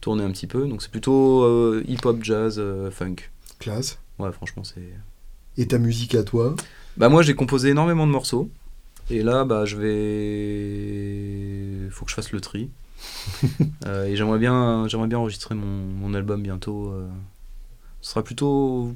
tourner 0.00 0.22
un 0.24 0.30
petit 0.30 0.46
peu. 0.46 0.66
Donc 0.68 0.82
c'est 0.82 0.90
plutôt 0.90 1.80
hip-hop, 1.82 2.18
jazz, 2.22 2.62
funk. 2.90 3.16
Classe. 3.58 3.98
Ouais, 4.18 4.30
franchement, 4.32 4.64
c'est. 4.64 4.86
Et 5.56 5.66
ta 5.66 5.78
musique 5.78 6.14
à 6.14 6.22
toi? 6.22 6.54
Bah 6.98 7.08
moi, 7.08 7.22
j'ai 7.22 7.34
composé 7.34 7.70
énormément 7.70 8.06
de 8.06 8.12
morceaux. 8.12 8.50
Et 9.10 9.22
là, 9.22 9.44
bah, 9.44 9.64
je 9.64 9.76
vais. 10.62 11.88
Faut 11.90 12.04
que 12.04 12.10
je 12.10 12.14
fasse 12.16 12.32
le 12.32 12.40
tri. 12.40 12.70
Euh, 13.86 14.04
et 14.06 14.14
j'aimerais 14.16 14.38
bien, 14.38 14.86
j'aimerais 14.88 15.08
bien 15.08 15.18
enregistrer 15.18 15.54
mon, 15.54 15.66
mon 15.66 16.14
album 16.14 16.42
bientôt. 16.42 16.88
euh. 16.92 17.08
Ce 18.00 18.10
sera 18.12 18.22
plutôt. 18.22 18.94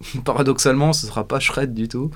Paradoxalement, 0.24 0.92
ce 0.92 1.06
sera 1.06 1.26
pas 1.26 1.40
shred 1.40 1.74
du 1.74 1.88
tout. 1.88 2.10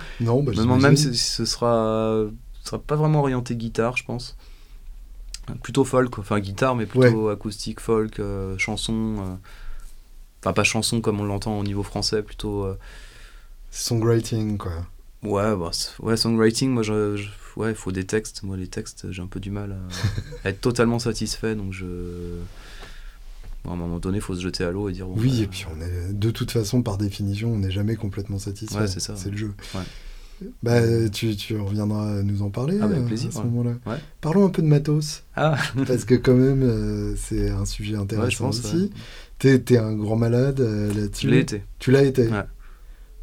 Non, 0.57 0.67
bah, 0.69 0.77
même 0.83 0.97
si 0.97 1.17
ce 1.17 1.45
sera, 1.45 2.25
ce 2.63 2.69
sera 2.69 2.79
pas 2.79 2.97
vraiment 2.97 3.21
orienté 3.21 3.57
guitare, 3.57 3.97
je 3.97 4.05
pense. 4.05 4.37
Plutôt 5.63 5.85
folk, 5.85 6.17
enfin 6.19 6.39
guitare, 6.39 6.77
mais 6.77 6.87
plutôt 6.87 7.29
acoustique, 7.31 7.81
folk, 7.81 8.21
euh, 8.21 8.57
chanson. 8.59 9.17
euh, 9.21 9.35
Enfin, 10.43 10.53
pas 10.53 10.65
chanson 10.65 11.01
comme 11.01 11.21
on 11.21 11.25
l'entend 11.25 11.59
au 11.59 11.65
niveau 11.65 11.83
français, 11.83 12.23
plutôt. 12.23 12.65
euh, 12.65 12.79
Songwriting, 13.71 14.59
quoi. 14.59 14.73
Ouais, 15.23 15.55
bah, 15.57 15.71
ouais, 16.01 16.17
songwriting, 16.17 16.71
moi, 16.71 16.83
je, 16.83 17.17
je- 17.17 17.29
ouais, 17.61 17.71
il 17.71 17.77
faut 17.77 17.93
des 17.93 18.05
textes. 18.05 18.43
Moi, 18.43 18.57
les 18.57 18.67
textes, 18.67 19.11
j'ai 19.11 19.23
un 19.23 19.27
peu 19.27 19.41
du 19.41 19.51
mal 19.51 19.73
à, 19.73 20.45
à 20.45 20.51
être 20.51 20.61
totalement 20.61 20.99
satisfait, 20.99 21.55
donc 21.55 21.73
je. 21.73 21.87
Bon, 23.65 23.73
à 23.73 23.75
un 23.75 23.77
moment 23.77 23.99
donné, 23.99 24.19
il 24.19 24.23
faut 24.23 24.35
se 24.35 24.41
jeter 24.41 24.65
à 24.65 24.71
l'eau 24.71 24.89
et 24.89 24.93
dire. 24.93 25.07
bon, 25.07 25.15
Oui, 25.19 25.31
bah, 25.39 25.45
et 25.45 25.47
puis 25.47 25.67
on 25.77 25.81
est 25.83 26.13
de 26.13 26.31
toute 26.31 26.51
façon, 26.51 26.83
par 26.83 26.97
définition, 26.99 27.53
on 27.53 27.59
n'est 27.59 27.71
jamais 27.71 27.95
complètement 27.97 28.39
satisfait. 28.39 28.79
Ouais, 28.79 28.87
c'est 28.89 29.01
ça, 29.01 29.15
C'est 29.17 29.31
le 29.31 29.37
jeu. 29.37 29.53
Ouais. 29.75 29.81
Bah, 30.63 30.81
tu, 31.13 31.37
tu 31.37 31.59
reviendras 31.59 32.23
nous 32.23 32.41
en 32.41 32.49
parler 32.49 32.79
Ah, 32.81 32.87
avec 32.87 33.01
euh, 33.01 33.07
plaisir, 33.07 33.29
à 33.29 33.33
ce 33.33 33.39
moment-là. 33.41 33.73
Ouais. 33.85 33.99
Parlons 34.23 34.47
un 34.47 34.49
peu 34.49 34.63
de 34.63 34.67
matos, 34.67 35.25
Ah, 35.37 35.59
parce 35.87 36.07
que 36.07 36.15
quand 36.15 36.35
même, 36.35 36.63
euh, 36.63 37.15
c'est 37.17 37.51
un 37.51 37.67
sujet 37.67 37.97
intéressant 37.97 38.47
pense. 38.47 38.61
aussi. 38.61 38.91
T'es 39.39 39.59
T'es 39.59 39.77
un 39.77 39.93
grand 39.95 40.17
malade 40.17 40.61
euh, 40.61 40.93
là-dessus. 40.95 41.27
Je 41.27 41.31
l'ai 41.31 41.41
été. 41.41 41.63
Tu 41.79 41.91
l'as 41.91 42.03
été. 42.05 42.29
Ouais. 42.29 42.45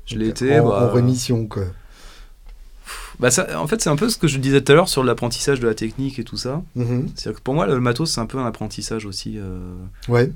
Je 0.05 0.15
l'ai 0.19 0.27
été. 0.27 0.59
En, 0.59 0.69
bah, 0.69 0.89
en 0.91 0.93
rémission, 0.93 1.47
quoi. 1.47 1.65
Bah 3.19 3.31
ça, 3.31 3.59
en 3.59 3.67
fait, 3.67 3.81
c'est 3.81 3.89
un 3.89 3.95
peu 3.95 4.09
ce 4.09 4.17
que 4.17 4.27
je 4.27 4.37
disais 4.37 4.61
tout 4.61 4.71
à 4.71 4.75
l'heure 4.75 4.89
sur 4.89 5.03
l'apprentissage 5.03 5.59
de 5.59 5.67
la 5.67 5.73
technique 5.73 6.19
et 6.19 6.23
tout 6.23 6.37
ça. 6.37 6.61
Mhm. 6.75 7.07
C'est-à-dire 7.15 7.39
que 7.39 7.43
pour 7.43 7.53
moi, 7.53 7.65
le 7.67 7.79
matos, 7.79 8.11
c'est 8.11 8.21
un 8.21 8.25
peu 8.25 8.37
un 8.37 8.45
apprentissage 8.45 9.05
aussi. 9.05 9.35
euh, 9.37 9.59
Ouais. 10.07 10.31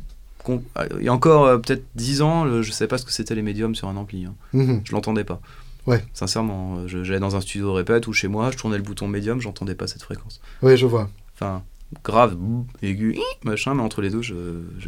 Il 0.47 1.03
y 1.05 1.07
a 1.07 1.13
encore 1.13 1.45
euh, 1.45 1.57
peut-être 1.59 1.83
10 1.95 2.21
ans, 2.23 2.45
le- 2.45 2.63
je 2.63 2.71
savais 2.71 2.87
pas 2.87 2.97
ce 2.97 3.05
que 3.05 3.11
c'était 3.11 3.35
les 3.35 3.43
médiums 3.43 3.75
sur 3.75 3.87
un 3.89 3.95
ampli. 3.95 4.25
hein. 4.25 4.33
Mhm. 4.53 4.81
Je 4.83 4.91
l'entendais 4.93 5.23
pas. 5.23 5.39
Ouais. 5.87 6.03
Sincèrement, 6.13 6.77
euh, 6.79 6.87
j'allais 6.87 7.19
dans 7.19 7.35
un 7.35 7.41
studio 7.41 7.67
de 7.67 7.71
répète 7.73 8.07
ou 8.07 8.13
chez 8.13 8.27
moi, 8.27 8.49
je 8.51 8.57
tournais 8.57 8.77
le 8.77 8.83
bouton 8.83 9.07
médium, 9.07 9.39
j'entendais 9.39 9.75
pas 9.75 9.85
cette 9.87 10.01
fréquence. 10.01 10.41
Ouais, 10.63 10.77
je 10.77 10.85
vois. 10.87 11.09
Enfin, 11.35 11.61
grave, 12.03 12.37
aigu, 12.81 13.15
hi, 13.17 13.21
machin, 13.43 13.73
mais 13.75 13.81
entre 13.83 14.01
les 14.01 14.09
deux, 14.09 14.21
je, 14.23 14.33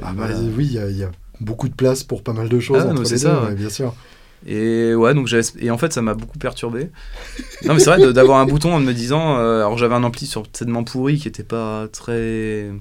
Ah, 0.01 0.13
bah, 0.13 0.27
Oui, 0.57 0.65
il 0.65 0.73
y, 0.73 0.79
a- 0.79 0.89
il 0.89 0.97
y 0.97 1.03
a 1.03 1.11
beaucoup 1.39 1.67
de 1.69 1.73
place 1.75 2.03
pour 2.03 2.23
pas 2.23 2.33
mal 2.33 2.49
de 2.49 2.59
choses 2.59 2.83
Ah, 2.87 2.91
entre 2.91 3.01
les 3.03 3.05
c'est 3.09 3.15
deux, 3.15 3.21
ça, 3.21 3.43
ouais. 3.43 3.55
bien 3.55 3.69
sûr. 3.69 3.93
Et 4.45 4.93
ouais, 4.93 5.13
donc 5.13 5.27
j'avais- 5.27 5.43
et 5.59 5.71
en 5.71 5.77
fait, 5.77 5.93
ça 5.93 6.01
m'a 6.01 6.13
beaucoup 6.15 6.37
perturbé. 6.37 6.89
non, 7.65 7.73
mais 7.73 7.79
c'est 7.79 7.89
vrai 7.95 8.13
d'avoir 8.13 8.39
un 8.39 8.45
bouton 8.45 8.73
en 8.73 8.79
me 8.79 8.91
disant, 8.93 9.37
euh, 9.37 9.59
alors 9.59 9.77
j'avais 9.77 9.95
un 9.95 10.03
ampli 10.03 10.25
certainement 10.27 10.83
pourri 10.83 11.17
qui 11.17 11.27
était 11.29 11.43
pas 11.43 11.87
très 11.87 12.71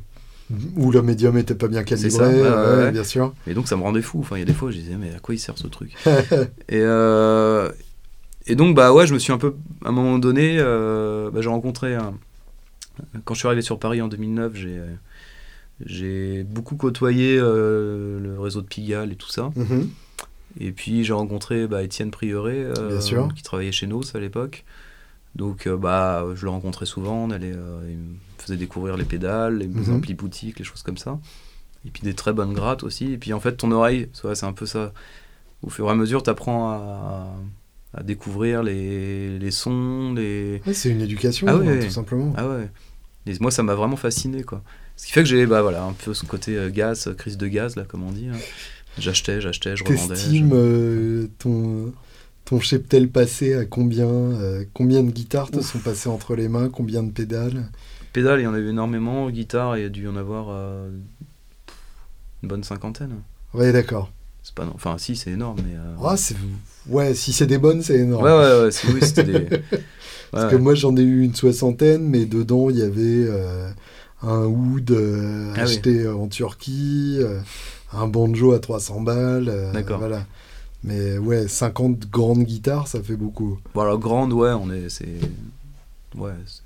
Où 0.76 0.90
le 0.90 1.02
médium 1.02 1.36
était 1.38 1.54
pas 1.54 1.68
bien 1.68 1.82
calibré, 1.84 2.10
ça, 2.10 2.28
ouais, 2.28 2.76
ouais, 2.84 2.90
bien 2.90 3.04
sûr. 3.04 3.32
Et 3.46 3.54
donc 3.54 3.68
ça 3.68 3.76
me 3.76 3.82
rendait 3.82 4.02
fou. 4.02 4.18
Enfin, 4.20 4.36
il 4.36 4.40
y 4.40 4.42
a 4.42 4.46
des 4.46 4.52
fois, 4.54 4.70
je 4.70 4.76
disais, 4.78 4.96
mais 4.98 5.14
à 5.14 5.18
quoi 5.20 5.34
il 5.34 5.38
sert 5.38 5.56
ce 5.56 5.66
truc? 5.68 5.94
Et, 6.68 6.80
euh, 6.80 7.70
et 8.48 8.56
donc, 8.56 8.74
bah 8.74 8.92
ouais, 8.92 9.06
je 9.06 9.14
me 9.14 9.20
suis 9.20 9.32
un 9.32 9.38
peu. 9.38 9.54
À 9.84 9.90
un 9.90 9.92
moment 9.92 10.18
donné, 10.18 10.56
euh, 10.58 11.30
bah, 11.30 11.40
j'ai 11.42 11.48
rencontré 11.48 11.94
un. 11.94 12.14
Quand 13.24 13.34
je 13.34 13.38
suis 13.38 13.46
arrivé 13.46 13.62
sur 13.62 13.78
Paris 13.78 14.02
en 14.02 14.08
2009, 14.08 14.52
j'ai. 14.56 14.80
J'ai 15.84 16.44
beaucoup 16.44 16.76
côtoyé 16.76 17.36
le 17.38 18.36
réseau 18.38 18.60
de 18.62 18.66
Pigalle 18.66 19.12
et 19.12 19.16
tout 19.16 19.30
ça. 19.30 19.50
Mhm. 19.56 19.88
Et 20.60 20.72
puis 20.72 21.04
j'ai 21.04 21.12
rencontré 21.12 21.66
bah, 21.66 21.82
Étienne 21.82 22.10
Prieuré, 22.10 22.64
euh, 22.64 23.00
qui 23.34 23.42
travaillait 23.42 23.72
chez 23.72 23.86
Nos 23.86 24.02
à 24.16 24.20
l'époque. 24.20 24.64
Donc 25.34 25.66
euh, 25.66 25.76
bah, 25.76 26.24
je 26.34 26.44
le 26.44 26.50
rencontrais 26.50 26.84
souvent, 26.86 27.24
on 27.24 27.30
allait, 27.30 27.52
euh, 27.54 27.80
il 27.88 27.96
me 27.96 28.14
faisait 28.38 28.56
découvrir 28.58 28.96
les 28.96 29.04
pédales, 29.04 29.58
les 29.58 29.66
Mhm. 29.66 29.94
amplis 29.96 30.14
boutiques, 30.14 30.58
les 30.58 30.64
choses 30.64 30.82
comme 30.82 30.98
ça. 30.98 31.18
Et 31.86 31.90
puis 31.90 32.02
des 32.02 32.14
très 32.14 32.32
bonnes 32.32 32.52
grattes 32.52 32.82
aussi. 32.84 33.12
Et 33.12 33.18
puis 33.18 33.32
en 33.32 33.40
fait, 33.40 33.56
ton 33.56 33.72
oreille, 33.72 34.08
c'est 34.12 34.44
un 34.44 34.52
peu 34.52 34.66
ça. 34.66 34.92
Au 35.62 35.70
fur 35.70 35.86
et 35.86 35.90
à 35.90 35.94
mesure, 35.94 36.22
tu 36.22 36.30
apprends 36.30 36.70
à, 36.70 37.34
à 37.94 38.02
découvrir 38.02 38.62
les, 38.62 39.38
les 39.38 39.50
sons, 39.50 40.12
les... 40.14 40.60
Ouais, 40.66 40.74
c'est 40.74 40.90
une 40.90 41.00
éducation, 41.00 41.46
Ah 41.48 41.52
hein, 41.54 41.60
ouais. 41.60 41.78
tout 41.86 41.90
simplement. 41.90 42.32
Ah 42.36 42.48
ouais. 42.48 42.68
Et 43.26 43.32
moi, 43.40 43.50
ça 43.52 43.62
m'a 43.62 43.74
vraiment 43.74 43.96
fasciné, 43.96 44.42
quoi. 44.42 44.62
Ce 44.96 45.06
qui 45.06 45.12
fait 45.12 45.22
que 45.22 45.28
j'ai, 45.28 45.46
bah 45.46 45.62
voilà, 45.62 45.84
un 45.84 45.92
peu 45.92 46.12
ce 46.14 46.26
côté 46.26 46.56
euh, 46.56 46.68
gaz, 46.68 47.14
crise 47.16 47.38
de 47.38 47.46
gaz, 47.46 47.76
là, 47.76 47.84
comme 47.84 48.02
on 48.02 48.10
dit. 48.12 48.28
hein. 48.28 48.36
J'achetais, 48.98 49.40
j'achetais, 49.40 49.76
je 49.76 49.84
revendais. 49.84 50.14
T'estimes 50.14 50.50
je- 50.50 50.54
euh, 50.54 51.26
ton, 51.38 51.92
ton 52.44 52.60
cheptel 52.60 53.08
passé 53.08 53.54
à 53.54 53.64
combien 53.64 54.06
euh, 54.08 54.64
Combien 54.74 55.02
de 55.02 55.10
guitares 55.10 55.50
te 55.50 55.60
sont 55.62 55.78
passées 55.78 56.08
entre 56.08 56.34
les 56.36 56.48
mains 56.48 56.68
Combien 56.68 57.02
de 57.02 57.10
pédales? 57.10 57.70
Pédales, 58.12 58.40
il 58.40 58.44
y 58.44 58.46
en 58.46 58.54
a 58.54 58.58
eu 58.58 58.68
énormément. 58.68 59.30
Guitare, 59.30 59.78
il 59.78 59.82
y 59.82 59.86
a 59.86 59.88
dû 59.88 60.04
y 60.04 60.08
en 60.08 60.16
avoir 60.16 60.46
euh, 60.50 60.90
une 62.42 62.48
bonne 62.48 62.64
cinquantaine. 62.64 63.14
Ouais, 63.54 63.72
d'accord. 63.72 64.10
C'est 64.42 64.54
pas 64.54 64.64
non- 64.64 64.72
Enfin, 64.74 64.96
si, 64.98 65.16
c'est 65.16 65.30
énorme, 65.30 65.58
mais. 65.64 65.76
euh, 65.76 65.94
Ah, 66.04 66.16
c'est... 66.16 66.36
Ouais, 66.88 67.14
si 67.14 67.32
c'est 67.32 67.46
des 67.46 67.58
bonnes, 67.58 67.80
c'est 67.82 67.96
énorme. 67.98 68.24
ouais, 68.24 68.30
ouais, 68.32 68.62
ouais, 68.64 68.70
c'est- 68.72 68.88
oui, 68.88 69.00
c'était 69.02 69.22
des. 69.24 69.46
Parce 70.32 70.44
Ouais, 70.46 70.50
que 70.50 70.56
moi, 70.56 70.74
j'en 70.74 70.96
ai 70.96 71.02
eu 71.02 71.22
une 71.22 71.34
soixantaine, 71.34 72.02
mais 72.08 72.24
dedans, 72.26 72.68
il 72.70 72.78
y 72.78 72.82
avait 72.82 73.26
euh, 73.28 73.70
un 74.22 74.44
oud 74.46 74.90
euh, 74.90 75.52
Ah 75.54 75.58
oui. 75.60 75.62
acheté 75.62 76.08
en 76.08 76.26
Turquie, 76.26 77.18
euh, 77.20 77.38
un 77.92 78.06
banjo 78.08 78.52
à 78.52 78.58
300 78.58 79.00
balles. 79.02 79.48
euh, 79.48 79.72
D'accord. 79.72 79.98
Voilà. 79.98 80.26
Mais 80.84 81.16
ouais, 81.18 81.46
50 81.46 82.10
grandes 82.10 82.42
guitares, 82.44 82.88
ça 82.88 83.02
fait 83.02 83.16
beaucoup. 83.16 83.58
Bon, 83.74 83.82
alors, 83.82 83.98
grande, 83.98 84.32
ouais, 84.32 84.50
on 84.50 84.70
est. 84.72 84.88
C'est. 84.88 85.06
Ouais. 86.16 86.32
c'est- 86.46 86.62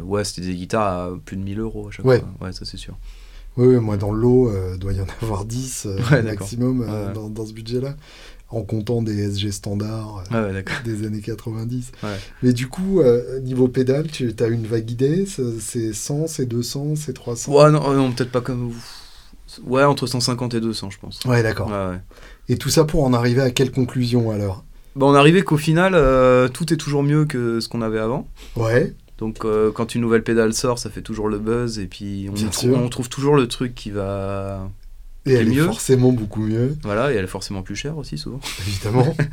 Ouais, 0.00 0.22
c'était 0.24 0.42
des 0.42 0.54
guitares 0.54 0.86
à 0.86 1.10
plus 1.24 1.36
de 1.36 1.42
1000 1.42 1.60
euros 1.60 1.88
à 1.88 1.90
chaque 1.90 2.04
Ouais. 2.04 2.18
fois. 2.20 2.46
Ouais, 2.48 2.52
ça 2.52 2.64
c'est 2.66 2.76
sûr. 2.76 2.94
Oui, 3.56 3.66
oui, 3.68 3.76
moi 3.76 3.96
dans 3.96 4.12
le 4.12 4.20
lot, 4.20 4.48
euh, 4.50 4.76
doit 4.76 4.92
y 4.92 5.00
en 5.00 5.06
avoir 5.22 5.44
10 5.46 5.86
euh, 5.86 5.96
Ouais, 6.10 6.22
d'accord. 6.22 6.40
maximum 6.40 6.82
euh, 6.82 7.08
Ouais. 7.08 7.12
dans, 7.14 7.30
dans 7.30 7.46
ce 7.46 7.52
budget-là, 7.54 7.96
en 8.50 8.62
comptant 8.62 9.00
des 9.00 9.16
SG 9.30 9.50
standards 9.50 10.24
euh, 10.32 10.52
ouais, 10.52 10.64
des 10.84 11.06
années 11.06 11.22
90. 11.22 11.92
Ouais. 12.02 12.08
Mais 12.42 12.52
du 12.52 12.68
coup, 12.68 13.00
euh, 13.00 13.40
niveau 13.40 13.66
pédale, 13.68 14.08
tu 14.08 14.32
as 14.38 14.46
une 14.46 14.66
vague 14.66 14.90
idée 14.90 15.24
C'est 15.26 15.58
c'est 15.58 15.92
100, 15.94 16.26
c'est 16.26 16.44
200, 16.46 16.94
c'est 16.96 17.14
300 17.14 17.52
Ouais, 17.54 17.70
non, 17.70 17.94
non 17.94 18.12
peut-être 18.12 18.30
pas 18.30 18.42
comme. 18.42 18.72
Ouais, 19.66 19.84
entre 19.84 20.06
150 20.06 20.54
et 20.54 20.60
200, 20.60 20.90
je 20.90 20.98
pense. 20.98 21.20
Ouais, 21.26 21.42
d'accord. 21.42 21.68
Ouais, 21.68 21.92
ouais. 21.94 22.00
Et 22.48 22.56
tout 22.56 22.68
ça 22.70 22.84
pour 22.84 23.04
en 23.04 23.12
arriver 23.12 23.42
à 23.42 23.50
quelle 23.50 23.70
conclusion 23.72 24.30
alors? 24.30 24.64
Bah, 24.96 25.06
on 25.06 25.14
arrivé 25.14 25.42
qu'au 25.42 25.56
final, 25.58 25.92
euh, 25.94 26.48
tout 26.48 26.72
est 26.72 26.76
toujours 26.76 27.02
mieux 27.02 27.24
que 27.24 27.60
ce 27.60 27.68
qu'on 27.68 27.82
avait 27.82 27.98
avant. 28.00 28.26
Ouais, 28.56 28.94
Donc, 29.18 29.44
euh, 29.44 29.70
quand 29.70 29.94
une 29.94 30.00
nouvelle 30.00 30.22
pédale 30.24 30.52
sort, 30.54 30.78
ça 30.78 30.90
fait 30.90 31.02
toujours 31.02 31.28
le 31.28 31.38
buzz. 31.38 31.78
Et 31.78 31.86
puis, 31.86 32.28
on, 32.30 32.34
trou- 32.50 32.88
trouve 32.88 33.08
toujours 33.08 33.36
le 33.36 33.46
truc 33.48 33.74
qui 33.74 33.90
va. 33.90 34.68
et 35.26 35.34
elle 35.34 35.48
est 35.48 35.54
mieux. 35.56 35.64
forcément 35.66 36.10
beaucoup 36.12 36.40
mieux, 36.42 36.76
Voilà, 36.82 37.12
et 37.12 37.16
elle 37.16 37.24
est 37.24 37.28
forcément 37.28 37.62
plus 37.62 37.76
chère 37.76 37.96
aussi, 37.98 38.16
souvent. 38.18 38.40
évidemment. 38.66 39.14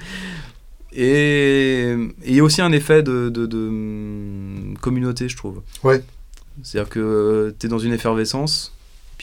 Et 0.98 1.94
il 2.26 2.36
y 2.36 2.40
a 2.40 2.44
aussi 2.44 2.62
un 2.62 2.72
effet 2.72 3.04
de, 3.04 3.30
de- 3.30 3.46
de, 3.46 3.58
hum, 3.68 4.76
communauté, 4.80 5.28
je 5.28 5.36
trouve. 5.36 5.62
Ouais. 5.84 6.02
C'est-à-dire 6.64 6.90
que 6.90 7.54
tu 7.60 7.66
es 7.66 7.70
dans 7.70 7.80
une 7.80 7.92
effervescence, 7.92 8.74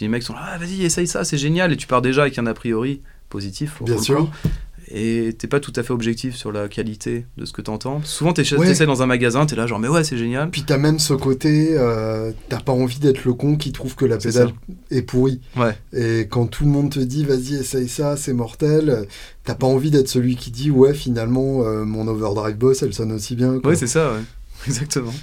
puis 0.03 0.07
les 0.07 0.11
mecs 0.11 0.25
sont 0.25 0.33
là, 0.35 0.41
ah, 0.55 0.59
vas-y, 0.59 0.85
essaye 0.85 1.07
ça, 1.07 1.23
c'est 1.23 1.39
génial, 1.39 1.73
et 1.73 1.77
tu 1.77 1.87
pars 1.87 2.03
déjà 2.03 2.23
avec 2.23 2.37
un 2.37 2.47
a 2.47 2.55
priori 2.55 3.03
positif. 3.29 3.81
Bien 3.85 3.99
sûr. 3.99 4.19
coup. 4.27 4.49
Et 4.95 5.33
t'es 5.39 5.47
pas 5.47 5.61
tout 5.61 5.73
à 5.77 5.85
fait 5.85 5.93
objectif 5.93 6.35
sur 6.35 6.51
la 6.51 6.69
qualité 6.69 7.25
de 7.39 7.45
ce 7.47 7.53
que 7.53 7.63
t'entends. 7.63 8.03
Souvent, 8.05 8.33
t'es 8.33 8.43
Ouais. 8.53 8.67
t'essaies 8.67 8.85
dans 8.85 9.01
un 9.01 9.07
magasin, 9.07 9.47
t'es 9.47 9.55
là, 9.55 9.67
genre, 9.69 9.79
mais 9.79 9.87
ouais, 9.87 10.03
c'est 10.03 10.19
génial. 10.19 10.51
Puis 10.51 10.65
t'as 10.65 10.77
même 10.77 10.99
ce 10.99 11.15
côté, 11.15 11.69
euh, 11.79 12.33
t'as 12.49 12.59
pas 12.61 12.73
envie 12.73 12.99
d'être 12.99 13.25
le 13.25 13.33
con 13.33 13.57
qui 13.57 13.71
trouve 13.71 13.95
que 13.95 14.05
la 14.05 14.19
pédale 14.19 14.53
est 14.91 15.03
pourrie. 15.03 15.41
Ouais, 15.57 15.79
Et 15.95 16.27
quand 16.29 16.47
tout 16.47 16.65
le 16.65 16.71
monde 16.71 16.91
te 16.91 16.99
dit 17.01 17.25
vas-y 17.25 17.55
essaye 17.55 17.89
ça, 17.89 18.17
c'est 18.17 18.33
mortel, 18.35 19.07
t'as 19.45 19.55
pas 19.55 19.69
envie 19.69 19.93
d'être 19.93 20.09
celui 20.09 20.35
qui 20.35 20.51
dit 20.51 20.71
ouais 20.73 20.95
finalement 20.95 21.63
euh, 21.63 21.85
mon 21.85 22.07
overdrive 22.09 22.57
boss 22.57 22.83
elle 22.83 22.93
sonne 22.93 23.13
aussi 23.13 23.37
bien. 23.37 23.61
quoi. 23.61 23.71
ouais 23.71 23.77
c'est 23.77 23.87
ça, 23.87 24.13
ouais. 24.13 24.21
Exactement. 24.67 25.15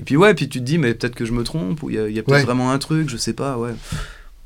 Et 0.00 0.02
puis, 0.02 0.16
ouais, 0.16 0.32
puis 0.34 0.48
tu 0.48 0.60
te 0.60 0.64
dis, 0.64 0.78
mais 0.78 0.94
peut-être 0.94 1.14
que 1.14 1.26
je 1.26 1.32
me 1.32 1.44
trompe, 1.44 1.82
ou 1.82 1.90
il 1.90 1.96
y 1.96 1.98
a, 1.98 2.08
y 2.08 2.18
a 2.18 2.22
peut-être 2.22 2.38
Ouais. 2.38 2.44
vraiment 2.44 2.72
un 2.72 2.78
truc, 2.78 3.10
je 3.10 3.18
sais 3.18 3.34
pas, 3.34 3.58
ouais. 3.58 3.72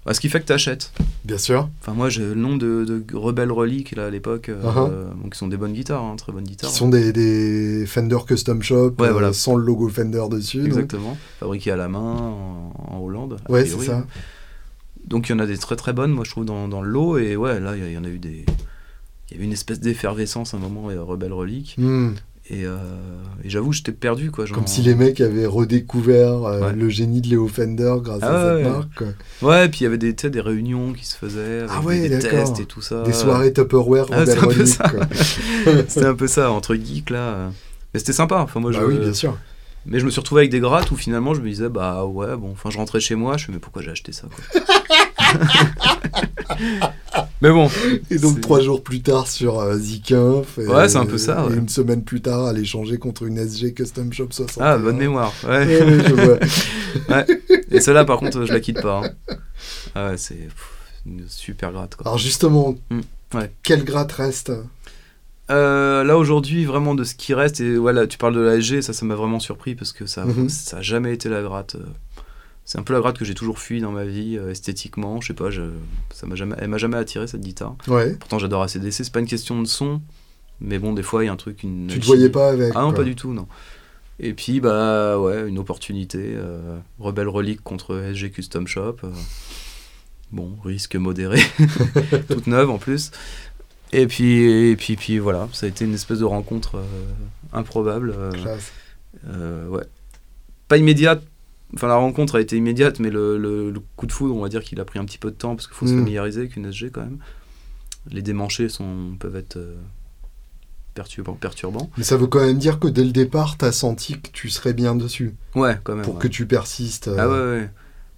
Bah, 0.04 0.12
ce 0.12 0.20
qui 0.20 0.28
fait 0.28 0.40
que 0.40 0.46
t'achètes. 0.46 0.92
Bien 1.24 1.38
sûr. 1.38 1.70
Enfin, 1.80 1.92
moi, 1.94 2.10
j'ai 2.10 2.22
le 2.22 2.34
nom 2.34 2.56
de, 2.56 2.84
de 2.84 3.16
Rebelle 3.16 3.52
Relic, 3.52 3.94
là, 3.96 4.06
à 4.06 4.10
l'époque, 4.10 4.48
euh, 4.48 5.04
donc, 5.22 5.32
qui 5.32 5.38
sont 5.38 5.46
des 5.46 5.56
bonnes 5.56 5.72
guitares, 5.72 6.02
hein, 6.02 6.16
très 6.16 6.32
bonnes 6.32 6.44
guitares. 6.44 6.68
Qui 6.70 6.76
sont 6.76 6.88
des, 6.88 7.12
des 7.12 7.86
Fender 7.86 8.18
Custom 8.26 8.62
Shop 8.62 8.94
Ouais, 8.98 9.08
euh, 9.08 9.12
voilà. 9.12 9.32
sans 9.32 9.54
le 9.54 9.64
logo 9.64 9.88
Fender 9.88 10.24
dessus. 10.28 10.58
donc. 10.58 10.66
Exactement. 10.66 11.16
Fabriquées 11.40 11.70
à 11.70 11.76
la 11.76 11.88
main 11.88 12.00
en, 12.00 12.72
en 12.88 12.98
Hollande. 13.00 13.38
a 13.48 13.50
Ouais, 13.52 13.64
c'est 13.64 13.78
ça. 13.78 14.04
Donc, 15.06 15.28
il 15.28 15.32
y 15.32 15.34
en 15.34 15.38
a 15.38 15.46
des 15.46 15.56
très 15.56 15.76
très 15.76 15.92
bonnes, 15.92 16.10
moi, 16.10 16.24
je 16.24 16.30
trouve, 16.32 16.44
dans, 16.44 16.66
dans 16.68 16.82
le 16.82 16.88
lot. 16.90 17.16
Et 17.18 17.36
ouais, 17.36 17.60
là, 17.60 17.74
il 17.76 17.92
y, 17.92 17.96
en 17.96 18.04
a 18.04 18.08
eu 18.08 18.18
des. 18.18 18.44
Il 19.30 19.34
y 19.34 19.36
avait 19.36 19.44
une 19.44 19.52
espèce 19.52 19.78
d'effervescence 19.80 20.52
à 20.52 20.56
un 20.56 20.60
moment, 20.60 20.90
euh, 20.90 21.02
Rebelle 21.02 21.32
Relic. 21.32 21.76
Et, 22.50 22.66
euh, 22.66 22.76
et 23.42 23.48
j'avoue, 23.48 23.72
j'étais 23.72 23.90
perdu, 23.92 24.30
quoi. 24.30 24.44
genre- 24.44 24.54
Comme 24.58 24.66
si 24.66 24.82
les 24.82 24.94
mecs 24.94 25.20
avaient 25.22 25.46
redécouvert 25.46 26.44
euh, 26.44 26.60
Ouais. 26.60 26.72
le 26.74 26.88
génie 26.90 27.22
de 27.22 27.28
Léo 27.28 27.48
Fender 27.48 27.94
grâce 28.02 28.18
Ah 28.22 28.26
à 28.28 28.56
cette 28.58 28.66
ouais. 28.66 28.70
marque. 28.70 28.94
quoi. 28.94 29.06
Ouais, 29.48 29.68
puis 29.70 29.80
il 29.80 29.82
y 29.84 29.86
avait 29.86 29.96
des, 29.96 30.12
des 30.12 30.40
réunions 30.42 30.92
qui 30.92 31.06
se 31.06 31.16
faisaient, 31.16 31.60
avec 31.60 31.70
Ah 31.72 31.80
ouais, 31.80 32.06
des, 32.08 32.18
tests 32.18 32.60
et 32.60 32.66
tout 32.66 32.82
ça. 32.82 33.02
Des 33.02 33.14
soirées 33.14 33.52
Tupperware 33.52 34.06
Ah, 34.12 34.26
c'est 34.26 34.38
un. 34.38 34.48
C'était 35.88 36.04
un 36.06 36.14
peu 36.14 36.26
ça, 36.26 36.50
entre 36.50 36.74
geeks, 36.74 37.08
là. 37.10 37.50
Mais 37.94 38.00
c'était 38.00 38.12
sympa. 38.12 38.36
Enfin, 38.40 38.60
moi, 38.60 38.72
Bah 38.72 38.78
je... 38.82 38.86
oui, 38.86 38.98
bien 38.98 39.14
sûr. 39.14 39.38
Mais 39.86 39.98
je 39.98 40.04
me 40.04 40.10
suis 40.10 40.20
retrouvé 40.20 40.40
avec 40.42 40.50
des 40.50 40.60
grattes 40.60 40.90
où 40.90 40.96
finalement 40.96 41.34
je 41.34 41.40
me 41.42 41.48
disais, 41.48 41.68
bah 41.68 42.04
ouais, 42.06 42.36
bon, 42.38 42.52
enfin 42.52 42.70
je 42.70 42.78
rentrais 42.78 43.00
chez 43.00 43.14
moi, 43.16 43.36
je 43.36 43.44
fais, 43.46 43.52
mais 43.52 43.58
pourquoi 43.58 43.82
j'ai 43.82 43.90
acheté 43.90 44.12
ça, 44.12 44.26
quoi? 44.34 44.62
mais 47.42 47.50
bon, 47.50 47.68
Et 48.10 48.18
donc 48.18 48.40
trois 48.40 48.60
jours 48.60 48.82
plus 48.82 49.00
tard 49.02 49.26
sur 49.28 49.60
euh, 49.60 49.76
Zikinf. 49.76 50.58
et- 50.58 50.66
Ouais, 50.66 50.88
c'est 50.88 50.98
un 50.98 51.06
peu 51.06 51.18
ça, 51.18 51.46
Et 51.50 51.54
une 51.54 51.68
semaine 51.68 52.02
plus 52.04 52.20
tard, 52.20 52.46
à 52.46 52.52
l'échanger 52.52 52.98
contre 52.98 53.24
une 53.24 53.38
SG 53.38 53.72
Custom 53.74 54.12
Shop 54.12 54.28
60. 54.30 54.62
ah, 54.62 54.78
bonne 54.78 54.96
mémoire. 54.98 55.32
Ouais. 55.44 55.66
Ouais, 55.66 55.82
ouais, 55.82 56.04
je 56.08 56.14
vois. 56.14 57.24
Et 57.70 57.80
celle-là, 57.80 58.04
par 58.04 58.18
contre, 58.18 58.44
je 58.46 58.52
la 58.52 58.60
quitte 58.60 58.80
pas. 58.80 59.02
hein. 59.04 59.34
Ah 59.94 60.10
ouais, 60.10 60.16
c'est 60.16 60.48
une 61.06 61.24
super 61.28 61.72
gratte, 61.72 61.96
quoi. 61.96 62.06
Alors 62.06 62.18
justement, 62.18 62.76
Mm, 62.90 63.00
quelle 63.62 63.84
gratte 63.84 64.12
reste? 64.12 64.52
Euh, 65.50 66.04
là, 66.04 66.16
aujourd'hui, 66.16 66.64
vraiment, 66.64 66.94
de 66.94 67.04
ce 67.04 67.14
qui 67.14 67.34
reste, 67.34 67.60
et 67.60 67.76
voilà, 67.76 68.06
tu 68.06 68.16
parles 68.16 68.34
de 68.34 68.40
la 68.40 68.54
SG, 68.60 68.80
ça, 68.80 68.92
ça 68.94 69.04
m'a 69.04 69.14
vraiment 69.14 69.40
surpris 69.40 69.74
parce 69.74 69.92
que 69.92 70.06
ça, 70.06 70.24
Mhm. 70.24 70.48
ça 70.48 70.78
a 70.78 70.82
jamais 70.82 71.12
été 71.12 71.28
la 71.28 71.42
gratte. 71.42 71.76
C'est 72.66 72.78
un 72.78 72.82
peu 72.82 72.94
la 72.94 73.00
gratte 73.00 73.18
que 73.18 73.24
j'ai 73.26 73.34
toujours 73.34 73.58
fui 73.58 73.80
dans 73.80 73.92
ma 73.92 74.04
vie, 74.04 74.38
euh, 74.38 74.50
esthétiquement. 74.50 75.20
Je 75.20 75.28
sais 75.28 75.34
pas, 75.34 75.50
je, 75.50 75.62
ça 76.12 76.26
m'a 76.26 76.34
jamais, 76.34 76.54
elle 76.58 76.68
m'a 76.68 76.78
jamais 76.78 76.96
attiré 76.96 77.26
cette 77.26 77.42
guitare. 77.42 77.76
Ouais. 77.88 78.14
Pourtant, 78.14 78.38
j'adore 78.38 78.62
ACDC. 78.62 78.90
C'est 79.04 79.12
pas 79.12 79.20
une 79.20 79.26
question 79.26 79.60
de 79.60 79.66
son, 79.66 80.00
mais 80.60 80.78
bon, 80.78 80.94
des 80.94 81.02
fois, 81.02 81.22
il 81.22 81.26
y 81.26 81.28
a 81.28 81.32
un 81.32 81.36
truc. 81.36 81.62
Une 81.62 81.88
Tu 81.88 82.00
te 82.00 82.06
voyais 82.06 82.30
pas 82.30 82.48
avec 82.50 82.72
Ah 82.74 82.80
non, 82.80 82.88
quoi. 82.88 82.98
pas 82.98 83.04
du 83.04 83.14
tout, 83.16 83.32
non. 83.34 83.46
Et 84.18 84.32
puis, 84.32 84.60
bah 84.60 85.18
ouais, 85.18 85.46
une 85.48 85.58
opportunité. 85.58 86.20
euh, 86.36 86.78
Rebelle 86.98 87.28
Relic 87.28 87.62
contre 87.62 87.96
SG 88.14 88.30
Custom 88.30 88.66
Shop. 88.66 88.96
euh, 89.04 89.10
bon, 90.32 90.56
risque 90.64 90.96
modéré. 90.96 91.40
Toute 92.28 92.46
neuve 92.46 92.70
en 92.70 92.78
plus. 92.78 93.10
Et 93.92 94.06
puis, 94.06 94.42
et 94.70 94.76
puis, 94.76 94.96
puis 94.96 95.18
voilà, 95.18 95.48
ça 95.52 95.66
a 95.66 95.68
été 95.68 95.84
une 95.84 95.94
espèce 95.94 96.20
de 96.20 96.24
rencontre 96.24 96.76
euh, 96.76 96.82
improbable. 97.52 98.14
Classe. 98.32 98.72
ouais. 99.68 99.84
Pas 100.68 100.78
immédiate. 100.78 101.22
Enfin, 101.74 101.88
la 101.88 101.96
rencontre 101.96 102.36
a 102.36 102.40
été 102.40 102.56
immédiate, 102.56 103.00
mais 103.00 103.10
le, 103.10 103.36
le- 103.36 103.70
le 103.70 103.80
coup 103.96 104.06
de 104.06 104.12
foudre, 104.12 104.36
on 104.36 104.40
va 104.40 104.48
dire 104.48 104.62
qu'il 104.62 104.80
a 104.80 104.84
pris 104.84 104.98
un 104.98 105.04
petit 105.04 105.18
peu 105.18 105.30
de 105.30 105.36
temps 105.36 105.54
parce 105.56 105.66
qu'il 105.66 105.74
faut 105.76 105.86
se 105.86 105.92
Mm. 105.92 105.98
familiariser 105.98 106.40
avec 106.40 106.56
une 106.56 106.66
SG 106.72 106.90
quand 106.90 107.00
même. 107.02 107.18
Les 108.10 108.22
démanchés 108.22 108.68
sont, 108.68 109.16
peuvent 109.18 109.36
être 109.36 109.56
euh, 109.56 109.74
perturbants, 110.94 111.34
perturbants. 111.34 111.90
Mais 111.96 112.04
ça 112.04 112.16
veut 112.16 112.26
quand 112.28 112.40
même 112.44 112.58
dire 112.58 112.78
que 112.78 112.86
dès 112.88 113.02
le 113.04 113.10
départ, 113.10 113.56
t'as 113.56 113.72
senti 113.72 114.20
que 114.20 114.28
tu 114.32 114.48
serais 114.50 114.72
bien 114.72 114.94
dessus 114.94 115.34
Ouais, 115.54 115.78
quand 115.82 115.94
même. 115.96 116.04
pour 116.04 116.14
ouais. 116.14 116.20
que 116.20 116.28
tu 116.28 116.46
persistes. 116.46 117.08
euh, 117.08 117.16
Ah 117.18 117.28
ouais, 117.28 117.60
ouais. 117.62 117.70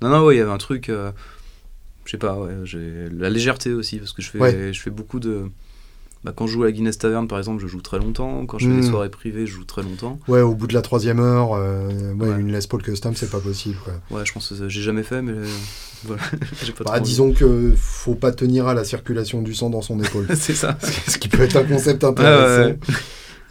Non, 0.03 0.11
non, 0.11 0.25
ouais, 0.27 0.35
il 0.35 0.39
y 0.39 0.41
avait 0.43 0.51
un 0.51 0.59
truc. 0.59 0.89
euh, 0.91 1.11
je 2.05 2.11
sais 2.13 2.19
pas, 2.19 2.39
ouais, 2.39 2.53
j'ai 2.65 3.09
la 3.11 3.31
légèreté 3.31 3.73
aussi, 3.73 3.99
parce 3.99 4.13
que 4.13 4.21
je 4.23 4.31
fais, 4.31 4.39
Ouais. 4.39 4.73
je 4.73 4.81
fais 4.81 4.91
beaucoup 4.91 5.19
de. 5.21 5.51
Bah, 6.27 6.33
quand 6.35 6.49
je 6.49 6.55
joue 6.55 6.64
à 6.64 6.66
la 6.66 6.72
Guinness 6.72 6.99
Taverne, 6.99 7.29
par 7.29 7.39
exemple, 7.39 7.62
je 7.62 7.68
joue 7.68 7.81
très 7.81 8.01
longtemps. 8.01 8.45
Quand 8.47 8.59
je 8.59 8.68
fais 8.68 8.74
des 8.74 8.83
soirées 8.83 9.11
privées, 9.11 9.47
je 9.47 9.53
joue 9.53 9.64
très 9.64 9.83
longtemps. 9.85 10.18
Ouais, 10.27 10.41
au 10.41 10.57
bout 10.57 10.66
de 10.66 10.74
la 10.74 10.83
troisième 10.83 11.20
heure, 11.20 11.53
euh, 11.55 11.89
ouais, 12.14 12.27
Ouais. 12.31 12.41
une 12.41 12.51
Les 12.51 12.66
Paul 12.68 12.83
Custom, 12.83 13.14
c'est 13.14 13.31
pas 13.31 13.39
possible. 13.39 13.77
Quoi. 13.85 13.93
Ouais, 14.11 14.27
je 14.27 14.33
pense 14.33 14.49
que 14.53 14.68
j'ai 14.68 14.83
jamais 14.83 15.05
fait, 15.05 15.22
mais 15.22 15.31
euh, 15.31 15.47
voilà. 16.05 16.22
pas 16.79 16.85
Bah, 16.85 16.99
disons 16.99 17.33
que 17.33 17.72
faut 17.77 18.16
pas 18.16 18.33
tenir 18.33 18.66
à 18.66 18.74
la 18.74 18.83
circulation 18.83 19.41
du 19.41 19.55
sang 19.55 19.70
dans 19.70 19.83
son 19.83 20.03
épaule. 20.03 20.27
C'est 20.35 20.57
ça. 20.57 20.77
Ce 21.07 21.16
qui 21.16 21.29
peut 21.29 21.43
être 21.43 21.55
un 21.55 21.62
concept 21.62 22.03
intéressant. 22.03 22.62
ouais, 22.70 22.72
ouais. 22.72 22.79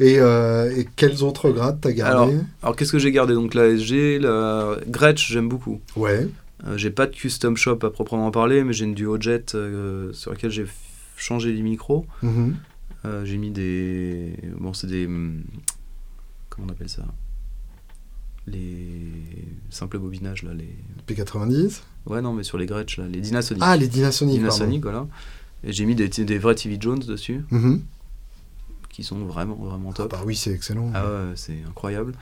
Et, 0.01 0.19
euh, 0.19 0.75
et 0.75 0.85
quels 0.97 1.23
autres 1.23 1.51
grades 1.51 1.79
t'as 1.79 1.93
gardé 1.93 2.35
Alors, 2.61 2.75
qu'est-ce 2.75 2.91
que 2.91 2.99
j'ai 2.99 3.13
gardé? 3.13 3.33
Donc, 3.35 3.53
la 3.53 3.69
SG, 3.69 4.19
la 4.19 4.75
Gretsch, 4.89 5.31
j'aime 5.31 5.47
beaucoup. 5.47 5.79
Ouais. 5.95 6.27
Euh, 6.67 6.75
j'ai 6.77 6.89
pas 6.89 7.05
de 7.05 7.15
custom 7.15 7.55
shop 7.55 7.79
à 7.83 7.89
proprement 7.89 8.29
parler, 8.31 8.65
mais 8.65 8.73
j'ai 8.73 8.83
une 8.83 8.93
Duo 8.95 9.15
Jet 9.17 9.55
euh, 9.55 10.11
sur 10.11 10.31
laquelle 10.31 10.51
j'ai 10.51 10.65
changé 11.17 11.53
les 11.53 11.61
micros. 11.61 12.05
Mhm. 12.23 12.55
Euh, 13.05 13.25
j'ai 13.25 13.37
mis 13.37 13.51
des. 13.51 14.35
Bon, 14.59 14.73
c'est 14.73 14.87
des. 14.87 15.05
hum, 15.05 15.43
Comment 16.49 16.67
on 16.67 16.71
appelle 16.71 16.89
ça? 16.89 17.05
Les 18.47 19.11
simples 19.69 19.97
bobinages, 19.97 20.43
là. 20.43 20.53
Les... 20.53 20.69
P90 21.07 21.81
Ouais, 22.05 22.21
non, 22.21 22.33
mais 22.33 22.43
sur 22.43 22.57
les 22.57 22.67
Gretsch, 22.67 22.97
là. 22.97 23.07
Les 23.07 23.19
Dynasonic. 23.19 23.61
Ah, 23.65 23.75
les 23.75 23.87
Dynasonic. 23.87 24.35
Dynasonic, 24.37 24.83
voilà. 24.83 25.07
Et 25.63 25.73
j'ai 25.73 25.85
mis 25.85 25.95
des, 25.95 26.07
des 26.09 26.37
vrais 26.37 26.53
TV 26.55 26.77
Jones 26.79 26.99
dessus, 26.99 27.43
Mhm. 27.49 27.81
qui 28.89 29.03
sont 29.03 29.25
vraiment, 29.25 29.55
vraiment 29.55 29.89
Ah 29.91 29.97
top. 29.97 30.11
bah 30.11 30.21
oui, 30.25 30.35
c'est 30.35 30.51
excellent. 30.51 30.91
Ah 30.93 31.03
ouais, 31.05 31.31
c'est 31.35 31.57
incroyable. 31.67 32.13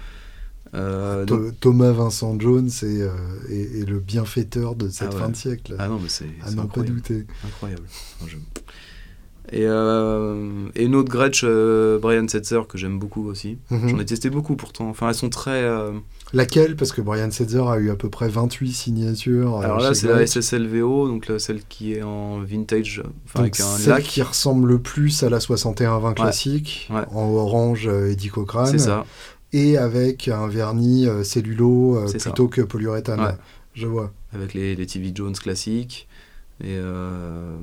Euh, 0.75 1.25
donc- 1.25 1.59
Thomas 1.59 1.91
Vincent 1.91 2.35
Jones 2.39 2.67
est, 2.67 2.83
euh, 3.01 3.09
est- 3.49 3.81
est 3.81 3.85
le 3.89 3.99
bienfaiteur 3.99 4.75
de 4.75 4.89
cette 4.89 5.09
Ah 5.11 5.13
ouais. 5.15 5.21
fin 5.21 5.29
de 5.29 5.35
siècle. 5.35 5.75
Ah 5.77 5.87
non, 5.87 5.99
mais 6.01 6.09
c'est 6.09 6.25
à 6.43 6.47
c'est 6.49 6.55
n'en 6.55 6.63
pas 6.63 6.79
incroyable. 6.81 6.95
douter. 6.95 7.27
incroyable. 7.45 7.83
Enfin, 8.19 8.31
je- 8.31 8.37
Et, 9.51 9.65
euh, 9.67 10.69
et 10.73 10.85
une 10.85 10.95
autre 10.95 11.09
Gretsch, 11.11 11.43
Brian 12.01 12.27
Setzer, 12.27 12.61
que 12.67 12.77
j'aime 12.77 12.97
beaucoup 12.97 13.27
aussi. 13.27 13.57
Mhm. 13.69 13.89
J'en 13.89 13.99
ai 13.99 14.05
testé 14.05 14.29
beaucoup 14.31 14.55
pourtant. 14.55 14.89
Enfin, 14.89 15.09
elles 15.09 15.15
sont 15.15 15.29
très. 15.29 15.69
Laquelle? 16.31 16.75
Parce 16.75 16.91
que 16.93 17.01
Brian 17.01 17.29
Setzer 17.29 17.61
a 17.67 17.77
eu 17.77 17.91
à 17.91 17.95
peu 17.95 18.09
près 18.09 18.29
28 18.29 18.71
signatures. 18.71 19.59
Alors 19.59 19.79
là, 19.79 19.93
c'est 19.93 20.07
la. 20.07 20.25
SSLVO, 20.25 21.07
donc 21.09 21.27
là, 21.27 21.37
celle 21.39 21.61
qui 21.65 21.93
est 21.93 22.01
en 22.01 22.39
vintage, 22.39 23.03
enfin 23.25 23.41
avec 23.41 23.59
un 23.59 23.63
celle 23.65 23.89
lac. 23.95 24.03
qui 24.03 24.21
ressemble 24.23 24.69
le 24.69 24.79
plus 24.79 25.21
à 25.23 25.29
la 25.29 25.39
6120 25.41 26.13
classique, 26.13 26.89
Ouais. 26.91 27.03
en 27.13 27.29
orange 27.29 27.87
Eddie 27.87 28.29
Cochrane, 28.29 28.71
C'est 28.71 28.79
ça. 28.79 29.05
Et 29.53 29.77
avec 29.77 30.27
un 30.27 30.47
vernis 30.47 31.07
euh, 31.07 31.23
cellulo 31.23 31.97
euh, 31.97 32.07
ça. 32.07 32.17
plutôt 32.19 32.47
que 32.47 32.61
polyuréthane. 32.61 33.21
Ouais. 33.21 33.35
Je 33.75 33.87
vois. 33.87 34.11
Avec 34.33 34.53
les, 34.53 34.75
les 34.75 34.85
TV 34.85 35.11
Jones 35.15 35.33
classiques. 35.35 36.07
Et 36.63 36.77
euh, 36.77 37.55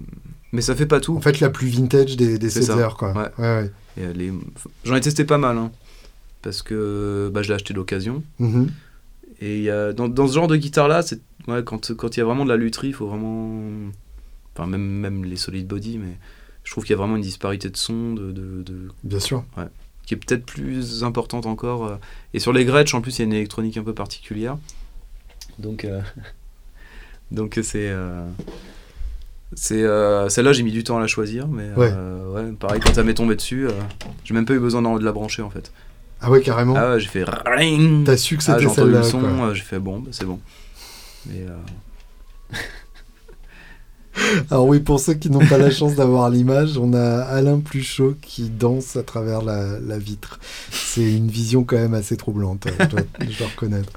Mais 0.52 0.60
ça 0.62 0.74
fait 0.74 0.86
pas 0.86 1.00
tout. 1.00 1.16
En 1.16 1.20
fait, 1.20 1.40
la 1.40 1.50
plus 1.50 1.68
vintage 1.68 2.16
des, 2.16 2.38
des 2.38 2.48
quoi. 2.96 3.12
Ouais. 3.12 3.28
Ouais, 3.38 3.62
ouais. 3.62 3.70
Et, 3.96 4.12
les- 4.12 4.32
J'en 4.84 4.94
ai 4.96 5.00
testé 5.00 5.24
pas 5.24 5.38
mal, 5.38 5.56
hein, 5.58 5.70
parce 6.42 6.62
que 6.62 7.30
bah, 7.32 7.42
je 7.42 7.48
l'ai 7.48 7.54
acheté 7.54 7.74
d'occasion. 7.74 8.22
Mhm. 8.38 8.70
Et 9.40 9.58
il 9.58 9.62
y 9.62 9.70
a... 9.70 9.92
dans, 9.92 10.08
dans 10.08 10.26
ce 10.28 10.34
genre 10.34 10.48
de 10.48 10.56
guitare-là, 10.56 11.02
quand 11.64 11.94
quand 11.96 12.16
il 12.16 12.20
y 12.20 12.22
a 12.22 12.26
vraiment 12.26 12.44
de 12.44 12.50
la 12.50 12.56
lutherie, 12.56 12.88
il 12.88 12.94
faut 12.94 13.06
vraiment. 13.06 13.62
Enfin, 14.54 14.66
même, 14.68 14.82
même 14.82 15.24
les 15.24 15.36
solid 15.36 15.66
body, 15.66 15.98
mais 15.98 16.18
je 16.64 16.70
trouve 16.72 16.84
qu'il 16.84 16.92
y 16.92 16.94
a 16.94 16.98
vraiment 16.98 17.16
une 17.16 17.22
disparité 17.22 17.70
de 17.70 17.76
son, 17.76 18.12
de, 18.14 18.32
de, 18.32 18.62
de- 18.62 18.88
Bien 19.04 19.20
sûr. 19.20 19.44
Qui 20.10 20.14
est 20.14 20.16
peut-être 20.16 20.44
plus 20.44 21.04
importante 21.04 21.46
encore. 21.46 21.86
euh. 21.86 21.94
Et 22.34 22.40
sur 22.40 22.52
les 22.52 22.64
Gretsch, 22.64 22.94
en 22.94 23.00
plus, 23.00 23.16
il 23.16 23.18
y 23.20 23.22
a 23.22 23.26
une 23.26 23.32
électronique 23.32 23.76
un 23.76 23.84
peu 23.84 23.94
particulière. 23.94 24.58
Donc, 25.60 25.84
euh, 25.84 26.00
donc 27.30 27.60
c'est. 27.62 27.88
euh, 27.90 28.26
c'est 29.54 29.82
euh, 29.82 30.28
celle-là 30.28 30.52
j'ai 30.52 30.62
mis 30.64 30.72
du 30.72 30.82
temps 30.84 30.96
à 30.96 31.00
la 31.00 31.06
choisir 31.08 31.46
mais 31.48 31.68
Ouais. 31.76 31.90
euh, 31.92 32.32
ouais, 32.50 32.52
pareil 32.52 32.80
quand 32.80 32.94
ça 32.94 33.02
m'est 33.02 33.14
tombé 33.14 33.34
dessus 33.34 33.66
euh, 33.66 33.72
j'ai 34.24 34.32
même 34.32 34.46
pas 34.46 34.54
eu 34.54 34.60
besoin 34.60 34.80
de 34.80 35.04
la 35.04 35.10
brancher 35.12 35.42
en 35.42 35.50
fait 35.50 35.72
Ah 36.20 36.30
ouais, 36.30 36.40
carrément. 36.40 36.74
ah 36.76 36.92
ouais 36.92 37.00
j'ai 37.00 37.08
fait 37.08 37.24
ring 37.46 38.06
T'as 38.06 38.16
su 38.16 38.36
que 38.36 38.42
ah, 38.42 38.52
c'était 38.52 38.60
j'ai 38.60 38.66
entendu 38.66 38.92
celle-là. 38.92 38.98
le 38.98 39.04
son 39.48 39.54
j'ai 39.54 39.62
fait 39.62 39.80
bon 39.80 39.98
bah, 39.98 40.10
c'est 40.12 40.24
bon 40.24 40.38
mais 41.26 41.46
Alors 44.50 44.66
oui, 44.66 44.80
pour 44.80 45.00
ceux 45.00 45.14
qui 45.14 45.30
n'ont 45.30 45.46
pas 45.46 45.58
la 45.58 45.70
chance 45.70 45.94
d'avoir 45.94 46.30
l'image, 46.30 46.76
on 46.78 46.92
a 46.94 47.20
Alain 47.22 47.60
Pluchot 47.60 48.14
qui 48.20 48.50
danse 48.50 48.96
à 48.96 49.02
travers 49.02 49.42
la, 49.42 49.78
la 49.80 49.98
vitre. 49.98 50.38
C'est 50.70 51.14
une 51.16 51.28
vision 51.28 51.64
quand 51.64 51.76
même 51.76 51.94
assez 51.94 52.16
troublante, 52.16 52.66
je 52.80 52.86
dois, 52.86 53.00
je 53.20 53.38
dois 53.38 53.48
reconnaître. 53.48 53.92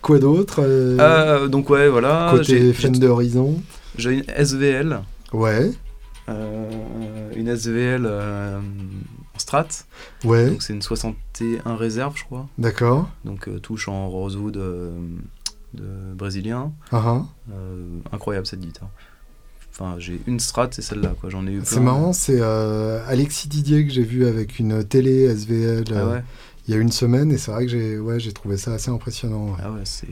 Quoi 0.00 0.18
d'autre 0.18 0.60
euh, 0.62 0.98
euh, 0.98 1.46
donc 1.48 1.70
ouais 1.70 1.88
voilà 1.88 2.28
Côté 2.32 2.72
Fender 2.72 3.06
Horizon 3.06 3.62
j'ai 3.96 4.14
une 4.14 4.24
SVL 4.36 5.00
Ouais, 5.32 5.70
euh, 6.28 7.30
une 7.36 7.46
SVL 7.46 8.02
euh, 8.04 8.58
en 8.58 9.38
strat 9.38 9.68
ouais, 10.24 10.50
donc 10.50 10.62
c'est 10.62 10.72
une 10.72 10.82
61 10.82 11.76
réserve 11.76 12.16
je 12.16 12.24
crois 12.24 12.48
d'accord. 12.58 13.08
donc 13.24 13.48
touche 13.62 13.86
en 13.88 14.08
rosewood 14.08 14.54
de 14.54 14.92
brésilien 16.16 16.72
Ah, 16.90 17.02
ah. 17.06 17.22
Euh, 17.52 17.84
incroyable 18.12 18.46
cette 18.46 18.60
guitare 18.60 18.88
enfin 19.72 19.96
j'ai 19.98 20.20
une 20.26 20.38
strat 20.40 20.68
c'est 20.72 20.82
celle-là 20.82 21.14
quoi 21.20 21.30
j'en 21.30 21.46
ai 21.46 21.52
eu 21.52 21.56
plein 21.56 21.64
C'est 21.64 21.80
marrant, 21.80 22.12
c'est 22.12 22.38
euh, 22.40 23.02
Alexis 23.08 23.48
Didier 23.48 23.86
que 23.86 23.92
j'ai 23.92 24.02
vu 24.04 24.26
avec 24.26 24.58
une 24.58 24.84
télé 24.84 25.24
SVL 25.34 25.84
ah 25.90 25.94
euh, 25.94 26.20
il 26.68 26.74
y 26.74 26.76
a 26.76 26.80
une 26.80 26.92
semaine 26.92 27.32
et 27.32 27.38
c'est 27.38 27.50
vrai 27.50 27.64
que 27.66 27.70
j'ai 27.72 27.98
ouais, 27.98 28.20
j'ai 28.20 28.32
trouvé 28.32 28.56
ça 28.56 28.72
assez 28.74 28.90
impressionnant. 28.90 29.46
ouais. 29.52 29.58
ah 29.64 29.72
ouais 29.72 29.80
c'est 29.84 30.06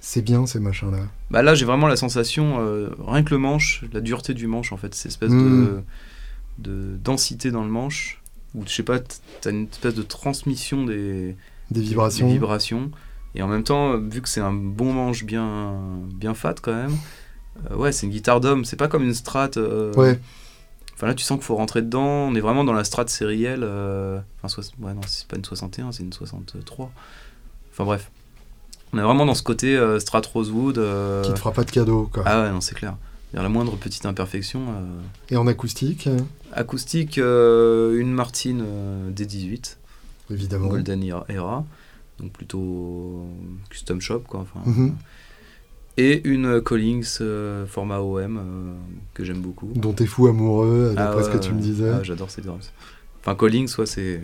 C'est 0.00 0.22
bien 0.22 0.46
ces 0.46 0.58
machins-là. 0.60 0.98
Bah 1.30 1.42
là, 1.42 1.54
j'ai 1.54 1.64
vraiment 1.66 1.86
la 1.86 1.96
sensation, 1.96 2.56
euh, 2.60 2.88
rien 3.06 3.22
que 3.22 3.30
le 3.30 3.38
manche, 3.38 3.84
la 3.92 4.00
dureté 4.00 4.32
du 4.34 4.46
manche, 4.46 4.72
en 4.72 4.76
fait, 4.78 4.94
cette 4.94 5.12
espèce 5.12 5.30
de, 5.30 5.82
de 6.58 6.96
densité 7.04 7.50
dans 7.50 7.62
le 7.62 7.70
manche, 7.70 8.20
où 8.54 8.62
je 8.66 8.72
sais 8.72 8.82
pas, 8.82 8.98
t'as 9.42 9.50
une 9.50 9.68
espèce 9.70 9.94
de 9.94 10.02
transmission 10.02 10.84
des, 10.86 11.36
Des 11.70 11.82
vibrations. 11.82 12.26
des 12.26 12.32
vibrations. 12.32 12.90
Et 13.36 13.42
en 13.42 13.46
même 13.46 13.62
temps, 13.62 13.96
vu 13.96 14.22
que 14.22 14.28
c'est 14.28 14.40
un 14.40 14.52
bon 14.52 14.92
manche 14.92 15.22
bien, 15.24 15.74
bien 16.14 16.34
fat 16.34 16.54
quand 16.60 16.74
même, 16.74 16.96
euh, 17.70 17.76
ouais, 17.76 17.92
c'est 17.92 18.06
une 18.06 18.12
guitare 18.12 18.40
d'homme, 18.40 18.64
c'est 18.64 18.76
pas 18.76 18.88
comme 18.88 19.02
une 19.02 19.14
strat. 19.14 19.50
euh, 19.56 19.92
Ouais, 19.94 20.18
Enfin 20.94 21.06
là, 21.06 21.14
tu 21.14 21.24
sens 21.24 21.38
qu'il 21.38 21.46
faut 21.46 21.56
rentrer 21.56 21.80
dedans, 21.80 22.04
on 22.28 22.34
est 22.34 22.40
vraiment 22.40 22.62
dans 22.64 22.74
la 22.74 22.84
strat 22.84 23.06
sérielle. 23.08 23.62
euh, 23.62 24.20
Enfin, 24.42 24.62
ouais, 24.80 24.92
non, 24.94 25.00
c'est 25.06 25.26
pas 25.26 25.36
une 25.36 25.44
61, 25.44 25.92
c'est 25.92 26.02
une 26.02 26.12
63. 26.12 26.90
Enfin 27.72 27.84
bref. 27.84 28.10
On 28.92 28.98
est 28.98 29.02
vraiment 29.02 29.24
dans 29.24 29.34
ce 29.34 29.42
côté 29.42 29.78
strat 30.00 30.20
rosewood. 30.32 30.74
qui 31.22 31.32
te 31.32 31.38
fera 31.38 31.52
pas 31.52 31.64
de 31.64 31.70
cadeau 31.70 32.10
quoi. 32.12 32.24
ah 32.26 32.42
ouais, 32.42 32.50
non, 32.50 32.60
c'est 32.60 32.74
clair. 32.74 32.96
Il 33.32 33.36
y 33.36 33.38
a 33.38 33.42
la 33.42 33.48
moindre 33.48 33.76
petite 33.76 34.04
imperfection. 34.06 34.60
Et 35.30 35.36
en 35.36 35.46
acoustique, 35.46 36.06
euh, 36.08 36.18
Acoustique, 36.52 37.16
une 37.16 38.12
Martine 38.12 38.62
euh, 38.66 39.10
D18, 39.12 39.76
évidemment. 40.32 40.66
Golden 40.68 41.02
Era- 41.04 41.64
donc 42.18 42.32
plutôt 42.32 43.26
custom 43.70 44.00
shop 44.00 44.20
quoi. 44.28 44.40
Enfin, 44.40 44.60
Mhm. 44.68 44.96
Et 46.02 46.22
une 46.26 46.62
Collings 46.62 47.18
euh, 47.20 47.66
format 47.66 47.98
OM 48.00 48.38
euh, 48.38 48.72
que 49.12 49.22
j'aime 49.22 49.40
beaucoup. 49.40 49.70
Dont 49.74 49.92
t'es 49.92 50.06
fou 50.06 50.28
amoureux, 50.28 50.94
Ah 50.96 51.04
d'après 51.04 51.24
ce 51.24 51.28
ouais, 51.28 51.34
que 51.38 51.42
tu 51.42 51.50
me 51.50 51.56
ouais. 51.56 51.60
disais. 51.62 51.90
Ah, 51.90 52.02
J'adore 52.02 52.30
ces 52.30 52.40
drums. 52.40 52.72
Enfin, 53.20 53.34
Collings, 53.34 53.68
soit 53.68 53.86
c'est 53.86 54.20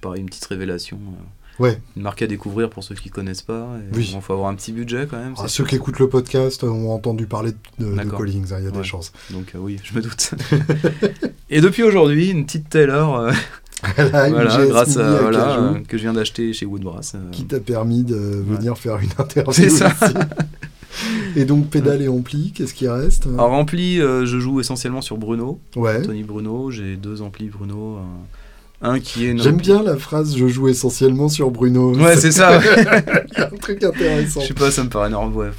pareil, 0.00 0.20
une 0.20 0.26
petite 0.26 0.44
révélation. 0.46 0.98
euh, 0.98 1.62
Ouais. 1.62 1.78
Une 1.96 2.02
marque 2.02 2.22
à 2.22 2.26
découvrir 2.26 2.70
pour 2.70 2.82
ceux 2.82 2.94
qui 2.94 3.10
connaissent 3.10 3.42
pas. 3.42 3.68
Il 3.92 3.96
Oui. 3.98 4.16
faut 4.22 4.32
avoir 4.32 4.48
un 4.48 4.54
petit 4.54 4.72
budget 4.72 5.06
quand 5.08 5.18
même. 5.18 5.34
Ah, 5.36 5.48
ceux 5.48 5.64
qui 5.66 5.74
écoutes 5.76 5.98
le 5.98 6.08
podcast 6.08 6.64
ont 6.64 6.90
entendu 6.92 7.26
parler 7.26 7.52
de. 7.78 7.94
Collings, 8.08 8.54
hein, 8.54 8.56
il 8.58 8.64
y 8.64 8.68
a 8.68 8.70
des 8.70 8.78
Ouais. 8.78 8.84
chances. 8.84 9.12
Donc 9.30 9.52
euh, 9.54 9.58
oui, 9.58 9.78
je 9.84 9.94
me 9.94 10.00
doute. 10.00 10.30
Et 11.50 11.60
depuis 11.60 11.82
aujourd'hui, 11.82 12.30
une 12.30 12.46
petite 12.46 12.70
Taylor, 12.70 13.16
euh, 13.18 13.32
Voilà, 13.96 14.66
grâce 14.68 14.96
à, 14.96 15.16
à 15.18 15.20
voilà, 15.22 15.58
euh, 15.58 15.74
que 15.88 15.96
je 15.98 16.02
viens 16.02 16.12
d'acheter 16.12 16.52
chez 16.52 16.66
Woodbrass. 16.66 17.14
euh, 17.14 17.18
qui 17.32 17.44
t'a 17.46 17.58
permis 17.60 18.04
de 18.04 18.14
venir 18.16 18.78
faire 18.78 18.98
une 18.98 19.10
interview 19.18 19.52
C'est 19.52 19.70
ça. 19.70 19.92
Et 21.36 21.44
donc 21.46 21.68
pédale 21.70 22.02
et 22.02 22.08
ampli, 22.08 22.52
qu'est-ce 22.54 22.74
qui 22.74 22.86
reste? 22.86 23.26
Alors 23.26 23.52
ampli, 23.52 23.98
euh, 24.00 24.26
je 24.26 24.38
joue 24.38 24.60
essentiellement 24.60 25.00
sur 25.00 25.16
Bruno, 25.16 25.58
Ouais. 25.74 26.02
Tony 26.02 26.22
Bruno. 26.22 26.70
J'ai 26.70 26.96
deux 26.96 27.22
amplis 27.22 27.48
Bruno. 27.48 27.98
Un, 28.82 28.98
qui 29.00 29.26
est 29.26 29.38
J'aime 29.38 29.56
bien 29.56 29.82
la 29.82 29.96
phrase 29.96 30.36
je 30.36 30.46
joue 30.48 30.68
essentiellement 30.68 31.28
sur 31.28 31.50
Bruno. 31.50 31.94
Ouais, 31.96 32.16
c'est 32.16 32.32
ça. 32.32 32.60
Il 32.76 33.38
y 33.38 33.40
a 33.40 33.46
un 33.46 33.56
truc 33.56 33.82
intéressant. 33.82 34.40
Je 34.42 34.48
sais 34.48 34.54
pas, 34.54 34.70
ça 34.70 34.84
me 34.84 34.88
paraît 34.90 35.08
énorme. 35.08 35.34
Ouais, 35.34 35.50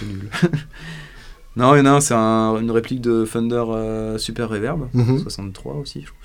c'est 0.00 0.06
nul. 0.06 0.28
non, 1.56 1.74
il 1.74 1.78
y 1.78 1.80
en 1.82 1.86
a 1.86 1.90
un, 1.90 2.00
c'est 2.00 2.14
un- 2.14 2.56
une 2.60 2.70
réplique 2.70 3.00
de 3.00 3.26
Thunder 3.30 3.64
euh, 3.68 4.16
Super 4.16 4.48
Reverb, 4.48 4.88
Mhm. 4.94 5.18
63 5.18 5.74
aussi. 5.74 6.00
je 6.02 6.06
crois. 6.06 6.18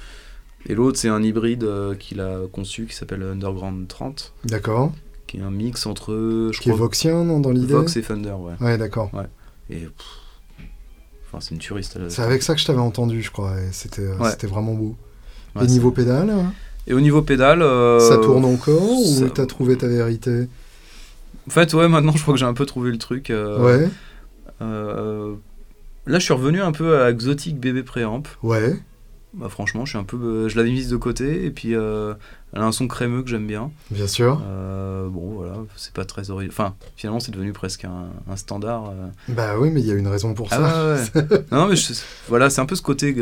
Et 0.67 0.75
l'autre, 0.75 0.97
c'est 0.97 1.09
un 1.09 1.21
hybride 1.21 1.63
euh, 1.63 1.93
qu'il 1.95 2.21
a 2.21 2.39
conçu 2.51 2.85
qui 2.85 2.95
s'appelle 2.95 3.21
Underground 3.23 3.87
30, 3.87 4.33
D'accord. 4.45 4.93
qui 5.27 5.37
est 5.37 5.41
un 5.41 5.51
mix 5.51 5.85
entre, 5.85 6.49
je 6.53 6.59
Qui 6.59 6.69
est 6.69 6.71
crois, 6.71 6.85
Voxien, 6.85 7.23
non, 7.25 7.39
dans 7.41 7.51
l'idée 7.51 7.73
Vox 7.73 7.95
et 7.97 8.01
Thunder, 8.01 8.31
ouais. 8.39 8.53
Ouais, 8.61 8.77
d'accord. 8.77 9.11
Et 9.69 9.75
pff, 9.79 9.91
enfin, 11.27 11.39
c'est 11.41 11.51
une 11.51 11.59
turiste. 11.59 11.97
C'est 12.09 12.21
avec 12.21 12.43
ça 12.43 12.53
que 12.55 12.61
je 12.61 12.65
t'avais 12.65 12.79
entendu, 12.79 13.21
je 13.21 13.31
crois. 13.31 13.59
et 13.59 13.71
C'était 13.71 14.03
euh, 14.03 14.17
Ouais. 14.17 14.29
c'était 14.31 14.47
vraiment 14.47 14.73
beau. 14.73 14.95
Ouais, 15.55 15.65
et 15.65 15.67
niveau 15.67 15.91
pédale, 15.91 16.29
hein, 16.29 16.53
Et 16.87 16.93
au 16.93 17.01
niveau 17.01 17.21
pédale, 17.21 17.61
euh, 17.61 17.99
ça 17.99 18.17
tourne 18.17 18.45
encore 18.45 18.79
ça- 19.05 19.25
ou 19.25 19.29
t'as 19.29 19.45
trouvé 19.45 19.77
ta 19.77 19.87
vérité 19.87 20.47
En 21.47 21.51
fait, 21.51 21.73
ouais, 21.73 21.87
maintenant, 21.89 22.13
je 22.13 22.21
crois 22.21 22.33
que 22.33 22.39
j'ai 22.39 22.45
un 22.45 22.53
peu 22.53 22.65
trouvé 22.65 22.89
le 22.91 22.97
truc. 22.97 23.29
euh, 23.29 23.59
Ouais, 23.61 23.89
euh, 24.61 25.35
là, 26.05 26.19
je 26.19 26.23
suis 26.23 26.33
revenu 26.33 26.61
un 26.61 26.71
peu 26.71 27.01
à 27.01 27.09
Exotic 27.09 27.59
bébé 27.59 27.83
préamp. 27.83 28.23
ouais. 28.43 28.79
Bah, 29.35 29.49
franchement, 29.49 29.83
je 29.85 29.89
suis 29.91 29.97
un 29.97 30.03
peu, 30.03 30.17
euh, 30.17 30.47
je 30.49 30.55
l'avais 30.57 30.69
mise 30.69 30.89
de 30.89 30.95
côté 30.95 31.45
et 31.45 31.49
puis 31.49 31.73
euh, 31.75 32.13
elle 32.53 32.61
a 32.61 32.65
un 32.65 32.71
son 32.71 32.87
crémeux 32.87 33.23
que 33.23 33.29
j'aime 33.29 33.47
bien. 33.47 33.71
Bien 33.89 34.05
sûr. 34.07 34.39
Euh, 34.45 35.07
bon, 35.09 35.31
voilà, 35.37 35.55
c'est 35.75 35.91
pas 35.93 36.05
très 36.05 36.29
original. 36.29 36.51
Enfin, 36.55 36.75
finalement, 36.97 37.19
c'est 37.19 37.31
devenu 37.31 37.51
presque 37.51 37.85
un, 37.85 38.09
un 38.29 38.35
standard. 38.35 38.89
euh. 38.91 39.07
Bah 39.29 39.55
oui, 39.57 39.71
mais 39.71 39.81
il 39.81 39.87
y 39.87 39.91
a 39.91 39.95
une 39.95 40.07
raison 40.07 40.35
pour 40.35 40.49
Ah 40.51 40.57
ça. 40.57 41.19
ouais, 41.19 41.21
ouais. 41.31 41.39
non, 41.51 41.67
mais 41.67 41.75
je- 41.75 41.93
voilà, 42.27 42.51
c'est 42.51 42.61
un 42.61 42.67
peu 42.67 42.75
ce 42.75 42.83
côté 42.83 43.15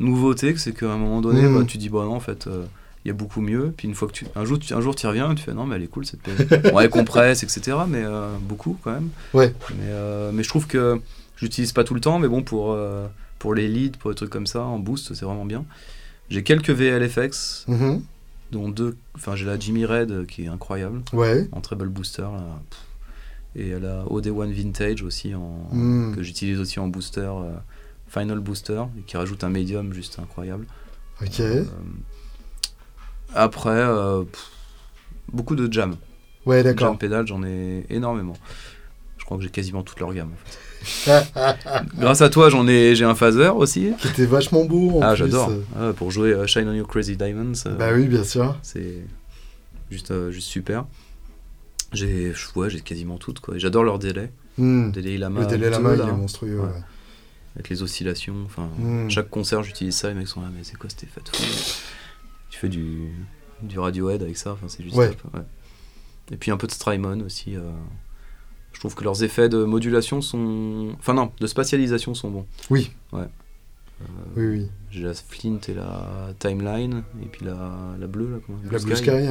nouveauté, 0.00 0.56
c'est 0.56 0.72
qu'à 0.72 0.90
un 0.92 0.96
moment 0.98 1.20
donné, 1.20 1.48
bah, 1.48 1.64
tu 1.66 1.78
dis, 1.78 1.88
bon, 1.88 2.04
non, 2.04 2.14
en 2.16 2.20
fait, 2.20 2.48
il 3.04 3.08
y 3.08 3.10
a 3.10 3.14
beaucoup 3.14 3.40
mieux. 3.40 3.72
Puis 3.76 3.86
une 3.88 3.94
fois 3.94 4.08
que 4.08 4.12
tu, 4.12 4.26
un 4.34 4.44
jour, 4.44 4.58
tu, 4.58 4.72
un 4.74 4.80
jour, 4.80 4.94
tu 4.96 5.06
y 5.06 5.08
reviens, 5.08 5.30
et 5.30 5.34
tu 5.34 5.42
fais, 5.44 5.54
non, 5.54 5.66
mais 5.66 5.76
elle 5.76 5.82
est 5.84 5.88
cool 5.88 6.06
cette 6.06 6.22
PV. 6.22 6.70
bon, 6.72 6.80
elle 6.80 6.90
compresse, 6.90 7.42
etc., 7.44 7.76
mais 7.88 8.02
beaucoup 8.40 8.76
quand 8.82 8.92
même. 8.92 9.10
Ouais. 9.34 9.54
Mais, 9.78 9.92
mais 10.32 10.42
je 10.42 10.48
trouve 10.48 10.66
que 10.66 11.00
je 11.36 11.44
l'utilise 11.44 11.72
pas 11.72 11.84
tout 11.84 11.94
le 11.94 12.00
temps, 12.00 12.18
mais 12.18 12.28
bon, 12.28 12.42
pour, 12.42 12.76
pour 13.38 13.54
les 13.54 13.68
leads, 13.68 13.98
pour 13.98 14.10
des 14.10 14.16
trucs 14.16 14.30
comme 14.30 14.46
ça, 14.46 14.62
en 14.62 14.78
boost, 14.78 15.14
c'est 15.14 15.24
vraiment 15.24 15.44
bien. 15.44 15.64
J'ai 16.30 16.42
quelques 16.42 16.70
VLFX, 16.70 17.64
Mhm. 17.68 18.02
dont 18.52 18.68
deux. 18.68 18.96
Enfin, 19.14 19.36
j'ai 19.36 19.46
la 19.46 19.58
Jimmy 19.58 19.84
Red 19.86 20.10
euh, 20.10 20.24
qui 20.24 20.44
est 20.44 20.48
incroyable, 20.48 21.02
Ouais. 21.12 21.48
en 21.52 21.60
treble 21.60 21.88
booster. 21.88 22.22
Là. 22.22 22.60
Et 23.56 23.70
la 23.78 24.04
OD1 24.10 24.52
Vintage 24.52 25.02
aussi, 25.02 25.34
en, 25.34 25.68
Mm. 25.72 26.14
que 26.14 26.22
j'utilise 26.22 26.60
aussi 26.60 26.78
en 26.80 26.88
booster, 26.88 27.20
euh, 27.20 27.52
Final 28.08 28.38
Booster, 28.40 28.82
qui 29.06 29.16
rajoute 29.16 29.42
un 29.44 29.48
médium 29.50 29.92
juste 29.92 30.18
incroyable. 30.18 30.66
Ok. 31.22 31.40
Euh, 31.40 31.64
après, 33.34 33.70
euh, 33.70 34.22
pff, 34.24 34.50
beaucoup 35.32 35.56
de 35.56 35.70
jam. 35.72 35.96
Ouais, 36.46 36.62
d'accord. 36.62 36.88
Jam 36.88 36.98
pédale, 36.98 37.26
j'en 37.26 37.42
ai 37.44 37.84
énormément. 37.90 38.34
Je 39.18 39.24
crois 39.24 39.36
que 39.36 39.42
j'ai 39.42 39.50
quasiment 39.50 39.82
toute 39.82 40.00
leur 40.00 40.12
gamme. 40.14 40.30
En 40.32 40.36
fait. 40.50 40.58
Grâce 41.98 42.20
à 42.22 42.28
toi, 42.30 42.50
j'en 42.50 42.66
ai, 42.68 42.94
j'ai 42.94 43.04
un 43.04 43.14
phaser 43.14 43.48
aussi. 43.48 43.92
Qui 44.00 44.08
était 44.08 44.26
vachement 44.26 44.64
beau 44.64 44.98
en 44.98 45.02
ah, 45.02 45.14
j'adore. 45.14 45.50
Ah, 45.78 45.92
pour 45.96 46.10
jouer 46.10 46.32
euh, 46.32 46.46
Shine 46.46 46.68
on 46.68 46.72
Your 46.74 46.86
Crazy 46.88 47.16
Diamonds. 47.16 47.52
euh, 47.66 47.74
Bah 47.76 47.90
oui, 47.94 48.06
bien 48.06 48.24
sûr. 48.24 48.58
C'est 48.62 48.98
juste, 49.90 50.10
euh, 50.10 50.30
juste 50.30 50.48
super. 50.48 50.84
J'ai 51.92 52.32
ouais, 52.54 52.70
j'ai 52.70 52.80
quasiment 52.80 53.16
toutes. 53.18 53.40
quoi. 53.40 53.56
J'adore 53.58 53.84
leur 53.84 53.98
délai. 53.98 54.30
Hmm. 54.58 54.90
Délai 54.90 55.16
Lama. 55.18 55.40
Le 55.40 55.46
délai 55.46 55.70
lama, 55.70 55.94
il 55.94 56.00
est 56.00 56.12
monstrueux. 56.12 56.58
Ouais. 56.58 56.66
ouais. 56.66 56.82
Avec 57.56 57.70
les 57.70 57.82
oscillations. 57.82 58.36
Enfin, 58.44 58.68
Hmm. 58.78 59.08
Chaque 59.08 59.30
concert, 59.30 59.62
j'utilise 59.62 59.96
ça. 59.96 60.08
Les 60.08 60.14
mecs 60.14 60.28
sont 60.28 60.42
là, 60.42 60.48
mais 60.54 60.64
c'est 60.64 60.76
quoi 60.76 60.88
de 60.90 60.94
fou 61.06 61.20
Tu 62.50 62.58
fais 62.58 62.68
du, 62.68 63.08
du 63.62 63.78
Radiohead 63.78 64.22
avec 64.22 64.36
ça. 64.36 64.52
Enfin, 64.52 64.66
c'est 64.68 64.82
juste 64.82 64.96
Ouais. 64.96 65.10
Et 66.30 66.36
puis 66.36 66.50
un 66.50 66.56
peu 66.58 66.66
de 66.66 66.72
Strymon 66.72 67.20
aussi. 67.20 67.56
euh. 67.56 67.62
Je 68.72 68.80
trouve 68.80 68.94
que 68.94 69.04
leurs 69.04 69.24
effets 69.24 69.48
de 69.48 69.64
modulation 69.64 70.20
sont. 70.20 70.90
Enfin, 70.98 71.14
non, 71.14 71.32
de 71.40 71.46
spatialisation 71.46 72.14
sont 72.14 72.30
bons. 72.30 72.46
Oui. 72.70 72.92
Ouais. 73.12 73.26
Oui, 74.36 74.46
oui. 74.46 74.68
J'ai 74.90 75.02
la 75.02 75.14
Flint 75.14 75.58
et 75.68 75.74
la 75.74 76.32
Timeline, 76.38 77.02
et 77.22 77.26
puis 77.26 77.44
la, 77.44 77.96
la 77.98 78.06
bleue, 78.06 78.30
là, 78.30 78.36
comment 78.46 78.58
La 78.70 78.78
Blue 78.78 78.94
Sky, 78.94 79.10
ouais. 79.10 79.28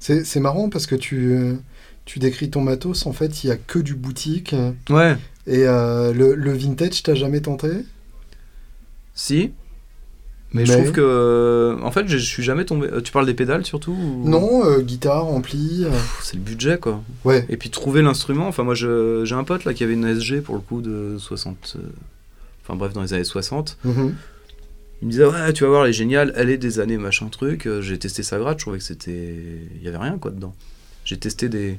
C'est 0.00 0.24
c'est 0.24 0.40
marrant 0.40 0.68
parce 0.68 0.86
que 0.86 0.96
tu, 0.96 1.32
euh, 1.32 1.54
tu 2.04 2.18
décris 2.18 2.50
ton 2.50 2.60
matos, 2.60 3.06
en 3.06 3.12
fait, 3.12 3.44
il 3.44 3.46
y 3.46 3.50
a 3.50 3.56
que 3.56 3.78
du 3.78 3.94
boutique. 3.94 4.54
Ouais. 4.90 5.16
Et 5.46 5.62
euh, 5.66 6.12
le, 6.12 6.34
le 6.34 6.52
vintage, 6.52 7.04
t'as 7.04 7.14
jamais 7.14 7.40
tenté? 7.40 7.68
Si. 9.14 9.52
Mais, 10.52 10.64
je 10.64 10.72
trouve 10.72 10.92
que. 10.92 11.76
En 11.82 11.90
fait, 11.90 12.06
je 12.08 12.16
suis 12.16 12.42
jamais 12.42 12.64
tombé. 12.64 12.88
euh, 12.90 13.00
Tu 13.02 13.12
parles 13.12 13.26
des 13.26 13.34
pédales 13.34 13.66
surtout 13.66 13.92
ou- 13.92 14.28
Non, 14.28 14.64
euh, 14.64 14.80
guitare, 14.80 15.26
ampli. 15.26 15.84
euh, 15.84 15.90
C'est 16.22 16.36
le 16.36 16.42
budget 16.42 16.78
quoi. 16.78 17.02
Ouais. 17.24 17.44
Et 17.48 17.56
puis 17.56 17.68
trouver 17.70 18.00
l'instrument. 18.00 18.46
Enfin, 18.48 18.62
moi 18.62 18.74
je- 18.74 19.24
j'ai 19.24 19.34
un 19.34 19.44
pote 19.44 19.64
là 19.64 19.74
qui 19.74 19.84
avait 19.84 19.92
une 19.94 20.06
SG 20.06 20.40
pour 20.40 20.54
le 20.54 20.60
coup 20.60 20.80
de 20.80 21.16
60. 21.18 21.74
euh, 21.76 21.82
Enfin 22.64 22.74
bref, 22.76 22.92
dans 22.92 23.02
les 23.02 23.12
années 23.12 23.24
60. 23.24 23.76
Mhm. 23.84 24.14
Il 25.02 25.06
me 25.06 25.10
disait, 25.12 25.24
ouais, 25.26 25.52
tu 25.52 25.62
vas 25.64 25.68
voir, 25.70 25.84
elle 25.84 25.90
est 25.90 25.92
géniale, 25.92 26.32
elle 26.36 26.48
est 26.48 26.56
des 26.58 26.80
années, 26.80 26.96
machin 26.96 27.26
truc. 27.28 27.66
Euh, 27.66 27.82
J'ai 27.82 27.98
testé 27.98 28.22
sa 28.22 28.38
gratte, 28.38 28.58
je 28.58 28.64
trouvais 28.64 28.78
que 28.78 28.84
c'était. 28.84 29.34
Il 29.76 29.82
y 29.82 29.88
avait 29.88 29.98
rien 29.98 30.16
quoi 30.18 30.30
dedans. 30.30 30.54
J'ai 31.04 31.18
testé 31.18 31.48
des. 31.48 31.78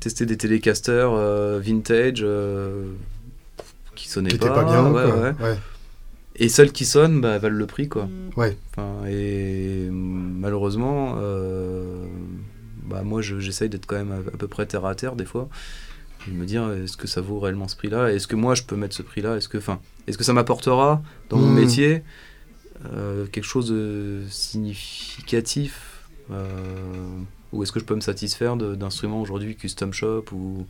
Testé 0.00 0.24
des 0.26 0.36
télécasters 0.36 1.10
euh, 1.12 1.58
vintage 1.62 2.20
euh, 2.22 2.84
qui 3.96 4.08
sonnaient 4.08 4.30
Qui 4.30 4.38
pas. 4.38 4.50
pas 4.50 4.64
bien, 4.64 4.84
ouais, 4.90 5.04
quoi. 5.04 5.20
ouais. 5.20 5.34
Ouais. 5.50 5.56
Et 6.36 6.48
celles 6.48 6.72
qui 6.72 6.84
sonnent, 6.84 7.20
bah, 7.20 7.38
valent 7.38 7.56
le 7.56 7.66
prix, 7.66 7.88
quoi. 7.88 8.08
Ouais. 8.36 8.56
Enfin, 8.70 9.06
et 9.06 9.88
malheureusement, 9.90 11.16
euh, 11.18 12.06
bah, 12.84 13.02
moi, 13.02 13.20
je- 13.22 13.38
j'essaye 13.40 13.68
d'être 13.68 13.86
quand 13.86 13.96
même 13.96 14.12
à, 14.12 14.16
à 14.16 14.36
peu 14.38 14.48
près 14.48 14.64
terre 14.66 14.84
à 14.86 14.94
terre 14.94 15.14
des 15.16 15.26
fois. 15.26 15.48
Et 16.26 16.30
de 16.30 16.36
me 16.36 16.46
dire, 16.46 16.70
est-ce 16.72 16.96
que 16.96 17.06
ça 17.06 17.20
vaut 17.20 17.38
réellement 17.40 17.68
ce 17.68 17.76
prix-là? 17.76 18.12
Est-ce 18.12 18.26
que 18.26 18.36
moi, 18.36 18.54
je 18.54 18.62
peux 18.62 18.76
mettre 18.76 18.94
ce 18.94 19.02
prix-là? 19.02 19.36
Est-ce 19.36 19.48
que, 19.48 19.58
enfin, 19.58 19.80
est-ce 20.06 20.16
que 20.16 20.24
ça 20.24 20.32
m'apportera 20.32 21.02
dans 21.28 21.36
mon 21.38 21.50
Mm. 21.50 21.54
métier 21.54 22.02
euh, 22.94 23.26
quelque 23.26 23.44
chose 23.44 23.68
de 23.70 24.22
significatif 24.30 26.06
euh, 26.30 26.46
Ou 27.52 27.62
est-ce 27.62 27.72
que 27.72 27.80
je 27.80 27.84
peux 27.84 27.94
me 27.94 28.00
satisfaire 28.00 28.56
d'instruments 28.56 29.20
aujourd'hui 29.20 29.54
custom 29.56 29.92
shop 29.92 30.24
ou 30.32 30.66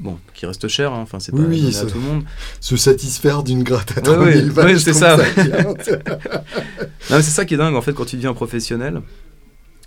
bon, 0.00 0.18
qui 0.34 0.46
restent 0.46 0.68
chers, 0.68 0.92
hein, 0.92 1.00
enfin 1.02 1.20
c'est 1.20 1.32
pas 1.32 1.38
oui, 1.38 1.76
à 1.76 1.84
tout 1.86 1.94
le 1.98 2.00
monde. 2.04 2.24
Se 2.60 2.76
satisfaire 2.76 3.42
d'une 3.42 3.62
gratte 3.62 3.92
à 3.98 4.00
Ouais, 4.00 4.16
3000 4.42 4.52
ouais, 4.52 4.64
ouais, 4.64 4.78
c'est 4.78 4.92
ça. 4.92 5.16
c'est 7.08 7.22
ça 7.22 7.44
qui 7.44 7.54
est 7.54 7.58
dingue 7.58 7.74
en 7.74 7.82
fait 7.82 7.92
quand 7.92 8.04
tu 8.04 8.16
deviens 8.16 8.34
professionnel. 8.34 9.02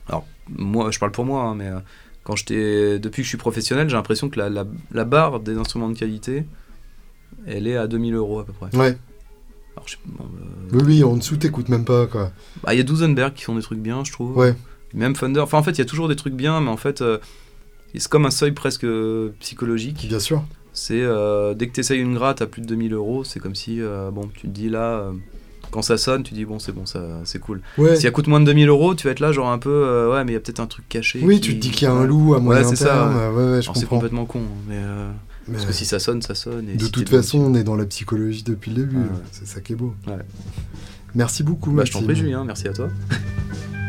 Alors 0.08 0.26
moi, 0.50 0.92
je 0.92 1.00
parle 1.00 1.12
pour 1.12 1.26
moi, 1.26 1.44
hein, 1.44 1.56
mais 1.56 1.68
euh, 1.68 1.80
quand 2.24 2.36
j'étais, 2.36 3.00
depuis 3.00 3.22
que 3.22 3.26
je 3.26 3.30
suis 3.30 3.38
professionnel, 3.38 3.90
j'ai 3.90 3.96
l'impression 3.96 4.30
que 4.30 4.40
la, 4.40 4.50
la, 4.50 4.66
la 4.92 5.06
barre 5.06 5.40
des 5.40 5.56
instruments 5.58 5.90
de 5.90 5.98
qualité, 5.98 6.46
elle 7.48 7.68
est 7.68 7.78
à 7.78 7.88
2000 7.88 8.16
euros 8.16 8.40
à 8.40 8.46
peu 8.46 8.54
près. 8.54 8.76
ouais. 8.78 8.98
Alors, 9.78 9.88
je 9.88 9.92
sais- 9.94 9.98
bon, 10.06 10.26
euh, 10.26 10.70
Oui, 10.74 10.82
oui, 10.86 11.04
en 11.06 11.16
dessous, 11.16 11.38
t'écoutes 11.38 11.70
même 11.70 11.86
pas, 11.86 12.06
quoi. 12.06 12.34
bah, 12.62 12.74
il 12.74 12.78
y 12.78 12.82
a 12.82 12.84
Duesenberg 12.84 13.34
qui 13.34 13.44
font 13.46 13.56
des 13.56 13.62
trucs 13.62 13.80
bien, 13.80 14.04
je 14.04 14.12
trouve. 14.12 14.36
Ouais. 14.36 14.54
Même 14.94 15.14
Thunder. 15.16 15.40
Enfin, 15.40 15.58
en 15.60 15.64
fait, 15.64 15.72
il 15.72 15.78
y 15.78 15.82
a 15.82 15.86
toujours 15.86 16.10
des 16.10 16.18
trucs 16.18 16.34
bien, 16.34 16.60
mais 16.60 16.70
en 16.70 16.76
fait, 16.76 17.02
euh, 17.02 17.20
c'est 18.00 18.10
comme 18.10 18.26
un 18.26 18.32
seuil 18.32 18.52
presque 18.52 18.84
euh, 18.86 19.30
psychologique. 19.40 20.06
Bien 20.08 20.20
sûr. 20.20 20.44
C'est 20.74 21.02
euh, 21.02 21.54
dès 21.54 21.68
que 21.68 21.74
tu 21.74 21.82
essayes 21.82 22.00
une 22.00 22.14
gratte 22.16 22.42
à 22.42 22.48
plus 22.48 22.62
de 22.62 22.68
2000 22.68 22.94
euros, 22.94 23.24
c'est 23.26 23.40
comme 23.42 23.56
si, 23.56 23.82
euh, 23.82 24.10
bon, 24.12 24.30
tu 24.34 24.42
te 24.42 24.48
dis 24.48 24.70
là, 24.70 25.00
euh, 25.00 25.12
quand 25.70 25.82
ça 25.82 25.98
sonne, 25.98 26.24
tu 26.24 26.34
dis 26.34 26.46
bon, 26.46 26.60
c'est 26.60 26.72
bon, 26.72 26.86
ça, 26.86 27.02
c'est 27.26 27.40
cool. 27.40 27.62
Ouais. 27.78 27.96
Si 27.98 28.06
elle 28.08 28.14
coûte 28.14 28.28
moins 28.28 28.40
de 28.40 28.46
2000 28.46 28.70
euros, 28.70 28.96
tu 28.96 29.08
vas 29.08 29.12
être 29.12 29.20
là, 29.20 29.32
genre 29.34 29.50
un 29.52 29.58
peu, 29.58 30.10
ouais, 30.14 30.24
mais 30.24 30.32
il 30.32 30.36
y 30.36 30.38
a 30.38 30.40
peut-être 30.40 30.60
un 30.62 30.68
truc 30.68 30.88
caché. 30.88 31.20
Oui, 31.24 31.36
qui- 31.36 31.50
tu 31.50 31.56
te 31.56 31.60
dis 31.62 31.72
qu'il 31.72 31.84
y 31.84 31.92
a 31.92 31.94
un 31.94 32.02
Ouais. 32.02 32.08
loup 32.08 32.34
à 32.36 32.40
moyen 32.40 32.64
ça, 32.76 32.86
terme. 32.86 33.16
ouais. 33.18 33.28
Ouais, 33.28 33.52
ouais, 33.56 33.62
je 33.62 33.68
Alors, 33.70 33.78
c'est 33.78 33.86
complètement 33.88 34.26
con, 34.26 34.40
hein, 34.40 34.64
mais 34.70 34.80
Mais 35.48 35.54
parce 35.56 35.66
que 35.66 35.74
si 35.74 35.86
ça 35.86 36.00
sonne, 36.00 36.22
ça 36.22 36.36
sonne. 36.36 36.70
Et 36.70 36.76
de 36.78 36.86
si 36.86 36.92
toute 36.92 37.10
façon, 37.10 37.40
on 37.40 37.54
est 37.56 37.64
dans 37.64 37.76
la 37.76 37.86
psychologie 37.86 38.44
depuis 38.44 38.72
le 38.72 38.84
début. 38.84 38.96
Ouais, 38.98 39.02
ouais. 39.04 39.10
C'est 39.32 39.48
ça 39.48 39.60
qui 39.60 39.74
est 39.74 39.76
beau. 39.76 39.94
Ouais. 40.08 40.14
Merci 41.16 41.44
beaucoup, 41.44 41.72
bah, 41.72 41.84
je 41.84 41.92
t'en 41.92 42.02
prie, 42.04 42.16
Julien, 42.16 42.46
merci 42.46 42.68
à 42.70 42.74
toi. 42.74 42.88